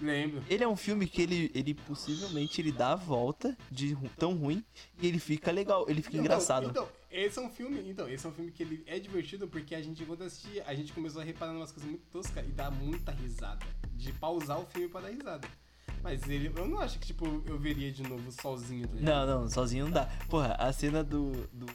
Lembro. 0.00 0.42
Ele 0.50 0.62
é 0.62 0.68
um 0.68 0.76
filme 0.76 1.06
que 1.06 1.22
ele, 1.22 1.50
ele 1.54 1.72
possivelmente 1.72 2.60
ele 2.60 2.70
dá 2.70 2.92
a 2.92 2.96
volta 2.96 3.56
de 3.70 3.94
ru- 3.94 4.10
tão 4.18 4.34
ruim 4.34 4.62
e 5.00 5.06
ele 5.08 5.18
fica 5.18 5.50
legal, 5.50 5.86
ele 5.88 6.02
fica 6.02 6.16
Então, 6.16 6.24
engraçado. 6.26 6.68
Então, 6.68 6.86
esse 7.10 7.38
é 7.38 7.42
um 7.42 7.48
filme. 7.48 7.80
Então, 7.88 8.06
esse 8.06 8.26
é 8.26 8.28
um 8.28 8.32
filme 8.32 8.50
que 8.52 8.62
ele 8.62 8.82
é 8.86 8.98
divertido 8.98 9.48
porque 9.48 9.74
a 9.74 9.80
gente, 9.80 10.04
quando 10.04 10.22
assistia, 10.22 10.62
a 10.66 10.74
gente 10.74 10.92
começou 10.92 11.22
a 11.22 11.24
reparar 11.24 11.52
umas 11.52 11.72
coisas 11.72 11.88
muito 11.90 12.04
toscas 12.12 12.44
e 12.46 12.50
dá 12.50 12.70
muita 12.70 13.10
risada. 13.10 13.64
De 13.94 14.12
pausar 14.12 14.60
o 14.60 14.66
filme 14.66 14.86
pra 14.88 15.00
dar 15.00 15.08
risada. 15.08 15.48
Mas 16.02 16.28
ele. 16.28 16.52
Eu 16.56 16.66
não 16.68 16.78
acho 16.80 16.98
que, 16.98 17.06
tipo, 17.08 17.42
eu 17.46 17.58
veria 17.58 17.90
de 17.90 18.02
novo 18.02 18.30
sozinho, 18.30 18.86
tá? 18.88 18.94
Não, 19.00 19.26
não, 19.42 19.50
sozinho 19.50 19.86
não 19.86 19.92
dá. 19.92 20.06
Porra, 20.28 20.54
a 20.58 20.72
cena 20.72 21.02
do. 21.02 21.32
do 21.52 21.66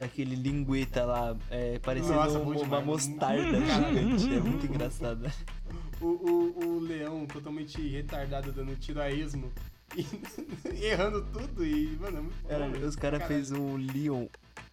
daquele 0.00 0.36
lingueta 0.36 1.04
lá, 1.04 1.36
é, 1.50 1.78
parecendo 1.80 2.14
Nossa, 2.14 2.38
um- 2.38 2.42
uma 2.52 2.54
demais. 2.56 2.84
mostarda 2.86 3.42
gigante. 3.60 4.32
É 4.34 4.40
muito 4.40 4.66
engraçado. 4.70 5.28
O, 6.00 6.06
o, 6.06 6.66
o 6.76 6.78
leão 6.80 7.26
totalmente 7.26 7.80
retardado 7.88 8.52
dando 8.52 8.76
tiro 8.76 9.00
a 9.00 9.10
esmo. 9.10 9.52
E 9.96 10.06
errando 10.84 11.24
tudo 11.32 11.64
e, 11.66 11.96
mano, 11.96 12.18
é 12.18 12.20
muito 12.20 12.42
bom. 12.42 12.48
Cara, 12.48 12.86
os 12.86 12.94
caras 12.94 13.24
fez 13.26 13.50
um 13.50 13.76
Leon 13.76 14.26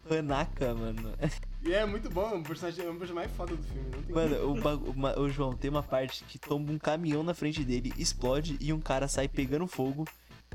panaca, 0.08 0.76
mano. 0.76 1.14
E 1.66 1.74
é 1.74 1.86
muito 1.86 2.10
bom, 2.10 2.30
é 2.32 2.36
um 2.36 2.44
personagem, 2.44 2.86
é 2.86 2.90
um 2.90 2.96
personagem 2.98 3.28
mais 3.28 3.32
foda 3.32 3.56
do 3.56 3.64
filme. 3.64 3.90
Não 3.92 4.02
tem 4.04 4.16
Mano, 4.16 4.52
o, 4.52 4.62
bagu- 4.62 4.92
uma- 4.92 5.20
o 5.20 5.28
João, 5.30 5.54
tem 5.56 5.70
uma 5.70 5.82
parte 5.84 6.24
que 6.26 6.38
tomba 6.38 6.72
um 6.72 6.78
caminhão 6.78 7.24
na 7.24 7.34
frente 7.34 7.64
dele, 7.64 7.92
explode 7.98 8.56
e 8.62 8.72
um 8.72 8.80
cara 8.80 9.08
sai 9.08 9.28
pegando 9.28 9.66
fogo 9.66 10.06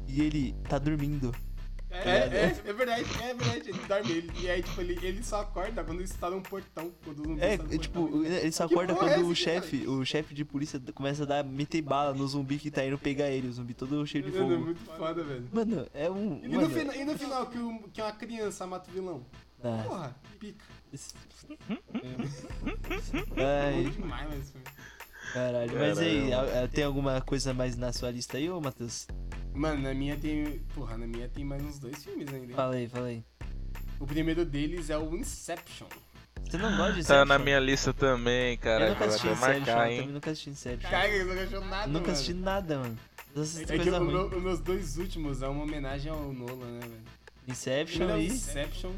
e 0.06 0.20
ele 0.22 0.54
tá 0.68 0.78
dormindo. 0.78 1.34
É, 1.92 1.96
é, 2.08 2.56
é 2.64 2.72
verdade, 2.72 3.04
é 3.20 3.34
verdade. 3.34 3.68
Ele 3.70 3.78
dorme, 3.88 4.12
ele, 4.12 4.30
e 4.40 4.48
aí, 4.48 4.62
tipo, 4.62 4.80
ele, 4.80 5.04
ele 5.04 5.24
só 5.24 5.40
acorda 5.40 5.82
quando 5.82 6.00
estoura 6.00 6.36
um 6.36 6.40
portão. 6.40 6.92
Quando 7.04 7.18
o 7.18 7.24
zumbi 7.24 7.40
É, 7.42 7.54
estoura 7.54 7.74
um 7.74 7.78
tipo, 7.78 8.00
portão. 8.02 8.24
ele 8.26 8.52
só 8.52 8.68
Que 8.68 8.74
acorda 8.74 8.94
porra 8.94 9.06
é 9.11 9.14
quando 9.14 9.26
o 9.26 9.32
aqui, 9.32 9.40
chefe, 9.40 9.88
o 9.88 10.04
chefe 10.04 10.32
de 10.32 10.44
polícia 10.44 10.80
começa 10.94 11.24
a 11.24 11.26
dar, 11.26 11.42
meter 11.44 11.82
bala 11.82 12.14
no 12.14 12.24
zumbi 12.28 12.58
que 12.58 12.70
tá 12.70 12.86
indo 12.86 12.96
pegar 12.96 13.28
ele, 13.28 13.48
o 13.48 13.52
zumbi 13.52 13.74
todo 13.74 14.06
cheio 14.06 14.22
de 14.22 14.30
Mano, 14.30 14.44
é 14.44 14.48
fogo. 14.54 14.64
muito 14.66 14.80
foda, 14.96 15.24
velho. 15.24 15.48
Mano, 15.52 15.84
é 15.92 16.08
um. 16.08 16.40
E 16.44 16.46
no, 16.48 16.61
Mano, 16.61 16.70
fina- 16.70 16.94
e 16.96 17.04
no 17.04 17.18
final, 17.18 17.46
que, 17.46 17.58
o, 17.58 17.78
que 17.92 18.00
uma 18.00 18.12
criança 18.12 18.64
mata 18.68 18.88
o 18.88 18.94
vilão? 18.94 19.26
Ah, 19.64 19.82
Porra, 19.86 20.16
pica. 20.38 20.64
Bom 21.90 23.34
Ai, 23.36 23.84
demais, 23.90 24.28
mas 24.28 24.40
esse 24.40 24.52
filme. 24.52 24.66
caralho. 25.32 25.78
Mas 25.78 25.98
aí, 25.98 26.32
a- 26.32 26.64
a- 26.64 26.68
tem 26.68 26.84
alguma 26.84 27.20
coisa 27.20 27.54
mais 27.54 27.76
na 27.76 27.92
sua 27.92 28.11
lista 28.11 28.36
aí, 28.38 28.50
ô 28.50 28.61
Matheus? 28.61 29.06
Mano, 29.54 29.82
na 29.82 29.94
minha 29.94 30.16
tem. 30.16 30.58
Porra, 30.74 30.96
na 30.98 31.06
minha 31.06 31.28
tem 31.28 31.44
mais 31.44 31.62
uns 31.62 31.78
dois 31.78 32.02
filmes 32.04 32.28
ainda. 32.32 32.46
hein? 32.46 32.52
Fala 32.54 32.74
aí, 32.74 32.88
fala 32.88 33.06
aí. 33.08 33.24
O 33.98 34.06
primeiro 34.06 34.44
deles 34.44 34.90
é 34.90 34.96
o 34.98 35.14
Inception. 35.16 35.86
Você 36.48 36.56
não 36.56 36.76
gosta 36.76 36.94
de 36.94 37.04
Tá 37.06 37.14
na 37.18 37.22
Inception? 37.34 37.44
minha 37.44 37.61
lista 37.61 37.92
também, 37.92 38.56
cara. 38.58 38.86
Eu 38.86 38.90
nunca 38.90 39.04
assisti 39.04 39.26
Inception, 39.28 39.48
marcar, 39.58 39.90
hein? 39.90 39.98
também 40.00 40.14
nunca 40.14 40.30
assisti 40.30 40.50
Inception. 40.50 40.90
Cara, 40.90 41.08
eu 41.08 41.26
não 41.26 41.42
achou 41.42 41.61
nada, 41.64 41.86
Nunca 41.86 42.00
mano. 42.00 42.12
assisti 42.12 42.34
nada, 42.34 42.78
mano. 42.78 42.98
Assisti 43.36 43.72
É 43.72 43.78
que 43.78 43.90
o 43.90 44.00
meu- 44.04 44.26
os 44.26 44.42
meus 44.42 44.61
dois 44.61 44.98
últimos 44.98 45.42
é 45.42 45.46
uma 45.48 45.62
homenagem 45.62 46.11
ao 46.11 46.32
Nolan, 46.32 46.66
né, 46.66 46.80
velho? 46.80 47.02
Inception 47.46 48.11
é 48.11 48.20
e. 48.22 48.26
Inception. 48.26 48.92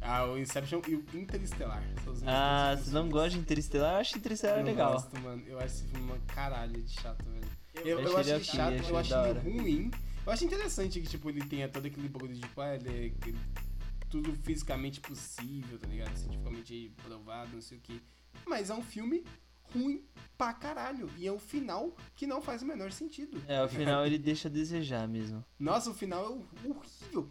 Ah, 0.00 0.24
o 0.26 0.38
Inception 0.38 0.80
e 0.86 0.94
o 0.94 1.04
Interestelar. 1.14 1.82
Ah, 2.26 2.76
você 2.76 2.90
não 2.90 3.08
gosta 3.08 3.30
de 3.30 3.38
Interestelar? 3.38 3.94
Eu 3.94 3.98
acho 3.98 4.16
Interestelar 4.18 4.58
Eu 4.60 4.64
legal. 4.64 4.92
gosto, 4.92 5.20
mano. 5.20 5.42
Eu 5.46 5.58
acho 5.58 5.66
esse 5.66 5.84
filme 5.84 6.04
uma 6.04 6.18
caralho 6.20 6.80
de 6.82 6.92
chato, 6.92 7.24
velho. 7.24 7.48
Eu, 7.74 8.00
Eu 8.00 8.00
eu, 8.00 8.18
acho 8.18 8.30
ele 8.30 8.44
chato, 8.44 8.88
eu 8.88 8.96
acho 8.98 9.14
ele 9.14 9.38
ruim. 9.40 9.90
Eu 10.24 10.32
acho 10.32 10.44
interessante 10.44 11.00
que, 11.00 11.06
tipo, 11.08 11.28
ele 11.30 11.44
tenha 11.44 11.68
todo 11.68 11.86
aquele 11.86 12.08
bagulho 12.08 12.34
de, 12.34 12.40
tipo, 12.40 12.60
ah, 12.60 12.74
ele 12.74 13.14
é 13.26 13.32
tudo 14.08 14.32
fisicamente 14.42 15.00
possível, 15.00 15.78
tá 15.78 15.86
ligado? 15.86 16.14
Cientificamente 16.16 16.92
provado, 17.04 17.50
não 17.54 17.60
sei 17.62 17.78
o 17.78 17.80
que. 17.80 18.00
Mas 18.46 18.70
é 18.70 18.74
um 18.74 18.82
filme 18.82 19.24
ruim 19.74 20.04
pra 20.36 20.52
caralho. 20.52 21.10
E 21.16 21.26
é 21.26 21.32
um 21.32 21.38
final 21.38 21.94
que 22.16 22.26
não 22.26 22.40
faz 22.40 22.62
o 22.62 22.66
menor 22.66 22.90
sentido. 22.92 23.42
É, 23.46 23.58
ao 23.58 23.68
final 23.68 24.06
ele 24.06 24.18
deixa 24.18 24.48
a 24.48 24.50
desejar 24.50 25.06
mesmo. 25.08 25.44
Nossa, 25.58 25.90
o 25.90 25.94
final 25.94 26.24
é 26.24 26.68
horrível. 26.68 27.28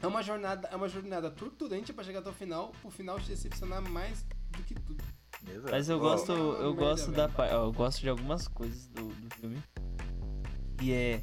É 0.00 0.06
uma 0.06 0.22
jornada, 0.22 0.68
é 0.68 0.76
uma 0.76 0.88
jornada 0.88 1.30
torturante 1.30 1.92
pra 1.92 2.04
chegar 2.04 2.18
até 2.20 2.28
o 2.30 2.32
final, 2.32 2.72
pro 2.82 2.90
final 2.90 3.18
te 3.18 3.28
decepcionar 3.28 3.80
mais 3.90 4.24
do 4.50 4.62
que 4.62 4.74
tudo. 4.74 5.02
Exato. 5.48 5.70
Mas 5.70 5.88
eu 5.88 5.98
gosto, 5.98 6.32
uma 6.32 6.40
eu 6.58 6.74
merda, 6.74 6.80
gosto 6.80 7.10
da 7.12 7.26
velho. 7.26 7.52
eu 7.52 7.72
gosto 7.72 8.00
de 8.00 8.08
algumas 8.08 8.48
coisas 8.48 8.86
do, 8.88 9.08
do 9.08 9.34
filme. 9.36 9.62
E 10.82 10.92
é 10.92 11.22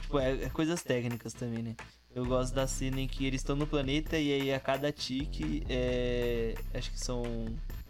tipo, 0.00 0.18
é, 0.18 0.44
é 0.44 0.48
coisas 0.50 0.82
técnicas 0.82 1.32
também, 1.32 1.62
né? 1.62 1.76
Eu 2.14 2.26
gosto 2.26 2.52
da 2.54 2.66
cena 2.66 3.00
em 3.00 3.08
que 3.08 3.24
eles 3.24 3.40
estão 3.40 3.56
no 3.56 3.66
planeta 3.66 4.18
e 4.18 4.32
aí 4.32 4.52
a 4.52 4.60
cada 4.60 4.92
tique 4.92 5.64
é. 5.68 6.54
Acho 6.74 6.90
que 6.90 7.00
são 7.00 7.22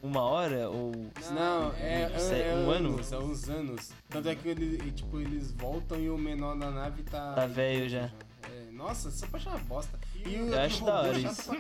uma 0.01 0.20
hora 0.23 0.70
ou. 0.70 0.93
Não, 1.33 1.73
é, 1.75 2.03
é, 2.03 2.18
Se- 2.18 2.35
é 2.35 2.55
um 2.55 2.70
ano? 2.70 2.89
anos, 2.91 3.11
é 3.11 3.18
uns 3.18 3.49
anos. 3.49 3.91
Tanto 4.09 4.29
é 4.29 4.37
que 4.37 4.47
ele, 4.47 4.93
tipo, 4.93 5.18
eles 5.20 5.51
voltam 5.51 5.99
e 5.99 6.09
o 6.09 6.16
menor 6.16 6.57
da 6.57 6.70
nave 6.70 7.03
tá. 7.03 7.33
Tá 7.35 7.47
velho 7.47 7.89
já. 7.89 8.12
É, 8.45 8.70
nossa, 8.70 9.09
essa 9.09 9.27
parte 9.27 9.49
é 9.49 9.51
uma 9.51 9.59
bosta. 9.61 9.99
E 10.25 10.35
Eu 10.35 10.61
acho 10.61 10.85
da 10.85 11.01
hora 11.01 11.18
isso. 11.18 11.51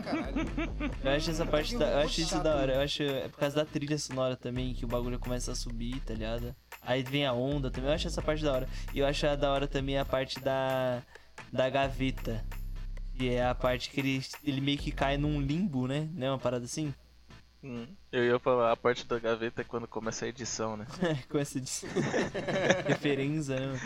Eu 1.04 1.10
acho 1.12 1.30
essa 1.30 1.46
parte 1.46 1.76
da, 1.76 1.86
eu 1.90 1.98
acho 1.98 2.20
isso 2.20 2.42
da 2.42 2.56
hora. 2.56 2.74
Eu 2.74 2.80
acho 2.82 3.02
é 3.02 3.28
por 3.28 3.38
causa 3.38 3.56
da 3.56 3.64
trilha 3.64 3.98
sonora 3.98 4.36
também 4.36 4.72
que 4.74 4.84
o 4.84 4.88
bagulho 4.88 5.18
começa 5.18 5.52
a 5.52 5.54
subir, 5.54 6.00
tá 6.00 6.14
ligado? 6.14 6.54
Aí 6.80 7.02
vem 7.02 7.26
a 7.26 7.32
onda 7.32 7.70
também. 7.70 7.88
Eu 7.90 7.94
acho 7.94 8.06
essa 8.08 8.22
parte 8.22 8.42
da 8.44 8.52
hora. 8.52 8.68
E 8.94 8.98
eu 9.00 9.06
acho 9.06 9.24
da 9.36 9.50
hora 9.52 9.66
também 9.66 9.98
a 9.98 10.04
parte 10.04 10.38
da 10.40 11.02
da 11.52 11.68
gaveta. 11.68 12.44
Que 13.14 13.30
é 13.30 13.44
a 13.44 13.54
parte 13.54 13.90
que 13.90 14.00
ele, 14.00 14.24
ele 14.42 14.60
meio 14.60 14.78
que 14.78 14.90
cai 14.90 15.16
num 15.18 15.40
limbo, 15.40 15.86
né? 15.86 16.08
Não 16.14 16.26
é 16.26 16.30
uma 16.30 16.38
parada 16.38 16.64
assim? 16.64 16.94
Hum, 17.62 17.86
Eu 18.10 18.24
ia 18.24 18.38
falar, 18.38 18.72
a 18.72 18.76
parte 18.76 19.04
da 19.06 19.18
gaveta 19.18 19.60
é 19.60 19.64
quando 19.64 19.86
começa 19.86 20.24
a 20.24 20.28
edição, 20.28 20.76
né? 20.76 20.86
Com 21.28 21.38
essa 21.38 21.60
dis- 21.60 21.84
referência, 22.86 23.54
né? 23.60 23.78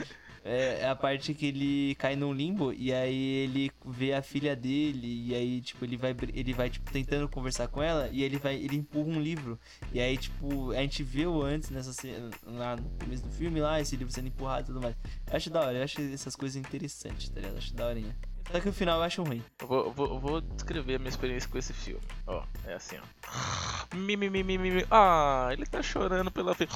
É 0.46 0.76
é 0.82 0.88
a 0.88 0.94
parte 0.94 1.34
que 1.34 1.46
ele 1.46 1.94
cai 1.96 2.14
num 2.14 2.32
limbo 2.32 2.72
e 2.72 2.92
aí 2.92 3.16
ele 3.16 3.70
vê 3.84 4.12
a 4.14 4.22
filha 4.22 4.54
dele 4.54 5.26
e 5.28 5.34
aí, 5.34 5.60
tipo, 5.60 5.84
ele 5.84 5.96
vai, 5.96 6.14
ele 6.32 6.52
vai 6.52 6.70
tipo, 6.70 6.90
tentando 6.90 7.28
conversar 7.28 7.66
com 7.68 7.82
ela 7.82 8.08
e 8.12 8.22
ele 8.22 8.38
vai, 8.38 8.54
ele 8.54 8.76
empurra 8.76 9.08
um 9.08 9.20
livro. 9.20 9.58
E 9.92 10.00
aí, 10.00 10.16
tipo, 10.16 10.70
a 10.70 10.76
gente 10.76 11.02
viu 11.02 11.42
antes 11.42 11.70
nessa 11.70 11.92
cena, 11.92 12.30
lá 12.46 12.76
no 12.76 12.88
começo 13.00 13.24
do 13.24 13.30
filme, 13.30 13.60
lá, 13.60 13.80
esse 13.80 13.96
livro 13.96 14.12
sendo 14.12 14.28
empurrado 14.28 14.62
e 14.62 14.66
tudo 14.66 14.80
mais. 14.80 14.94
Eu 15.26 15.36
acho 15.36 15.50
da 15.50 15.60
hora, 15.60 15.78
eu 15.78 15.82
acho 15.84 16.00
essas 16.00 16.36
coisas 16.36 16.56
interessantes, 16.56 17.28
tá 17.28 17.40
ligado? 17.40 17.54
Eu 17.54 17.58
acho 17.58 17.74
da 17.74 17.86
horinha. 17.86 18.16
Só 18.50 18.60
que 18.60 18.68
o 18.68 18.72
final 18.72 18.98
eu 18.98 19.04
acho 19.04 19.22
ruim. 19.22 19.42
Eu 19.60 19.66
vou, 19.66 19.92
vou, 19.92 20.20
vou 20.20 20.40
descrever 20.40 20.94
a 20.94 20.98
minha 20.98 21.08
experiência 21.08 21.48
com 21.48 21.58
esse 21.58 21.72
filme. 21.72 22.00
Ó, 22.26 22.44
é 22.64 22.74
assim, 22.74 22.96
ó. 22.96 23.96
Mi, 23.96 24.16
mi, 24.16 24.30
mi, 24.30 24.42
mi. 24.42 24.86
Ah, 24.90 25.48
ele 25.52 25.66
tá 25.66 25.82
chorando 25.82 26.30
pela 26.30 26.54
filha. 26.54 26.70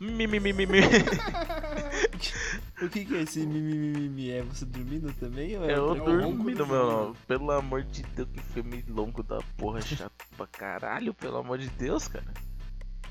Mi, 0.00 0.26
mi, 0.26 0.40
mi, 0.40 0.52
mi, 0.52 0.66
mi. 0.66 0.78
O 2.82 2.88
que 2.88 3.04
que 3.04 3.14
é 3.14 3.22
esse 3.22 3.46
mimimi? 3.46 4.30
É 4.30 4.42
você 4.42 4.64
dormindo 4.64 5.12
também? 5.14 5.56
Ou 5.56 5.64
é 5.64 5.76
Eu 5.76 5.84
outra 5.84 6.02
o 6.02 6.20
ronco 6.20 6.36
dormi 6.38 6.54
do 6.54 6.66
no 6.66 6.72
meu. 6.72 7.16
Pelo 7.28 7.52
amor 7.52 7.84
de 7.84 8.02
Deus, 8.02 8.28
que 8.32 8.40
filme 8.40 8.84
longo 8.88 9.22
da 9.22 9.38
porra, 9.56 9.80
chato 9.80 10.12
pra 10.36 10.48
caralho. 10.48 11.14
Pelo 11.14 11.36
amor 11.38 11.58
de 11.58 11.68
Deus, 11.70 12.08
cara. 12.08 12.26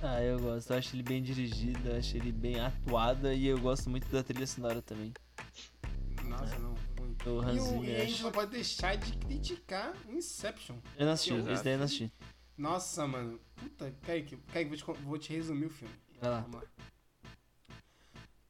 Ah, 0.01 0.22
eu 0.22 0.38
gosto. 0.39 0.74
Eu 0.74 0.78
acho 0.78 0.93
ele 0.93 1.03
bem 1.03 1.24
dirigido, 1.24 1.89
eu 1.89 1.97
acho 1.97 2.18
ele 2.18 2.34
bem 2.34 2.59
atuado 2.59 3.32
e 3.32 3.47
eu 3.47 3.57
gosto 3.59 3.89
muito 3.89 4.12
da 4.12 4.22
trilha 4.22 4.45
sonora 4.45 4.82
também. 4.82 5.14
Nossa, 6.26 6.59
não. 6.59 6.76
E, 7.26 7.30
o- 7.59 7.84
e 7.84 7.95
a 7.95 8.05
gente 8.05 8.24
não 8.24 8.32
pode 8.32 8.51
deixar 8.51 8.95
de 8.97 9.15
criticar 9.17 9.93
o 10.07 10.11
Inception. 10.13 10.78
Eu 10.97 11.05
não 11.05 11.13
assisti, 11.13 11.34
esse 11.34 11.63
daí 11.63 11.74
eu 11.74 11.78
não 11.78 11.86
assisti. 11.86 12.11
Nossa, 12.57 13.07
mano. 13.07 13.39
Puta, 13.55 13.91
Kaique, 14.01 14.38
Kaique 14.51 14.69
vou, 14.76 14.95
te, 14.95 15.01
vou 15.03 15.17
te 15.17 15.34
resumir 15.34 15.65
o 15.65 15.69
filme. 15.69 15.93
Vai 16.19 16.30
lá. 16.32 16.39
Vamos 16.41 16.61
lá. 16.61 16.63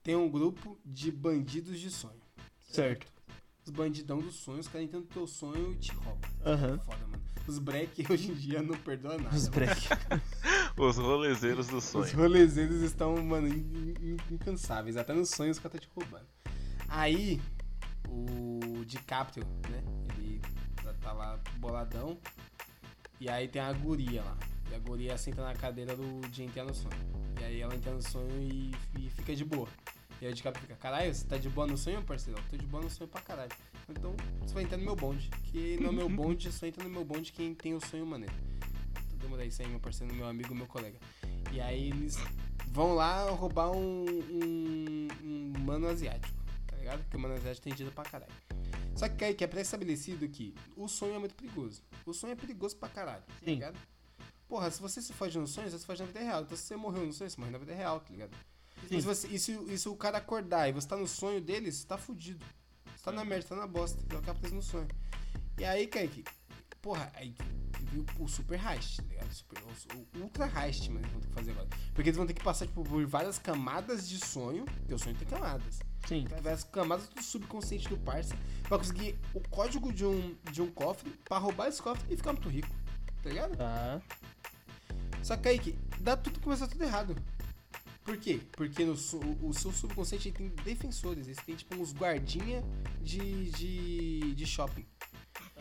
Tem 0.03 0.15
um 0.15 0.29
grupo 0.29 0.79
de 0.85 1.11
bandidos 1.11 1.79
de 1.79 1.89
sonho. 1.91 2.19
Certo. 2.69 3.05
Os 3.65 3.71
bandidão 3.71 4.19
dos 4.19 4.35
sonhos 4.35 4.67
querem 4.67 4.87
tanto 4.87 5.07
teu 5.07 5.27
sonho 5.27 5.71
e 5.73 5.75
te 5.75 5.91
roubam. 5.93 6.29
Aham. 6.45 6.79
Foda, 6.79 7.07
mano. 7.07 7.21
Os 7.47 7.59
break 7.59 8.05
hoje 8.11 8.31
em 8.31 8.33
dia 8.33 8.61
não 8.61 8.77
perdoam 8.77 9.17
nada. 9.19 9.35
Os 9.35 9.47
break. 9.47 9.71
Os 10.77 10.97
rolezeiros 10.97 11.67
do 11.67 11.77
Os 11.77 11.83
sonho. 11.83 12.15
rolezeiros 12.15 12.81
estão, 12.81 13.15
mano, 13.23 13.47
in- 13.47 13.93
in- 14.01 14.17
incansáveis. 14.33 14.95
Até 14.97 15.13
nos 15.13 15.29
sonhos 15.29 15.57
os 15.57 15.63
caras 15.63 15.79
tá 15.79 15.85
te 15.85 15.89
roubando. 15.93 16.25
Aí, 16.87 17.39
o 18.11 18.83
DiCaprio, 18.85 19.45
né? 19.69 19.83
Ele 20.17 20.41
tá- 20.83 20.93
tá 21.01 21.11
lá 21.13 21.39
boladão. 21.57 22.17
E 23.19 23.29
aí 23.29 23.47
tem 23.47 23.61
a 23.61 23.71
guria 23.71 24.23
lá. 24.23 24.37
E 24.71 24.75
a 24.75 24.79
guria 24.79 25.17
senta 25.17 25.43
na 25.43 25.53
cadeira 25.53 25.95
do, 25.95 26.21
de 26.29 26.43
entrar 26.43 26.63
no 26.65 26.73
sonho. 26.73 26.95
E 27.39 27.43
aí 27.43 27.61
ela 27.61 27.73
entra 27.75 27.93
no 27.93 28.01
sonho 28.01 28.29
e, 28.41 28.71
e 28.99 29.09
fica 29.09 29.35
de 29.35 29.45
boa. 29.45 29.67
E 30.21 30.25
aí 30.25 30.31
o 30.31 30.35
DiCaprio 30.35 30.61
fica, 30.61 30.75
caralho, 30.75 31.13
você 31.13 31.25
tá 31.25 31.37
de 31.37 31.49
boa 31.49 31.65
no 31.67 31.77
sonho, 31.77 32.01
parceiro? 32.03 32.39
Eu 32.39 32.43
tô 32.49 32.57
de 32.57 32.65
boa 32.67 32.83
no 32.83 32.89
sonho 32.89 33.07
pra 33.09 33.21
caralho. 33.21 33.51
Então 33.89 34.15
você 34.41 34.53
vai 34.53 34.63
entrar 34.63 34.77
no 34.77 34.83
meu 34.83 34.95
bonde. 34.95 35.29
Que 35.45 35.77
no 35.81 35.91
meu 35.91 36.07
bonde, 36.09 36.51
só 36.51 36.65
entra 36.65 36.83
no 36.83 36.89
meu 36.89 37.03
bonde 37.03 37.31
quem 37.31 37.53
tem 37.55 37.73
o 37.73 37.81
sonho 37.81 38.05
maneiro. 38.05 38.33
Então 39.07 39.17
demorei 39.19 39.47
isso 39.47 39.61
aí, 39.61 39.67
meu 39.67 39.79
parceiro, 39.79 40.13
meu 40.13 40.27
amigo, 40.27 40.53
meu 40.53 40.67
colega. 40.67 40.97
E 41.51 41.59
aí 41.59 41.89
eles 41.89 42.17
vão 42.67 42.93
lá 42.93 43.29
roubar 43.31 43.71
um, 43.71 44.05
um, 44.05 45.07
um 45.23 45.53
mano 45.59 45.87
asiático, 45.87 46.33
ligado? 46.81 47.03
Porque 47.03 47.17
o 47.17 47.33
asiático 47.33 47.63
tem 47.63 47.73
dinheiro 47.73 47.95
pra 47.95 48.03
caralho. 48.03 48.33
Só 48.95 49.07
que 49.07 49.23
aí 49.23 49.33
que 49.33 49.43
é 49.43 49.47
pré-estabelecido 49.47 50.27
que 50.27 50.53
o 50.75 50.87
sonho 50.87 51.15
é 51.15 51.19
muito 51.19 51.35
perigoso. 51.35 51.81
O 52.05 52.13
sonho 52.13 52.33
é 52.33 52.35
perigoso 52.35 52.75
pra 52.75 52.89
caralho, 52.89 53.23
tá 53.23 53.45
ligado? 53.45 53.77
Porra, 54.47 54.69
se 54.69 54.81
você 54.81 55.01
se 55.01 55.13
foge 55.13 55.39
no 55.39 55.47
sonho, 55.47 55.69
você 55.69 55.79
se 55.79 55.85
foge 55.85 56.01
na 56.01 56.07
vida 56.07 56.19
real. 56.19 56.41
Então 56.41 56.57
se 56.57 56.63
você 56.63 56.75
morreu 56.75 57.05
no 57.05 57.13
sonho, 57.13 57.29
você 57.29 57.39
morre 57.39 57.51
na 57.51 57.57
vida 57.57 57.73
real, 57.73 57.99
tá 57.99 58.11
ligado? 58.11 58.35
Sim. 58.87 58.97
E 58.97 59.01
se, 59.01 59.07
você, 59.07 59.27
e, 59.27 59.39
se, 59.39 59.51
e 59.53 59.77
se 59.77 59.87
o 59.87 59.95
cara 59.95 60.17
acordar 60.17 60.67
e 60.67 60.73
você 60.73 60.87
tá 60.87 60.97
no 60.97 61.07
sonho 61.07 61.39
dele, 61.39 61.71
você 61.71 61.85
tá 61.85 61.97
fudido. 61.97 62.45
Você 62.95 63.03
tá 63.03 63.11
na 63.11 63.23
merda, 63.23 63.43
você 63.43 63.49
tá 63.49 63.55
na 63.55 63.67
bosta. 63.67 63.99
Você 64.01 64.07
vai 64.07 64.19
ficar 64.19 64.35
preso 64.35 64.55
no 64.55 64.61
sonho. 64.61 64.87
E 65.57 65.63
aí, 65.63 65.87
Kaique, 65.87 66.23
porra, 66.81 67.11
aí 67.15 67.35
viu 67.91 68.05
o 68.19 68.27
super 68.27 68.59
heist, 68.65 68.97
tá 68.97 69.03
ligado? 69.09 69.33
Super, 69.33 69.61
o, 69.61 70.17
o 70.17 70.21
ultra 70.23 70.45
heist, 70.47 70.87
mano, 70.89 71.01
eles 71.01 71.11
vão 71.11 71.21
ter 71.21 71.27
que 71.27 71.33
fazer 71.33 71.51
agora. 71.51 71.67
Porque 71.93 72.09
eles 72.09 72.17
vão 72.17 72.25
ter 72.27 72.33
que 72.33 72.43
passar 72.43 72.65
tipo, 72.67 72.83
por 72.83 73.05
várias 73.05 73.37
camadas 73.37 74.07
de 74.07 74.17
sonho. 74.25 74.65
O 74.89 74.97
sonho 74.97 75.15
tem 75.15 75.27
camadas. 75.27 75.79
Sim. 76.07 76.25
Várias 76.41 76.63
camadas 76.63 77.07
do 77.09 77.21
subconsciente 77.21 77.87
do 77.89 77.97
parça 77.97 78.35
pra 78.67 78.77
conseguir 78.77 79.15
o 79.33 79.39
código 79.49 79.91
de 79.93 80.05
um, 80.05 80.35
de 80.51 80.61
um 80.61 80.71
cofre 80.71 81.09
pra 81.25 81.37
roubar 81.37 81.67
esse 81.67 81.81
cofre 81.81 82.05
e 82.13 82.17
ficar 82.17 82.33
muito 82.33 82.49
rico. 82.49 82.69
Tá 83.21 83.29
ligado? 83.29 83.55
Tá. 83.57 84.01
Só 85.21 85.37
que 85.37 85.47
aí 85.47 85.59
que 85.59 85.77
dá 85.99 86.17
tudo 86.17 86.39
começa 86.39 86.67
tudo 86.67 86.83
errado. 86.83 87.15
Por 88.03 88.17
quê? 88.17 88.39
Porque 88.53 88.83
no, 88.83 88.97
su- 88.97 89.19
o 89.43 89.53
seu 89.53 89.71
subconsciente 89.71 90.31
tem 90.31 90.47
defensores, 90.63 91.27
eles 91.27 91.37
têm 91.45 91.55
tipo 91.55 91.75
uns 91.75 91.93
guardinha 91.93 92.63
de, 92.99 93.51
de, 93.51 94.33
de 94.33 94.45
shopping. 94.47 94.83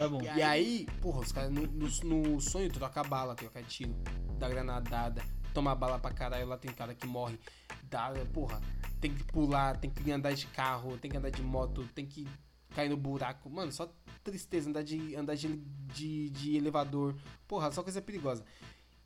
Tá 0.01 0.09
bom. 0.09 0.23
E 0.23 0.43
aí, 0.43 0.87
porra, 1.03 1.21
os 1.21 1.31
caras 1.31 1.51
no, 1.51 1.67
no, 1.67 1.87
no 2.05 2.41
sonho 2.41 2.73
troca 2.73 3.05
bala, 3.05 3.35
troca 3.35 3.63
tiro, 3.63 3.95
dá 4.39 4.49
granadada, 4.49 5.23
toma 5.53 5.75
bala 5.75 5.99
pra 5.99 6.11
caralho, 6.11 6.47
lá 6.47 6.57
tem 6.57 6.73
cara 6.73 6.95
que 6.95 7.07
morre, 7.07 7.39
dá, 7.83 8.11
porra, 8.33 8.63
tem 8.99 9.15
que 9.15 9.23
pular, 9.25 9.77
tem 9.77 9.91
que 9.91 10.11
andar 10.11 10.33
de 10.33 10.47
carro, 10.47 10.97
tem 10.97 11.11
que 11.11 11.19
andar 11.19 11.29
de 11.29 11.43
moto, 11.43 11.87
tem 11.95 12.07
que 12.07 12.27
cair 12.75 12.89
no 12.89 12.97
buraco. 12.97 13.51
Mano, 13.51 13.71
só 13.71 13.93
tristeza, 14.25 14.71
andar 14.71 14.83
de, 14.83 15.15
andar 15.15 15.35
de, 15.35 15.55
de, 15.93 16.31
de 16.31 16.57
elevador. 16.57 17.15
Porra, 17.47 17.71
só 17.71 17.83
coisa 17.83 18.01
perigosa. 18.01 18.43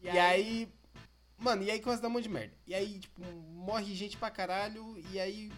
E, 0.01 0.09
aí, 0.09 0.73
Mano, 1.39 1.65
e 1.65 1.73
aí 1.73 1.81
começa 1.81 1.99
a 1.99 2.03
dar 2.03 2.09
um 2.09 2.13
monte 2.13 2.23
de 2.23 2.29
merda. 2.29 2.55
E 2.69 2.73
aí, 2.73 3.01
tipo, 3.01 3.21
morre 3.51 3.97
gente 3.97 4.17
pra 4.17 4.31
caralho. 4.31 4.97
E 5.11 5.19
aí, 5.19 5.51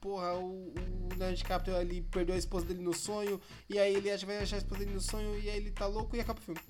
porra, 0.00 0.34
o, 0.34 0.72
o 0.72 1.08
Leonardo 1.10 1.36
DiCaprio 1.36 1.76
ali 1.76 2.02
perdeu 2.02 2.34
a 2.34 2.38
esposa 2.38 2.66
dele 2.66 2.82
no 2.82 2.94
sonho. 2.94 3.40
E 3.68 3.78
aí 3.78 3.94
ele 3.94 4.10
acha, 4.10 4.26
vai 4.26 4.38
achar 4.38 4.56
a 4.56 4.58
esposa 4.58 4.80
dele 4.80 4.94
no 4.94 5.00
sonho. 5.00 5.38
E 5.40 5.48
aí 5.50 5.56
ele 5.58 5.70
tá 5.70 5.86
louco 5.86 6.16
e 6.16 6.20
acaba 6.20 6.38
o 6.38 6.42
filme. 6.42 6.60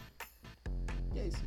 E 1.14 1.18
é 1.18 1.26
isso. 1.28 1.42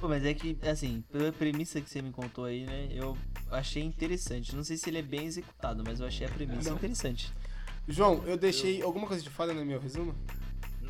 Pô, 0.00 0.08
mas 0.08 0.24
é 0.24 0.32
que, 0.32 0.56
assim, 0.66 1.02
pela 1.12 1.30
premissa 1.32 1.80
que 1.80 1.90
você 1.90 2.00
me 2.00 2.10
contou 2.10 2.44
aí, 2.46 2.64
né, 2.64 2.88
eu 2.90 3.16
achei 3.50 3.82
interessante. 3.82 4.56
Não 4.56 4.64
sei 4.64 4.76
se 4.78 4.88
ele 4.88 4.98
é 4.98 5.02
bem 5.02 5.26
executado, 5.26 5.82
mas 5.86 6.00
eu 6.00 6.06
achei 6.06 6.26
a 6.26 6.30
premissa 6.30 6.70
Não. 6.70 6.76
interessante. 6.76 7.30
João, 7.86 8.22
eu 8.26 8.36
deixei 8.38 8.80
alguma 8.82 9.06
coisa 9.06 9.22
de 9.22 9.28
fora 9.28 9.52
no 9.52 9.62
meu 9.64 9.78
resumo? 9.78 10.14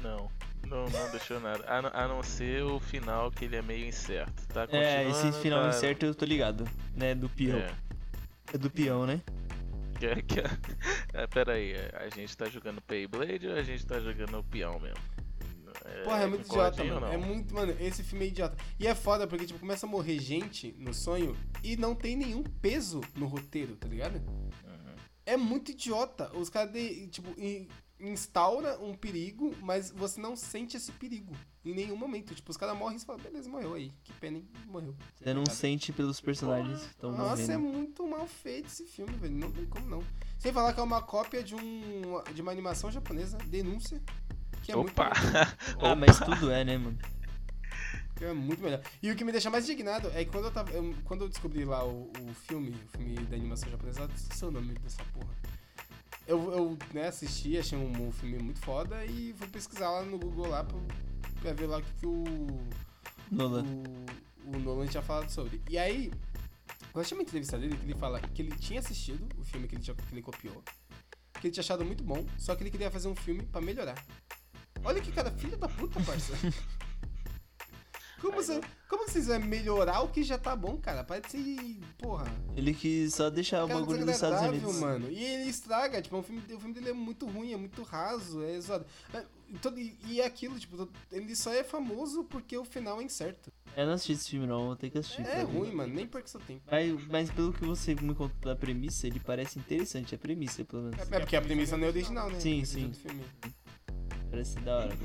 Não, 0.03 0.31
não, 0.67 0.85
não 0.89 1.11
deixou 1.11 1.41
nada. 1.41 1.65
A, 1.67 1.83
não- 1.83 1.91
a 1.93 2.07
não 2.09 2.23
ser 2.23 2.63
o 2.63 2.79
final, 2.79 3.31
que 3.33 3.47
ele 3.47 3.57
é 3.57 3.63
meio 3.63 3.85
incerto. 3.87 4.47
Tá 4.47 4.67
É, 4.71 5.09
esse 5.09 5.33
final 5.41 5.63
tá- 5.63 5.71
incerto 5.71 6.07
eu 6.07 6.15
tô 6.15 6.25
ligado, 6.25 6.65
né, 6.95 7.13
do 7.15 7.29
peão. 7.29 7.59
É. 7.59 7.75
É 8.53 8.59
do 8.59 8.71
peão, 8.71 9.07
né? 9.07 9.21
Que, 10.01 10.07
é- 10.07 10.23
que, 10.23 10.41
é- 10.41 11.23
é, 11.23 11.27
pera 11.27 11.53
aí, 11.53 11.73
é, 11.73 11.91
a 11.95 12.09
gente 12.09 12.35
tá 12.37 12.47
jogando 12.49 12.81
Payblade 12.81 13.47
ou 13.47 13.55
a 13.55 13.63
gente 13.63 13.85
tá 13.87 14.01
jogando 14.01 14.39
o 14.39 14.45
peão 14.45 14.81
mesmo? 14.81 14.99
Porra, 16.05 16.23
é 16.23 16.27
muito 16.27 16.47
idiota, 16.47 16.83
mano. 16.85 17.07
É 17.07 17.17
muito, 17.17 17.55
mano, 17.55 17.75
esse 17.79 18.03
filme 18.03 18.25
é 18.25 18.29
idiota. 18.29 18.57
E 18.79 18.87
é 18.87 18.95
foda 18.95 19.27
porque, 19.27 19.47
tipo, 19.47 19.59
começa 19.59 19.87
a 19.87 19.89
morrer 19.89 20.19
gente 20.19 20.75
no 20.79 20.93
sonho 20.95 21.37
e 21.63 21.77
não 21.77 21.95
tem 21.95 22.17
nenhum 22.17 22.43
peso 22.43 23.01
no 23.15 23.27
roteiro, 23.27 23.77
tá 23.77 23.87
ligado? 23.89 24.17
Uhum. 24.27 24.51
É 25.27 25.37
muito 25.37 25.71
idiota. 25.71 26.35
Os 26.37 26.49
caras, 26.51 26.73
de- 26.73 27.07
tipo, 27.09 27.29
instaura 28.01 28.79
um 28.81 28.95
perigo, 28.95 29.55
mas 29.61 29.91
você 29.91 30.21
não 30.21 30.35
sente 30.37 30.77
esse 30.77 30.91
perigo 30.93 31.35
em 31.65 31.75
nenhum 31.75 31.97
momento. 31.97 32.35
Tipo, 32.35 32.51
os 32.51 32.57
caras 32.57 32.77
morrem 32.77 32.97
e 32.97 33.01
você 33.01 33.07
fala, 33.07 33.19
beleza, 33.19 33.49
morreu 33.51 33.75
aí. 33.75 33.93
Que 34.03 34.13
pena, 34.15 34.39
hein? 34.39 34.49
Morreu. 34.67 34.95
Você 35.17 35.35
não 35.35 35.47
sente 35.47 35.93
pelos 35.93 36.21
personagens 36.21 36.81
que 36.81 36.87
estão 36.91 37.13
Nossa, 37.13 37.53
é 37.53 37.57
morrendo. 37.57 37.77
muito 37.79 38.07
mal 38.07 38.27
feito 38.27 38.67
esse 38.67 38.85
filme, 38.87 39.13
velho. 39.17 39.35
Não 39.35 39.51
tem 39.53 39.67
como 39.67 39.87
não. 39.87 40.03
Sem 40.39 40.53
falar 40.53 40.73
que 40.73 40.81
é 40.81 40.83
uma 40.83 41.03
cópia 41.03 41.43
de, 41.43 41.55
um, 41.55 41.61
de 42.35 42.41
uma 42.43 42.51
animação 42.53 42.91
japonesa, 42.91 43.37
Denúncia. 43.47 44.01
Que 44.63 44.73
é 44.73 44.77
muito 44.77 44.91
Opa! 44.93 45.11
Ah, 45.81 45.95
mas 45.95 46.19
tudo 46.19 46.51
é, 46.51 46.65
né, 46.65 46.77
mano? 46.79 46.99
É 48.21 48.33
muito 48.35 48.63
melhor. 48.63 48.83
E 49.03 49.11
o 49.11 49.17
que 49.17 49.25
me 49.25 49.33
deixa 49.33 49.49
mais 49.49 49.65
indignado 49.67 50.09
é 50.15 50.25
que 50.25 50.31
quando 50.31 50.45
eu, 50.45 50.51
tava, 50.51 50.71
eu- 50.73 50.95
quando 51.05 51.23
eu 51.25 51.29
descobri 51.29 51.65
lá 51.65 51.83
o, 51.87 52.11
o 52.29 52.35
filme, 52.47 52.71
o 52.71 52.89
filme 52.99 53.15
da 53.15 53.35
animação 53.37 53.71
japonesa, 53.71 54.03
eu 54.03 54.11
esqueci 54.15 54.45
o 54.45 54.51
nome 54.51 54.75
dessa 54.75 55.03
porra. 55.15 55.35
Eu, 56.31 56.53
eu 56.53 56.79
né, 56.95 57.09
assisti, 57.09 57.59
achei 57.59 57.77
um, 57.77 58.09
um 58.09 58.13
filme 58.13 58.39
muito 58.39 58.61
foda 58.61 59.05
e 59.05 59.35
fui 59.37 59.49
pesquisar 59.49 59.91
lá 59.91 60.03
no 60.03 60.17
Google 60.17 60.47
lá 60.47 60.63
pra, 60.63 60.79
pra 61.43 61.53
ver 61.53 61.67
lá 61.67 61.79
o 61.79 61.83
que, 61.83 61.93
que 61.95 62.07
o, 62.07 62.25
Nolan. 63.31 63.65
o, 63.65 64.57
o 64.57 64.59
Nolan 64.61 64.87
tinha 64.87 65.03
falado 65.03 65.29
sobre. 65.29 65.61
E 65.69 65.77
aí, 65.77 66.13
eu 66.95 67.01
achei 67.01 67.17
uma 67.19 67.23
entrevista 67.23 67.59
dele 67.59 67.77
que 67.77 67.85
ele 67.85 67.95
fala 67.95 68.21
que 68.21 68.43
ele 68.43 68.57
tinha 68.57 68.79
assistido 68.79 69.29
o 69.39 69.45
filme 69.45 69.67
que 69.67 69.75
ele, 69.75 69.83
tinha, 69.83 69.95
que 69.95 70.15
ele 70.15 70.23
copiou, 70.23 70.63
que 71.41 71.49
ele 71.49 71.53
tinha 71.53 71.63
achado 71.63 71.85
muito 71.85 72.05
bom, 72.05 72.25
só 72.39 72.55
que 72.55 72.63
ele 72.63 72.71
queria 72.71 72.93
fazer 72.93 73.09
um 73.09 73.17
filme 73.17 73.43
pra 73.43 73.61
melhorar. 73.61 74.03
Olha 74.85 75.01
que 75.01 75.11
cara, 75.11 75.33
filho 75.33 75.57
da 75.57 75.69
puta, 75.69 76.01
parça. 76.01 76.33
Como, 78.21 78.37
você, 78.37 78.61
como 78.89 79.09
vocês 79.09 79.27
vão 79.29 79.41
melhorar 79.41 80.03
o 80.03 80.09
que 80.09 80.23
já 80.23 80.37
tá 80.37 80.55
bom, 80.55 80.77
cara? 80.77 81.03
Parece. 81.03 81.81
Porra. 81.99 82.27
Ele 82.55 82.75
quis 82.75 83.15
só 83.15 83.31
deixar 83.31 83.65
o 83.65 83.69
Cara 83.69 83.81
bagulho 83.81 84.05
nos 84.05 84.15
Estados 84.15 84.41
Unidos. 84.49 84.77
mano. 84.79 85.11
E 85.11 85.25
ele 85.25 85.49
estraga, 85.51 86.03
tipo, 86.03 86.19
o 86.19 86.23
filme, 86.23 86.43
o 86.53 86.59
filme 86.59 86.75
dele 86.75 86.91
é 86.91 86.93
muito 86.93 87.27
ruim, 87.27 87.53
é 87.53 87.57
muito 87.57 87.83
raso, 87.83 88.43
é. 88.43 88.59
É, 89.15 89.25
todo- 89.63 89.79
E 89.79 90.21
é 90.21 90.27
aquilo, 90.27 90.59
tipo, 90.59 90.89
ele 91.11 91.35
só 91.35 91.53
é 91.53 91.65
famoso 91.65 92.25
porque 92.25 92.57
o 92.57 92.65
final 92.65 93.01
é 93.01 93.05
incerto. 93.05 93.51
Eu 93.77 93.87
não 93.87 93.93
assisti 93.95 94.13
esse 94.13 94.31
filme, 94.31 94.47
não. 94.47 94.67
Vou 94.67 94.77
ter 94.77 94.91
que 94.91 94.99
assistir. 94.99 95.23
É 95.23 95.43
ruim, 95.43 95.73
mano, 95.73 95.95
nem 95.95 96.07
perca 96.07 96.27
seu 96.29 96.41
tempo. 96.41 96.63
Mas, 96.71 97.07
mas 97.07 97.31
pelo 97.31 97.53
que 97.53 97.65
você 97.65 97.95
me 97.95 98.15
contou 98.15 98.53
da 98.53 98.57
premissa, 98.57 99.07
ele 99.07 99.21
parece 99.21 99.59
interessante. 99.59 100.15
A 100.15 100.19
premissa, 100.19 100.65
pelo 100.65 100.83
menos. 100.83 100.99
É 101.11 101.21
porque 101.21 101.37
a 101.37 101.41
premissa 101.43 101.77
não 101.77 101.87
é 101.87 101.89
original, 101.91 102.29
né? 102.29 102.39
Sim, 102.41 102.65
sim. 102.65 102.93
Parece 104.31 104.57
da 104.61 104.77
hora. 104.79 104.97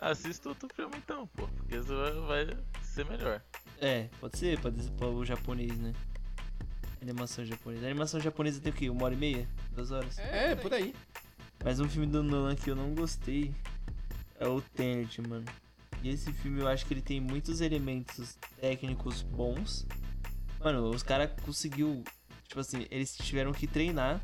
Assista 0.00 0.48
outro 0.48 0.68
filme 0.74 0.96
então, 0.96 1.26
pô. 1.28 1.48
Porque 1.48 1.76
isso 1.76 1.94
vai, 1.96 2.44
vai 2.44 2.56
ser 2.82 3.04
melhor. 3.06 3.42
É, 3.80 4.08
pode 4.20 4.38
ser, 4.38 4.60
pode 4.60 4.82
ser 4.82 5.04
o 5.04 5.24
japonês, 5.24 5.76
né? 5.78 5.92
Animação 7.02 7.44
japonesa. 7.44 7.86
A 7.86 7.90
animação 7.90 8.20
japonesa 8.20 8.60
tem 8.60 8.72
o 8.72 8.74
quê? 8.74 8.90
Uma 8.90 9.04
hora 9.04 9.14
e 9.14 9.16
meia? 9.16 9.48
Duas 9.72 9.90
horas? 9.90 10.18
É, 10.18 10.54
por 10.56 10.72
aí. 10.72 10.94
Mas 11.64 11.80
um 11.80 11.88
filme 11.88 12.06
do 12.06 12.22
Nolan 12.22 12.54
que 12.54 12.70
eu 12.70 12.76
não 12.76 12.94
gostei 12.94 13.52
é 14.38 14.46
o 14.46 14.60
Tenet, 14.60 15.20
mano. 15.22 15.44
E 16.02 16.10
esse 16.10 16.32
filme 16.32 16.60
eu 16.60 16.68
acho 16.68 16.86
que 16.86 16.94
ele 16.94 17.02
tem 17.02 17.20
muitos 17.20 17.60
elementos 17.60 18.36
técnicos 18.60 19.22
bons. 19.22 19.86
Mano, 20.60 20.90
os 20.90 21.02
caras 21.02 21.30
conseguiu, 21.42 22.04
tipo 22.46 22.60
assim, 22.60 22.86
eles 22.90 23.16
tiveram 23.16 23.52
que 23.52 23.66
treinar 23.66 24.20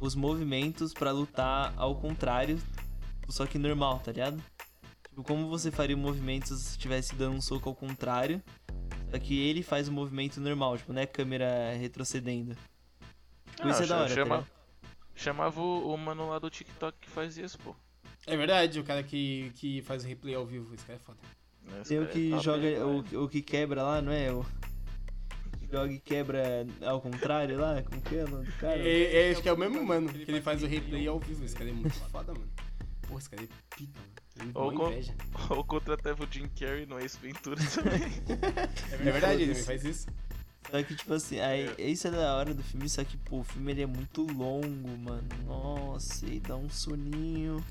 os 0.00 0.14
movimentos 0.14 0.92
pra 0.92 1.10
lutar 1.10 1.72
ao 1.76 1.94
contrário, 1.96 2.58
só 3.28 3.46
que 3.46 3.58
normal, 3.58 4.00
tá 4.00 4.12
ligado? 4.12 4.42
Tipo, 5.14 5.22
como 5.22 5.48
você 5.48 5.70
faria 5.70 5.94
o 5.94 5.98
movimento 5.98 6.48
se 6.48 6.56
você 6.56 6.70
estivesse 6.70 7.14
dando 7.14 7.36
um 7.36 7.40
soco 7.40 7.68
ao 7.68 7.74
contrário, 7.74 8.42
só 9.12 9.16
que 9.16 9.38
ele 9.38 9.62
faz 9.62 9.86
o 9.86 9.92
movimento 9.92 10.40
normal, 10.40 10.76
tipo, 10.76 10.92
não 10.92 11.00
é 11.00 11.06
câmera 11.06 11.72
retrocedendo. 11.78 12.56
Tipo, 13.54 13.68
isso 13.68 13.84
é 13.84 13.86
da 13.86 13.98
hora, 13.98 14.08
tá 14.08 14.14
chama, 14.14 14.36
ligado? 14.38 14.50
chamava 15.14 15.60
o, 15.60 15.94
o 15.94 15.96
mano 15.96 16.30
lá 16.30 16.40
do 16.40 16.50
TikTok 16.50 16.98
que 17.00 17.08
faz 17.08 17.38
isso, 17.38 17.56
pô. 17.60 17.76
É 18.26 18.36
verdade, 18.36 18.80
o 18.80 18.82
cara 18.82 19.04
que, 19.04 19.52
que 19.54 19.82
faz 19.82 20.02
o 20.02 20.08
replay 20.08 20.34
ao 20.34 20.44
vivo, 20.44 20.74
esse 20.74 20.84
cara 20.84 20.98
é 20.98 21.00
foda. 21.00 21.18
Tem 21.86 22.00
o 22.00 22.02
é 22.02 22.06
que 22.06 22.30
top, 22.30 22.42
joga, 22.42 22.66
hein, 22.66 22.82
o, 22.82 23.22
o 23.22 23.28
que 23.28 23.40
quebra 23.40 23.84
lá, 23.84 24.02
não 24.02 24.10
é? 24.10 24.32
O 24.32 24.44
que 25.60 25.70
joga 25.70 25.92
e 25.92 26.00
quebra 26.00 26.66
ao 26.84 27.00
contrário 27.00 27.56
lá? 27.56 27.80
Como 27.84 28.02
que 28.02 28.16
é 28.16 28.24
o 28.24 28.28
nome 28.28 28.46
do 28.46 28.52
cara? 28.54 28.80
É, 28.80 29.28
é, 29.28 29.30
acho 29.30 29.40
que 29.40 29.48
é 29.48 29.52
o 29.52 29.56
mesmo 29.56 29.80
mano 29.84 30.12
que 30.12 30.28
ele 30.28 30.40
faz 30.40 30.60
o 30.60 30.66
replay 30.66 31.06
ao 31.06 31.20
vivo. 31.20 31.44
Esse 31.44 31.54
cara 31.54 31.70
é 31.70 31.72
muito 31.72 31.94
foda, 32.10 32.32
mano. 32.32 32.50
Porra, 33.02 33.20
esse 33.20 33.30
cara 33.30 33.44
é 33.44 33.48
pica, 33.76 34.00
mano. 34.00 34.23
Ou 34.54 34.72
inveja. 34.72 35.14
Ou 35.50 35.64
contratava 35.64 36.24
o 36.24 36.28
Jim 36.30 36.48
Carrey 36.58 36.86
no 36.86 36.98
Ace 36.98 37.18
Ventura 37.18 37.56
também. 37.74 38.02
É 38.92 38.96
verdade, 38.96 39.42
ele 39.42 39.54
faz 39.54 39.84
isso. 39.84 40.06
Só 40.70 40.82
que, 40.82 40.94
tipo 40.96 41.12
assim, 41.12 41.38
aí, 41.40 41.72
isso 41.78 42.08
é 42.08 42.10
da 42.10 42.34
hora 42.36 42.54
do 42.54 42.62
filme, 42.62 42.88
só 42.88 43.04
que, 43.04 43.16
pô, 43.18 43.40
o 43.40 43.44
filme 43.44 43.70
ele 43.72 43.82
é 43.82 43.86
muito 43.86 44.22
longo, 44.32 44.88
mano. 44.98 45.28
Nossa, 45.46 46.26
e 46.26 46.40
dá 46.40 46.56
um 46.56 46.68
soninho. 46.70 47.62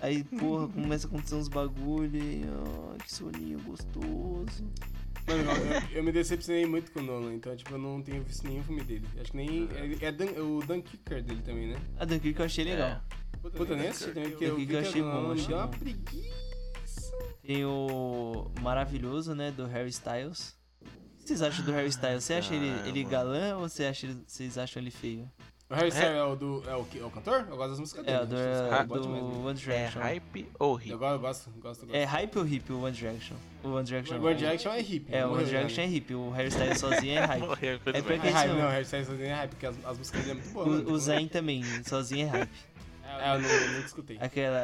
Aí, 0.00 0.24
porra, 0.24 0.66
começa 0.72 1.06
a 1.06 1.08
acontecer 1.10 1.34
uns 1.34 1.48
bagulho 1.48 2.16
e, 2.16 2.42
ai, 2.92 2.98
que 3.04 3.12
soninho 3.12 3.60
gostoso. 3.60 4.64
Mano, 5.26 5.50
eu, 5.92 5.98
eu 5.98 6.02
me 6.02 6.10
decepcionei 6.10 6.64
muito 6.64 6.90
com 6.90 7.00
o 7.00 7.02
Nolan, 7.02 7.34
então, 7.34 7.54
tipo, 7.54 7.74
eu 7.74 7.78
não 7.78 8.00
tenho 8.00 8.22
visto 8.24 8.48
nenhum 8.48 8.64
filme 8.64 8.82
dele. 8.82 9.06
Acho 9.20 9.30
que 9.32 9.36
nem. 9.36 9.68
É, 10.00 10.06
é 10.06 10.10
Dan- 10.12 10.42
o 10.42 10.60
Dan 10.66 10.80
Kicker 10.80 11.22
dele 11.22 11.42
também, 11.42 11.68
né? 11.68 11.76
A 11.98 12.06
Dunkirk 12.06 12.38
eu 12.40 12.46
achei 12.46 12.64
legal. 12.64 13.02
Puta, 13.42 13.76
nem 13.76 13.88
assisti 13.88 14.12
também, 14.12 14.30
porque 14.30 14.44
eu 14.44 14.56
vi 14.56 14.62
eu 14.62 14.68
que 14.68 14.76
achei 14.76 15.02
o 15.02 15.04
bom, 15.04 15.32
achei 15.32 15.54
uma 15.54 15.66
bom. 15.66 15.78
preguiça. 15.78 17.12
Tem 17.42 17.64
o 17.64 18.50
maravilhoso, 18.60 19.34
né, 19.34 19.50
do 19.50 19.66
Harry 19.66 19.88
Styles. 19.90 20.56
O 20.82 21.20
que 21.22 21.28
vocês 21.28 21.42
acham 21.42 21.64
do 21.64 21.72
Harry 21.72 21.88
Styles? 21.88 22.24
Você 22.24 22.34
acha 22.34 22.54
ele, 22.54 22.70
ele 22.88 23.04
galã 23.04 23.56
ou 23.56 23.68
você 23.68 23.84
acha, 23.84 24.06
ele- 24.06 24.22
vocês 24.26 24.56
acham 24.58 24.80
ele 24.82 24.90
feio? 24.90 25.30
O 25.70 25.74
Harry 25.74 25.88
Styles 25.90 26.14
é 26.16 26.24
o 26.24 26.34
do. 26.34 26.62
É 26.66 26.74
o, 26.74 26.84
que- 26.84 26.98
é 26.98 27.04
o 27.04 27.10
cantor? 27.10 27.46
Eu 27.50 27.54
gosto 27.58 27.70
das 27.72 27.80
músicas 27.80 28.02
dele. 28.06 28.16
É, 28.16 28.20
do, 28.24 28.34
que 28.34 28.40
esse 28.40 28.68
cara 28.70 28.82
é 28.82 28.86
bom 28.86 29.00
demais, 29.00 29.22
do. 29.22 29.40
One 29.44 29.50
É 29.50 29.54
Direction. 29.62 30.00
hype 30.00 30.46
ou 30.58 30.80
hip? 30.80 30.90
eu 30.90 30.98
gosto, 30.98 31.20
gosto. 31.20 31.50
gosto. 31.60 31.86
É 31.92 32.04
hype 32.04 32.38
ou 32.38 32.46
hip 32.46 32.72
o 32.72 32.80
One 32.84 32.96
Direction? 32.96 33.36
O 33.62 33.68
One 33.68 33.84
Direction. 33.84 34.18
O 34.18 34.24
One 34.24 34.34
Direction 34.34 34.72
é 34.72 34.80
hip. 34.80 35.06
É, 35.14 35.26
o 35.26 35.32
One 35.32 35.44
já, 35.44 35.50
Direction 35.50 35.82
né? 35.84 35.88
é 35.88 35.92
hip, 35.94 36.14
o 36.14 36.30
Harry 36.30 36.48
Styles 36.48 36.78
sozinho 36.80 37.18
é 37.18 37.20
hype. 37.26 37.40
Morreu, 37.46 37.70
É 37.70 37.74
infelizmente. 37.76 38.14
porque- 38.14 38.28
É 38.28 38.30
hype, 38.30 38.48
Não. 38.50 38.56
o 38.66 38.70
Harry 38.70 38.84
Styles 38.84 39.06
sozinho 39.08 39.28
é 39.28 39.34
hype, 39.34 39.50
porque 39.50 39.66
as, 39.66 39.84
as 39.84 39.98
músicas 39.98 40.20
dele 40.24 40.30
é 40.30 40.34
muito 40.42 40.52
boas. 40.54 40.66
O, 40.66 40.70
mano. 40.70 40.90
o 40.92 40.98
Zayn 40.98 41.28
também, 41.28 41.62
sozinho 41.84 42.26
é 42.26 42.30
hype. 42.30 42.50
É, 43.20 43.34
eu 43.34 43.40
não, 43.40 43.48
eu 43.48 43.80
escutei. 43.80 44.18
Aquela. 44.20 44.58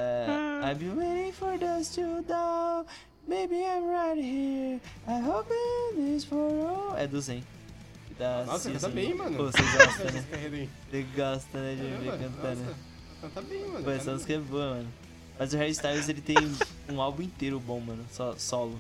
I've 0.65 0.79
been 0.85 0.97
waiting 0.97 1.33
for 1.33 1.59
dust 1.59 1.95
to 1.97 2.23
down. 2.23 2.87
Maybe 3.27 3.57
I'm 3.57 3.87
right 3.89 4.19
here. 4.21 4.81
I 5.09 5.21
hope 5.21 5.51
it 5.51 5.99
is 6.17 6.25
for 6.25 6.37
all. 6.67 6.97
É 6.97 7.07
do 7.07 7.21
Zen. 7.21 7.43
Dá 8.19 8.45
Nossa, 8.45 8.69
assim, 8.69 8.73
canta 8.75 8.89
bem, 8.91 9.15
mano. 9.15 9.37
Pô, 9.37 9.45
você 9.45 9.63
gosta, 9.63 10.05
né? 10.05 10.19
Essa. 10.19 10.69
Você 10.91 11.03
gosta, 11.17 11.59
né, 11.59 11.75
de 11.75 11.83
me 11.83 11.89
ver 11.99 12.05
Caramba, 12.11 12.29
cantando. 12.29 12.61
nossa, 12.63 12.77
Canta 13.23 13.43
bem, 13.43 13.67
mano. 13.67 13.85
Pô, 13.85 13.91
essa 13.91 14.13
música 14.13 14.33
é 14.35 14.39
boa, 14.39 14.71
mano. 14.77 14.89
Mas 15.39 15.53
o 15.53 15.57
Harry 15.57 15.71
Styles, 15.73 16.09
ele 16.09 16.21
tem 16.21 16.37
um 16.89 17.01
álbum 17.01 17.23
inteiro 17.23 17.59
bom, 17.59 17.81
mano. 17.81 18.05
Só, 18.13 18.37
solo. 18.39 18.79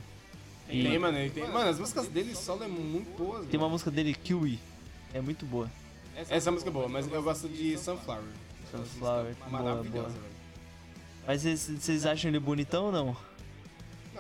E 0.68 0.82
Tem, 0.84 0.98
mano, 0.98 1.18
ele 1.18 1.30
tem. 1.30 1.42
Mano, 1.48 1.68
as 1.70 1.78
músicas 1.80 2.06
dele 2.08 2.34
solo 2.34 2.62
é 2.62 2.68
muito 2.68 3.16
boas. 3.18 3.46
tem 3.46 3.58
uma 3.58 3.64
mano. 3.64 3.72
música 3.72 3.90
dele, 3.90 4.14
Kiwi. 4.14 4.60
É 5.12 5.20
muito 5.20 5.44
boa. 5.44 5.68
Essa 6.30 6.50
música 6.52 6.70
é 6.70 6.72
boa, 6.72 6.88
mas 6.88 7.10
eu 7.10 7.22
gosto 7.22 7.48
de 7.48 7.76
Sunflower. 7.76 8.22
Sunflower, 8.76 9.26
é 9.30 9.34
boa, 9.34 9.50
Maravilhosa, 9.50 9.90
boa. 9.90 10.08
velho. 10.08 10.34
Mas 11.26 11.42
vocês- 11.42 12.06
acham 12.06 12.30
ele 12.30 12.38
bonitão 12.38 12.86
ou 12.86 12.92
não? 12.92 13.16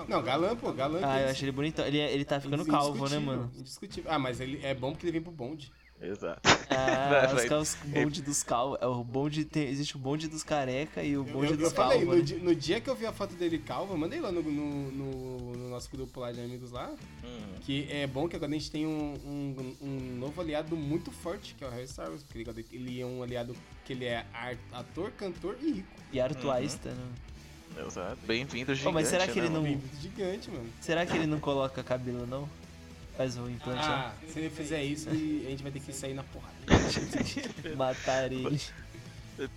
Não, 0.08 0.22
galã, 0.22 0.56
pô, 0.56 0.72
galã. 0.72 1.00
Ah, 1.04 1.20
eu 1.20 1.28
acho 1.28 1.44
ele 1.44 1.52
bonitão. 1.52 1.86
Ele, 1.86 1.98
ele 1.98 2.24
tá 2.24 2.40
ficando 2.40 2.64
calvo, 2.66 3.08
né, 3.08 3.18
mano? 3.18 3.50
Indiscutível. 3.56 4.10
Ah, 4.10 4.18
mas 4.18 4.40
ele 4.40 4.58
é 4.64 4.74
bom 4.74 4.90
porque 4.92 5.04
ele 5.06 5.12
vem 5.12 5.22
pro 5.22 5.30
bonde. 5.30 5.70
Exato. 6.00 6.40
Ah, 6.68 7.08
Vai, 7.32 7.34
os, 7.34 7.48
calvos- 7.48 7.76
o 7.84 7.88
bonde 7.88 8.20
dos 8.22 8.42
calvos. 8.42 8.78
É 8.82 8.86
o 8.86 9.02
bonde 9.02 9.44
tem, 9.44 9.68
existe 9.68 9.96
o 9.96 9.98
bonde 9.98 10.28
dos 10.28 10.42
careca 10.42 11.02
e 11.02 11.16
o 11.16 11.20
Eu, 11.26 11.32
bonde 11.32 11.52
eu, 11.52 11.56
dos 11.56 11.66
eu 11.66 11.70
falei, 11.70 11.98
calvos. 12.00 12.14
no, 12.14 12.16
né? 12.16 12.22
dia, 12.22 12.38
no 12.38 12.54
dia 12.54 12.80
que 12.80 12.90
eu 12.90 12.94
vi 12.94 13.06
a 13.06 13.12
foto 13.12 13.34
dele 13.34 13.58
calvo, 13.58 13.94
eu 13.94 13.98
mandei 13.98 14.20
lá 14.20 14.30
no, 14.30 14.42
no, 14.42 14.90
no- 14.92 15.52
no 15.56 15.68
nosso 15.70 15.88
grupo 15.90 16.20
lá 16.20 16.30
de 16.32 16.40
amigos 16.40 16.70
lá, 16.72 16.90
Hum, 17.24 17.54
que 17.62 17.86
é 17.90 18.06
bom 18.06 18.28
que 18.28 18.36
agora 18.36 18.50
a 18.50 18.54
gente 18.54 18.70
tem 18.70 18.86
um, 18.86 19.14
um, 19.24 19.76
um 19.80 20.16
novo 20.18 20.40
aliado 20.40 20.76
muito 20.76 21.10
forte, 21.10 21.54
que 21.54 21.64
é 21.64 21.66
o 21.66 21.70
Harry 21.70 21.84
Styles, 21.84 22.22
porque 22.22 22.44
ele, 22.72 23.00
é 23.00 23.06
um 23.06 23.22
aliado 23.22 23.56
que 23.84 23.92
ele 23.92 24.04
é 24.04 24.26
ator, 24.72 25.10
cantor 25.12 25.56
e 25.62 25.72
rico. 25.72 25.88
E 26.12 26.20
Arthur 26.20 26.54
Uhum. 26.54 26.60
Né? 27.74 27.84
exato. 27.86 28.18
Bem-vindo, 28.26 28.74
gigante, 28.74 28.94
mas 28.94 29.08
será 29.08 29.26
que 29.26 29.40
né, 29.40 29.46
ele 29.46 29.54
não- 29.54 29.62
mano? 29.62 29.76
Bem 29.78 30.00
gigante, 30.00 30.50
mano. 30.50 30.68
Será 30.80 31.06
que 31.06 31.16
ele 31.16 31.26
não 31.26 31.40
coloca 31.40 31.82
cabelo, 31.82 32.26
não? 32.26 32.48
Faz 33.16 33.36
o 33.38 33.48
implante 33.48 33.80
Ah, 33.82 34.12
se 34.28 34.38
ele 34.40 34.50
fizer 34.50 34.82
isso, 34.82 35.08
a 35.08 35.12
gente 35.14 35.62
vai 35.62 35.70
ter 35.70 35.80
que 35.80 35.92
sair 35.92 36.14
na 36.14 36.24
porrada. 36.24 36.54
matar 37.76 38.30
ele. 38.32 38.60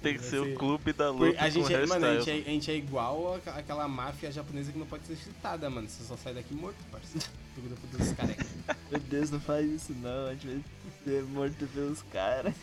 Tem 0.01 0.17
que 0.17 0.23
ser 0.23 0.39
o 0.39 0.55
clube 0.55 0.91
da 0.91 1.11
luta 1.11 1.39
a 1.39 1.49
gente, 1.49 1.67
com 1.67 1.73
é, 1.73 1.85
mano, 1.85 2.05
a 2.07 2.19
gente, 2.19 2.29
é, 2.31 2.33
a 2.33 2.51
gente 2.51 2.71
é 2.71 2.75
igual 2.75 3.35
a- 3.45 3.51
aquela 3.51 3.87
máfia 3.87 4.31
japonesa 4.31 4.71
que 4.71 4.77
não 4.79 4.87
pode 4.87 5.05
ser 5.05 5.15
citada, 5.15 5.69
mano. 5.69 5.87
Você 5.87 6.03
só 6.03 6.17
sai 6.17 6.33
daqui 6.33 6.53
morto, 6.55 6.77
parceiro. 6.91 7.27
Do 7.57 7.61
grupo 7.63 7.87
dos 7.97 8.11
carecas. 8.11 8.45
Meu 8.91 8.99
Deus, 8.99 9.31
não 9.31 9.39
faz 9.39 9.65
isso 9.67 9.91
não. 9.93 10.27
A 10.27 10.33
gente 10.33 10.45
vai 10.47 10.61
ser 11.03 11.23
morto 11.23 11.67
pelos 11.73 12.03
caras. 12.11 12.53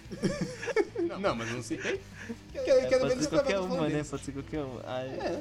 Não, 1.20 1.34
mas 1.34 1.48
eu 1.50 1.54
não 1.56 1.62
citei. 1.64 2.00
Quero, 2.52 2.68
É, 2.80 2.86
quero 2.86 3.00
pode 3.08 3.22
ser 3.22 3.28
qualquer 3.28 3.58
uma, 3.60 3.88
né? 3.88 4.04
Pode 4.04 4.24
ser 4.24 4.32
qualquer 4.32 4.60
uma. 4.62 4.80
Ai, 4.86 5.08
É. 5.08 5.40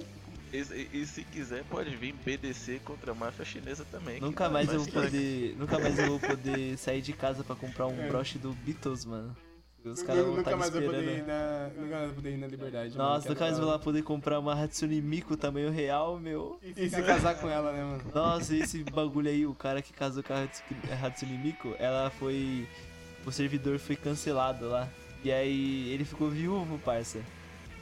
E, 0.53 0.57
e- 0.57 1.01
e 1.01 1.05
se 1.07 1.23
quiser, 1.23 1.63
pode 1.63 1.95
vir 1.95 2.13
BDC 2.23 2.79
contra 2.85 3.11
a 3.11 3.15
máfia 3.15 3.43
chinesa 3.43 3.83
também. 3.91 4.19
Nunca 4.21 4.45
tá 4.45 4.49
mais 4.51 4.71
eu 4.71 4.79
vou 4.81 4.87
poder. 4.93 5.55
Nunca 5.57 5.79
mais 5.79 5.97
eu 5.97 6.07
vou 6.07 6.19
poder 6.19 6.77
sair 6.77 7.01
de 7.01 7.11
casa 7.11 7.43
pra 7.43 7.55
comprar 7.55 7.87
um 7.87 7.99
É. 8.03 8.07
broche 8.07 8.37
do 8.37 8.53
Beatles, 8.53 9.03
mano. 9.03 9.35
Os 9.83 10.01
caras 10.01 10.21
vão 10.23 10.35
Nunca 10.35 10.41
estar 10.41 10.51
me 10.51 10.57
mais 10.59 10.75
eu 10.75 10.81
vou 10.81 10.89
poder 10.91 11.03
ir 11.03 11.09
esperando. 11.19 11.27
na, 11.27 11.67
nunca 11.81 11.89
mais 11.91 12.01
eu 12.01 12.05
vou 12.07 12.15
poder 12.15 12.31
ir 12.31 12.37
na 12.37 12.47
liberdade. 12.47 12.97
Nossa, 12.97 13.19
mano. 13.27 13.29
nunca 13.33 13.45
mais 13.45 13.57
vou 13.59 13.67
lá 13.67 13.79
poder 13.79 14.01
comprar 14.03 14.39
uma 14.39 14.53
Hatsune 14.63 15.01
Miku 15.01 15.35
tamanho 15.35 15.71
real, 15.71 16.17
meu. 16.19 16.57
E 16.63 16.87
se 16.89 17.01
casar 17.01 17.35
com 17.35 17.49
ela, 17.49 17.73
né, 17.73 17.83
mano? 17.83 18.03
Nossa, 18.15 18.55
esse 18.55 18.81
bagulho 18.83 19.29
aí, 19.29 19.45
o 19.45 19.53
cara 19.53 19.81
que 19.81 19.91
casou 19.91 20.23
com 20.23 20.31
a 20.33 20.47
Hatsune- 21.05 21.37
Miku, 21.37 21.75
ela 21.79 22.09
foi. 22.11 22.65
O 23.25 23.31
servidor 23.31 23.77
foi 23.79 23.95
cancelado 23.97 24.69
lá. 24.69 24.87
E 25.23 25.31
aí 25.31 25.89
ele 25.89 26.05
ficou 26.05 26.29
viúvo, 26.29 26.77
parça. 26.79 27.19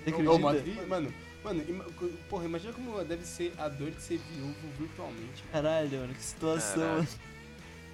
Você 0.03 0.09
acredita? 0.09 0.87
mano, 0.87 1.13
mano, 1.43 1.63
ima- 1.67 1.85
porra, 2.29 2.45
imagina 2.45 2.73
como 2.73 3.03
deve 3.03 3.25
ser 3.25 3.53
a 3.57 3.67
dor 3.67 3.91
de 3.91 4.01
ser 4.01 4.19
viúvo 4.31 4.55
virtualmente. 4.79 5.43
Caralho, 5.51 5.99
mano, 5.99 6.13
que 6.13 6.23
situação. 6.23 6.81
Caralho. 6.81 7.07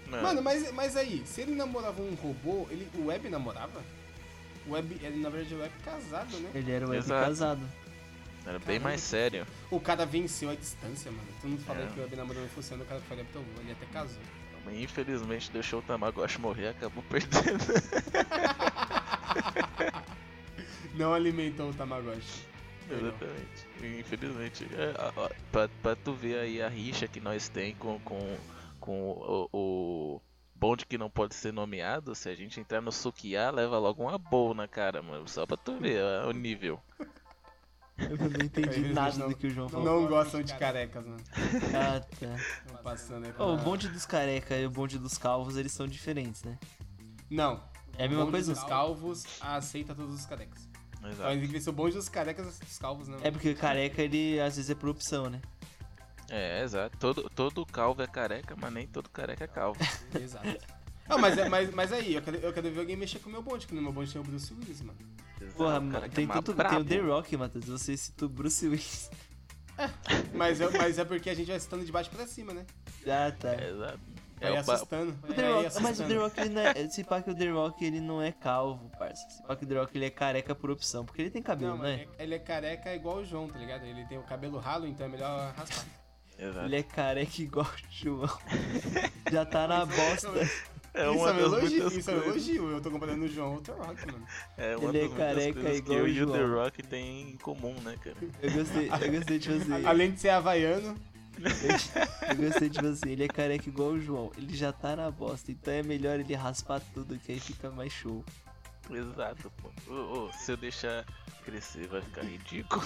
Mano, 0.09 0.23
Mano, 0.23 0.41
mas, 0.41 0.71
mas 0.71 0.95
aí, 0.95 1.21
se 1.25 1.41
ele 1.41 1.53
namorava 1.53 2.01
um 2.01 2.13
robô, 2.15 2.65
ele, 2.71 2.87
o 2.95 3.07
Web 3.07 3.27
namorava? 3.29 3.83
Web, 4.69 4.97
ele 5.01 5.17
na 5.17 5.29
verdade 5.29 5.53
é 5.53 5.57
web 5.57 5.73
casado, 5.83 6.37
né? 6.39 6.49
Ele 6.55 6.71
era 6.71 6.85
o 6.85 6.89
web 6.89 7.03
Exato. 7.03 7.25
casado. 7.27 7.61
Era 8.45 8.59
bem 8.59 8.79
mais 8.79 9.01
sério. 9.01 9.45
O 9.69 9.79
cara 9.81 10.05
venceu 10.05 10.49
a 10.49 10.55
distância, 10.55 11.11
mano. 11.11 11.27
Todo 11.41 11.49
mundo 11.51 11.63
fala 11.65 11.81
É. 11.81 11.87
que 11.87 11.99
o 11.99 12.03
web 12.03 12.15
namoro 12.15 12.39
não 12.39 12.47
funciona, 12.49 12.83
o 12.83 12.87
cara 12.87 13.01
falou, 13.01 13.23
então 13.29 13.43
ele 13.59 13.71
até 13.73 13.85
casou. 13.87 14.21
Mas 14.65 14.77
infelizmente 14.77 15.51
deixou 15.51 15.79
o 15.79 15.81
Tamagotchi 15.81 16.39
morrer 16.39 16.63
e 16.63 16.67
acabou 16.69 17.03
perdendo. 17.09 17.63
Não 20.95 21.13
alimentou 21.13 21.69
o 21.69 21.73
Tamagotchi. 21.73 22.45
Exatamente. 22.89 23.99
Infelizmente. 23.99 24.67
É, 24.73 24.93
pra, 25.51 25.67
pra 25.81 25.95
tu 25.95 26.13
ver 26.13 26.39
aí 26.39 26.61
a 26.61 26.69
rixa 26.69 27.07
que 27.07 27.19
nós 27.19 27.49
tem 27.49 27.75
com, 27.75 27.99
com, 27.99 28.37
com 28.79 29.11
o, 29.11 29.49
o 29.53 30.21
bonde 30.55 30.85
que 30.85 30.97
não 30.97 31.09
pode 31.09 31.35
ser 31.35 31.51
nomeado, 31.53 32.15
se 32.15 32.29
a 32.29 32.35
gente 32.35 32.59
entrar 32.59 32.81
no 32.81 32.91
Sukiá, 32.91 33.49
leva 33.51 33.77
logo 33.77 34.03
uma 34.03 34.17
boa 34.17 34.53
na 34.53 34.67
cara, 34.67 35.01
mano. 35.01 35.27
Só 35.27 35.45
pra 35.45 35.57
tu 35.57 35.77
ver 35.77 36.01
ó, 36.03 36.29
o 36.29 36.31
nível. 36.31 36.79
Eu 37.97 38.15
não 38.15 38.45
entendi 38.45 38.79
Eles 38.79 38.93
nada 38.93 39.17
não- 39.17 39.29
do 39.29 39.35
que 39.35 39.47
o 39.47 39.49
João 39.49 39.65
Não, 39.65 39.71
falou. 39.83 40.01
não 40.01 40.07
gostam 40.07 40.43
de 40.43 40.53
carecas, 40.53 41.03
mano. 41.05 41.23
Ah, 41.75 41.99
tá. 41.99 42.77
Passando 42.83 43.25
aí 43.25 43.31
Ô, 43.31 43.33
pela- 43.33 43.53
o 43.53 43.57
bonde 43.57 43.87
dos 43.89 44.05
careca 44.05 44.55
e 44.55 44.67
o 44.67 44.69
bonde 44.69 44.99
dos 44.99 45.17
calvos, 45.17 45.57
eles 45.57 45.71
são 45.71 45.87
diferentes, 45.87 46.43
né? 46.43 46.59
Não. 47.29 47.63
É 47.97 48.03
a 48.03 48.05
O 48.05 48.09
mesma 48.09 48.25
bonde 48.25 48.31
coisa? 48.33 48.53
dos 48.53 48.63
calvos 48.63 49.25
aceita 49.41 49.95
todos 49.95 50.13
os 50.13 50.25
carecas. 50.27 50.66
Exato. 51.03 51.29
tem 51.39 51.47
que 51.47 51.61
ser 51.61 51.69
o 51.69 51.73
bonde 51.73 51.95
dos 51.95 52.09
carecas 52.09 52.59
dos 52.59 52.77
calvos, 52.77 53.07
né? 53.07 53.17
É 53.23 53.31
porque 53.31 53.53
careca, 53.53 54.01
ele 54.01 54.39
às 54.39 54.55
vezes 54.55 54.69
é 54.71 54.75
por 54.75 54.89
opção, 54.89 55.29
né? 55.29 55.41
É, 56.29 56.63
exato. 56.63 56.97
Todo, 56.97 57.29
todo 57.29 57.65
calvo 57.65 58.01
é 58.01 58.07
careca, 58.07 58.55
mas 58.59 58.73
nem 58.73 58.85
todo 58.87 59.09
careca 59.09 59.45
é 59.45 59.47
calvo. 59.47 59.79
Exato. 60.19 60.57
Ah, 61.09 61.17
mas, 61.17 61.37
é- 61.37 61.47
mas, 61.47 61.73
mas 61.73 61.93
aí, 61.93 62.15
eu 62.15 62.21
quero, 62.21 62.37
eu 62.37 62.51
quero 62.51 62.69
ver 62.71 62.79
alguém 62.81 62.97
mexer 62.97 63.19
com 63.19 63.29
o 63.29 63.31
meu 63.31 63.41
bonde, 63.41 63.65
que 63.65 63.73
no 63.73 63.81
meu 63.81 63.93
bonde 63.93 64.11
tem 64.11 64.19
o 64.21 64.25
Bruce 64.25 64.53
Willis, 64.53 64.81
mano. 64.81 64.99
Porra, 65.55 65.77
Exato, 65.77 65.91
careca 65.91 66.15
tem, 66.15 66.25
mais 66.27 66.43
tanto, 66.43 66.63
tem 66.69 66.77
o. 66.79 66.85
The 66.85 66.99
Rock, 66.99 67.37
Matheus. 67.37 67.65
Você 67.65 67.95
citou 67.95 68.27
Bruce 68.27 68.67
Willis. 68.67 69.09
Mas, 70.33 70.59
eu- 70.59 70.71
mas 70.71 70.97
é 70.99 71.05
porque 71.05 71.29
a 71.29 71.33
gente 71.35 71.47
vai 71.47 71.59
citando 71.59 71.85
de 71.85 71.91
baixo 71.91 72.09
pra 72.09 72.25
cima, 72.27 72.51
né? 72.53 72.65
Ah, 73.07 73.31
tá. 73.31 73.53
É, 73.53 73.69
exato. 73.69 73.99
Vai 74.39 74.55
É 74.55 74.61
o 74.61 74.63
ba- 74.63 74.73
assustando. 74.73 75.11
O 75.23 75.27
vai 75.27 75.35
The 75.35 75.45
aí 75.45 75.51
Rock, 75.53 75.63
mas 75.63 75.75
o 75.75 76.03
assustando. 76.03 76.09
The 76.09 76.15
Rock, 76.19 76.39
ele 76.39 76.49
não 76.49 76.61
é. 76.61 76.89
Se 76.89 77.03
pá 77.03 77.21
que 77.21 77.29
o 77.31 77.35
The 77.35 77.49
Rock, 77.49 77.85
ele 77.85 77.99
não 77.99 78.21
é 78.21 78.31
calvo, 78.31 78.89
parça. 78.97 79.29
Se 79.29 79.43
pá 79.43 79.55
que 79.55 79.65
o 79.65 79.67
The 79.67 79.75
Rock, 79.79 79.97
ele 79.97 80.05
é 80.05 80.09
careca 80.09 80.53
por 80.55 80.69
opção. 80.71 81.05
Porque 81.05 81.21
ele 81.21 81.29
tem 81.31 81.41
cabelo, 81.41 81.71
Não, 81.71 81.77
mas 81.79 81.99
é? 81.99 82.07
é- 82.19 82.23
ele 82.23 82.35
é 82.35 82.39
careca 82.39 82.93
igual 82.93 83.17
o 83.17 83.25
João, 83.25 83.47
tá 83.47 83.57
ligado? 83.57 83.83
Ele 83.85 84.05
tem 84.05 84.17
o 84.17 84.23
cabelo 84.23 84.57
ralo, 84.59 84.85
então 84.87 85.05
é 85.05 85.09
melhor 85.09 85.53
raspar. 85.57 85.85
exato. 86.37 86.65
Ele 86.65 86.75
é 86.75 86.83
careca 86.83 87.41
igual 87.41 87.65
o 87.65 87.93
João. 87.93 88.29
Já 89.31 89.45
tá 89.45 89.67
na 89.67 89.85
bosta. 89.85 90.29
É 90.93 91.01
isso, 91.11 91.11
uma 91.19 91.29
é 91.29 91.33
um 91.33 91.35
das 91.51 91.53
elogio, 91.59 91.87
isso 91.99 92.09
é 92.09 92.13
um 92.15 92.23
elogio. 92.23 92.71
Eu 92.71 92.81
tô 92.81 92.89
comparando 92.89 93.25
o 93.25 93.27
João 93.27 93.53
ao 93.55 93.61
The 93.61 93.71
Rock, 93.71 94.05
mano. 94.11 94.25
É 94.57 94.77
uma 94.77 94.89
Ele 94.89 95.05
é 95.05 95.09
careca 95.09 95.53
coisas 95.61 95.71
que 95.81 95.91
igual 95.93 95.99
eu 95.99 96.05
o 96.05 96.07
e 96.07 96.23
o 96.23 96.31
The. 96.31 96.43
Rock 96.43 96.83
tem 96.83 97.21
em 97.31 97.37
comum, 97.37 97.75
né, 97.81 97.95
cara? 98.03 98.15
Eu 98.41 98.51
gostei, 98.51 98.89
eu 98.89 99.11
gostei 99.11 99.37
de 99.39 99.49
você. 99.59 99.71
Além 99.85 100.11
de 100.11 100.19
ser 100.19 100.29
havaiano, 100.29 100.95
Eu 102.29 102.35
gostei 102.35 102.69
de 102.69 102.81
você. 102.81 103.09
Ele 103.09 103.23
é 103.23 103.27
careca 103.27 103.69
igual 103.69 103.89
o 103.89 103.99
João. 103.99 104.31
Ele 104.37 104.55
já 104.55 104.71
tá 104.71 104.95
na 104.95 105.09
bosta. 105.11 105.51
Então 105.51 105.73
é 105.73 105.83
melhor 105.83 106.19
ele 106.19 106.33
raspar 106.35 106.81
tudo, 106.93 107.17
que 107.17 107.31
aí 107.31 107.39
fica 107.39 107.69
mais 107.69 107.91
show. 107.91 108.23
Exato, 108.89 109.51
pô. 109.57 109.93
Ô, 109.93 110.25
ô, 110.27 110.33
se 110.33 110.51
eu 110.51 110.57
deixar 110.57 111.05
crescer, 111.43 111.87
vai 111.87 112.01
ficar 112.01 112.23
ridículo. 112.23 112.81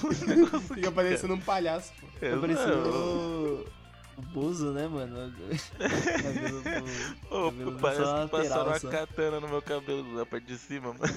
fica 0.76 0.92
parecendo 0.92 1.34
um 1.36 1.40
palhaço, 1.40 1.94
pô. 2.00 2.08
cara. 2.20 2.36
Tá 2.36 2.42
parecendo 2.42 3.68
Bozo, 4.22 4.72
né, 4.72 4.88
mano? 4.88 5.34
Cabelo 6.22 6.60
Ô, 7.30 7.52
cabelo 7.52 7.80
parece 7.80 8.02
que 8.24 8.30
passaram 8.30 8.68
uma 8.72 8.80
katana 8.80 9.40
no 9.40 9.48
meu 9.50 9.62
cabelo 9.62 10.16
da 10.16 10.26
parte 10.26 10.46
de 10.48 10.58
cima, 10.58 10.94
mano. 10.94 11.14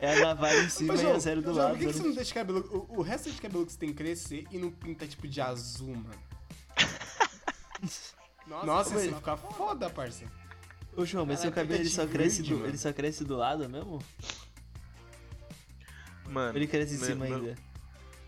É 0.00 0.14
a 0.16 0.20
navalha 0.20 0.60
em 0.62 0.68
cima 0.68 0.94
Mas, 0.94 1.00
e 1.00 1.04
João, 1.04 1.16
a 1.16 1.18
zero 1.18 1.42
do 1.42 1.52
João, 1.52 1.56
lado. 1.66 1.70
por 1.70 1.78
que, 1.78 1.86
que 1.86 1.92
você 1.92 2.02
né? 2.02 2.08
não 2.08 2.14
deixa 2.14 2.34
cabelo. 2.34 2.86
O, 2.90 2.98
o 3.00 3.02
resto 3.02 3.30
de 3.30 3.40
cabelo 3.40 3.66
que 3.66 3.72
você 3.72 3.78
tem 3.78 3.92
crescer 3.92 4.46
e 4.50 4.58
não 4.58 4.70
pinta 4.70 5.06
tipo 5.06 5.28
de 5.28 5.40
azul, 5.40 5.94
mano? 5.94 6.10
Nossa, 8.64 9.04
isso 9.04 9.14
fica 9.14 9.36
foda, 9.36 9.88
parça. 9.90 10.24
Ô, 10.96 11.04
João, 11.04 11.24
mas 11.26 11.40
seu 11.40 11.52
cabelo 11.52 11.80
ele 11.80 11.88
só, 11.90 12.06
cresce 12.06 12.38
verde, 12.38 12.50
do, 12.50 12.56
mano. 12.56 12.68
ele 12.70 12.78
só 12.78 12.92
cresce 12.92 13.24
do 13.24 13.36
lado 13.36 13.68
mesmo? 13.68 14.02
Mano, 16.28 16.56
ele 16.58 16.66
cresce 16.66 16.94
em 16.94 16.98
cima 16.98 17.26
meu- 17.26 17.36
ainda? 17.36 17.69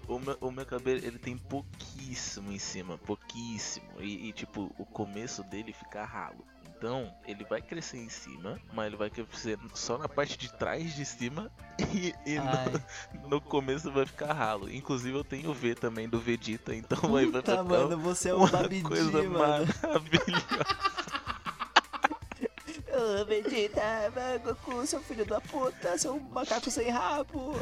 O 0.09 0.19
meu, 0.19 0.37
o 0.41 0.51
meu 0.51 0.67
cabelo, 0.67 0.99
ele 1.05 1.19
tem 1.19 1.37
pouquíssimo 1.37 2.51
em 2.53 2.59
cima, 2.59 2.99
pouquíssimo. 2.99 3.87
E, 4.01 4.29
e, 4.29 4.33
tipo, 4.33 4.75
o 4.79 4.85
começo 4.85 5.43
dele 5.45 5.73
fica 5.73 6.05
ralo. 6.05 6.45
Então, 6.77 7.15
ele 7.25 7.45
vai 7.45 7.63
crescer 7.63 7.99
em 7.99 8.09
cima, 8.09 8.59
mas 8.75 8.89
ele 8.89 8.97
vai 8.97 9.09
crescer 9.09 9.57
só 9.73 9.97
na 9.97 10.09
parte 10.09 10.37
de 10.37 10.53
trás 10.53 10.93
de 10.97 11.05
cima 11.05 11.49
e, 11.95 12.13
e 12.27 12.41
no- 12.41 13.29
no, 13.29 13.41
começo 13.41 13.93
vai 13.93 14.05
ficar 14.05 14.33
ralo. 14.33 14.69
Inclusive, 14.69 15.17
eu 15.17 15.23
tenho 15.23 15.51
o 15.51 15.55
V 15.55 15.77
também 15.77 16.09
do 16.09 16.19
Vegeta, 16.19 16.75
então 16.75 16.99
vai, 17.03 17.25
vai 17.25 17.41
puta, 17.41 17.53
ficar 17.53 17.63
mano, 17.63 17.97
você 17.99 18.31
é 18.31 18.35
um 18.35 18.39
uma 18.39 18.49
Babidi, 18.49 18.83
coisa 18.83 19.23
mano. 19.23 19.67
maravilhosa. 19.81 20.43
Ô, 23.03 23.25
Vegeta, 23.25 23.81
Goku, 24.45 24.87
seu 24.87 25.01
filho 25.01 25.25
da 25.27 25.41
puta, 25.41 25.99
seu 25.99 26.21
macaco 26.21 26.71
sem 26.71 26.89
rabo. 26.91 27.55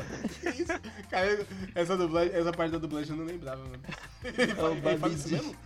Cara, 1.10 1.46
essa, 1.74 1.96
dublagem, 1.96 2.34
essa 2.34 2.52
parte 2.52 2.72
da 2.72 2.78
dublagem 2.78 3.10
eu 3.12 3.16
não 3.16 3.24
lembrava, 3.24 3.62
mano. 3.62 3.82
Ele 4.22 4.54
fala, 4.54 4.70
ele 4.74 4.98
fala 4.98 5.12
isso 5.14 5.28
mesmo? 5.30 5.56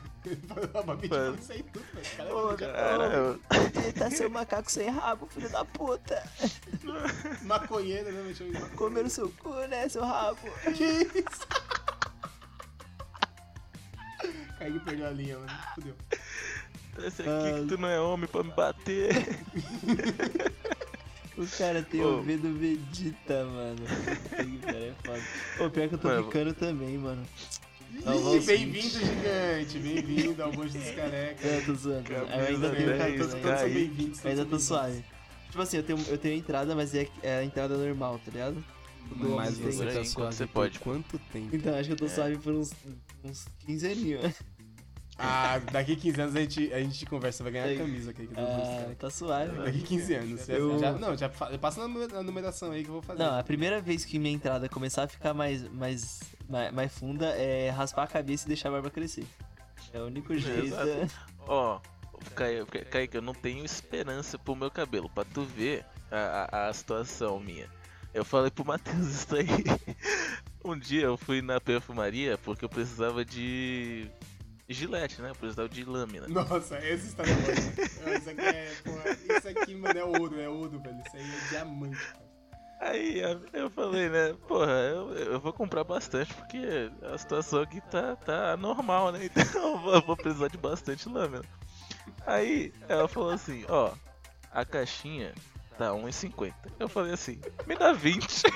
Mano. 0.87 1.37
isso 1.39 1.53
aí 1.53 1.63
tudo, 1.65 1.85
velho. 1.93 2.07
Cara, 2.17 2.29
é 2.31 2.33
Ô, 2.33 2.57
Cara, 2.57 3.05
eu- 3.17 3.41
Vegeta, 3.73 4.11
seu 4.11 4.31
macaco 4.31 4.71
sem 4.71 4.89
rabo, 4.89 5.27
filho 5.27 5.51
da 5.51 5.65
puta. 5.65 6.23
maconheiro, 7.43 8.13
né? 8.13 8.23
Maconheiro. 8.23 8.71
Comer 8.77 9.05
o 9.05 9.11
seu 9.11 9.29
cu, 9.31 9.51
né, 9.67 9.89
seu 9.89 10.05
rabo. 10.05 10.39
Que 10.77 10.85
isso? 10.85 11.47
Kaique 14.59 14.81
perdeu 14.81 15.07
a 15.07 15.11
linha, 15.11 15.37
mano. 15.39 15.51
Fudeu. 15.75 15.95
Esse 16.99 17.23
aqui 17.23 17.31
Ah. 17.31 17.61
que 17.61 17.66
tu 17.66 17.79
não 17.79 17.89
é 17.89 18.01
homem 18.01 18.29
pra 18.29 18.43
me 18.43 18.53
bater. 18.53 19.11
O 21.37 21.45
cara 21.59 21.83
tem 21.83 22.01
Ô. 22.01 22.19
o 22.19 22.23
V 22.23 22.37
do 22.37 22.53
Vegeta, 22.55 23.45
mano. 23.45 23.83
Pariu, 24.31 24.61
é 24.69 24.93
foda. 25.05 25.66
Ô, 25.66 25.69
pior 25.71 25.89
que 25.89 25.95
eu 25.97 25.99
tô 25.99 26.07
Mano. 26.07 26.25
ficando 26.27 26.55
também, 26.55 26.97
mano. 26.97 27.27
Ih, 27.93 28.01
Valsinho. 28.03 28.43
Bem-vindo, 28.45 28.89
gigante. 28.89 29.79
Bem-vindo 29.81 30.41
ao 30.45 30.53
Monte 30.53 30.79
dos 30.79 30.91
Carecas. 30.93 31.45
Eu 31.45 31.65
tô 31.66 31.75
zoando. 31.75 32.12
Eu 32.12 32.25
ainda 32.29 32.71
tenho 32.71 32.87
10, 32.87 32.99
cartão, 32.99 33.16
Todos 33.19 33.35
ainda, 33.35 33.49
todos 33.49 33.59
são 33.59 33.66
aí. 33.66 33.75
bem-vindos. 33.75 34.27
ainda 34.27 34.45
tô 34.47 34.59
suave. 34.61 35.05
Tipo 35.51 35.62
assim, 35.62 35.77
eu 35.79 35.83
tenho, 35.83 35.99
eu 36.07 36.19
tenho 36.19 36.39
entrada, 36.39 36.75
mas 36.77 36.95
é, 36.95 37.09
é 37.21 37.39
a 37.39 37.45
entrada 37.45 37.77
normal, 37.77 38.21
tá 38.25 38.31
ligado? 38.31 38.65
Do 39.16 39.31
Mas 39.31 39.59
você 39.59 39.85
tem. 39.87 39.95
tá 39.95 40.05
suave 40.05 40.35
você 40.37 40.47
pode. 40.47 40.79
quanto 40.79 41.19
tempo? 41.33 41.55
Então, 41.55 41.75
acho 41.75 41.89
que 41.89 41.93
eu 41.95 41.97
tô 41.97 42.07
É. 42.07 42.09
suave 42.11 42.39
por 42.39 42.53
uns, 42.55 42.73
uns 43.25 43.47
15 43.66 43.87
aninhos. 43.89 44.35
Ah, 45.19 45.61
daqui 45.70 45.95
15 45.95 46.20
anos 46.20 46.35
a 46.36 46.41
gente, 46.41 46.73
a 46.73 46.78
gente 46.81 47.07
conversa, 47.07 47.43
vai 47.45 47.53
ganhar 47.53 47.69
a 47.73 47.77
camisa 47.77 48.11
aqui. 48.11 48.27
que 48.27 48.35
Ah, 48.36 48.91
tá 48.99 49.09
suave. 49.11 49.57
Daqui 49.62 49.82
15 49.82 50.15
anos. 50.15 50.49
Eu- 50.49 50.78
já- 50.78 50.93
não, 50.93 51.16
já 51.16 51.28
fa- 51.28 51.57
passa 51.59 51.81
na 51.82 51.89
numer- 51.89 52.12
na 52.12 52.23
numeração 52.23 52.73
aí 52.73 52.82
que 52.82 52.89
eu 52.89 52.95
vou 52.95 53.03
fazer. 53.03 53.23
Não, 53.23 53.39
a 53.39 53.43
primeira 53.45 53.81
vez 53.81 54.05
que 54.05 54.19
minha 54.19 54.35
entrada 54.35 54.69
começar 54.69 55.05
a 55.05 55.09
ficar 55.09 55.32
mais, 55.32 55.62
mais, 55.73 56.20
mais, 56.49 56.73
mais 56.73 56.93
funda 56.93 57.27
é 57.27 57.70
raspar 57.70 58.03
a 58.03 58.07
cabeça 58.09 58.45
e 58.47 58.49
deixar 58.49 58.70
a 58.70 58.73
barba 58.73 58.91
crescer. 58.91 59.24
É 59.93 60.01
o 60.01 60.07
único 60.07 60.36
jeito. 60.36 60.74
Ó, 61.47 61.78
Kaique, 62.35 62.85
Kaique, 62.86 63.16
eu 63.16 63.23
não 63.23 63.35
tenho 63.35 63.65
esperança 63.65 64.36
pro 64.39 64.57
meu 64.57 64.70
cabelo. 64.70 65.09
Pra 65.09 65.24
tu 65.24 65.43
ver 65.45 65.85
a, 66.11 66.49
a, 66.51 66.69
a 66.69 66.73
situação 66.73 67.39
minha. 67.39 67.69
Eu 68.12 68.24
falei 68.24 68.51
pro 68.51 68.65
Matheus 68.65 69.07
isso 69.09 69.36
aí. 69.36 69.47
Um 70.66 70.78
dia 70.78 71.03
eu 71.03 71.19
fui 71.19 71.43
na 71.43 71.61
perfumaria 71.61 72.39
porque 72.39 72.65
eu 72.65 72.70
precisava 72.70 73.23
de 73.23 74.07
gilete, 74.69 75.20
né? 75.20 75.31
Eu 75.31 75.35
precisava 75.35 75.69
de 75.69 75.85
lâmina. 75.85 76.27
Nossa, 76.28 76.77
essa 76.77 77.07
história 77.07 77.31
é 77.31 77.35
boa. 77.35 78.16
Isso 78.19 78.31
aqui 78.31 78.41
é, 78.41 78.73
porra, 78.85 79.11
isso 79.39 79.49
aqui, 79.49 79.74
mano, 79.74 79.99
é 79.99 80.05
ouro, 80.05 80.41
é 80.41 80.49
ouro, 80.49 80.78
velho. 80.81 81.03
Isso 81.07 81.16
aí 81.16 81.23
é 81.23 81.49
diamante, 81.49 81.97
cara. 81.99 82.24
Aí 82.81 83.20
eu 83.53 83.70
falei, 83.70 84.09
né? 84.11 84.35
Porra, 84.49 84.73
eu, 84.73 85.12
eu 85.15 85.41
vou 85.41 85.53
comprar 85.53 85.85
bastante 85.85 86.35
porque 86.35 86.91
a 87.03 87.16
situação 87.16 87.62
aqui 87.62 87.81
tá, 87.82 88.16
tá 88.16 88.57
normal, 88.57 89.12
né? 89.12 89.20
Então 89.35 89.73
eu 89.73 89.78
vou- 89.78 89.95
eu 89.95 90.01
vou 90.03 90.16
precisar 90.16 90.49
de 90.49 90.59
bastante 90.59 91.09
lâmina. 91.09 91.45
Aí 92.27 92.73
ela 92.89 93.07
falou 93.09 93.31
assim: 93.31 93.65
Ó, 93.69 93.93
a 94.53 94.65
caixinha 94.65 95.32
tá 95.78 95.91
1,50. 95.93 96.53
Eu 96.78 96.89
falei 96.89 97.12
assim: 97.15 97.41
Me 97.66 97.77
dá 97.77 97.93
20. 97.93 98.43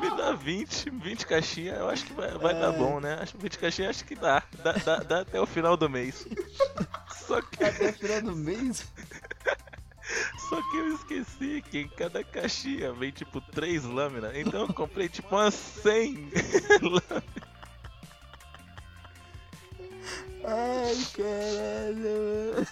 Me 0.00 0.16
dá 0.16 0.32
20, 0.32 0.90
20 0.90 1.26
caixinhas, 1.26 1.78
eu 1.78 1.88
acho 1.88 2.04
que 2.06 2.12
vai, 2.12 2.30
vai 2.38 2.54
dar 2.54 2.72
bom, 2.72 3.00
né? 3.00 3.18
Acho 3.20 3.36
que 3.36 3.42
20 3.42 3.58
caixinhas 3.58 3.90
acho 3.90 4.04
que 4.04 4.14
dá. 4.14 4.42
Dá, 4.62 4.72
dá, 4.72 4.96
dá 4.96 5.20
até 5.20 5.40
o 5.40 5.46
final 5.46 5.76
do 5.76 5.88
mês. 5.88 6.26
Só 7.26 7.40
que 7.42 7.62
Até 7.62 7.90
o 7.90 7.92
final 7.92 8.22
do 8.22 8.36
mês? 8.36 8.86
Só 10.48 10.60
que 10.70 10.76
eu 10.78 10.94
esqueci 10.94 11.62
que 11.62 11.78
em 11.78 11.88
cada 11.88 12.24
caixinha 12.24 12.92
vem 12.92 13.12
tipo 13.12 13.40
3 13.40 13.84
lâminas. 13.84 14.34
Então 14.34 14.62
eu 14.62 14.74
comprei 14.74 15.08
tipo 15.08 15.28
umas 15.34 15.54
100 15.54 16.30
lâminas. 16.82 17.50
Ai, 20.44 20.96
caralho. 21.14 22.66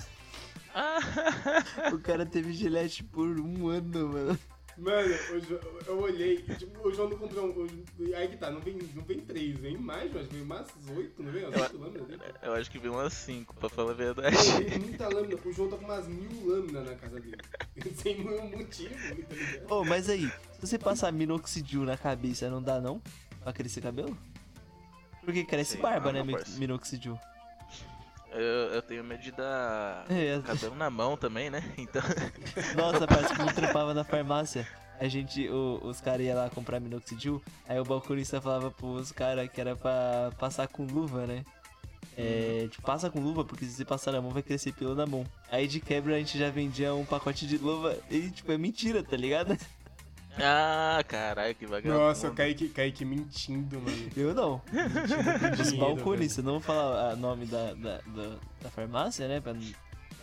O 1.95 1.99
cara 2.01 2.25
teve 2.27 2.53
gilete 2.53 3.05
por 3.05 3.27
um 3.27 3.69
ano, 3.69 4.09
mano. 4.09 4.39
Mano, 4.79 5.13
o 5.35 5.41
Jo- 5.41 5.61
eu 5.87 5.99
olhei, 6.01 6.37
tipo, 6.57 6.87
o 6.87 6.95
João 6.95 7.09
não 7.11 7.19
comprou 7.19 7.47
um. 7.49 7.67
Aí 8.15 8.29
que 8.29 8.37
tá, 8.37 8.49
não 8.49 8.61
vem, 8.61 8.79
não 8.95 9.03
vem 9.03 9.19
três, 9.21 9.59
vem 9.59 9.77
mais, 9.77 10.13
mas 10.13 10.29
vem 10.29 10.41
umas 10.41 10.69
oito, 10.97 11.21
não 11.21 11.33
vem? 11.33 11.45
As 11.47 11.55
oito 11.61 11.79
lâminas 11.79 12.07
dele. 12.07 12.23
Eu 12.41 12.53
acho 12.55 12.71
que 12.71 12.79
vi 12.79 12.89
umas 12.89 13.13
5, 13.13 13.55
pra 13.57 13.69
falar 13.69 13.91
a 13.91 13.95
verdade. 13.95 14.37
Tem 14.69 14.79
muita 14.79 15.09
lâmina, 15.09 15.37
o 15.45 15.53
João 15.53 15.69
tá 15.69 15.77
com 15.77 15.85
umas 15.85 16.07
mil 16.07 16.47
lâminas 16.47 16.87
na 16.87 16.95
casa 16.95 17.19
dele. 17.19 17.39
Sem 17.97 18.19
nenhum 18.23 18.51
motivo, 18.57 18.95
tá 18.95 19.35
ligado? 19.35 19.73
Ô, 19.73 19.85
mas 19.85 20.09
aí, 20.09 20.29
se 20.53 20.61
você 20.61 20.79
passar 20.79 21.13
minoxidil 21.13 21.83
na 21.85 21.97
cabeça, 21.97 22.49
não 22.49 22.63
dá 22.63 22.81
não? 22.81 23.03
Pra 23.43 23.53
crescer 23.53 23.81
cabelo? 23.81 24.17
Porque 25.25 25.45
cresce 25.45 25.73
Sei 25.73 25.81
barba, 25.83 26.13
né, 26.13 26.23
minoxidil. 26.57 27.19
Eu, 28.33 28.75
eu 28.75 28.83
tenho 28.83 29.03
medo 29.03 29.23
de 29.23 29.33
dar 29.33 30.05
É. 30.11 30.41
cabelo 30.45 30.75
na 30.77 30.91
mão 30.91 31.17
também, 31.17 31.49
né? 31.51 31.63
Então. 31.79 32.03
Nossa, 32.77 33.07
parece 33.07 33.35
que 33.35 33.41
eu 33.41 33.55
trampava 33.55 33.95
na 33.95 34.05
farmácia. 34.05 34.67
A 35.01 35.07
gente, 35.09 35.49
o- 35.49 35.81
os 35.85 36.01
caras 36.01 36.27
iam 36.27 36.37
lá 36.37 36.51
comprar 36.51 36.81
minoxidil, 36.81 37.43
aí 37.69 37.79
o 37.79 37.85
balconista 37.85 38.41
falava 38.41 38.71
pros 38.71 39.13
caras 39.13 39.49
que 39.51 39.61
era 39.61 39.77
pra 39.77 40.33
passar 40.39 40.67
com 40.69 40.85
luva, 40.85 41.27
né? 41.27 41.45
É, 42.21 42.67
tipo, 42.69 42.83
passa 42.83 43.09
com 43.09 43.21
luva, 43.21 43.45
porque 43.45 43.65
se 43.65 43.71
você 43.75 43.85
passar 43.85 44.11
na 44.11 44.21
mão 44.21 44.33
vai 44.33 44.43
crescer 44.43 44.73
pelo 44.73 44.93
na 44.97 45.07
mão. 45.07 45.25
Aí 45.53 45.69
de 45.69 45.79
quebra 45.79 46.17
a 46.17 46.19
gente 46.19 46.37
já 46.37 46.51
vendia 46.51 46.93
um 46.93 47.05
pacote 47.05 47.47
de 47.47 47.57
luva 47.59 47.97
e, 48.11 48.29
tipo, 48.31 48.51
é 48.51 48.59
mentira, 48.59 49.05
tá 49.05 49.17
ligado? 49.17 49.57
Ah, 50.41 51.03
caralho, 51.07 51.55
que 51.55 51.67
vagabundo. 51.67 51.99
Nossa, 52.01 52.29
o 52.29 52.35
Kaique, 52.35 52.69
Kaique 52.69 53.05
mentindo, 53.05 53.81
mano. 53.81 54.11
Eu 54.17 54.33
não. 54.35 54.63
Os 55.61 55.69
dinheiro, 55.71 55.97
balconistas, 55.97 56.45
não 56.45 56.53
vou 56.53 56.61
falar 56.61 57.15
o 57.15 57.17
nome 57.17 57.47
da, 57.47 57.75
da, 57.75 57.99
da, 58.07 58.37
da 58.63 58.71
farmácia, 58.71 59.27
né? 59.27 59.41
Pra 59.41 59.53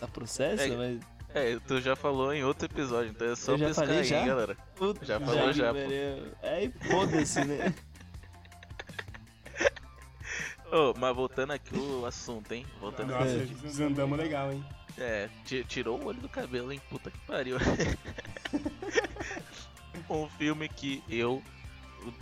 dar 0.00 0.08
processo, 0.08 0.62
É, 0.62 0.68
mas. 0.76 1.00
É, 1.34 1.58
tu 1.66 1.80
já 1.82 1.94
falou 1.94 2.32
em 2.32 2.42
outro 2.44 2.64
episódio, 2.66 3.10
então 3.10 3.26
é 3.30 3.36
só 3.36 3.52
Eu 3.52 3.58
já 3.58 3.66
pescar 3.66 3.84
falei 3.86 4.00
aí, 4.00 4.06
já? 4.06 4.24
galera. 4.26 4.56
Puta 4.74 5.04
Já 5.04 5.20
falou, 5.20 5.48
que 5.48 5.52
já, 5.52 5.68
pô. 5.74 5.80
pariu. 5.80 6.32
Aí 6.42 6.72
foda-se, 6.90 7.44
né? 7.44 7.74
Ô, 10.72 10.94
mas 10.98 11.14
voltando 11.14 11.52
aqui 11.52 11.76
o 11.78 12.06
assunto, 12.06 12.52
hein? 12.52 12.64
Voltando 12.80 13.10
Nossa, 13.12 13.26
É. 13.28 13.44
desandamos 13.62 14.18
legal, 14.18 14.50
hein? 14.52 14.64
É, 14.98 15.28
ti- 15.44 15.62
tirou 15.68 16.00
o 16.00 16.06
olho 16.06 16.18
do 16.20 16.28
cabelo, 16.28 16.72
hein? 16.72 16.80
Puta 16.88 17.10
que 17.10 17.18
pariu. 17.26 17.58
um 20.08 20.28
filme 20.30 20.68
que 20.68 21.02
eu, 21.08 21.42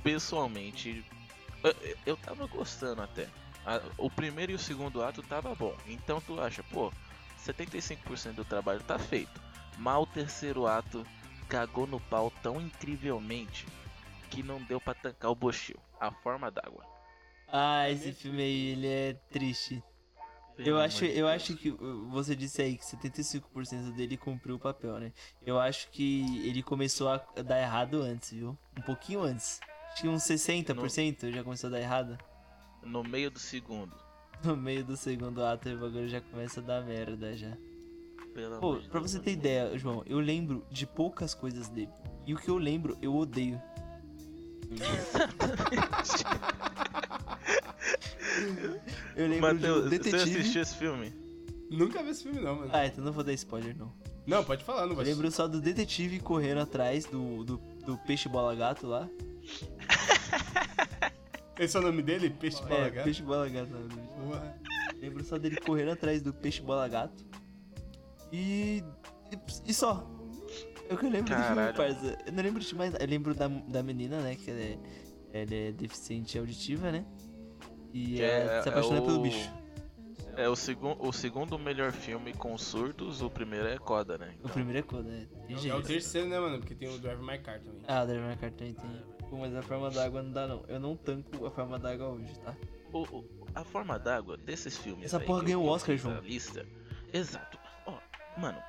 pessoalmente, 0.03 1.05
eu, 1.63 1.75
eu 2.07 2.17
tava 2.17 2.47
gostando 2.47 3.03
até. 3.03 3.29
O 3.97 4.11
primeiro 4.11 4.53
e 4.53 4.55
o 4.55 4.59
segundo 4.59 5.03
ato 5.03 5.23
tava 5.23 5.55
bom. 5.55 5.75
Então 5.87 6.21
tu 6.21 6.41
acha, 6.41 6.63
pô, 6.63 6.93
75% 7.45 8.33
do 8.33 8.45
trabalho 8.45 8.83
tá 8.83 8.99
feito. 8.99 9.41
Mas 9.79 9.99
o 9.99 10.07
terceiro 10.07 10.67
ato 10.67 11.05
cagou 11.49 11.87
no 11.87 12.01
pau 12.01 12.31
tão 12.43 12.61
incrivelmente 12.61 13.67
que 14.31 14.43
não 14.43 14.61
deu 14.63 14.81
pra 14.81 14.95
tancar 14.95 15.31
o 15.31 15.35
bochil. 15.35 15.77
A 15.99 16.11
forma 16.11 16.51
d'água. 16.51 16.85
Ah, 17.49 17.89
esse 17.89 18.13
filme 18.13 18.43
aí, 18.43 18.67
ele 18.73 18.87
é 18.87 19.13
triste. 19.31 19.83
Eu 20.59 20.79
acho, 20.79 21.05
eu 21.05 21.27
acho 21.27 21.57
que 21.57 21.71
uh, 21.71 22.09
você 22.11 22.37
disse 22.37 22.63
aí 22.63 22.77
que 22.77 22.85
75% 22.85 23.93
dele 23.93 24.17
cumpriu 24.17 24.55
o 24.55 24.59
papel, 24.59 24.99
né? 25.01 25.13
Eu 25.45 25.59
acho 25.59 25.91
que 25.91 26.47
ele 26.47 26.63
começou 26.63 27.09
a 27.09 27.17
dar 27.43 27.61
errado 27.61 28.01
antes, 28.01 28.31
viu? 28.31 28.57
Um 28.79 28.83
pouquinho 28.83 29.23
antes. 29.23 29.61
Acho 29.93 30.03
que 30.03 30.09
uns 30.09 30.23
60% 30.23 31.33
já 31.33 31.43
começou 31.43 31.69
a 31.69 31.73
dar 31.73 31.81
errado. 31.81 32.17
No 32.83 33.03
meio 33.03 33.31
do 33.31 33.39
segundo. 33.39 33.93
No 34.45 34.57
meio 34.57 34.85
do 34.85 34.97
segundo 34.97 35.45
ato, 35.45 35.69
o 35.69 35.79
bagulho 35.79 36.09
já 36.09 36.21
começa 36.21 36.61
a 36.61 36.63
dar 36.63 36.83
merda 36.83 37.37
já. 37.37 37.57
Pelo 38.33 38.61
Pô, 38.61 38.71
amor 38.71 38.83
de 38.83 38.89
pra 38.89 39.01
você 39.01 39.19
ter 39.19 39.33
ideia, 39.33 39.77
João, 39.79 40.03
eu 40.07 40.19
lembro 40.19 40.65
de 40.71 40.87
poucas 40.87 41.35
coisas 41.35 41.69
dele. 41.69 41.91
E 42.27 42.35
o 42.35 42.37
que 42.37 42.49
eu 42.49 42.59
lembro, 42.59 42.97
eu 43.01 43.15
odeio. 43.15 43.61
eu 49.17 49.29
lembro 49.29 49.55
Matheus, 49.55 49.63
de 49.63 49.71
um 49.71 49.83
você 49.83 49.99
detetive. 49.99 50.39
assistiu 50.41 50.63
esse 50.63 50.77
filme? 50.77 51.13
Nunca 51.71 52.03
vi 52.03 52.11
esse 52.11 52.23
filme, 52.23 52.41
não, 52.41 52.57
mano. 52.57 52.71
Ah, 52.73 52.87
então 52.87 53.05
não 53.05 53.13
vou 53.13 53.25
dar 53.25 53.33
spoiler, 53.33 53.77
não. 53.77 53.93
Não, 54.27 54.43
pode 54.45 54.65
falar, 54.65 54.83
não 54.83 54.91
Eu 54.91 54.97
vai 54.97 55.05
lembro 55.05 55.31
só 55.31 55.47
do 55.47 55.61
detetive 55.61 56.19
correndo 56.21 56.61
atrás 56.61 57.05
do, 57.07 57.45
do, 57.45 57.57
do 57.85 57.99
peixe 57.99 58.29
bola 58.29 58.55
gato 58.55 58.87
lá. 58.87 59.09
Esse 61.59 61.77
é 61.77 61.81
o 61.81 61.83
nome 61.83 62.03
dele? 62.03 62.31
Peixe 62.31 62.61
bola 62.63 62.87
é, 62.87 62.91
gato? 62.91 63.05
peixe 63.05 63.23
bola 63.23 63.49
gato. 63.49 63.69
Porra. 63.69 64.59
Lembro 65.01 65.25
só 65.25 65.39
dele 65.39 65.57
correndo 65.57 65.91
atrás 65.93 66.23
do 66.23 66.33
peixe 66.33 66.61
bola 66.63 66.89
gato. 66.89 67.25
E. 68.33 68.83
E, 69.31 69.39
e 69.71 69.75
só. 69.75 70.09
É 70.89 70.95
o 70.95 70.99
que 70.99 71.07
eu 71.07 71.11
lembro 71.11 71.35
do 71.35 71.41
filme, 71.41 71.55
Caralho. 71.55 71.77
parça. 71.77 72.19
Eu 72.27 72.33
não 72.33 72.43
lembro 72.43 72.61
de 72.61 72.75
mais. 72.75 72.95
Eu 72.95 73.07
lembro 73.07 73.35
da, 73.35 73.47
da 73.47 73.83
menina, 73.83 74.21
né? 74.21 74.35
Que 74.37 74.51
ela 74.51 74.61
é, 74.61 74.79
ela 75.33 75.55
é 75.55 75.73
deficiente 75.73 76.39
auditiva, 76.39 76.91
né? 76.91 77.05
E 77.95 78.21
ela 78.21 78.53
é- 78.55 78.63
se 78.63 78.69
é 78.69 78.73
apaixona 78.73 79.01
o- 79.01 79.07
pelo 79.07 79.21
bicho. 79.21 79.51
É 80.37 80.49
o, 80.49 80.57
segun, 80.57 80.97
o 80.99 81.13
segundo 81.13 81.57
melhor 81.57 81.93
filme 81.93 82.35
com 82.35 82.59
surdos, 82.59 83.23
o 83.23 83.31
primeiro 83.31 83.69
é 83.69 83.79
Coda, 83.79 84.19
né? 84.19 84.35
O 84.43 84.49
primeiro 84.49 84.81
é 84.81 84.83
quando, 84.83 85.07
né? 85.07 85.29
Tem 85.47 85.71
É 85.71 85.75
o 85.75 85.81
terceiro, 85.81 86.29
né, 86.29 86.41
mano? 86.41 86.59
Porque 86.59 86.75
tem 86.75 86.89
o 86.89 86.99
Drive 86.99 87.21
My 87.23 87.39
Car 87.39 87.61
também. 87.61 87.83
Ah, 87.87 88.03
o 88.03 88.07
Drive 88.07 88.21
My 88.29 88.37
Car 88.37 88.51
também 88.51 88.75
tem. 88.75 89.03
Pô, 89.31 89.37
mas 89.39 89.55
a 89.55 89.63
forma 89.63 89.91
d'água 89.93 90.23
não 90.25 90.33
dá, 90.33 90.49
não. 90.49 90.65
Eu 90.67 90.81
não 90.81 90.97
tanco 90.97 91.47
a 91.47 91.51
forma 91.53 91.79
d'água 91.79 92.09
hoje, 92.09 92.37
tá? 92.41 92.57
O, 92.93 93.03
o- 93.03 93.47
a 93.55 93.63
forma 93.63 93.97
d'água 93.97 94.37
desses 94.37 94.77
filmes. 94.77 95.05
Essa 95.07 95.19
aí 95.19 95.25
porra 95.27 95.45
ganhou 95.45 95.65
um 95.65 95.69
Oscar, 95.69 95.97
João. 95.97 96.19
Lista, 96.21 96.67
exato. 97.13 97.57
Ó, 97.87 97.97
mano, 98.37 98.61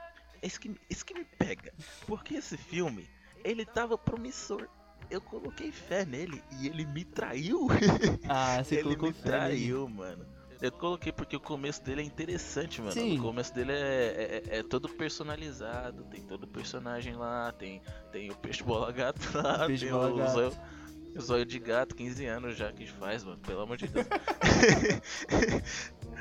isso 0.43 0.60
que, 0.60 0.76
isso 0.88 1.03
que 1.03 1.15
me 1.15 1.26
pega. 1.26 1.73
Porque 2.06 2.35
esse 2.35 2.57
filme, 2.57 3.10
ele 3.43 3.65
tava 3.65 3.97
promissor. 3.97 4.68
Eu 5.10 5.22
coloquei 5.22 5.72
fé 5.72 6.06
nele 6.06 6.41
e 6.60 6.68
ele 6.68 6.86
me 6.86 7.03
traiu. 7.06 7.68
Ah, 8.27 8.64
você 8.64 8.76
ele 8.76 8.84
colocou 8.84 9.07
me 9.10 9.14
fé 9.14 9.30
nele. 9.30 9.38
traiu, 9.38 9.88
mano. 9.90 10.26
Eu 10.61 10.72
coloquei 10.72 11.11
porque 11.11 11.36
o 11.36 11.40
começo 11.40 11.84
dele 11.84 12.02
é 12.02 12.06
interessante, 12.06 12.80
mano. 12.82 12.94
Sim. 12.94 13.19
O 13.19 13.22
começo 13.22 13.53
dele 13.53 13.73
é, 13.73 14.41
é, 14.49 14.57
é 14.60 14.64
todo 14.64 14.88
personalizado, 14.90 16.03
tem 16.06 16.22
todo 16.22 16.48
personagem 16.48 17.14
lá, 17.15 17.52
tem, 17.52 17.82
tem 18.11 18.32
o 18.32 18.36
peixe 18.36 18.64
bola 18.64 18.91
gato 18.91 19.19
lá, 19.38 19.64
Peixe 19.68 19.86
tem 19.86 19.94
bola 19.94 20.11
o 20.14 20.18
gato. 20.18 20.32
zóio, 20.32 20.52
o 21.15 21.22
zóio 21.22 21.45
de 21.45 21.60
gato, 21.60 21.94
15 21.94 22.26
anos 22.26 22.57
já 22.57 22.72
que 22.72 22.88
faz, 22.88 23.23
mano, 23.23 23.38
pelo 23.40 23.61
amor 23.61 23.77
de 23.77 23.88
Deus. 23.88 24.07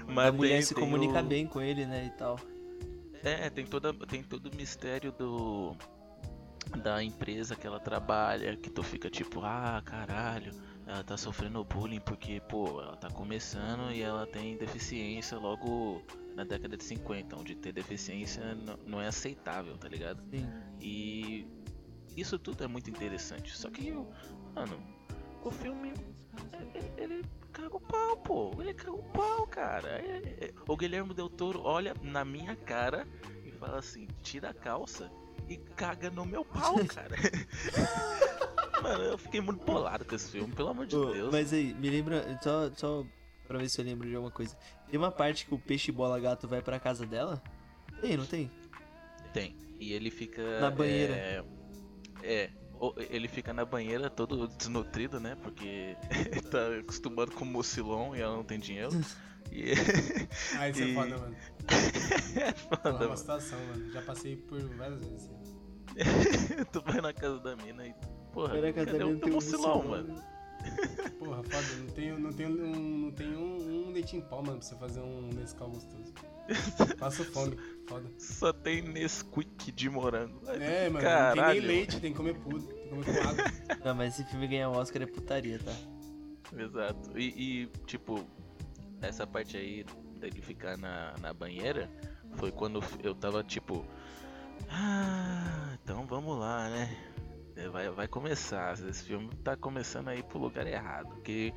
Mas 0.06 0.28
A 0.28 0.32
mulher 0.32 0.52
tem- 0.54 0.62
se 0.62 0.74
comunica 0.74 1.20
o- 1.20 1.24
bem 1.24 1.46
com 1.46 1.60
ele, 1.60 1.86
né? 1.86 2.06
E 2.06 2.10
tal. 2.18 2.38
É, 3.22 3.48
tem, 3.48 3.64
toda, 3.64 3.92
tem 4.06 4.22
todo 4.22 4.50
o 4.52 4.56
mistério 4.56 5.10
do 5.12 5.74
da 6.82 7.02
empresa 7.02 7.54
que 7.56 7.66
ela 7.66 7.80
trabalha, 7.80 8.56
que 8.56 8.70
tu 8.70 8.82
fica 8.82 9.08
tipo, 9.10 9.40
ah, 9.42 9.80
caralho, 9.84 10.52
ela 10.86 11.02
tá 11.04 11.16
sofrendo 11.16 11.64
bullying 11.64 12.00
porque, 12.00 12.40
pô, 12.48 12.80
ela 12.80 12.96
tá 12.96 13.08
começando 13.10 13.90
e 13.92 14.02
ela 14.02 14.26
tem 14.26 14.56
deficiência 14.56 15.38
logo 15.38 16.02
na 16.34 16.44
década 16.44 16.76
de 16.76 16.84
50, 16.84 17.36
onde 17.36 17.54
ter 17.54 17.72
deficiência 17.72 18.42
não 18.86 19.00
é 19.00 19.06
aceitável, 19.06 19.76
tá 19.78 19.88
ligado? 19.88 20.22
Sim. 20.30 20.46
E 20.80 21.46
isso 22.16 22.38
tudo 22.38 22.64
é 22.64 22.66
muito 22.66 22.90
interessante. 22.90 23.56
Só 23.56 23.70
que, 23.70 23.92
o- 23.92 24.06
mano, 24.54 24.78
o 25.42 25.50
filme. 25.50 25.92
Ele, 26.74 26.92
ele 26.96 27.24
caga 27.52 27.76
o 27.76 27.80
pau, 27.80 28.16
pô. 28.18 28.50
Ele 28.60 28.74
caga 28.74 28.92
o 28.92 29.02
pau, 29.04 29.46
cara. 29.46 30.00
O 30.68 30.76
Guilherme 30.76 31.14
Del 31.14 31.28
Toro 31.30 31.62
olha 31.62 31.94
na 32.02 32.24
minha 32.24 32.56
cara 32.56 33.06
e 33.44 33.52
fala 33.52 33.78
assim: 33.78 34.08
tira 34.22 34.50
a 34.50 34.54
calça 34.54 35.10
e 35.48 35.56
caga 35.56 36.10
no 36.10 36.24
meu 36.24 36.44
pau, 36.44 36.76
cara. 36.86 37.14
mano, 38.82 39.04
eu 39.04 39.18
fiquei 39.18 39.40
muito 39.40 39.64
bolado 39.64 40.04
com 40.04 40.14
esse 40.14 40.30
filme, 40.30 40.52
pelo 40.54 40.68
amor 40.70 40.86
de 40.86 40.96
Ô, 40.96 41.12
Deus. 41.12 41.32
mas 41.32 41.52
aí, 41.52 41.74
me 41.74 41.88
lembra. 41.90 42.38
Só, 42.42 42.70
só 42.74 43.06
pra 43.46 43.58
ver 43.58 43.68
se 43.68 43.80
eu 43.80 43.84
lembro 43.84 44.08
de 44.08 44.14
alguma 44.14 44.30
coisa. 44.32 44.56
Tem 44.90 44.98
uma 44.98 45.10
parte 45.10 45.46
que 45.46 45.54
o 45.54 45.58
peixe 45.58 45.90
bola 45.92 46.18
gato 46.20 46.46
vai 46.48 46.62
pra 46.62 46.78
casa 46.80 47.06
dela? 47.06 47.42
Tem, 48.00 48.16
não 48.16 48.26
tem? 48.26 48.50
Tem. 49.32 49.56
E 49.78 49.92
ele 49.92 50.10
fica. 50.10 50.60
Na 50.60 50.70
banheira. 50.70 51.14
É. 51.14 51.44
é, 52.22 52.50
o- 52.80 52.94
ele 53.10 53.28
fica 53.28 53.52
na 53.52 53.64
banheira 53.64 54.08
todo 54.10 54.48
desnutrido, 54.48 55.18
né? 55.20 55.36
Porque 55.42 55.96
tá 56.50 56.78
acostumado 56.80 57.32
com 57.32 57.44
mucilon 57.44 58.14
e 58.14 58.20
ela 58.20 58.36
não 58.36 58.44
tem 58.44 58.58
dinheiro. 58.58 58.90
E 59.52 59.72
Ah, 60.58 60.68
isso 60.68 60.82
é 60.82 60.86
E- 60.86 60.94
foda, 60.94 61.18
mano. 61.18 61.36
é 62.36 62.52
Porra, 62.52 62.76
foda, 62.76 62.88
é 62.88 62.92
uma 62.92 62.98
mano. 63.00 63.16
situação, 63.16 63.58
mano. 63.66 63.92
Já 63.92 64.02
passei 64.02 64.36
por 64.36 64.60
várias 64.76 65.00
vezes. 65.04 65.30
tu 66.72 66.82
vai 66.84 67.00
na 67.00 67.12
casa 67.12 67.38
da 67.40 67.56
mina 67.56 67.86
e. 67.86 67.94
Porra, 68.32 68.48
Vai 68.48 68.60
na 68.62 68.72
casa 68.72 68.86
cadê 68.86 68.98
da 68.98 69.06
o 69.06 69.16
teu 69.18 69.28
um 69.28 69.32
mucilon, 69.34 69.82
mano? 69.84 70.22
Porra, 71.18 71.42
foda. 71.44 71.66
Não 71.78 71.86
tenho, 71.94 72.18
não 72.18 72.32
tenho, 72.32 72.50
um, 72.50 72.98
não 73.04 73.12
tenho 73.12 73.38
um, 73.38 73.86
um 73.88 73.92
leite 73.92 74.16
em 74.16 74.20
pó, 74.22 74.36
mano, 74.42 74.58
pra 74.58 74.66
você 74.66 74.74
fazer 74.76 75.00
um 75.00 75.28
Nescau 75.34 75.70
gostoso. 75.70 76.12
Passo 76.98 77.24
fome. 77.26 77.56
Foda. 77.86 78.10
Só 78.18 78.52
tem 78.52 78.82
Nesquik 78.82 79.70
de 79.70 79.88
morango. 79.88 80.40
É, 80.48 80.88
mano. 80.90 80.94
Não 80.94 81.00
tem 81.00 81.00
Caralho. 81.02 81.60
nem 81.60 81.68
leite, 81.68 82.00
tem 82.00 82.10
que 82.12 82.16
comer 82.16 82.34
puro. 82.40 82.60
Tem 82.62 82.82
que 82.82 82.88
comer 82.88 83.04
com 83.22 83.28
água. 83.28 83.44
Não, 83.84 83.94
mas 83.94 84.14
esse 84.18 84.28
filme 84.28 84.48
ganhar 84.48 84.68
um 84.70 84.76
Oscar 84.76 85.02
é 85.02 85.06
putaria, 85.06 85.60
tá? 85.60 85.72
Exato. 86.58 87.16
E, 87.18 87.62
e, 87.62 87.66
tipo, 87.86 88.24
essa 89.06 89.26
parte 89.26 89.56
aí 89.56 89.84
dele 90.18 90.40
ficar 90.40 90.76
na, 90.76 91.14
na 91.20 91.32
banheira 91.32 91.90
foi 92.34 92.50
quando 92.50 92.80
eu 93.02 93.14
tava 93.14 93.42
tipo. 93.42 93.84
Ah, 94.70 95.76
então 95.82 96.06
vamos 96.06 96.38
lá, 96.38 96.68
né? 96.68 96.96
É, 97.56 97.68
Vai, 97.68 97.88
vai 97.90 98.08
começar. 98.08 98.72
Esse 98.72 99.04
filme 99.04 99.30
tá 99.42 99.56
começando 99.56 100.08
a 100.08 100.16
ir 100.16 100.24
pro 100.24 100.38
lugar 100.38 100.66
errado. 100.66 101.08
Porque 101.08 101.52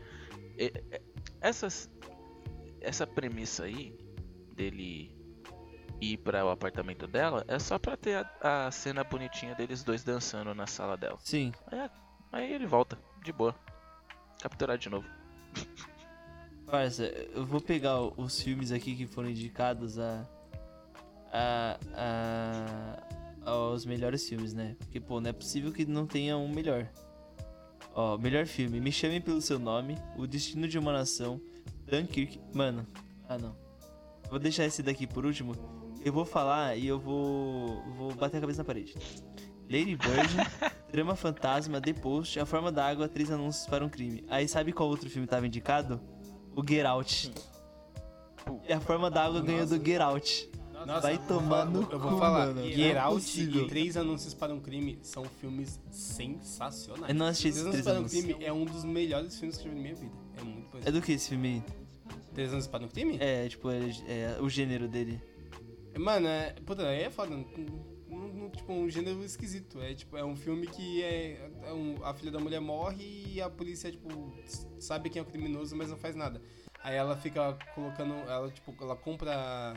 é, 0.57 0.65
é, 0.91 1.01
essas, 1.41 1.89
essa 2.81 3.07
premissa 3.07 3.63
aí 3.63 3.97
dele 4.53 5.15
ir 5.99 6.17
para 6.17 6.45
o 6.45 6.49
apartamento 6.49 7.07
dela 7.07 7.43
é 7.47 7.57
só 7.57 7.79
pra 7.79 7.97
ter 7.97 8.25
a, 8.41 8.67
a 8.67 8.71
cena 8.71 9.03
bonitinha 9.03 9.55
deles 9.55 9.83
dois 9.83 10.03
dançando 10.03 10.53
na 10.53 10.67
sala 10.67 10.95
dela. 10.95 11.17
Sim. 11.19 11.51
Aí, 11.71 11.89
aí 12.31 12.53
ele 12.53 12.67
volta, 12.67 12.97
de 13.23 13.31
boa. 13.31 13.55
Capturar 14.41 14.77
de 14.77 14.89
novo. 14.89 15.07
Parça, 16.69 17.05
eu 17.33 17.45
vou 17.45 17.61
pegar 17.61 18.01
os 18.01 18.41
filmes 18.41 18.73
aqui 18.73 18.95
que 18.95 19.07
foram 19.07 19.29
indicados 19.29 19.97
a. 19.97 20.27
a. 21.31 21.79
a 21.93 23.07
aos 23.49 23.85
melhores 23.85 24.27
filmes, 24.27 24.53
né? 24.53 24.75
Porque, 24.77 24.99
pô, 24.99 25.21
não 25.21 25.29
é 25.29 25.33
possível 25.33 25.71
que 25.71 25.85
não 25.85 26.05
tenha 26.05 26.37
um 26.37 26.49
melhor. 26.49 26.85
Ó, 27.95 28.17
melhor 28.17 28.45
filme: 28.45 28.81
Me 28.81 28.91
Chamem 28.91 29.21
Pelo 29.21 29.41
Seu 29.41 29.57
Nome, 29.57 29.97
O 30.17 30.27
Destino 30.27 30.67
de 30.67 30.77
uma 30.77 30.91
Nação, 30.91 31.39
Dunkirk. 31.85 32.41
Mano, 32.53 32.85
ah 33.29 33.37
não. 33.37 33.55
Vou 34.29 34.37
deixar 34.37 34.65
esse 34.65 34.83
daqui 34.83 35.07
por 35.07 35.25
último. 35.25 35.55
Eu 36.03 36.11
vou 36.11 36.25
falar 36.25 36.75
e 36.75 36.85
eu 36.85 36.99
vou. 36.99 37.81
vou 37.93 38.13
bater 38.13 38.37
a 38.37 38.41
cabeça 38.41 38.59
na 38.59 38.65
parede. 38.65 38.93
Lady 39.69 39.95
Bird, 39.95 40.35
Drama 40.91 41.15
Fantasma, 41.15 41.79
The 41.79 41.93
Post, 41.93 42.39
A 42.39 42.45
Forma 42.45 42.71
da 42.71 42.85
Água, 42.85 43.07
Três 43.07 43.31
Anúncios 43.31 43.65
para 43.67 43.85
um 43.85 43.89
Crime. 43.89 44.25
Aí 44.29 44.47
sabe 44.47 44.73
qual 44.73 44.89
outro 44.89 45.09
filme 45.09 45.25
tava 45.25 45.47
indicado? 45.47 46.01
O 46.57 46.67
Get 46.67 46.87
Out. 46.87 47.31
E 48.67 48.73
A 48.73 48.79
Forma 48.79 49.11
da 49.11 49.25
Água 49.25 49.41
ganhou 49.41 49.67
do 49.67 49.75
Get 49.75 50.01
Out. 50.01 50.49
Nossa, 50.87 51.01
Vai 51.01 51.19
no 51.65 51.81
Eu 51.91 51.99
vou 51.99 52.13
cu, 52.13 52.17
falar, 52.17 52.47
mano. 52.47 52.63
Get 52.63 52.95
é 52.95 52.97
Out 52.97 53.41
e 53.41 53.67
Três 53.67 53.95
Anúncios 53.95 54.33
para 54.33 54.51
um 54.53 54.59
Crime 54.59 54.97
são 55.03 55.23
filmes 55.25 55.79
sensacionais. 55.91 57.09
Eu 57.09 57.15
não 57.15 57.27
assisti 57.27 57.49
esses 57.49 57.61
Três 57.61 57.85
Anúncios 57.85 58.11
para 58.11 58.31
um. 58.31 58.33
Crime 58.33 58.45
é 58.45 58.51
um 58.51 58.65
dos 58.65 58.83
melhores 58.83 59.37
filmes 59.37 59.57
que 59.57 59.67
eu 59.67 59.71
já 59.71 59.75
vi 59.75 59.75
na 59.75 59.81
minha 59.83 59.95
vida. 59.95 60.15
É 60.35 60.43
muito 60.43 60.71
bom. 60.71 60.79
É 60.83 60.91
do 60.91 60.99
que 60.99 61.11
esse 61.11 61.29
filme 61.29 61.47
aí? 61.47 61.63
Três 62.33 62.49
Anúncios 62.49 62.71
para 62.71 62.85
um 62.85 62.87
Crime? 62.87 63.17
É, 63.19 63.47
tipo, 63.47 63.69
é, 63.69 63.89
é 64.07 64.37
o 64.41 64.49
gênero 64.49 64.87
dele. 64.87 65.21
Mano, 65.95 66.27
é, 66.27 66.55
puta, 66.65 66.87
aí 66.87 67.03
é 67.03 67.11
foda. 67.11 67.35
Não- 68.47 68.49
tipo, 68.51 68.71
um 68.73 68.89
gênero 68.89 69.23
esquisito. 69.23 69.81
É 69.81 69.93
tipo, 69.93 70.15
é 70.17 70.23
um 70.23 70.35
filme 70.35 70.65
que 70.67 71.03
é, 71.03 71.49
é 71.65 71.73
um- 71.73 71.95
a 72.03 72.13
filha 72.13 72.31
da 72.31 72.39
mulher 72.39 72.59
morre 72.61 73.25
e 73.33 73.41
a 73.41 73.49
polícia, 73.49 73.91
tipo, 73.91 74.33
sabe 74.79 75.09
quem 75.09 75.19
é 75.19 75.23
o 75.23 75.25
criminoso, 75.25 75.75
mas 75.75 75.89
não 75.89 75.97
faz 75.97 76.15
nada. 76.15 76.41
Aí 76.83 76.95
ela 76.95 77.17
fica 77.17 77.57
colocando, 77.75 78.13
ela, 78.13 78.49
tipo, 78.49 78.73
ela 78.81 78.95
compra 78.95 79.73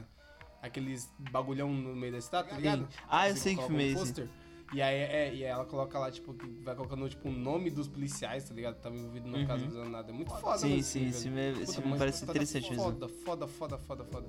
aqueles 0.62 1.10
bagulhão 1.30 1.72
no 1.72 1.96
meio 1.96 2.12
da 2.12 2.18
estátua, 2.18 2.50
tá 2.50 2.56
ligado? 2.56 2.88
Ah, 3.08 3.28
eu 3.28 3.34
Você 3.34 3.40
sei 3.40 3.56
que 3.56 3.62
filme 3.66 3.88
é 3.88 3.92
um 3.92 3.94
pôster. 3.94 4.28
E 4.72 4.80
aí, 4.80 4.94
é, 4.94 5.34
e 5.34 5.44
aí 5.44 5.50
ela 5.50 5.64
coloca 5.64 5.98
lá, 5.98 6.10
tipo, 6.12 6.32
vai 6.62 6.76
colocando, 6.76 7.08
tipo, 7.08 7.28
o 7.28 7.32
nome 7.32 7.70
dos 7.70 7.88
policiais, 7.88 8.48
tá 8.48 8.54
ligado? 8.54 8.76
Tava 8.80 8.94
envolvido 8.94 9.26
no 9.26 9.38
Uhum. 9.38 9.46
caso 9.46 9.64
não 9.64 9.72
fazendo 9.72 9.90
nada. 9.90 10.10
É 10.12 10.14
muito 10.14 10.32
foda, 10.36 10.58
Sim, 10.58 10.80
sim, 10.80 11.08
esse 11.08 11.22
filme, 11.24 11.40
é- 11.40 11.50
esse 11.62 11.74
filme 11.82 11.98
parece 11.98 12.20
puta, 12.20 12.32
interessante 12.32 12.70
mesmo. 12.70 12.84
Foda, 12.84 13.08
foda, 13.08 13.48
foda, 13.48 13.78
foda, 13.78 14.04
foda. 14.04 14.28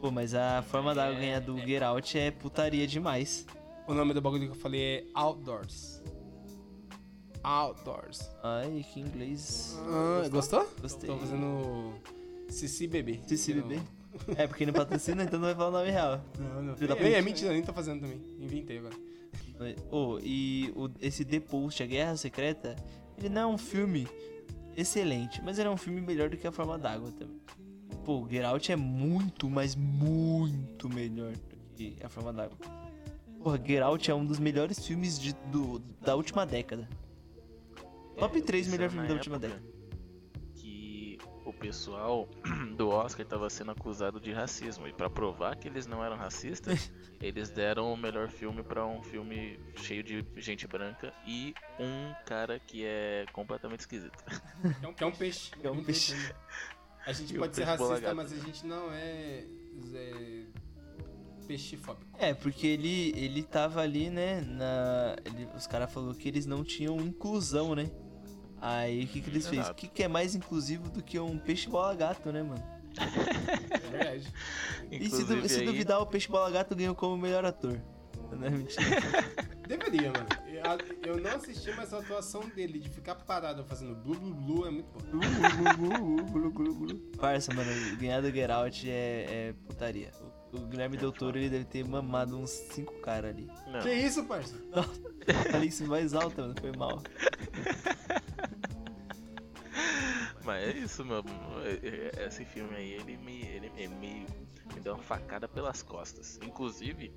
Pô, 0.00 0.10
mas 0.10 0.34
a 0.34 0.62
Forma 0.62 0.94
da 0.94 1.06
Água 1.06 1.18
ganhar 1.20 1.40
do 1.40 1.56
Get 1.58 1.82
Out 1.82 2.18
é 2.18 2.30
putaria 2.30 2.86
demais. 2.86 3.46
O 3.88 3.94
nome 3.94 4.12
do 4.14 4.20
bagulho 4.20 4.44
que 4.44 4.50
eu 4.50 4.54
falei 4.60 4.80
é 4.82 5.04
Outdoors. 5.14 6.02
Outdoors. 7.42 8.28
Ai, 8.42 8.84
que 8.92 9.00
inglês. 9.00 9.78
Ah, 9.88 10.28
gostou? 10.28 10.68
Gostei. 10.80 11.08
Tô 11.08 11.16
fazendo. 11.16 11.94
Cici 12.48 12.86
Bebê? 12.86 13.20
É, 14.36 14.46
porque 14.48 14.64
não 14.66 14.72
patrocina, 14.72 15.22
então 15.22 15.38
não 15.38 15.46
vai 15.46 15.54
falar 15.54 15.68
o 15.68 15.72
nome 15.80 15.90
real. 15.90 16.20
Não, 16.38 16.62
não. 16.62 16.74
É, 16.96 17.12
é 17.12 17.22
mentira, 17.22 17.52
nem 17.52 17.62
tô 17.62 17.72
fazendo 17.72 18.00
também. 18.00 18.20
Inventei 18.40 18.78
agora. 18.78 18.94
Oh, 19.90 20.18
e 20.22 20.72
o- 20.74 20.88
esse 21.00 21.24
The 21.24 21.38
Post, 21.40 21.82
A 21.82 21.86
Guerra 21.86 22.16
Secreta, 22.16 22.74
ele 23.16 23.28
não 23.28 23.42
é 23.42 23.46
um 23.46 23.58
filme 23.58 24.08
excelente, 24.76 25.40
mas 25.44 25.58
ele 25.58 25.68
é 25.68 25.70
um 25.70 25.76
filme 25.76 26.00
melhor 26.00 26.30
do 26.30 26.36
que 26.36 26.46
A 26.46 26.50
Forma 26.52 26.78
d'Água 26.78 27.12
também. 27.12 27.38
Pô, 28.04 28.26
Get 28.28 28.44
Out 28.44 28.72
é 28.72 28.76
muito, 28.76 29.48
mas 29.48 29.76
muito 29.76 30.88
melhor 30.88 31.32
do 31.32 31.56
que 31.76 31.96
A 32.02 32.08
Forma 32.08 32.32
d'Água. 32.32 32.56
Porra, 33.42 33.58
Get 33.64 33.82
Out 33.82 34.10
é 34.10 34.14
um 34.14 34.24
dos 34.24 34.38
melhores 34.38 34.84
filmes 34.86 35.18
de- 35.18 35.32
do, 35.50 35.78
da 36.00 36.14
última 36.14 36.44
década. 36.44 36.88
Top 38.18 38.40
3 38.42 38.66
Isso 38.66 38.70
melhor 38.74 38.86
é 38.86 38.90
filme 38.90 39.06
da 39.06 39.14
última 39.14 39.38
década. 39.38 39.62
Que 40.56 41.18
o 41.44 41.52
pessoal 41.52 42.28
do 42.76 42.88
Oscar 42.88 43.24
tava 43.24 43.48
sendo 43.48 43.70
acusado 43.70 44.20
de 44.20 44.32
racismo. 44.32 44.88
E 44.88 44.92
pra 44.92 45.08
provar 45.08 45.56
que 45.56 45.68
eles 45.68 45.86
não 45.86 46.04
eram 46.04 46.16
racistas, 46.16 46.90
eles 47.22 47.48
deram 47.48 47.92
o 47.92 47.96
melhor 47.96 48.28
filme 48.28 48.62
pra 48.62 48.84
um 48.84 49.02
filme 49.02 49.58
cheio 49.76 50.02
de 50.02 50.26
gente 50.36 50.66
branca 50.66 51.14
e 51.24 51.54
um 51.78 52.12
cara 52.26 52.58
que 52.58 52.84
é 52.84 53.24
completamente 53.32 53.80
esquisito. 53.80 54.16
Que 54.80 54.84
é 54.84 54.88
um, 54.88 54.94
que 54.94 55.04
é 55.04 55.06
um 55.06 55.12
peixe. 55.12 55.50
Que 55.52 55.66
é 55.66 55.70
um 55.70 55.84
peixe. 55.84 56.14
A 57.06 57.12
gente 57.12 57.32
E 57.34 57.36
o 57.36 57.40
pode 57.40 57.54
ser 57.54 57.64
racista, 57.64 58.14
mas 58.14 58.32
a 58.32 58.36
gente 58.36 58.66
não 58.66 58.90
é. 58.92 59.44
é 59.94 60.44
peixefóbico. 61.48 62.06
É, 62.18 62.34
porque 62.34 62.66
ele, 62.66 63.12
ele 63.16 63.42
tava 63.42 63.80
ali, 63.80 64.10
né, 64.10 64.40
na... 64.42 65.16
ele- 65.24 65.48
os 65.56 65.66
caras 65.66 65.90
falaram 65.92 66.14
que 66.14 66.28
eles 66.28 66.46
não 66.46 66.62
tinham 66.62 67.00
inclusão, 67.00 67.74
né? 67.74 67.90
Aí, 68.60 69.04
o 69.04 69.08
que 69.08 69.20
que 69.20 69.30
eles 69.30 69.46
fez? 69.48 69.68
O 69.68 69.74
que 69.74 69.88
que 69.88 70.02
é 70.02 70.08
mais 70.08 70.34
inclusivo 70.34 70.88
do 70.90 71.02
que 71.02 71.18
um 71.18 71.38
peixe 71.38 71.68
bola 71.68 71.94
gato, 71.94 72.30
né, 72.30 72.42
mano? 72.42 72.62
É 73.70 73.90
verdade. 73.90 74.32
E 74.90 75.08
se, 75.10 75.24
du- 75.24 75.48
se 75.48 75.60
aí- 75.60 75.66
duvidar, 75.66 76.00
o 76.00 76.06
Peixe 76.06 76.26
Bola 76.28 76.50
Gato 76.50 76.74
ganhou 76.74 76.94
como 76.96 77.16
melhor 77.16 77.44
ator. 77.44 77.80
Não 78.32 78.46
é 78.46 78.50
mentira. 78.50 78.84
Deveria, 79.68 80.10
mano. 80.10 80.26
Eu- 81.04 81.14
Eu 81.14 81.20
não 81.20 81.30
assisti, 81.36 81.70
mas 81.76 81.94
a 81.94 81.98
atuação 81.98 82.40
dele 82.48 82.80
de 82.80 82.88
ficar 82.88 83.14
parado 83.14 83.62
fazendo 83.64 83.94
blu 83.94 84.14
blu 84.18 84.34
blu 84.34 84.66
é 84.66 84.70
muito 84.70 84.88
boa. 84.90 85.22
Parça, 87.18 87.52
mano, 87.54 87.70
ganhar 87.96 88.20
do 88.20 88.30
Get 88.30 88.50
Out 88.50 88.90
é, 88.90 89.26
é 89.28 89.54
putaria. 89.66 90.10
O, 90.52 90.60
Guilherme 90.66 90.96
Del 90.96 91.12
Toro, 91.12 91.36
ele 91.38 91.50
deve 91.50 91.64
ter 91.66 91.84
mamado 91.86 92.36
uns 92.38 92.50
5 92.50 93.00
caras 93.00 93.30
ali. 93.34 93.48
Não, 93.70 93.80
Que 93.80 93.92
isso, 93.92 94.24
parça? 94.24 94.54
Falei 95.50 95.68
isso 95.68 95.84
voz 95.84 96.14
alta, 96.14 96.42
mano, 96.42 96.54
foi 96.58 96.72
mal. 96.72 97.02
mas 100.44 100.62
é 100.68 100.72
isso, 100.78 101.04
meu. 101.04 101.22
é- 101.64 102.20
é- 102.22 102.26
Esse 102.26 102.44
filme 102.44 102.74
aí, 102.74 102.92
ele 102.94 103.16
me, 103.18 103.42
ele, 103.42 103.72
ele 103.76 103.94
me, 103.96 104.26
me 104.74 104.80
deu 104.82 104.94
uma 104.94 105.02
facada 105.02 105.46
pelas 105.46 105.82
costas. 105.82 106.38
Inclusive, 106.42 107.12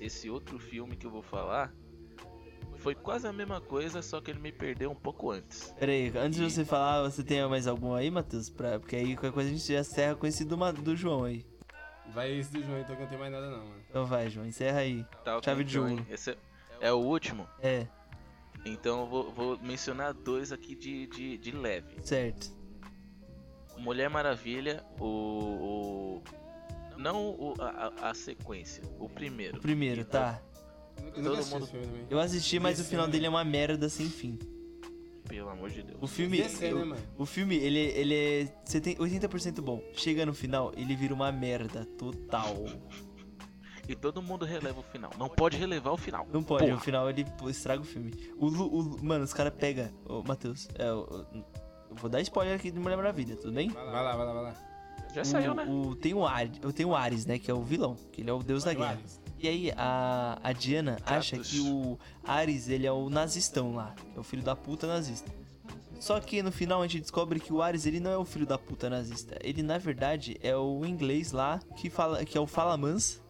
esse 0.00 0.28
outro 0.28 0.58
filme 0.58 0.96
que 0.96 1.06
eu 1.06 1.10
vou 1.10 1.22
falar 1.22 1.72
foi 2.78 2.94
quase 2.96 3.28
a 3.28 3.32
mesma 3.32 3.60
coisa, 3.60 4.02
só 4.02 4.20
que 4.20 4.30
ele 4.32 4.40
me 4.40 4.50
perdeu 4.50 4.90
um 4.90 4.94
pouco 4.96 5.30
antes. 5.30 5.72
Pera 5.78 5.92
aí, 5.92 6.12
antes 6.16 6.40
de 6.40 6.50
você 6.50 6.64
falar, 6.64 7.08
você 7.08 7.22
tem 7.22 7.46
mais 7.48 7.68
algum 7.68 7.94
aí, 7.94 8.10
Matheus? 8.10 8.50
Pra, 8.50 8.80
porque 8.80 8.96
aí 8.96 9.14
qualquer 9.14 9.32
coisa 9.32 9.48
a 9.50 9.52
gente 9.52 9.72
já 9.72 9.78
encerra 9.80 10.16
com 10.16 10.26
esse 10.26 10.44
do, 10.44 10.56
do 10.72 10.96
João 10.96 11.22
aí. 11.24 11.46
Vai 12.12 12.32
esse 12.32 12.52
do 12.52 12.62
João, 12.62 12.80
então 12.80 12.94
que 12.96 13.02
não 13.02 13.08
tem 13.08 13.18
mais 13.18 13.32
nada 13.32 13.48
não, 13.50 13.58
mano. 13.64 13.82
Então 13.88 14.04
vai, 14.04 14.28
João, 14.28 14.46
encerra 14.46 14.80
aí. 14.80 15.04
Tá, 15.24 15.40
Chave 15.42 15.64
de 15.64 15.76
então, 15.78 15.90
ouro. 15.90 16.06
Esse 16.10 16.30
é, 16.32 16.36
é 16.80 16.92
o 16.92 16.96
último. 16.98 17.46
É, 17.60 17.86
Então 18.64 19.00
eu 19.00 19.06
vou, 19.06 19.32
vou 19.32 19.58
mencionar 19.60 20.12
dois 20.12 20.52
aqui 20.52 20.74
de, 20.74 21.06
de, 21.06 21.38
de 21.38 21.52
leve. 21.52 21.96
certo. 22.02 22.50
Mulher 23.78 24.08
Maravilha, 24.10 24.84
o. 25.00 25.06
o- 25.06 26.22
não 26.98 27.30
o- 27.30 27.54
a, 27.60 28.10
a- 28.10 28.14
sequência, 28.14 28.82
o 28.98 29.08
primeiro. 29.08 29.58
O 29.58 29.60
primeiro, 29.60 30.04
tá. 30.04 30.40
Eu 30.98 31.04
nunca 31.04 31.22
Todo 31.22 31.32
assisti 31.34 31.54
mundo- 31.54 31.66
também. 31.68 32.06
Eu 32.10 32.20
assisti, 32.20 32.60
mas 32.60 32.78
o 32.78 32.84
final 32.84 33.06
é- 33.06 33.08
dele 33.08 33.26
é 33.26 33.28
uma 33.28 33.42
merda 33.44 33.88
sem 33.88 34.08
fim. 34.08 34.38
Pelo 35.36 35.48
amor 35.48 35.70
de 35.70 35.82
Deus. 35.82 35.98
O 35.98 36.06
filme. 36.06 36.46
Ser, 36.46 36.74
o- 36.74 36.78
né, 36.80 36.84
mano? 36.84 37.02
O 37.16 37.24
filme, 37.24 37.56
ele, 37.56 37.78
ele 37.78 38.14
é 38.14 38.48
70 38.66 39.00
80% 39.02 39.62
bom. 39.62 39.82
Chega 39.94 40.26
no 40.26 40.34
final, 40.34 40.72
ele 40.76 40.94
vira 40.94 41.14
uma 41.14 41.32
merda 41.32 41.86
total. 41.96 42.54
E 43.88 43.94
todo 43.96 44.20
mundo 44.22 44.44
releva 44.44 44.78
o 44.80 44.82
final. 44.82 45.10
Não 45.18 45.30
pode 45.30 45.56
relevar 45.56 45.90
o 45.92 45.96
final. 45.96 46.26
Não 46.30 46.42
pode, 46.42 46.64
Porra. 46.64 46.74
no 46.76 46.80
final 46.80 47.08
ele 47.08 47.24
estraga 47.48 47.80
o 47.80 47.84
filme. 47.84 48.12
O, 48.38 48.46
Lu- 48.46 48.68
o 48.68 49.02
mano, 49.04 49.24
os 49.24 49.32
caras 49.32 49.54
pegam. 49.54 49.88
Ô, 50.06 50.22
Matheus, 50.22 50.68
é, 50.78 50.92
o- 50.92 51.26
eu 51.90 51.96
vou 51.96 52.10
dar 52.10 52.20
spoiler 52.20 52.54
aqui 52.54 52.70
de 52.70 52.78
Mulher 52.78 52.96
Maravilha, 52.96 53.34
tudo 53.34 53.52
bem? 53.54 53.70
Vai 53.70 53.84
lá, 53.86 54.14
vai 54.16 54.26
lá, 54.26 54.32
vai 54.34 54.42
lá. 54.42 54.54
Já 55.14 55.22
O- 55.22 55.24
saiu, 55.24 55.54
né? 55.54 55.64
O, 55.66 55.94
tem 55.96 56.12
o 56.12 56.26
Ares, 56.26 56.58
eu 56.62 56.72
tenho 56.74 56.90
o 56.90 56.94
Ares, 56.94 57.24
né, 57.24 57.38
que 57.38 57.50
é 57.50 57.54
o 57.54 57.62
vilão, 57.62 57.96
que 58.12 58.20
ele 58.20 58.28
é 58.28 58.32
o 58.34 58.42
deus 58.42 58.64
da 58.64 58.74
guerra. 58.74 58.90
Ares. 58.90 59.20
E 59.42 59.48
aí 59.48 59.72
a, 59.76 60.38
a 60.42 60.52
Diana 60.52 60.98
acha 61.04 61.36
que 61.38 61.58
o 61.60 61.98
Ares, 62.24 62.68
ele 62.68 62.86
é 62.86 62.92
o 62.92 63.10
nazistão 63.10 63.74
lá, 63.74 63.92
é 64.16 64.20
o 64.20 64.22
filho 64.22 64.42
da 64.42 64.54
puta 64.54 64.86
nazista. 64.86 65.30
Só 65.98 66.18
que 66.20 66.42
no 66.42 66.50
final 66.52 66.80
a 66.80 66.86
gente 66.86 67.00
descobre 67.00 67.38
que 67.40 67.52
o 67.52 67.60
Ares, 67.60 67.84
ele 67.86 67.98
não 68.00 68.10
é 68.10 68.16
o 68.16 68.24
filho 68.24 68.46
da 68.46 68.56
puta 68.58 68.88
nazista. 68.88 69.36
Ele, 69.42 69.62
na 69.62 69.78
verdade, 69.78 70.36
é 70.42 70.56
o 70.56 70.84
inglês 70.84 71.32
lá, 71.32 71.60
que, 71.76 71.90
fala, 71.90 72.24
que 72.24 72.36
é 72.36 72.40
o 72.40 72.46
Falamans, 72.46 73.20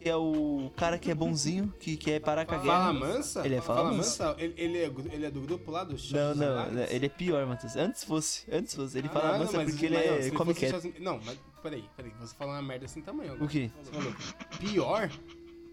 que 0.00 0.08
é 0.08 0.16
o 0.16 0.70
cara 0.76 0.98
que 0.98 1.10
é 1.10 1.14
bonzinho, 1.14 1.72
que 1.78 1.96
quer 1.96 2.20
parar 2.20 2.46
com 2.46 2.54
a 2.54 2.58
guerra. 2.58 2.78
Fala 2.86 2.92
mansa? 2.92 3.44
Ele 3.46 3.54
é 3.56 3.60
Fala 3.60 3.92
mansa? 3.92 4.34
Ele, 4.38 4.54
ele, 4.56 4.78
é, 4.78 4.92
ele 5.12 5.26
é 5.26 5.30
do 5.30 5.40
grupo 5.40 5.70
lá 5.70 5.84
do 5.84 5.96
Não, 6.12 6.34
não, 6.34 6.58
Alliance? 6.58 6.94
ele 6.94 7.06
é 7.06 7.08
pior, 7.08 7.46
Matheus. 7.46 7.76
Antes 7.76 8.02
fosse, 8.02 8.44
antes 8.50 8.74
fosse. 8.74 8.98
Ele 8.98 9.08
fala 9.08 9.36
Ah, 9.36 9.38
mansa 9.38 9.56
mas- 9.58 9.70
porque 9.70 9.86
ele 9.86 9.94
não, 9.96 10.02
é 10.02 10.54
quieto. 10.54 10.80
Shots- 10.82 11.00
Não, 11.00 11.20
mas 11.24 11.38
peraí, 11.62 11.84
peraí. 11.96 12.12
Você 12.20 12.34
falou 12.34 12.54
uma 12.54 12.62
merda 12.62 12.86
assim 12.86 13.02
tamanho. 13.02 13.34
O 13.40 13.46
quê? 13.46 13.70
Você 13.84 13.92
falou, 13.92 14.12
pior? 14.58 15.10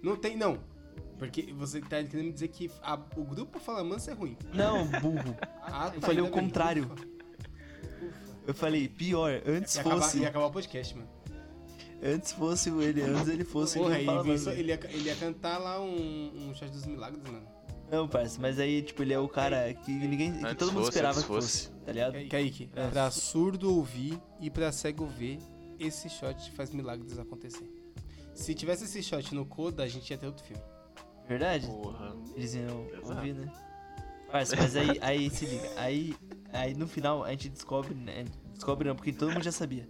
Não 0.02 0.16
tem, 0.16 0.36
não. 0.38 0.60
Porque 1.18 1.52
você 1.54 1.82
tá 1.82 2.04
querendo 2.04 2.28
me 2.28 2.32
dizer 2.32 2.48
que 2.50 2.70
a- 2.84 3.00
o 3.16 3.24
grupo 3.24 3.60
Fala 3.60 3.84
Mansa 3.84 4.12
é 4.12 4.14
ruim. 4.14 4.38
Não, 4.54 4.86
burro. 4.88 5.36
Ah, 5.64 5.92
Eu 5.96 6.02
falei 6.02 6.22
o 6.22 6.30
contrário. 6.30 6.84
Ufa. 6.86 7.08
Eu 8.48 8.54
falei, 8.54 8.88
pior, 8.88 9.42
antes 9.46 9.76
Ia 9.76 9.82
acabar, 9.82 10.02
fosse. 10.02 10.20
ia 10.20 10.28
acabar 10.30 10.46
o 10.46 10.52
podcast, 10.52 10.96
mano. 10.96 11.10
Antes 12.02 12.32
fosse 12.32 12.70
o 12.70 12.82
ele, 12.82 13.02
antes 13.02 13.28
ele 13.28 13.44
fosse 13.44 13.78
Porra, 13.80 13.90
o 13.90 13.96
ele, 13.96 14.06
Fala 14.06 14.22
ele, 14.28 14.50
ele, 14.60 14.70
ia, 14.72 14.80
ele 14.92 15.04
ia 15.10 15.16
cantar 15.16 15.58
lá 15.58 15.82
um, 15.82 16.32
um 16.50 16.54
Chat 16.54 16.70
dos 16.70 16.86
Milagres, 16.86 17.22
mano. 17.24 17.46
Não, 17.92 18.08
parça, 18.08 18.40
mas 18.40 18.60
aí, 18.60 18.82
tipo, 18.84 19.02
ele 19.02 19.14
é 19.14 19.20
o 19.20 19.28
cara 19.28 19.74
que 19.74 19.92
ninguém. 19.92 20.32
que 20.34 20.56
todo 20.56 20.68
mundo 20.72 20.80
fosse, 20.86 20.90
esperava 20.90 21.22
que 21.22 21.28
fosse, 21.28 21.68
fosse. 21.70 21.86
tá 21.86 21.92
ligado? 21.92 22.30
Kaique, 22.30 22.70
É. 22.76 22.88
pra 22.90 23.10
surdo 23.10 23.74
ouvir 23.76 24.20
e 24.40 24.50
pra 24.50 24.72
cego 24.72 25.06
ver, 25.08 25.40
esse 25.80 26.08
shot 26.10 26.52
faz 26.52 26.70
milagres 26.72 27.18
acontecer. 27.18 27.68
Se 28.38 28.54
tivesse 28.54 28.84
esse 28.84 29.02
shot 29.02 29.34
no 29.34 29.46
Coda, 29.46 29.84
a 29.84 29.88
gente 29.88 30.10
ia 30.12 30.18
ter 30.18 30.28
outro 30.28 30.44
filme. 30.44 30.62
Verdade? 31.28 31.66
Porra. 31.66 32.16
Eles 32.36 32.54
iam 32.54 32.88
Exato. 32.94 33.14
ouvir, 33.16 33.34
né? 33.34 33.52
Parça, 34.32 34.56
mas 34.56 34.76
aí, 34.76 34.98
aí 35.02 35.30
se 35.30 35.46
liga. 35.46 35.70
Aí, 35.76 36.16
aí 36.54 36.74
no 36.76 36.88
final 36.88 37.24
a 37.24 37.32
gente 37.32 37.50
descobre, 37.50 37.96
né? 37.96 38.26
Descobre 38.54 38.88
não, 38.88 38.96
porque 38.96 39.12
todo 39.12 39.32
mundo 39.32 39.44
já 39.44 39.52
sabia. 39.52 39.90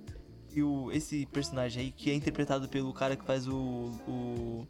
E 0.56 0.64
o, 0.64 0.90
esse 0.94 1.26
personagem 1.26 1.84
aí, 1.84 1.92
que 1.92 2.10
é 2.10 2.14
interpretado 2.14 2.70
pelo 2.70 2.94
cara 2.94 3.18
que 3.18 3.26
faz 3.26 3.48
o, 3.48 3.92
o, 4.08 4.68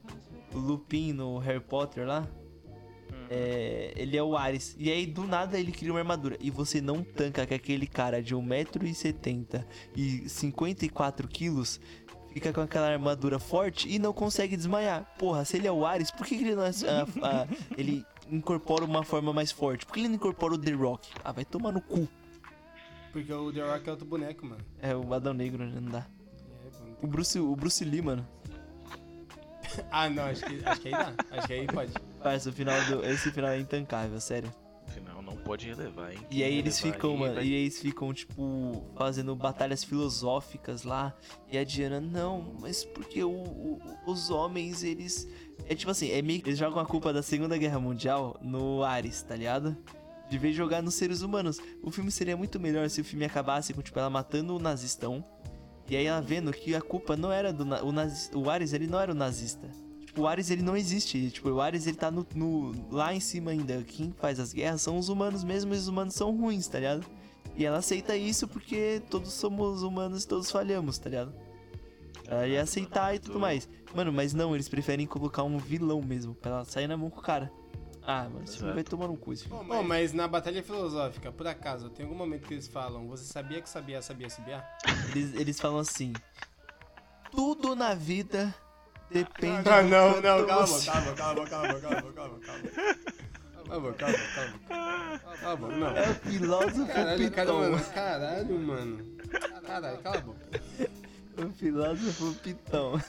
o 0.53 0.57
Lupin 0.57 1.13
no 1.13 1.37
Harry 1.37 1.61
Potter 1.61 2.07
lá, 2.07 2.27
é, 3.29 3.93
ele 3.95 4.17
é 4.17 4.23
o 4.23 4.35
Ares. 4.35 4.75
E 4.79 4.91
aí 4.91 5.05
do 5.05 5.23
nada 5.23 5.59
ele 5.59 5.71
cria 5.71 5.93
uma 5.93 5.99
armadura. 5.99 6.35
E 6.41 6.49
você 6.49 6.81
não 6.81 7.03
tanca 7.03 7.45
que 7.45 7.53
aquele 7.53 7.85
cara 7.85 8.23
de 8.23 8.35
1,70m 8.35 9.63
e 9.95 10.27
54 10.27 11.27
quilos 11.27 11.79
fica 12.37 12.53
com 12.53 12.61
aquela 12.61 12.87
armadura 12.87 13.39
forte 13.39 13.89
e 13.89 13.97
não 13.97 14.13
consegue 14.13 14.55
desmaiar. 14.55 15.03
Porra, 15.17 15.43
se 15.43 15.57
ele 15.57 15.67
é 15.67 15.71
o 15.71 15.83
Ares, 15.83 16.11
por 16.11 16.23
que, 16.23 16.35
ele 16.35 16.53
não 16.53 16.63
é, 16.63 16.69
ah, 16.69 17.07
ah, 17.23 17.47
ele 17.75 18.05
incorpora 18.29 18.85
uma 18.85 19.03
forma 19.03 19.33
mais 19.33 19.51
forte? 19.51 19.87
Por 19.87 19.93
que 19.93 20.01
ele 20.01 20.09
não 20.09 20.15
incorpora 20.15 20.53
o 20.53 20.57
The 20.57 20.71
Rock? 20.71 21.09
Ah, 21.23 21.31
vai 21.31 21.43
tomar 21.43 21.71
no 21.71 21.81
cu. 21.81 22.07
Porque 23.11 23.33
o 23.33 23.51
The 23.51 23.61
Rock 23.61 23.89
é 23.89 23.91
outro 23.91 24.05
boneco, 24.05 24.45
mano. 24.45 24.63
É 24.79 24.95
o 24.95 25.11
Adão 25.15 25.33
Negro, 25.33 25.65
né? 25.65 25.79
não 25.81 25.89
dá. 25.89 26.05
É, 26.63 26.79
mano. 26.79 26.97
O 27.01 27.07
Bruce, 27.07 27.39
o 27.39 27.55
Bruce 27.55 27.83
Lee, 27.83 28.01
mano. 28.03 28.27
Ah, 29.91 30.09
não, 30.09 30.23
acho 30.23 30.45
que, 30.45 30.65
acho 30.65 30.81
que 30.81 30.87
aí 30.87 30.93
dá. 30.93 31.13
Acho 31.31 31.47
que 31.47 31.53
aí 31.53 31.67
pode. 31.67 31.91
Parça, 32.23 32.49
o 32.49 32.53
final 32.53 32.81
do, 32.85 33.05
esse 33.05 33.31
final 33.31 33.51
é 33.51 33.59
intancável, 33.59 34.19
sério. 34.19 34.51
Pode 35.43 35.67
relevar, 35.67 36.11
hein? 36.13 36.19
E 36.29 36.43
aí 36.43 36.55
eles 36.57 36.79
ficam, 36.79 37.11
aí, 37.11 37.17
mano, 37.17 37.33
vai- 37.35 37.43
e 37.45 37.47
aí 37.55 37.61
eles 37.61 37.79
ficam, 37.79 38.13
tipo, 38.13 38.83
fazendo 38.97 39.35
batalhas 39.35 39.83
filosóficas 39.83 40.83
lá. 40.83 41.15
E 41.51 41.57
a 41.57 41.63
Diana, 41.63 41.99
não, 42.01 42.55
mas 42.59 42.83
porque 42.83 43.23
o- 43.23 43.29
o- 43.31 43.79
os 44.05 44.29
homens, 44.29 44.83
eles. 44.83 45.27
É 45.67 45.75
tipo 45.75 45.91
assim, 45.91 46.09
é 46.11 46.21
meio 46.21 46.41
que 46.41 46.49
eles 46.49 46.59
jogam 46.59 46.79
a 46.79 46.85
culpa 46.85 47.11
da 47.13 47.21
Segunda 47.21 47.57
Guerra 47.57 47.79
Mundial 47.79 48.37
no 48.41 48.83
Ares, 48.83 49.21
tá 49.21 49.35
ligado? 49.35 49.75
De 50.29 50.37
vez 50.37 50.55
jogar 50.55 50.81
nos 50.83 50.93
seres 50.95 51.21
humanos. 51.21 51.59
O 51.81 51.89
filme 51.89 52.11
seria 52.11 52.35
muito 52.35 52.59
melhor 52.59 52.89
se 52.89 52.99
o 52.99 53.05
filme 53.05 53.23
acabasse 53.25 53.73
com, 53.73 53.81
tipo, 53.81 53.97
ela 53.97 54.09
matando 54.09 54.55
o 54.55 54.59
nazistão. 54.59 55.23
E 55.89 55.95
aí 55.95 56.05
ela 56.05 56.19
vendo 56.21 56.51
que 56.51 56.75
a 56.75 56.81
culpa 56.81 57.15
não 57.15 57.31
era 57.31 57.53
do. 57.53 57.63
na- 57.63 57.81
O, 57.81 57.93
nazi, 57.93 58.29
o 58.35 58.49
Ares, 58.49 58.73
ele 58.73 58.87
não 58.87 58.99
era 58.99 59.11
o 59.11 59.15
nazista. 59.15 59.69
Tipo, 60.17 60.23
o 60.23 60.27
Ares, 60.27 60.49
ele 60.49 60.63
não 60.63 60.75
existe. 60.75 61.29
Tipo, 61.29 61.49
o 61.51 61.61
Ares, 61.61 61.85
ele 61.85 61.95
tá 61.95 62.09
no, 62.09 62.25
no- 62.33 62.73
lá 62.91 63.13
em 63.13 63.19
cima 63.19 63.51
ainda. 63.51 63.83
Quem 63.83 64.11
faz 64.11 64.39
as 64.39 64.51
guerras 64.51 64.81
são 64.81 64.97
os 64.97 65.09
humanos 65.09 65.43
mesmo 65.43 65.75
e 65.75 65.77
os 65.77 65.87
humanos 65.87 66.15
são 66.15 66.35
ruins, 66.35 66.67
tá 66.67 66.79
ligado? 66.79 67.05
E 67.55 67.63
ela 67.63 67.77
aceita 67.77 68.17
isso 68.17 68.47
porque 68.47 68.99
todos 69.11 69.31
somos 69.33 69.83
humanos 69.83 70.23
e 70.23 70.27
todos 70.27 70.49
falhamos, 70.49 70.97
tá 70.97 71.07
ligado? 71.07 71.35
Ela 72.27 72.47
ia 72.47 72.63
aceitar 72.63 73.13
e 73.15 73.19
tudo 73.19 73.39
mais. 73.39 73.69
Mano, 73.95 74.11
mas 74.11 74.33
não, 74.33 74.55
eles 74.55 74.67
preferem 74.67 75.05
colocar 75.05 75.43
um 75.43 75.59
vilão 75.59 76.01
mesmo, 76.01 76.33
pra 76.33 76.49
ela 76.51 76.65
sair 76.65 76.87
na 76.87 76.97
mão 76.97 77.11
com 77.11 77.19
o 77.19 77.23
cara. 77.23 77.51
Ah, 78.01 78.23
mano, 78.23 78.43
esse 78.43 78.57
filme 78.57 78.73
vai 78.73 78.83
tomar 78.83 79.07
no 79.07 79.17
cu 79.17 79.33
esse 79.33 79.43
filme. 79.47 79.63
Bom, 79.65 79.83
mas 79.83 80.13
na 80.13 80.27
batalha 80.27 80.63
filosófica, 80.63 81.31
por 81.31 81.45
acaso, 81.45 81.89
tem 81.91 82.05
algum 82.07 82.17
momento 82.17 82.47
que 82.47 82.55
eles 82.55 82.67
falam, 82.67 83.07
você 83.07 83.23
sabia 83.25 83.61
que 83.61 83.69
sabia, 83.69 84.01
sabia, 84.01 84.29
sabia? 84.31 84.65
Eles, 85.11 85.35
eles 85.35 85.59
falam 85.59 85.77
assim: 85.79 86.13
Tudo 87.31 87.75
na 87.75 87.93
vida 87.93 88.53
depende 89.09 89.69
Ah, 89.69 89.81
não, 89.83 90.21
não, 90.21 90.45
calma, 90.45 90.67
você- 90.67 90.85
calma, 90.91 91.13
calma, 91.15 91.47
calma, 91.47 91.79
calma, 91.79 92.13
calma, 92.13 92.39
calma. 92.45 92.69
Calma, 93.67 93.93
calma, 93.93 94.17
calma. 94.33 94.59
Calma, 95.41 95.67
não. 95.69 95.97
É 95.97 96.09
o 96.09 96.15
filósofo 96.15 96.87
Caralho, 96.87 97.31
mano, 97.69 97.85
caralho, 97.93 98.59
mano. 98.59 99.05
Caralho, 99.65 99.97
cala 99.99 100.17
a 100.17 100.21
boca. 100.21 100.39
O 101.37 101.49
filósofo 101.53 102.33
Pitão. 102.41 103.01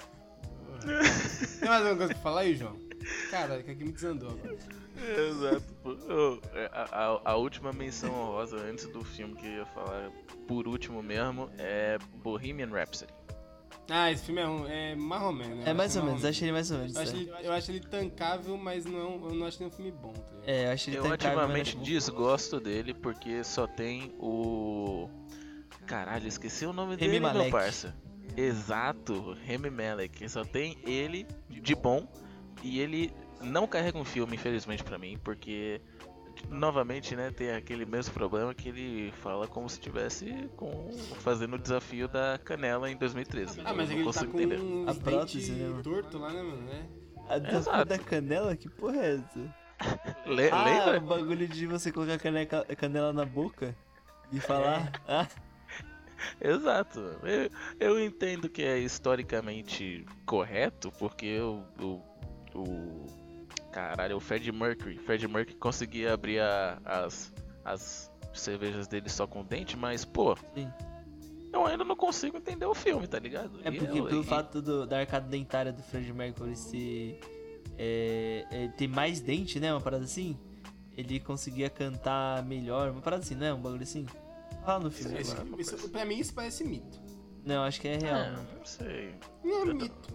Tem 1.60 1.68
mais 1.68 1.82
alguma 1.82 1.96
coisa 1.96 2.14
pra 2.14 2.22
falar 2.22 2.40
aí, 2.42 2.54
João? 2.56 2.76
Caralho, 3.30 3.62
que 3.64 3.70
aqui 3.70 3.84
me 3.84 3.92
desandou 3.92 4.30
agora. 4.30 4.58
Exato. 5.28 5.74
pô. 5.82 5.96
É, 6.54 6.70
a, 6.72 6.82
a- 7.06 7.20
a 7.24 7.36
última 7.36 7.72
menção 7.72 8.12
honrosa 8.12 8.56
antes 8.56 8.86
do 8.88 9.04
filme 9.04 9.34
que 9.36 9.46
eu 9.46 9.52
ia 9.58 9.66
falar, 9.66 10.10
por 10.46 10.66
último 10.66 11.02
mesmo, 11.02 11.48
é 11.58 11.98
Bohemian 12.16 12.68
Rhapsody. 12.70 13.12
Ah, 13.90 14.12
esse 14.12 14.22
filme 14.24 14.40
é, 14.40 14.46
um, 14.46 14.66
é 14.66 14.94
marromeno. 14.94 15.56
né? 15.56 15.62
É 15.66 15.70
Eu 15.70 15.74
mais 15.74 15.96
acho 15.96 16.00
ou 16.04 16.04
menos, 16.12 16.24
achei 16.24 16.44
ele 16.46 16.52
mais 16.52 16.70
ou 16.70 16.78
menos. 16.78 16.94
Eu 16.94 17.02
acho, 17.02 17.10
sabe? 17.10 17.22
ele, 17.22 17.46
eu 17.46 17.52
acho 17.52 17.70
ele 17.70 17.80
tancável, 17.80 18.56
mas 18.58 18.84
não, 18.84 18.98
é 18.98 19.04
um- 19.04 19.28
eu 19.30 19.34
não 19.34 19.46
acho 19.46 19.62
ele 19.62 19.68
um 19.68 19.72
filme 19.72 19.90
bom, 19.90 20.12
tá? 20.12 20.36
É, 20.46 20.66
eu 20.66 20.72
achei 20.72 20.92
ele 20.92 20.98
Eu 20.98 21.02
tancável, 21.04 21.36
mas 21.38 21.44
ativamente 21.60 21.76
é 21.76 21.80
desgosto 21.80 22.60
dele 22.60 22.92
porque 22.92 23.42
só 23.44 23.66
tem 23.66 24.12
o. 24.18 25.08
Caralho, 25.86 26.28
esqueci 26.28 26.66
o 26.66 26.72
nome 26.72 26.96
Rami 26.96 27.06
dele, 27.06 27.20
Malek. 27.20 27.42
meu 27.44 27.50
parça. 27.50 27.94
Exato, 28.36 29.36
Remy 29.44 29.70
Malek. 29.70 30.28
Só 30.28 30.44
tem 30.44 30.76
ele 30.84 31.26
de 31.48 31.74
bom 31.74 32.06
e 32.62 32.80
ele 32.80 33.12
não 33.40 33.66
carrega 33.66 33.96
um 33.98 34.04
filme, 34.04 34.36
infelizmente 34.36 34.84
pra 34.84 34.98
mim, 34.98 35.18
porque 35.24 35.80
novamente, 36.48 37.14
né, 37.16 37.30
tem 37.30 37.50
aquele 37.52 37.84
mesmo 37.84 38.12
problema 38.14 38.54
que 38.54 38.68
ele 38.68 39.12
fala 39.22 39.46
como 39.46 39.68
se 39.68 39.76
estivesse 39.76 40.48
com 40.56 40.90
fazendo 41.20 41.54
o 41.54 41.58
desafio 41.58 42.08
da 42.08 42.38
canela 42.44 42.90
em 42.90 42.96
2013. 42.96 43.60
Ah, 43.64 43.72
mas 43.74 43.90
eu 43.90 43.98
ele 43.98 44.12
tá 44.12 44.26
com 44.26 44.38
entender. 44.38 44.60
um 44.60 44.88
A 44.88 44.94
prótese, 44.94 45.52
né, 45.52 45.80
torto 45.82 46.18
lá, 46.18 46.32
né, 46.32 46.42
mano? 46.42 46.68
É. 46.70 47.34
A 47.34 47.38
da, 47.38 47.58
Exato. 47.58 47.84
da 47.84 47.98
canela? 47.98 48.56
Que 48.56 48.68
porra 48.70 48.96
é 48.96 49.14
essa? 49.16 49.54
Le- 50.26 50.50
ah, 50.50 50.64
lembra? 50.64 50.98
o 50.98 51.00
bagulho 51.06 51.46
de 51.46 51.66
você 51.66 51.92
colocar 51.92 52.14
a 52.14 52.18
caneca- 52.18 52.66
a 52.68 52.74
canela 52.74 53.12
na 53.12 53.24
boca 53.24 53.76
e 54.32 54.40
falar. 54.40 54.90
Ah, 55.06 55.26
Exato. 56.40 56.98
Eu, 57.22 57.50
eu 57.78 58.04
entendo 58.04 58.48
que 58.48 58.62
é 58.62 58.78
historicamente 58.78 60.04
correto, 60.26 60.90
porque 60.98 61.38
o, 61.40 61.62
o, 61.80 62.02
o 62.58 63.06
caralho, 63.72 64.16
o 64.16 64.20
Fred 64.20 64.50
Mercury, 64.52 64.96
Fred 64.98 65.26
Mercury 65.28 65.56
conseguia 65.58 66.14
abrir 66.14 66.40
a- 66.40 66.78
as, 66.84 67.32
as 67.64 68.10
cervejas 68.32 68.86
dele 68.86 69.08
só 69.08 69.26
com 69.26 69.44
dente, 69.44 69.76
mas 69.76 70.04
pô, 70.04 70.36
sim. 70.54 70.68
eu 71.52 71.66
ainda 71.66 71.84
não 71.84 71.96
consigo 71.96 72.36
entender 72.36 72.66
o 72.66 72.74
filme, 72.74 73.06
tá 73.06 73.18
ligado? 73.18 73.58
É 73.64 73.70
porque 73.70 73.98
eu- 73.98 74.06
pelo 74.06 74.22
e- 74.22 74.26
fato 74.26 74.60
do- 74.62 74.86
da 74.86 74.98
arcada 75.00 75.28
dentária 75.28 75.72
do 75.72 75.82
Fred 75.82 76.12
Mercury 76.12 76.56
ser. 76.56 77.20
É, 77.80 78.44
é, 78.50 78.68
ter 78.76 78.88
mais 78.88 79.20
dente, 79.20 79.60
né? 79.60 79.72
Uma 79.72 79.80
parada 79.80 80.02
assim. 80.04 80.36
Ele 80.96 81.20
conseguia 81.20 81.70
cantar 81.70 82.42
melhor. 82.44 82.90
Uma 82.90 83.00
parada 83.00 83.22
assim, 83.22 83.36
né? 83.36 83.52
Um 83.54 83.60
bagulho 83.60 83.84
assim. 83.84 84.04
Fala 84.64 84.82
no 84.82 84.90
filme. 84.90 85.16
Esse- 85.20 85.32
agora. 85.32 85.60
isso- 85.62 85.88
pra 85.90 86.04
mim 86.04 86.18
isso 86.18 86.34
parece 86.34 86.64
mito. 86.64 87.00
Não, 87.44 87.62
acho 87.62 87.80
que 87.80 87.86
é 87.86 87.96
real. 87.96 88.16
É, 88.18 88.30
não 88.32 88.64
sei. 88.64 89.14
Não 89.44 89.62
é 89.70 89.74
mito. 89.74 90.14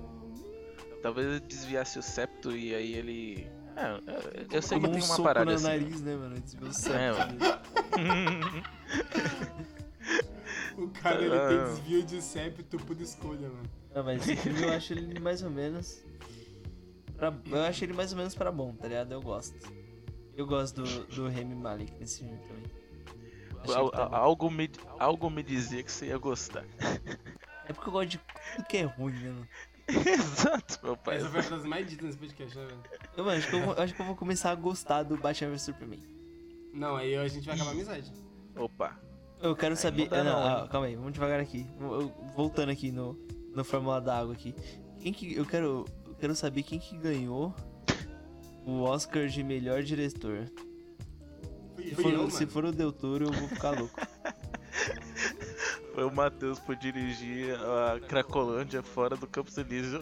Talvez 1.03 1.27
ele 1.27 1.39
desviasse 1.41 1.99
o 1.99 2.01
septo 2.01 2.51
e 2.55 2.73
aí 2.73 2.93
ele. 2.95 3.47
É, 3.75 3.91
eu- 3.91 4.47
eu 4.53 4.61
sei 4.61 4.79
Como 4.79 4.87
que 4.91 4.97
um 4.97 4.99
tem 4.99 5.01
uma 5.01 5.15
soco 5.15 5.23
parada 5.23 5.45
no 5.51 5.55
assim. 5.55 5.63
nariz, 5.65 6.01
né, 6.01 6.15
mano? 6.15 6.39
Desviou 6.39 6.65
o 6.65 6.69
É, 6.69 6.73
septo 6.73 7.19
mano. 7.19 7.37
dele. 7.37 8.63
O 10.77 10.87
cara 10.89 11.21
ele 11.23 11.35
Ah. 11.35 11.47
tem 11.49 11.63
desvio 11.75 12.03
de 12.03 12.21
septo 12.21 12.77
por 12.79 12.99
escolha, 12.99 13.47
mano. 13.47 13.69
Não, 13.93 14.03
mas 14.03 14.27
esse 14.27 14.35
filme 14.37 14.63
eu 14.63 14.71
acho 14.73 14.93
ele 14.93 15.19
mais 15.19 15.43
ou 15.43 15.49
menos. 15.51 16.03
pra- 17.15 17.33
eu 17.51 17.61
acho 17.63 17.83
ele 17.85 17.93
mais 17.93 18.11
ou 18.11 18.17
menos 18.17 18.33
pra 18.35 18.51
bom, 18.51 18.73
tá 18.73 18.87
ligado? 18.87 19.11
Eu 19.11 19.21
gosto. 19.21 19.55
Eu 20.35 20.47
gosto 20.47 20.81
do, 20.81 21.03
do 21.05 21.27
Remy 21.27 21.53
Malik 21.55 21.93
nesse 21.99 22.19
filme 22.23 22.37
também. 22.39 22.63
Al- 23.75 23.91
tá 23.91 24.09
algo, 24.17 24.49
me, 24.49 24.69
algo 24.99 25.29
me 25.29 25.43
dizia 25.43 25.83
que 25.83 25.91
você 25.91 26.07
ia 26.07 26.17
gostar. 26.17 26.65
É 27.65 27.71
porque 27.71 27.87
eu 27.87 27.93
gosto 27.93 28.09
de 28.09 28.17
tudo 28.55 28.65
que 28.67 28.77
é 28.77 28.83
ruim, 28.83 29.13
né, 29.13 29.29
mano? 29.29 29.47
Exato, 30.07 30.79
meu 30.83 30.95
pai. 30.97 31.17
Essa 31.17 31.29
foi 31.29 31.39
a 31.39 31.43
frase 31.43 31.67
mais 31.67 31.87
dita 31.89 32.05
nesse 32.05 32.17
podcast, 32.17 32.57
né, 32.57 32.65
velho? 32.65 32.79
Eu, 33.17 33.25
mano, 33.25 33.37
acho, 33.37 33.49
que 33.49 33.55
eu, 33.55 33.61
vou- 33.61 33.73
acho 33.77 33.93
que 33.93 34.01
eu 34.01 34.05
vou 34.05 34.15
começar 34.15 34.51
a 34.51 34.55
gostar 34.55 35.03
do 35.03 35.17
Batman 35.17 35.51
vs 35.51 35.61
Superman. 35.61 35.99
Não, 36.73 36.95
aí 36.95 37.15
a 37.15 37.27
gente 37.27 37.45
vai 37.45 37.55
acabar 37.55 37.71
a 37.71 37.73
amizade. 37.73 38.11
Opa. 38.55 38.99
Eu 39.41 39.55
quero 39.55 39.75
saber. 39.75 40.03
não 40.03 40.09
dá 40.09 40.19
ah, 40.21 40.23
não, 40.23 40.31
não, 40.31 40.47
ah, 40.57 40.61
hein? 40.61 40.67
calma 40.71 40.87
aí, 40.87 40.95
vamos 40.95 41.13
devagar 41.13 41.39
aqui. 41.39 41.67
Eu- 41.79 42.01
eu- 42.01 42.13
voltando 42.35 42.69
aqui 42.71 42.91
no, 42.91 43.13
no 43.53 43.63
Fórmula 43.63 43.99
da 43.99 44.17
Água 44.19 44.33
aqui. 44.33 44.55
Quem 44.99 45.11
que. 45.11 45.35
Eu 45.35 45.45
quero. 45.45 45.85
Eu 46.07 46.15
quero 46.15 46.35
saber 46.35 46.63
quem 46.63 46.79
que 46.79 46.97
ganhou 46.97 47.53
o 48.65 48.81
Oscar 48.83 49.27
de 49.27 49.43
melhor 49.43 49.83
diretor. 49.83 50.49
Se 51.75 51.95
Fui 51.95 52.03
for, 52.03 52.13
eu, 52.13 52.29
se 52.29 52.45
for 52.45 52.63
o 52.65 52.71
Del 52.71 52.93
Toro, 52.93 53.25
eu 53.25 53.31
vou 53.33 53.49
ficar 53.49 53.71
louco. 53.77 53.99
Foi 55.93 56.03
o 56.03 56.11
Matheus 56.11 56.59
por 56.59 56.75
dirigir 56.75 57.55
a 57.55 57.99
Cracolândia 57.99 58.81
fora 58.81 59.15
do 59.15 59.27
Campos 59.27 59.55
Elíseo. 59.59 60.01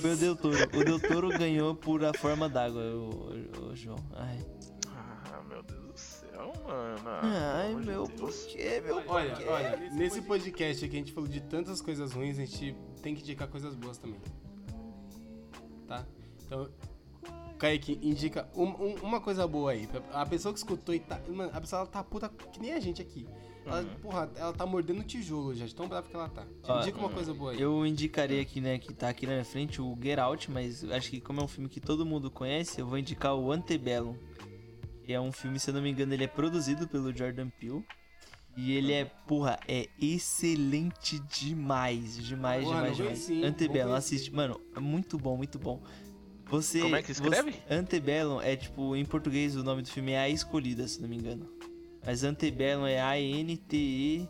Foi 0.00 0.12
o 0.12 0.16
Del 0.16 0.36
Toro. 0.36 0.56
O 0.78 0.84
Del 0.84 1.00
Toro 1.00 1.28
ganhou 1.30 1.74
por 1.74 2.04
a 2.04 2.12
forma 2.14 2.48
d'água, 2.48 2.80
o, 2.82 3.10
o- 3.10 3.68
o 3.72 3.76
João. 3.76 3.98
Ai, 4.14 4.38
Ah, 4.86 5.42
meu 5.48 5.62
Deus 5.64 5.82
do 5.86 5.98
céu, 5.98 6.52
mano. 6.64 7.00
Ai 7.04 7.74
meu, 7.74 8.06
Deus. 8.06 8.20
por 8.44 8.46
quê, 8.52 8.80
meu? 8.84 9.02
Olha, 9.08 9.34
olha, 9.50 9.76
nesse 9.90 10.22
podcast 10.22 10.84
aqui 10.84 10.94
a 10.94 10.98
gente 11.00 11.12
falou 11.12 11.28
de 11.28 11.40
tantas 11.40 11.80
coisas 11.80 12.12
ruins, 12.12 12.38
a 12.38 12.44
gente 12.44 12.76
tem 13.02 13.14
que 13.14 13.22
indicar 13.22 13.48
coisas 13.48 13.74
boas 13.74 13.98
também. 13.98 14.20
Tá? 15.88 16.06
Então, 16.46 16.68
Kaique, 17.58 17.98
indica 18.02 18.48
um- 18.54 18.68
um- 18.68 18.94
uma 19.02 19.20
coisa 19.20 19.46
boa 19.48 19.72
aí. 19.72 19.88
A 20.12 20.24
pessoa 20.24 20.52
que 20.52 20.58
escutou 20.58 20.94
e 20.94 21.00
tá. 21.00 21.20
Mano, 21.28 21.50
a 21.52 21.60
pessoa 21.60 21.80
ela 21.80 21.88
tá 21.88 22.04
puta 22.04 22.28
que 22.28 22.60
nem 22.60 22.72
a 22.72 22.78
gente 22.78 23.02
aqui. 23.02 23.26
Ela, 23.68 23.84
porra, 24.02 24.30
ela 24.36 24.52
tá 24.52 24.64
mordendo 24.66 25.02
tijolo 25.04 25.54
já, 25.54 25.66
de 25.66 25.74
tão 25.74 25.86
brava 25.88 26.08
que 26.08 26.14
ela 26.16 26.28
tá. 26.28 26.46
Ó, 26.64 26.80
Indica 26.80 26.98
uma 26.98 27.10
coisa 27.10 27.32
boa 27.34 27.52
aí. 27.52 27.60
Eu 27.60 27.84
indicaria 27.86 28.40
aqui, 28.40 28.60
né, 28.60 28.78
que 28.78 28.92
tá 28.92 29.08
aqui 29.08 29.26
na 29.26 29.32
minha 29.32 29.44
frente 29.44 29.80
o 29.80 29.96
Get 30.02 30.18
Out, 30.18 30.50
mas 30.50 30.84
acho 30.90 31.10
que 31.10 31.20
como 31.20 31.40
é 31.40 31.44
um 31.44 31.48
filme 31.48 31.68
que 31.68 31.80
todo 31.80 32.04
mundo 32.06 32.30
conhece, 32.30 32.80
eu 32.80 32.86
vou 32.86 32.98
indicar 32.98 33.34
o 33.34 33.52
Antebellum. 33.52 34.16
Que 35.04 35.12
é 35.12 35.20
um 35.20 35.32
filme, 35.32 35.58
se 35.58 35.70
eu 35.70 35.74
não 35.74 35.80
me 35.82 35.90
engano, 35.90 36.12
ele 36.12 36.24
é 36.24 36.28
produzido 36.28 36.86
pelo 36.86 37.16
Jordan 37.16 37.48
Peele. 37.48 37.82
E 38.56 38.72
ele 38.72 38.92
é, 38.92 39.04
porra, 39.04 39.58
é 39.68 39.88
excelente 40.00 41.18
demais. 41.20 42.16
Demais, 42.22 42.64
Porra, 42.64 42.76
demais, 42.90 42.96
demais. 42.96 43.30
hein? 43.30 43.44
Antebellum, 43.44 43.94
assiste. 43.94 44.34
Mano, 44.34 44.60
é 44.76 44.80
muito 44.80 45.16
bom, 45.16 45.36
muito 45.36 45.58
bom. 45.58 45.80
Você, 46.46 46.80
Como 46.80 46.96
é 46.96 47.02
que 47.02 47.12
escreve? 47.12 47.52
você- 47.52 47.62
Antebellum 47.74 48.40
é 48.40 48.56
tipo, 48.56 48.96
em 48.96 49.04
português 49.04 49.54
o 49.54 49.62
nome 49.62 49.82
do 49.82 49.88
filme 49.88 50.12
é 50.12 50.18
A 50.20 50.28
Escolhida, 50.28 50.88
se 50.88 51.00
não 51.00 51.08
me 51.08 51.16
engano. 51.16 51.48
Mas 52.08 52.24
Antebellum 52.24 52.86
é 52.86 52.98
A-N-T-E-B-E-L-L-U-M, 53.02 54.28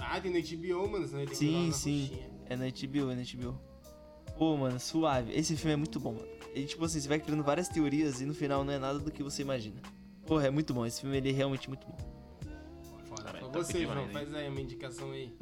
Ah, 0.00 0.18
tem 0.18 0.32
no 0.32 0.40
HBO, 0.40 0.88
mano, 0.88 1.06
senão 1.06 1.20
ele 1.20 1.34
Sim, 1.34 1.66
na 1.66 1.72
sim. 1.74 2.06
roxinha. 2.06 2.30
É 2.46 2.56
na 2.56 2.64
HBO, 2.70 3.10
é 3.10 3.14
na 3.14 3.22
HBO. 3.22 3.60
Pô, 4.38 4.56
mano, 4.56 4.80
suave. 4.80 5.30
Esse 5.34 5.54
filme 5.58 5.74
é 5.74 5.76
muito 5.76 6.00
bom, 6.00 6.14
mano. 6.14 6.26
E 6.54 6.64
tipo 6.64 6.82
assim, 6.86 6.98
você 7.02 7.06
vai 7.06 7.20
criando 7.20 7.44
várias 7.44 7.68
teorias 7.68 8.22
e 8.22 8.24
no 8.24 8.32
final 8.32 8.64
não 8.64 8.72
é 8.72 8.78
nada 8.78 8.98
do 8.98 9.10
que 9.12 9.22
você 9.22 9.42
imagina. 9.42 9.78
Porra, 10.26 10.46
é 10.46 10.50
muito 10.50 10.72
bom. 10.72 10.86
Esse 10.86 11.02
filme 11.02 11.18
ele 11.18 11.28
é 11.28 11.32
realmente 11.34 11.68
muito 11.68 11.86
bom. 11.86 11.98
Foda. 13.04 13.30
Top 13.34 13.58
Você, 13.58 13.82
João, 13.84 14.04
hein? 14.06 14.10
faz 14.10 14.32
aí 14.34 14.48
uma 14.48 14.62
indicação 14.62 15.10
aí. 15.10 15.36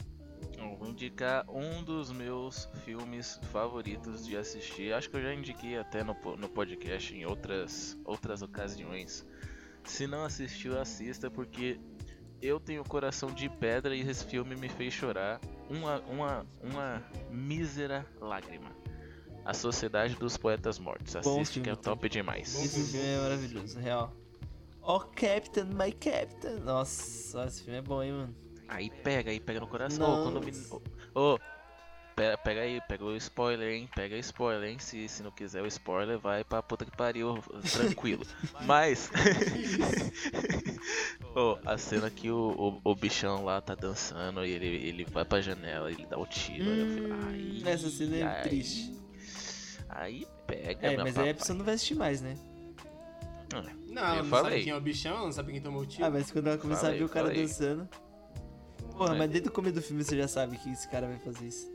Eu 0.59 0.77
vou 0.77 0.89
indicar 0.89 1.49
um 1.49 1.85
dos 1.85 2.11
meus 2.11 2.69
filmes 2.85 3.39
favoritos 3.53 4.27
de 4.27 4.37
assistir. 4.37 4.93
Acho 4.93 5.09
que 5.09 5.17
eu 5.17 5.23
já 5.23 5.33
indiquei 5.33 5.79
até 5.79 6.03
no, 6.03 6.17
no 6.37 6.49
podcast 6.49 7.15
em 7.15 7.25
outras, 7.25 7.97
outras 8.05 8.43
ocasiões. 8.43 9.25
Se 9.87 10.07
não 10.07 10.25
assistiu, 10.25 10.79
assista, 10.79 11.31
porque 11.31 11.81
eu 12.43 12.61
tenho 12.61 12.85
coração 12.85 13.31
de 13.31 13.49
pedra 13.49 13.95
e 13.95 14.01
esse 14.01 14.25
filme 14.25 14.55
me 14.57 14.69
fez 14.69 14.93
chorar 14.93 15.41
uma, 15.71 16.01
uma, 16.01 16.47
uma 16.63 17.03
mísera 17.31 18.05
lágrima. 18.21 18.71
A 19.45 19.55
Sociedade 19.55 20.17
dos 20.17 20.37
Poetas 20.37 20.79
Mortos. 20.79 21.15
Assiste 21.15 21.61
que 21.61 21.71
é 21.71 21.77
top 21.77 22.09
demais. 22.09 22.53
Esse 22.55 22.93
filme 22.93 23.07
é 23.07 23.21
maravilhoso, 23.21 23.79
real. 23.79 24.13
Oh, 24.83 25.01
Captain, 25.01 25.67
my 25.67 25.93
Captain. 25.93 26.59
Nossa, 26.65 27.45
esse 27.47 27.63
filme 27.63 27.79
é 27.79 27.83
bom, 27.83 28.03
hein, 28.03 28.13
mano. 28.13 28.37
Aí 28.69 28.91
pega, 28.91 29.31
aí 29.31 29.39
pega 29.39 29.61
no 29.61 29.69
coração. 29.69 30.21
Ô, 30.21 30.25
quando 30.25 30.45
me... 30.45 30.51
Nossa. 30.51 30.81
Ô, 31.15 31.39
ô, 32.19 32.39
pega, 32.39 32.61
aí, 32.63 32.81
pega 32.89 33.05
o 33.05 33.15
spoiler, 33.17 33.73
hein? 33.75 33.89
Pega 33.95 34.17
spoiler, 34.19 34.71
hein? 34.71 34.79
Se, 34.79 35.09
se 35.09 35.23
não 35.23 35.31
quiser 35.31 35.63
o 35.63 35.67
spoiler, 35.67 36.19
vai 36.19 36.43
pra 36.45 36.63
puta 36.63 36.85
que 36.85 36.91
pariu, 36.97 37.39
tranquilo. 37.73 38.25
Mas. 38.65 39.11
Ô, 41.35 41.59
a 41.67 41.77
cena 41.77 42.11
que 42.11 42.31
o, 42.31 42.81
o, 42.85 42.91
o 42.91 42.95
bichão 42.95 43.45
lá 43.45 43.61
tá 43.61 43.75
dançando 43.75 44.45
e 44.45 44.51
ele, 44.51 44.67
ele 44.67 45.05
vai 45.05 45.25
pra 45.25 45.41
janela, 45.41 45.91
ele 45.91 46.07
dá 46.07 46.19
o 46.19 46.27
tiro. 46.27 46.65
aí 46.65 46.83
Hum, 46.83 47.63
ai, 47.67 47.73
essa 47.73 47.91
cena 47.91 48.17
é 48.17 48.41
triste. 48.43 48.95
Aí 49.89 50.27
pega, 50.47 50.87
É, 50.87 50.97
mas 50.97 51.19
aí 51.19 51.31
a 51.31 51.35
papai. 51.35 51.35
pessoa 51.35 51.59
não 51.59 51.65
vai 51.65 51.75
assistir 51.75 51.95
mais, 51.95 52.21
né? 52.23 52.37
Não, 53.89 54.03
Eu 54.03 54.09
ela 54.09 54.23
não 54.23 54.31
falei. 54.31 54.51
sabe 54.53 54.65
quem 54.65 54.73
é 54.73 54.77
o 54.77 54.81
bichão, 54.81 55.13
ela 55.17 55.25
não 55.25 55.33
sabe 55.33 55.53
quem 55.53 55.61
tomou 55.61 55.83
o 55.83 55.87
tiro. 55.87 56.05
Ah, 56.05 56.11
mas 56.11 56.31
quando 56.31 56.47
ela 56.49 56.59
começar 56.59 56.81
Falei, 56.83 56.97
a 56.97 56.99
ver 56.99 57.05
o 57.05 57.09
cara 57.09 57.27
falei. 57.29 57.43
dançando. 57.43 57.89
Porra, 58.97 59.15
mas 59.15 59.31
desde 59.31 59.49
o 59.49 59.53
começo 59.53 59.75
do 59.75 59.83
filme 59.83 60.03
você 60.03 60.17
já 60.17 60.27
sabe 60.27 60.57
que 60.59 60.71
esse 60.71 60.89
cara 60.89 61.07
vai 61.07 61.19
fazer 61.19 61.47
isso. 61.47 61.71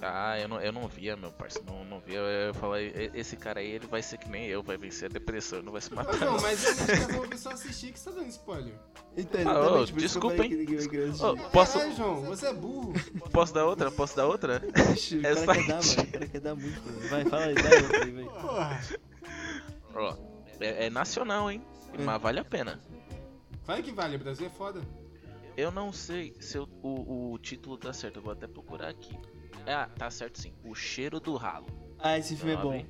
Ah, 0.00 0.38
eu 0.38 0.46
não, 0.48 0.60
eu 0.60 0.72
não 0.72 0.86
via, 0.86 1.16
meu 1.16 1.32
parceiro. 1.32 1.66
Não, 1.70 1.84
não 1.84 2.00
via. 2.00 2.18
Eu 2.18 2.54
falei, 2.54 2.88
"E- 2.94 3.18
esse 3.18 3.36
cara 3.36 3.58
aí, 3.60 3.70
ele 3.72 3.86
vai 3.86 4.00
ser 4.02 4.16
que 4.18 4.28
nem 4.28 4.46
eu, 4.46 4.62
vai 4.62 4.76
vencer 4.76 5.10
a 5.10 5.12
depressão, 5.12 5.60
não 5.62 5.72
vai 5.72 5.80
se 5.80 5.92
matar. 5.92 6.16
João, 6.16 6.40
mas 6.40 6.64
é 6.64 6.70
uma 6.70 6.82
indicação 6.82 7.18
pra 7.20 7.28
pessoa 7.28 7.54
assistir 7.54 7.92
que 7.92 7.98
você 7.98 8.10
tá 8.10 8.16
dando 8.16 8.28
spoiler. 8.28 8.74
Então, 9.16 9.40
Ah, 9.50 9.54
eu 9.78 9.86
desculpa, 9.86 10.44
hein? 10.44 10.66
Ô, 11.20 11.50
posso, 11.50 11.78
Caralho, 11.78 11.96
João, 11.96 12.22
você 12.22 12.46
é 12.46 12.54
burro. 12.54 12.92
posso 13.32 13.52
dar 13.52 13.66
outra? 13.66 13.90
Posso 13.90 14.16
dar 14.16 14.26
outra? 14.26 14.62
Ixi, 14.94 15.16
o 15.18 15.26
é 15.26 15.34
cara 15.34 15.46
só 15.46 15.52
quer 15.54 15.66
dar, 15.66 15.74
mano. 15.84 16.02
O 16.02 16.12
cara 16.12 16.26
quer 16.28 16.40
dar 16.40 16.54
muito, 16.54 16.82
mano. 16.86 17.08
Vai, 17.08 17.24
fala 17.24 17.44
aí, 17.46 17.54
dá 17.54 17.62
outra 17.82 18.04
aí, 18.04 18.10
vai. 18.12 18.24
Porra. 18.24 18.80
Ó, 19.94 20.16
é, 20.60 20.86
é 20.86 20.90
nacional, 20.90 21.50
hein? 21.50 21.60
Hum. 21.98 22.04
Mas 22.04 22.22
vale 22.22 22.38
a 22.38 22.44
pena. 22.44 22.80
Vai 23.64 23.82
que 23.82 23.90
vale, 23.92 24.14
o 24.16 24.18
Brasil 24.20 24.46
é 24.46 24.50
foda. 24.50 24.80
Eu 25.56 25.72
não 25.72 25.92
sei 25.92 26.36
se 26.38 26.56
eu- 26.56 26.68
o, 26.82 27.32
o 27.32 27.38
título 27.38 27.76
tá 27.76 27.92
certo, 27.92 28.16
eu 28.18 28.22
vou 28.22 28.32
até 28.32 28.46
procurar 28.46 28.88
aqui. 28.90 29.18
Ah, 29.68 29.88
tá 29.96 30.10
certo 30.10 30.40
sim. 30.40 30.52
O 30.64 30.74
Cheiro 30.74 31.20
do 31.20 31.36
Ralo. 31.36 31.66
Ah, 31.98 32.16
esse 32.18 32.34
filme 32.36 32.52
é 32.52 32.56
bom. 32.56 32.72
Nome. 32.72 32.86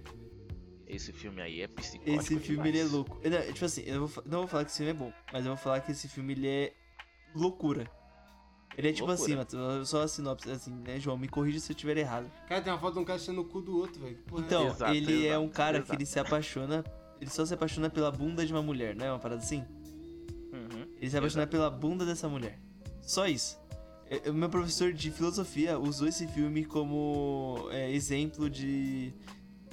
Esse 0.87 1.13
filme 1.13 1.43
aí 1.43 1.61
é 1.61 1.69
psicótico 1.69 2.17
Esse 2.19 2.39
filme 2.39 2.69
ele 2.69 2.81
é 2.81 2.85
louco. 2.85 3.21
Não, 3.29 3.53
tipo 3.53 3.65
assim, 3.65 3.83
eu 3.83 3.99
vou 4.01 4.09
fa- 4.09 4.23
não 4.25 4.39
vou 4.41 4.49
falar 4.49 4.65
que 4.65 4.71
esse 4.71 4.79
filme 4.79 4.91
é 4.93 4.95
bom, 4.95 5.13
mas 5.33 5.45
eu 5.45 5.51
vou 5.55 5.57
falar 5.63 5.81
que 5.81 5.93
esse 5.93 6.09
filme 6.09 6.33
ele 6.33 6.49
é 6.49 6.73
loucura. 7.35 7.91
Ele 8.77 8.89
é 8.91 8.93
tipo 8.93 9.07
Loucura. 9.07 9.25
assim, 9.27 9.37
Matheus, 9.37 9.89
só 9.89 10.03
a 10.03 10.09
sinopse, 10.09 10.49
assim, 10.51 10.73
né, 10.73 11.01
João? 11.01 11.19
Me 11.19 11.29
corrija 11.29 11.59
se 11.59 11.73
eu 11.73 11.75
estiver 11.75 11.97
errado. 11.97 12.31
Cara, 12.49 12.63
tem 12.63 12.73
uma 12.73 12.79
foto 12.79 12.95
de 12.95 13.01
um 13.01 13.05
cara 13.05 13.19
achando 13.19 13.41
o 13.41 13.45
cu 13.45 13.61
do 13.61 13.77
outro, 13.77 14.01
velho. 14.01 14.17
Que 14.17 14.35
é 14.37 14.39
Então, 14.39 14.67
Exato, 14.69 14.95
ele 14.95 15.25
é 15.27 15.31
exato, 15.31 15.41
um 15.45 15.49
cara 15.49 15.79
que 15.79 15.85
exato. 15.87 15.99
ele 15.99 16.07
se 16.07 16.19
apaixona, 16.21 16.85
ele 17.21 17.29
só 17.31 17.45
se 17.45 17.53
apaixona 17.53 17.91
pela 17.91 18.11
bunda 18.13 18.47
de 18.47 18.53
uma 18.53 18.63
mulher, 18.63 18.95
não 18.95 19.05
é 19.05 19.11
uma 19.11 19.19
parada 19.19 19.43
assim? 19.43 19.65
Uhum. 20.53 20.87
Ele 20.97 21.11
se 21.11 21.17
apaixona 21.19 21.47
pela 21.47 21.69
bunda 21.69 22.07
dessa 22.07 22.29
mulher. 22.29 22.61
Só 23.03 23.27
isso. 23.27 23.59
É, 24.11 24.31
O 24.31 24.35
meu 24.35 24.49
professor 24.49 24.93
de 24.93 25.11
filosofia 25.11 25.79
usou 25.79 26.09
esse 26.09 26.27
filme 26.27 26.65
como 26.65 27.69
é, 27.71 27.91
exemplo 27.91 28.49
de, 28.49 29.13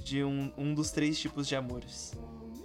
de 0.04 0.24
um, 0.24 0.52
um 0.58 0.74
dos 0.74 0.92
três 0.92 1.20
tipos 1.20 1.48
de 1.48 1.56
amores. 1.56 2.14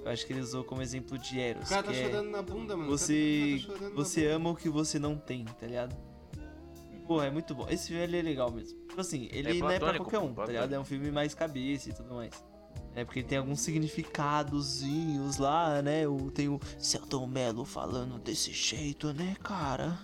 Eu 0.05 0.11
acho 0.11 0.27
que 0.27 0.33
ele 0.33 0.41
usou 0.41 0.65
como 0.65 0.81
exemplo 0.83 1.19
de 1.19 1.39
Eros. 1.39 1.67
O 1.67 1.69
cara 1.69 1.83
tá 1.83 1.93
que 1.93 1.99
é 1.99 2.05
chorando 2.05 2.31
na 2.31 2.43
bunda, 2.43 2.77
mano. 2.77 2.91
você, 2.91 3.63
tá 3.67 3.91
você 3.91 4.23
bunda. 4.23 4.35
ama 4.37 4.51
o 4.51 4.57
que 4.57 4.69
você 4.69 4.99
não 4.99 5.17
tem, 5.17 5.45
tá 5.45 5.67
ligado? 5.67 5.97
Pô, 7.07 7.23
é 7.23 7.31
muito 7.31 7.55
bom. 7.55 7.67
Esse 7.69 7.89
filme 7.89 8.03
ele 8.03 8.19
é 8.19 8.23
legal 8.23 8.51
mesmo. 8.51 8.79
Tipo 8.87 9.01
assim, 9.01 9.29
ele 9.33 9.59
não 9.59 9.71
é 9.71 9.79
pra 9.79 9.97
qualquer 9.97 10.19
um, 10.19 10.33
tá 10.33 10.47
ligado? 10.47 10.73
É 10.73 10.79
um 10.79 10.85
filme 10.85 11.11
mais 11.11 11.35
cabeça 11.35 11.91
e 11.91 11.93
tudo 11.93 12.15
mais. 12.15 12.33
É 12.95 13.05
porque 13.05 13.21
ele 13.21 13.29
tem 13.29 13.39
alguns 13.39 13.61
significadozinhos 13.61 15.37
lá, 15.37 15.83
né? 15.83 16.07
O, 16.09 16.31
tem 16.31 16.49
o 16.49 16.59
Celton 16.79 17.27
Mello 17.27 17.65
falando 17.65 18.19
desse 18.19 18.53
jeito, 18.53 19.13
né, 19.13 19.37
cara? 19.43 19.99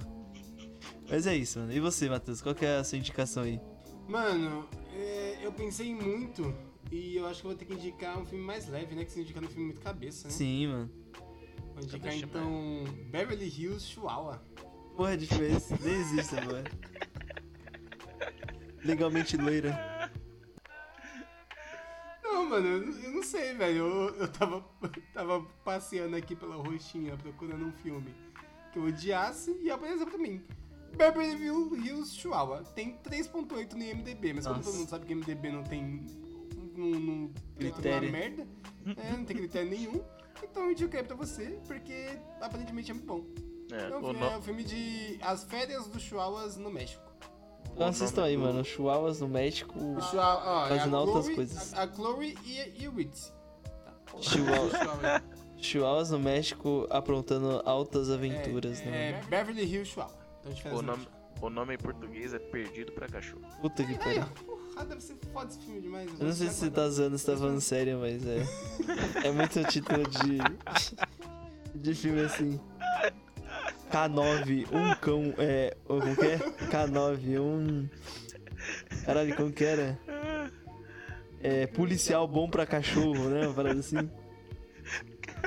Mas 1.09 1.27
é 1.27 1.37
isso, 1.37 1.59
mano. 1.59 1.73
E 1.73 1.81
você, 1.81 2.09
Matheus? 2.09 2.43
Qual 2.43 2.55
que 2.55 2.65
é 2.65 2.78
a 2.78 2.85
sua 2.85 2.99
indicação 2.99 3.45
aí? 3.45 3.61
Mano, 4.09 4.69
é, 4.93 5.39
eu 5.43 5.53
pensei 5.53 5.95
muito 5.95 6.55
e 6.91 7.16
eu 7.16 7.27
acho 7.27 7.41
que 7.41 7.47
eu 7.47 7.51
vou 7.51 7.59
ter 7.59 7.65
que 7.65 7.74
indicar 7.74 8.19
um 8.19 8.24
filme 8.24 8.45
mais 8.45 8.69
leve, 8.69 8.95
né? 8.95 9.05
Que 9.05 9.12
você 9.12 9.20
indica 9.20 9.41
um 9.41 9.49
filme 9.49 9.66
muito 9.66 9.81
cabeça, 9.81 10.28
né? 10.28 10.35
Sim, 10.35 10.66
mano. 10.69 10.91
Vou 11.74 11.83
indicar 11.83 12.01
Cabeça 12.01 12.24
então 12.24 12.85
Beverly 13.11 13.47
Hills 13.47 13.87
Chihuahua. 13.87 14.43
Porra 14.97 15.16
de 15.16 15.27
é 15.43 15.53
esse? 15.53 15.74
Nem 15.83 15.95
existe 15.95 16.37
agora. 16.37 16.65
Legalmente 18.83 19.37
loira. 19.37 20.11
Não, 22.23 22.49
mano, 22.49 22.66
eu, 22.66 23.03
eu 23.03 23.11
não 23.11 23.23
sei, 23.23 23.55
velho. 23.55 23.77
Eu, 23.78 24.15
eu 24.16 24.28
tava, 24.28 24.65
tava 25.12 25.43
passeando 25.65 26.16
aqui 26.16 26.35
pela 26.35 26.57
roxinha 26.57 27.16
procurando 27.16 27.66
um 27.66 27.73
filme 27.73 28.15
que 28.73 28.78
eu 28.78 28.85
odiasse 28.85 29.55
e 29.61 29.70
apareceu 29.70 30.07
pra 30.07 30.16
mim. 30.19 30.43
Beverly 30.97 31.44
Hills 31.86 32.14
Chihuahua. 32.14 32.62
Tem 32.74 32.97
3.8 33.05 33.73
no 33.74 33.82
IMDB, 33.82 34.32
mas 34.35 34.44
como 34.47 34.56
Nossa. 34.59 34.70
todo 34.70 34.78
mundo 34.78 34.89
sabe 34.89 35.06
que 35.06 35.12
IMDB 35.12 35.51
não 35.51 35.62
tem. 35.62 36.06
Não, 36.77 36.86
não 36.89 37.31
Critério. 37.59 38.10
merda, 38.12 38.47
é, 38.97 39.12
não 39.16 39.24
tem 39.24 39.36
critério 39.36 39.70
nenhum. 39.70 40.02
Então 40.43 40.64
eu 40.64 40.73
indiquei 40.73 41.02
pra 41.02 41.16
você, 41.16 41.59
porque 41.66 42.18
aparentemente 42.40 42.90
é 42.90 42.94
muito 42.94 43.06
bom. 43.06 43.24
É, 43.73 43.90
É 43.90 43.97
um, 43.97 44.01
o, 44.01 44.05
filme, 44.05 44.20
no- 44.20 44.27
é 44.27 44.36
um 44.39 44.43
filme 44.43 44.62
de 44.64 45.18
As 45.23 45.44
Férias 45.44 45.86
dos 45.86 46.02
Chihuahuas 46.02 46.56
no 46.59 46.70
México. 46.70 47.02
Então 47.73 47.86
assistam 47.89 48.24
aí, 48.24 48.36
mano. 48.36 48.62
Chihuahuas 48.64 49.20
no 49.20 49.28
México. 49.28 49.78
O 49.78 50.01
Chihuahua, 50.02 50.43
ó, 50.44 50.66
é 50.68 50.74
a 50.74 50.78
Fazendo 50.78 50.97
altas 50.97 51.24
Chloe- 51.24 51.35
coisas. 51.36 51.74
A, 51.74 51.82
a 51.85 51.94
Chloe 51.94 52.39
e, 52.44 52.82
e 52.82 52.89
o 52.89 52.93
Ritz. 52.93 53.32
Tá. 53.85 53.94
Chihuahua. 54.20 54.70
Chihuahua. 54.78 55.23
Chihuahuas 55.59 56.10
no 56.10 56.18
México 56.18 56.86
aprontando 56.90 57.62
altas 57.64 58.10
aventuras, 58.10 58.81
é, 58.82 58.85
né? 58.85 59.10
é 59.10 59.23
Beverly 59.28 59.62
Hills 59.64 59.90
Chihuahua. 59.90 60.26
Então 60.51 60.77
o, 60.77 60.82
nome, 60.82 61.09
o 61.40 61.51
nome 61.51 61.74
em 61.74 61.78
português 61.78 62.32
é 62.35 62.39
Perdido 62.39 62.93
pra 62.93 63.06
Cachorro. 63.09 63.43
Puta 63.60 63.85
que 63.85 63.98
pariu. 63.98 64.24
porra, 64.47 64.85
deve 64.86 65.01
ser 65.01 65.16
foda 65.32 65.51
esse 65.51 65.59
filme 65.60 65.81
demais. 65.81 66.09
Eu 66.20 66.27
não 66.27 66.32
sei 66.35 66.48
se 66.48 66.55
você 66.55 66.70
tá 66.70 66.89
zoando, 66.89 67.18
se 67.18 67.27
tá 67.27 67.36
falando 67.36 67.60
sério, 67.60 67.98
mas 68.01 68.23
é. 68.27 68.44
É 69.24 69.31
muito 69.31 69.62
título 69.64 70.02
de. 70.09 70.39
de 71.74 71.94
filme 71.94 72.20
assim. 72.23 72.60
K9, 73.90 74.66
um 74.73 74.94
cão. 74.97 75.35
É. 75.39 75.77
ô, 75.89 75.98
Como 76.01 76.16
que 76.16 76.27
é? 76.27 76.39
K9, 76.39 77.40
um. 77.40 77.89
Caralho, 79.05 79.36
como 79.36 79.52
que 79.52 79.64
era? 79.64 79.98
É. 81.40 81.66
Policial 81.68 82.27
bom 82.27 82.48
pra 82.48 82.66
cachorro, 82.66 83.28
né? 83.28 83.47
Uma 83.47 83.55
parada 83.55 83.78
assim. 83.81 84.10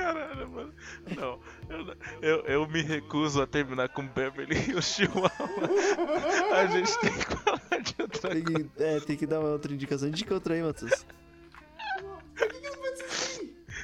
Caralho, 0.00 0.48
mano. 0.48 0.74
Não, 1.16 1.40
eu, 1.68 1.96
eu, 2.22 2.44
eu 2.46 2.68
me 2.68 2.82
recuso 2.82 3.40
a 3.42 3.46
terminar 3.46 3.88
com 3.90 4.06
Beverly 4.06 4.70
e 4.70 4.74
o 4.74 4.82
Chihuahua. 4.82 5.30
A 6.56 6.66
gente 6.66 6.98
tem 7.00 7.12
que 7.12 7.24
falar 7.36 7.82
de 7.82 7.94
outra 7.98 8.30
Tem 8.30 8.42
coisa. 8.42 8.68
que, 8.68 8.82
é, 8.82 9.00
tem 9.00 9.16
que 9.16 9.26
dar 9.26 9.40
uma 9.40 9.50
outra 9.50 9.72
indicação. 9.72 10.08
Indica 10.08 10.34
outra 10.34 10.54
aí, 10.54 10.62
Matheus. 10.62 11.04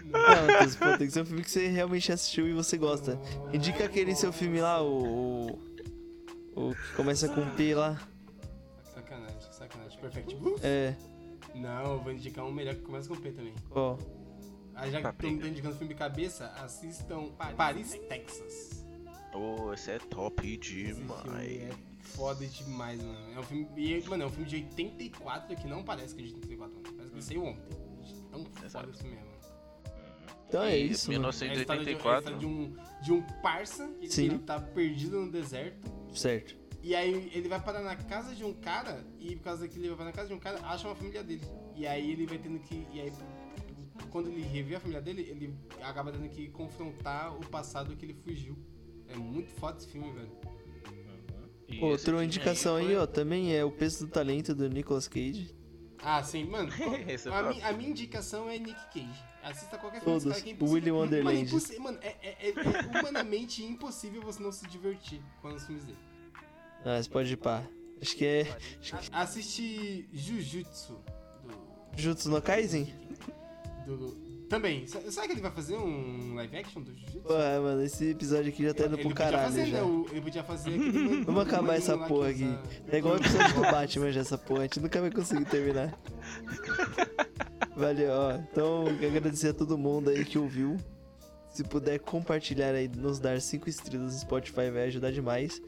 Não, 0.04 0.20
Matheus, 0.20 0.76
pô, 0.76 0.84
tem 0.96 1.06
que 1.06 1.10
ser 1.12 1.22
um 1.22 1.26
filme 1.26 1.42
que 1.42 1.50
você 1.50 1.66
realmente 1.68 2.12
assistiu 2.12 2.46
e 2.48 2.52
você 2.52 2.76
gosta. 2.78 3.18
Indica 3.52 3.84
aquele 3.84 4.14
seu 4.14 4.32
filme 4.32 4.60
lá, 4.60 4.82
o. 4.82 5.58
O, 6.54 6.70
o 6.70 6.74
que 6.74 6.94
começa 6.94 7.28
com 7.28 7.44
P 7.50 7.74
lá. 7.74 7.98
Sacanagem, 8.94 9.52
sacanagem. 9.52 9.98
Perfect 10.00 10.34
Blue? 10.36 10.56
É. 10.62 10.94
Não, 11.54 11.92
eu 11.94 11.98
vou 12.00 12.12
indicar 12.12 12.44
um 12.44 12.52
melhor 12.52 12.74
que 12.74 12.82
começa 12.82 13.08
com 13.08 13.16
P 13.16 13.30
também. 13.32 13.54
Ó. 13.70 13.94
Ah, 13.94 14.15
já 14.90 14.98
que 14.98 15.02
Paprika. 15.02 15.34
estão 15.34 15.48
indicando 15.48 15.74
filme 15.76 15.94
de 15.94 15.98
cabeça, 15.98 16.46
assistam 16.62 17.30
Paris, 17.56 17.98
Texas. 18.08 18.84
Oh, 19.34 19.72
esse 19.72 19.90
é 19.90 19.98
top 19.98 20.46
Esse 20.46 20.58
filme 20.62 21.02
demais. 21.02 21.62
é 21.62 21.70
foda 22.00 22.46
demais, 22.46 23.02
mano. 23.02 23.32
É 23.34 23.38
um 23.38 23.42
filme, 23.42 23.68
e, 23.76 24.00
mano, 24.08 24.24
é 24.24 24.26
um 24.26 24.30
filme 24.30 24.48
de 24.48 24.56
84 24.56 25.56
que 25.56 25.66
não 25.66 25.82
parece 25.82 26.14
que 26.14 26.22
é 26.22 26.24
de 26.26 26.34
84, 26.34 26.74
mano. 26.74 26.96
Parece 26.96 27.14
que 27.14 27.22
saiu 27.22 27.44
ontem. 27.44 27.76
Tão 28.30 28.44
foda 28.44 28.92
filme 28.92 29.16
é, 29.16 29.20
mano. 29.20 29.36
Então 30.48 30.62
é 30.62 30.76
isso, 30.76 31.10
mano. 31.12 31.24
É 31.24 31.28
a 31.28 31.30
história 31.30 31.84
de, 31.84 31.90
é 31.90 31.94
1984. 31.94 32.38
de 32.38 32.46
um, 32.46 32.76
de 33.02 33.12
um 33.12 33.22
parça 33.42 33.88
que 34.00 34.08
Sim. 34.08 34.26
ele 34.26 34.38
tá 34.38 34.60
perdido 34.60 35.20
no 35.20 35.30
deserto. 35.30 35.90
Certo. 36.14 36.56
E 36.82 36.94
aí 36.94 37.30
ele 37.34 37.48
vai 37.48 37.60
parar 37.60 37.82
na 37.82 37.96
casa 37.96 38.32
de 38.34 38.44
um 38.44 38.54
cara, 38.54 39.04
e 39.18 39.34
por 39.34 39.42
causa 39.42 39.66
que 39.66 39.76
ele 39.76 39.88
vai 39.88 39.96
parar 39.96 40.10
na 40.10 40.16
casa 40.16 40.28
de 40.28 40.34
um 40.34 40.38
cara, 40.38 40.60
acha 40.62 40.86
uma 40.86 40.94
família 40.94 41.22
dele. 41.24 41.42
E 41.74 41.84
aí 41.86 42.12
ele 42.12 42.26
vai 42.26 42.38
tendo 42.38 42.60
que. 42.60 42.86
E 42.92 43.00
aí, 43.00 43.12
quando 44.10 44.28
ele 44.28 44.42
revê 44.42 44.76
a 44.76 44.80
família 44.80 45.00
dele, 45.02 45.22
ele 45.22 45.54
acaba 45.82 46.12
tendo 46.12 46.28
que 46.28 46.48
confrontar 46.48 47.34
o 47.36 47.40
passado 47.46 47.96
que 47.96 48.04
ele 48.04 48.14
fugiu. 48.14 48.56
É 49.08 49.16
muito 49.16 49.50
foda 49.52 49.78
esse 49.78 49.88
filme, 49.88 50.12
velho. 50.12 50.30
Esse 51.68 51.80
Outra 51.82 52.24
indicação 52.24 52.76
aí, 52.76 52.86
foi- 52.86 52.96
ó, 52.96 53.06
também 53.06 53.54
é 53.54 53.64
O 53.64 53.70
Peso 53.72 54.06
do 54.06 54.12
Talento 54.12 54.54
do 54.54 54.68
Nicolas 54.68 55.08
Cage. 55.08 55.54
Ah, 56.02 56.22
sim, 56.22 56.44
mano. 56.44 56.70
É 57.08 57.14
a, 57.14 57.18
top. 57.18 57.54
mi- 57.56 57.62
a 57.62 57.72
minha 57.72 57.90
indicação 57.90 58.48
é 58.48 58.58
Nick 58.58 58.80
Cage. 58.92 59.24
Assista 59.42 59.78
qualquer 59.78 60.00
filme 60.00 60.14
desse 60.14 60.24
Todos. 60.26 60.32
cara 60.32 60.40
que 60.42 60.50
é 60.50 60.52
O 60.52 60.54
impossível. 60.56 60.74
Willy 60.74 60.90
Mano, 60.92 61.14
é, 61.14 61.18
Wonderland. 61.34 61.78
mano, 61.80 61.98
é, 62.02 62.08
é- 62.22 62.48
é- 62.50 62.52
é 62.96 63.00
humanamente 63.00 63.64
impossível 63.64 64.22
você 64.22 64.42
não 64.42 64.52
se 64.52 64.66
divertir 64.68 65.20
com 65.40 65.48
os 65.48 65.64
filmes 65.64 65.84
dele. 65.84 65.98
Ah, 66.84 67.02
você 67.02 67.08
pode 67.10 67.32
ir 67.32 67.36
pá. 67.36 67.64
Acho 68.00 68.16
que 68.16 68.24
é. 68.26 68.56
Assiste 69.12 70.08
Jujutsu 70.12 71.00
do 71.96 72.00
Jutsu 72.02 72.28
no 72.28 72.42
Kaisen? 72.42 72.92
Do... 73.86 74.26
Também. 74.48 74.86
Sa- 74.86 75.00
Sabe 75.10 75.26
que 75.28 75.32
ele 75.34 75.40
vai 75.40 75.50
fazer 75.50 75.76
um 75.76 76.34
live 76.34 76.56
action 76.56 76.82
do 76.82 76.92
Jujutsu? 76.92 77.18
Pô, 77.20 77.34
mano, 77.34 77.82
esse 77.82 78.10
episódio 78.10 78.48
aqui 78.52 78.62
já 78.62 78.72
tá 78.74 78.84
indo 78.86 78.94
ele 78.94 79.02
pro 79.02 79.14
caralho 79.14 79.44
fazer, 79.46 79.66
já. 79.66 79.82
né? 79.82 80.04
Ele 80.12 80.20
podia 80.20 80.44
fazer 80.44 80.70
aquele... 80.70 81.24
Vamos 81.26 81.42
acabar 81.42 81.74
essa 81.76 81.96
porra 81.98 82.28
aqui. 82.30 82.44
usa- 82.44 82.62
É 82.88 82.98
igual 82.98 83.14
o 83.14 83.18
episódio 83.18 83.54
do 83.54 83.60
Batman 83.62 84.12
já, 84.12 84.20
essa 84.20 84.38
porra. 84.38 84.60
A 84.60 84.62
gente 84.64 84.80
nunca 84.80 85.00
vai 85.00 85.10
conseguir 85.10 85.44
terminar. 85.46 85.98
Valeu, 87.76 88.10
ó. 88.12 88.32
Então, 88.52 88.84
agradecer 88.86 89.48
a 89.48 89.54
todo 89.54 89.76
mundo 89.76 90.10
aí 90.10 90.24
que 90.24 90.38
ouviu. 90.38 90.76
Se 91.50 91.64
puder 91.64 91.98
compartilhar 91.98 92.74
aí, 92.74 92.86
nos 92.88 93.18
dar 93.18 93.40
5 93.40 93.68
estrelas 93.68 94.12
no 94.12 94.18
Spotify, 94.20 94.70
vai 94.70 94.84
ajudar 94.84 95.10
demais. 95.10 95.60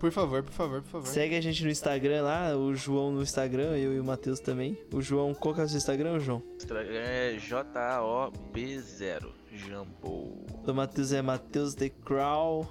Por 0.00 0.10
favor, 0.10 0.42
por 0.42 0.52
favor, 0.52 0.80
por 0.80 0.88
favor. 0.88 1.06
Segue 1.06 1.36
a 1.36 1.40
gente 1.42 1.62
no 1.62 1.68
Instagram 1.70 2.22
lá, 2.22 2.56
o 2.56 2.74
João 2.74 3.12
no 3.12 3.22
Instagram, 3.22 3.76
eu 3.76 3.94
e 3.94 4.00
o 4.00 4.04
Matheus 4.04 4.40
também. 4.40 4.76
O 4.90 5.02
João, 5.02 5.34
qual 5.34 5.54
que 5.54 5.60
é 5.60 5.64
o 5.64 5.68
seu 5.68 5.76
Instagram, 5.76 6.18
João? 6.18 6.42
É 6.88 7.36
J-A-O-B-0. 7.38 9.28
Jumbo. 9.52 10.42
O 10.66 10.72
Matheus 10.72 11.12
é 11.12 11.20
Matheus 11.20 11.74
The 11.74 11.90
Crow. 11.90 12.66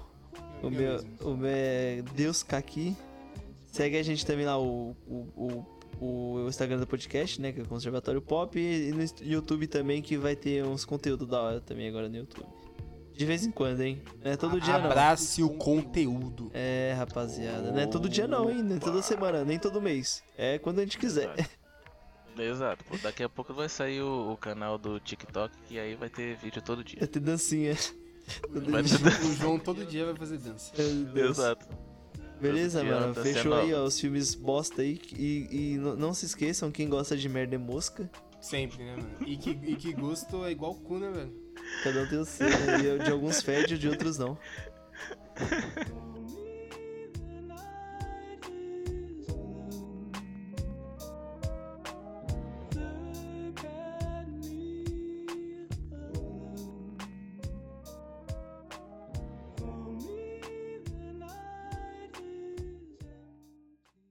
O 0.60 0.66
Eu 0.66 0.70
meu, 0.72 0.92
mesmo. 0.92 1.10
o 1.20 1.36
meu 1.36 1.50
é 1.52 2.02
Deus 2.16 2.42
Kaki. 2.42 2.96
Segue 3.66 3.96
a 3.96 4.02
gente 4.02 4.26
também 4.26 4.44
lá, 4.44 4.58
o, 4.58 4.96
o, 5.06 5.64
o, 6.00 6.34
o 6.34 6.48
Instagram 6.48 6.78
do 6.78 6.86
podcast, 6.86 7.40
né? 7.40 7.52
Que 7.52 7.60
é 7.60 7.62
o 7.62 7.68
Conservatório 7.68 8.20
Pop. 8.20 8.58
E 8.58 8.90
no 8.90 9.04
YouTube 9.22 9.68
também, 9.68 10.02
que 10.02 10.16
vai 10.16 10.34
ter 10.34 10.64
uns 10.64 10.84
conteúdos 10.84 11.28
da 11.28 11.40
hora 11.40 11.60
também 11.60 11.88
agora 11.88 12.08
no 12.08 12.16
YouTube. 12.16 12.48
De 13.20 13.26
vez 13.26 13.44
em 13.44 13.50
quando, 13.50 13.82
hein? 13.82 14.00
Não 14.24 14.32
é 14.32 14.34
todo 14.34 14.58
dia 14.58 14.78
não. 14.78 14.86
Abrace 14.86 15.42
o 15.42 15.50
conteúdo. 15.50 16.50
É, 16.54 16.94
rapaziada. 16.96 17.70
Não 17.70 17.78
é 17.78 17.86
todo 17.86 18.08
dia 18.08 18.26
não, 18.26 18.48
hein? 18.48 18.62
Nem 18.62 18.78
toda 18.78 19.02
semana, 19.02 19.44
nem 19.44 19.58
todo 19.58 19.78
mês. 19.78 20.22
É 20.38 20.58
quando 20.58 20.78
a 20.78 20.84
gente 20.84 20.96
quiser. 20.96 21.30
Exato. 22.38 22.82
Pô, 22.82 22.96
daqui 22.96 23.22
a 23.22 23.28
pouco 23.28 23.52
vai 23.52 23.68
sair 23.68 24.00
o, 24.00 24.32
o 24.32 24.38
canal 24.38 24.78
do 24.78 24.98
TikTok 24.98 25.54
e 25.68 25.78
aí 25.78 25.96
vai 25.96 26.08
ter 26.08 26.38
vídeo 26.38 26.62
todo 26.62 26.82
dia. 26.82 26.98
Vai 26.98 27.08
ter 27.08 27.20
dancinha. 27.20 27.76
Todo 28.50 28.70
Vai 28.70 28.82
ter 28.82 29.26
O 29.26 29.34
João 29.34 29.58
todo 29.58 29.84
dia 29.84 30.06
vai 30.06 30.16
fazer 30.16 30.38
dança. 30.38 30.72
Exato. 31.14 31.68
Beleza, 32.40 32.80
Todo 32.80 32.88
mano. 32.88 33.14
Fechou 33.16 33.52
aí, 33.52 33.74
ó, 33.74 33.84
os 33.84 34.00
filmes 34.00 34.34
bosta 34.34 34.80
aí. 34.80 34.98
E, 35.14 35.74
e 35.74 35.76
não 35.76 36.14
se 36.14 36.24
esqueçam, 36.24 36.70
quem 36.70 36.88
gosta 36.88 37.18
de 37.18 37.28
merda 37.28 37.54
é 37.54 37.58
mosca. 37.58 38.10
Sempre, 38.40 38.82
né, 38.82 38.96
mano? 38.96 39.10
E 39.26 39.36
que, 39.36 39.50
e 39.50 39.76
que 39.76 39.92
gosto 39.92 40.42
é 40.42 40.52
igual 40.52 40.74
cu, 40.74 40.98
né, 40.98 41.10
velho? 41.10 41.39
Cada 41.82 42.02
um 42.02 42.06
tem 42.06 42.18
o 42.18 42.24
seu, 42.24 42.48
né? 42.48 42.98
De 43.04 43.10
alguns 43.10 43.42
fede, 43.42 43.78
de 43.78 43.88
outros 43.88 44.18
não. 44.18 44.36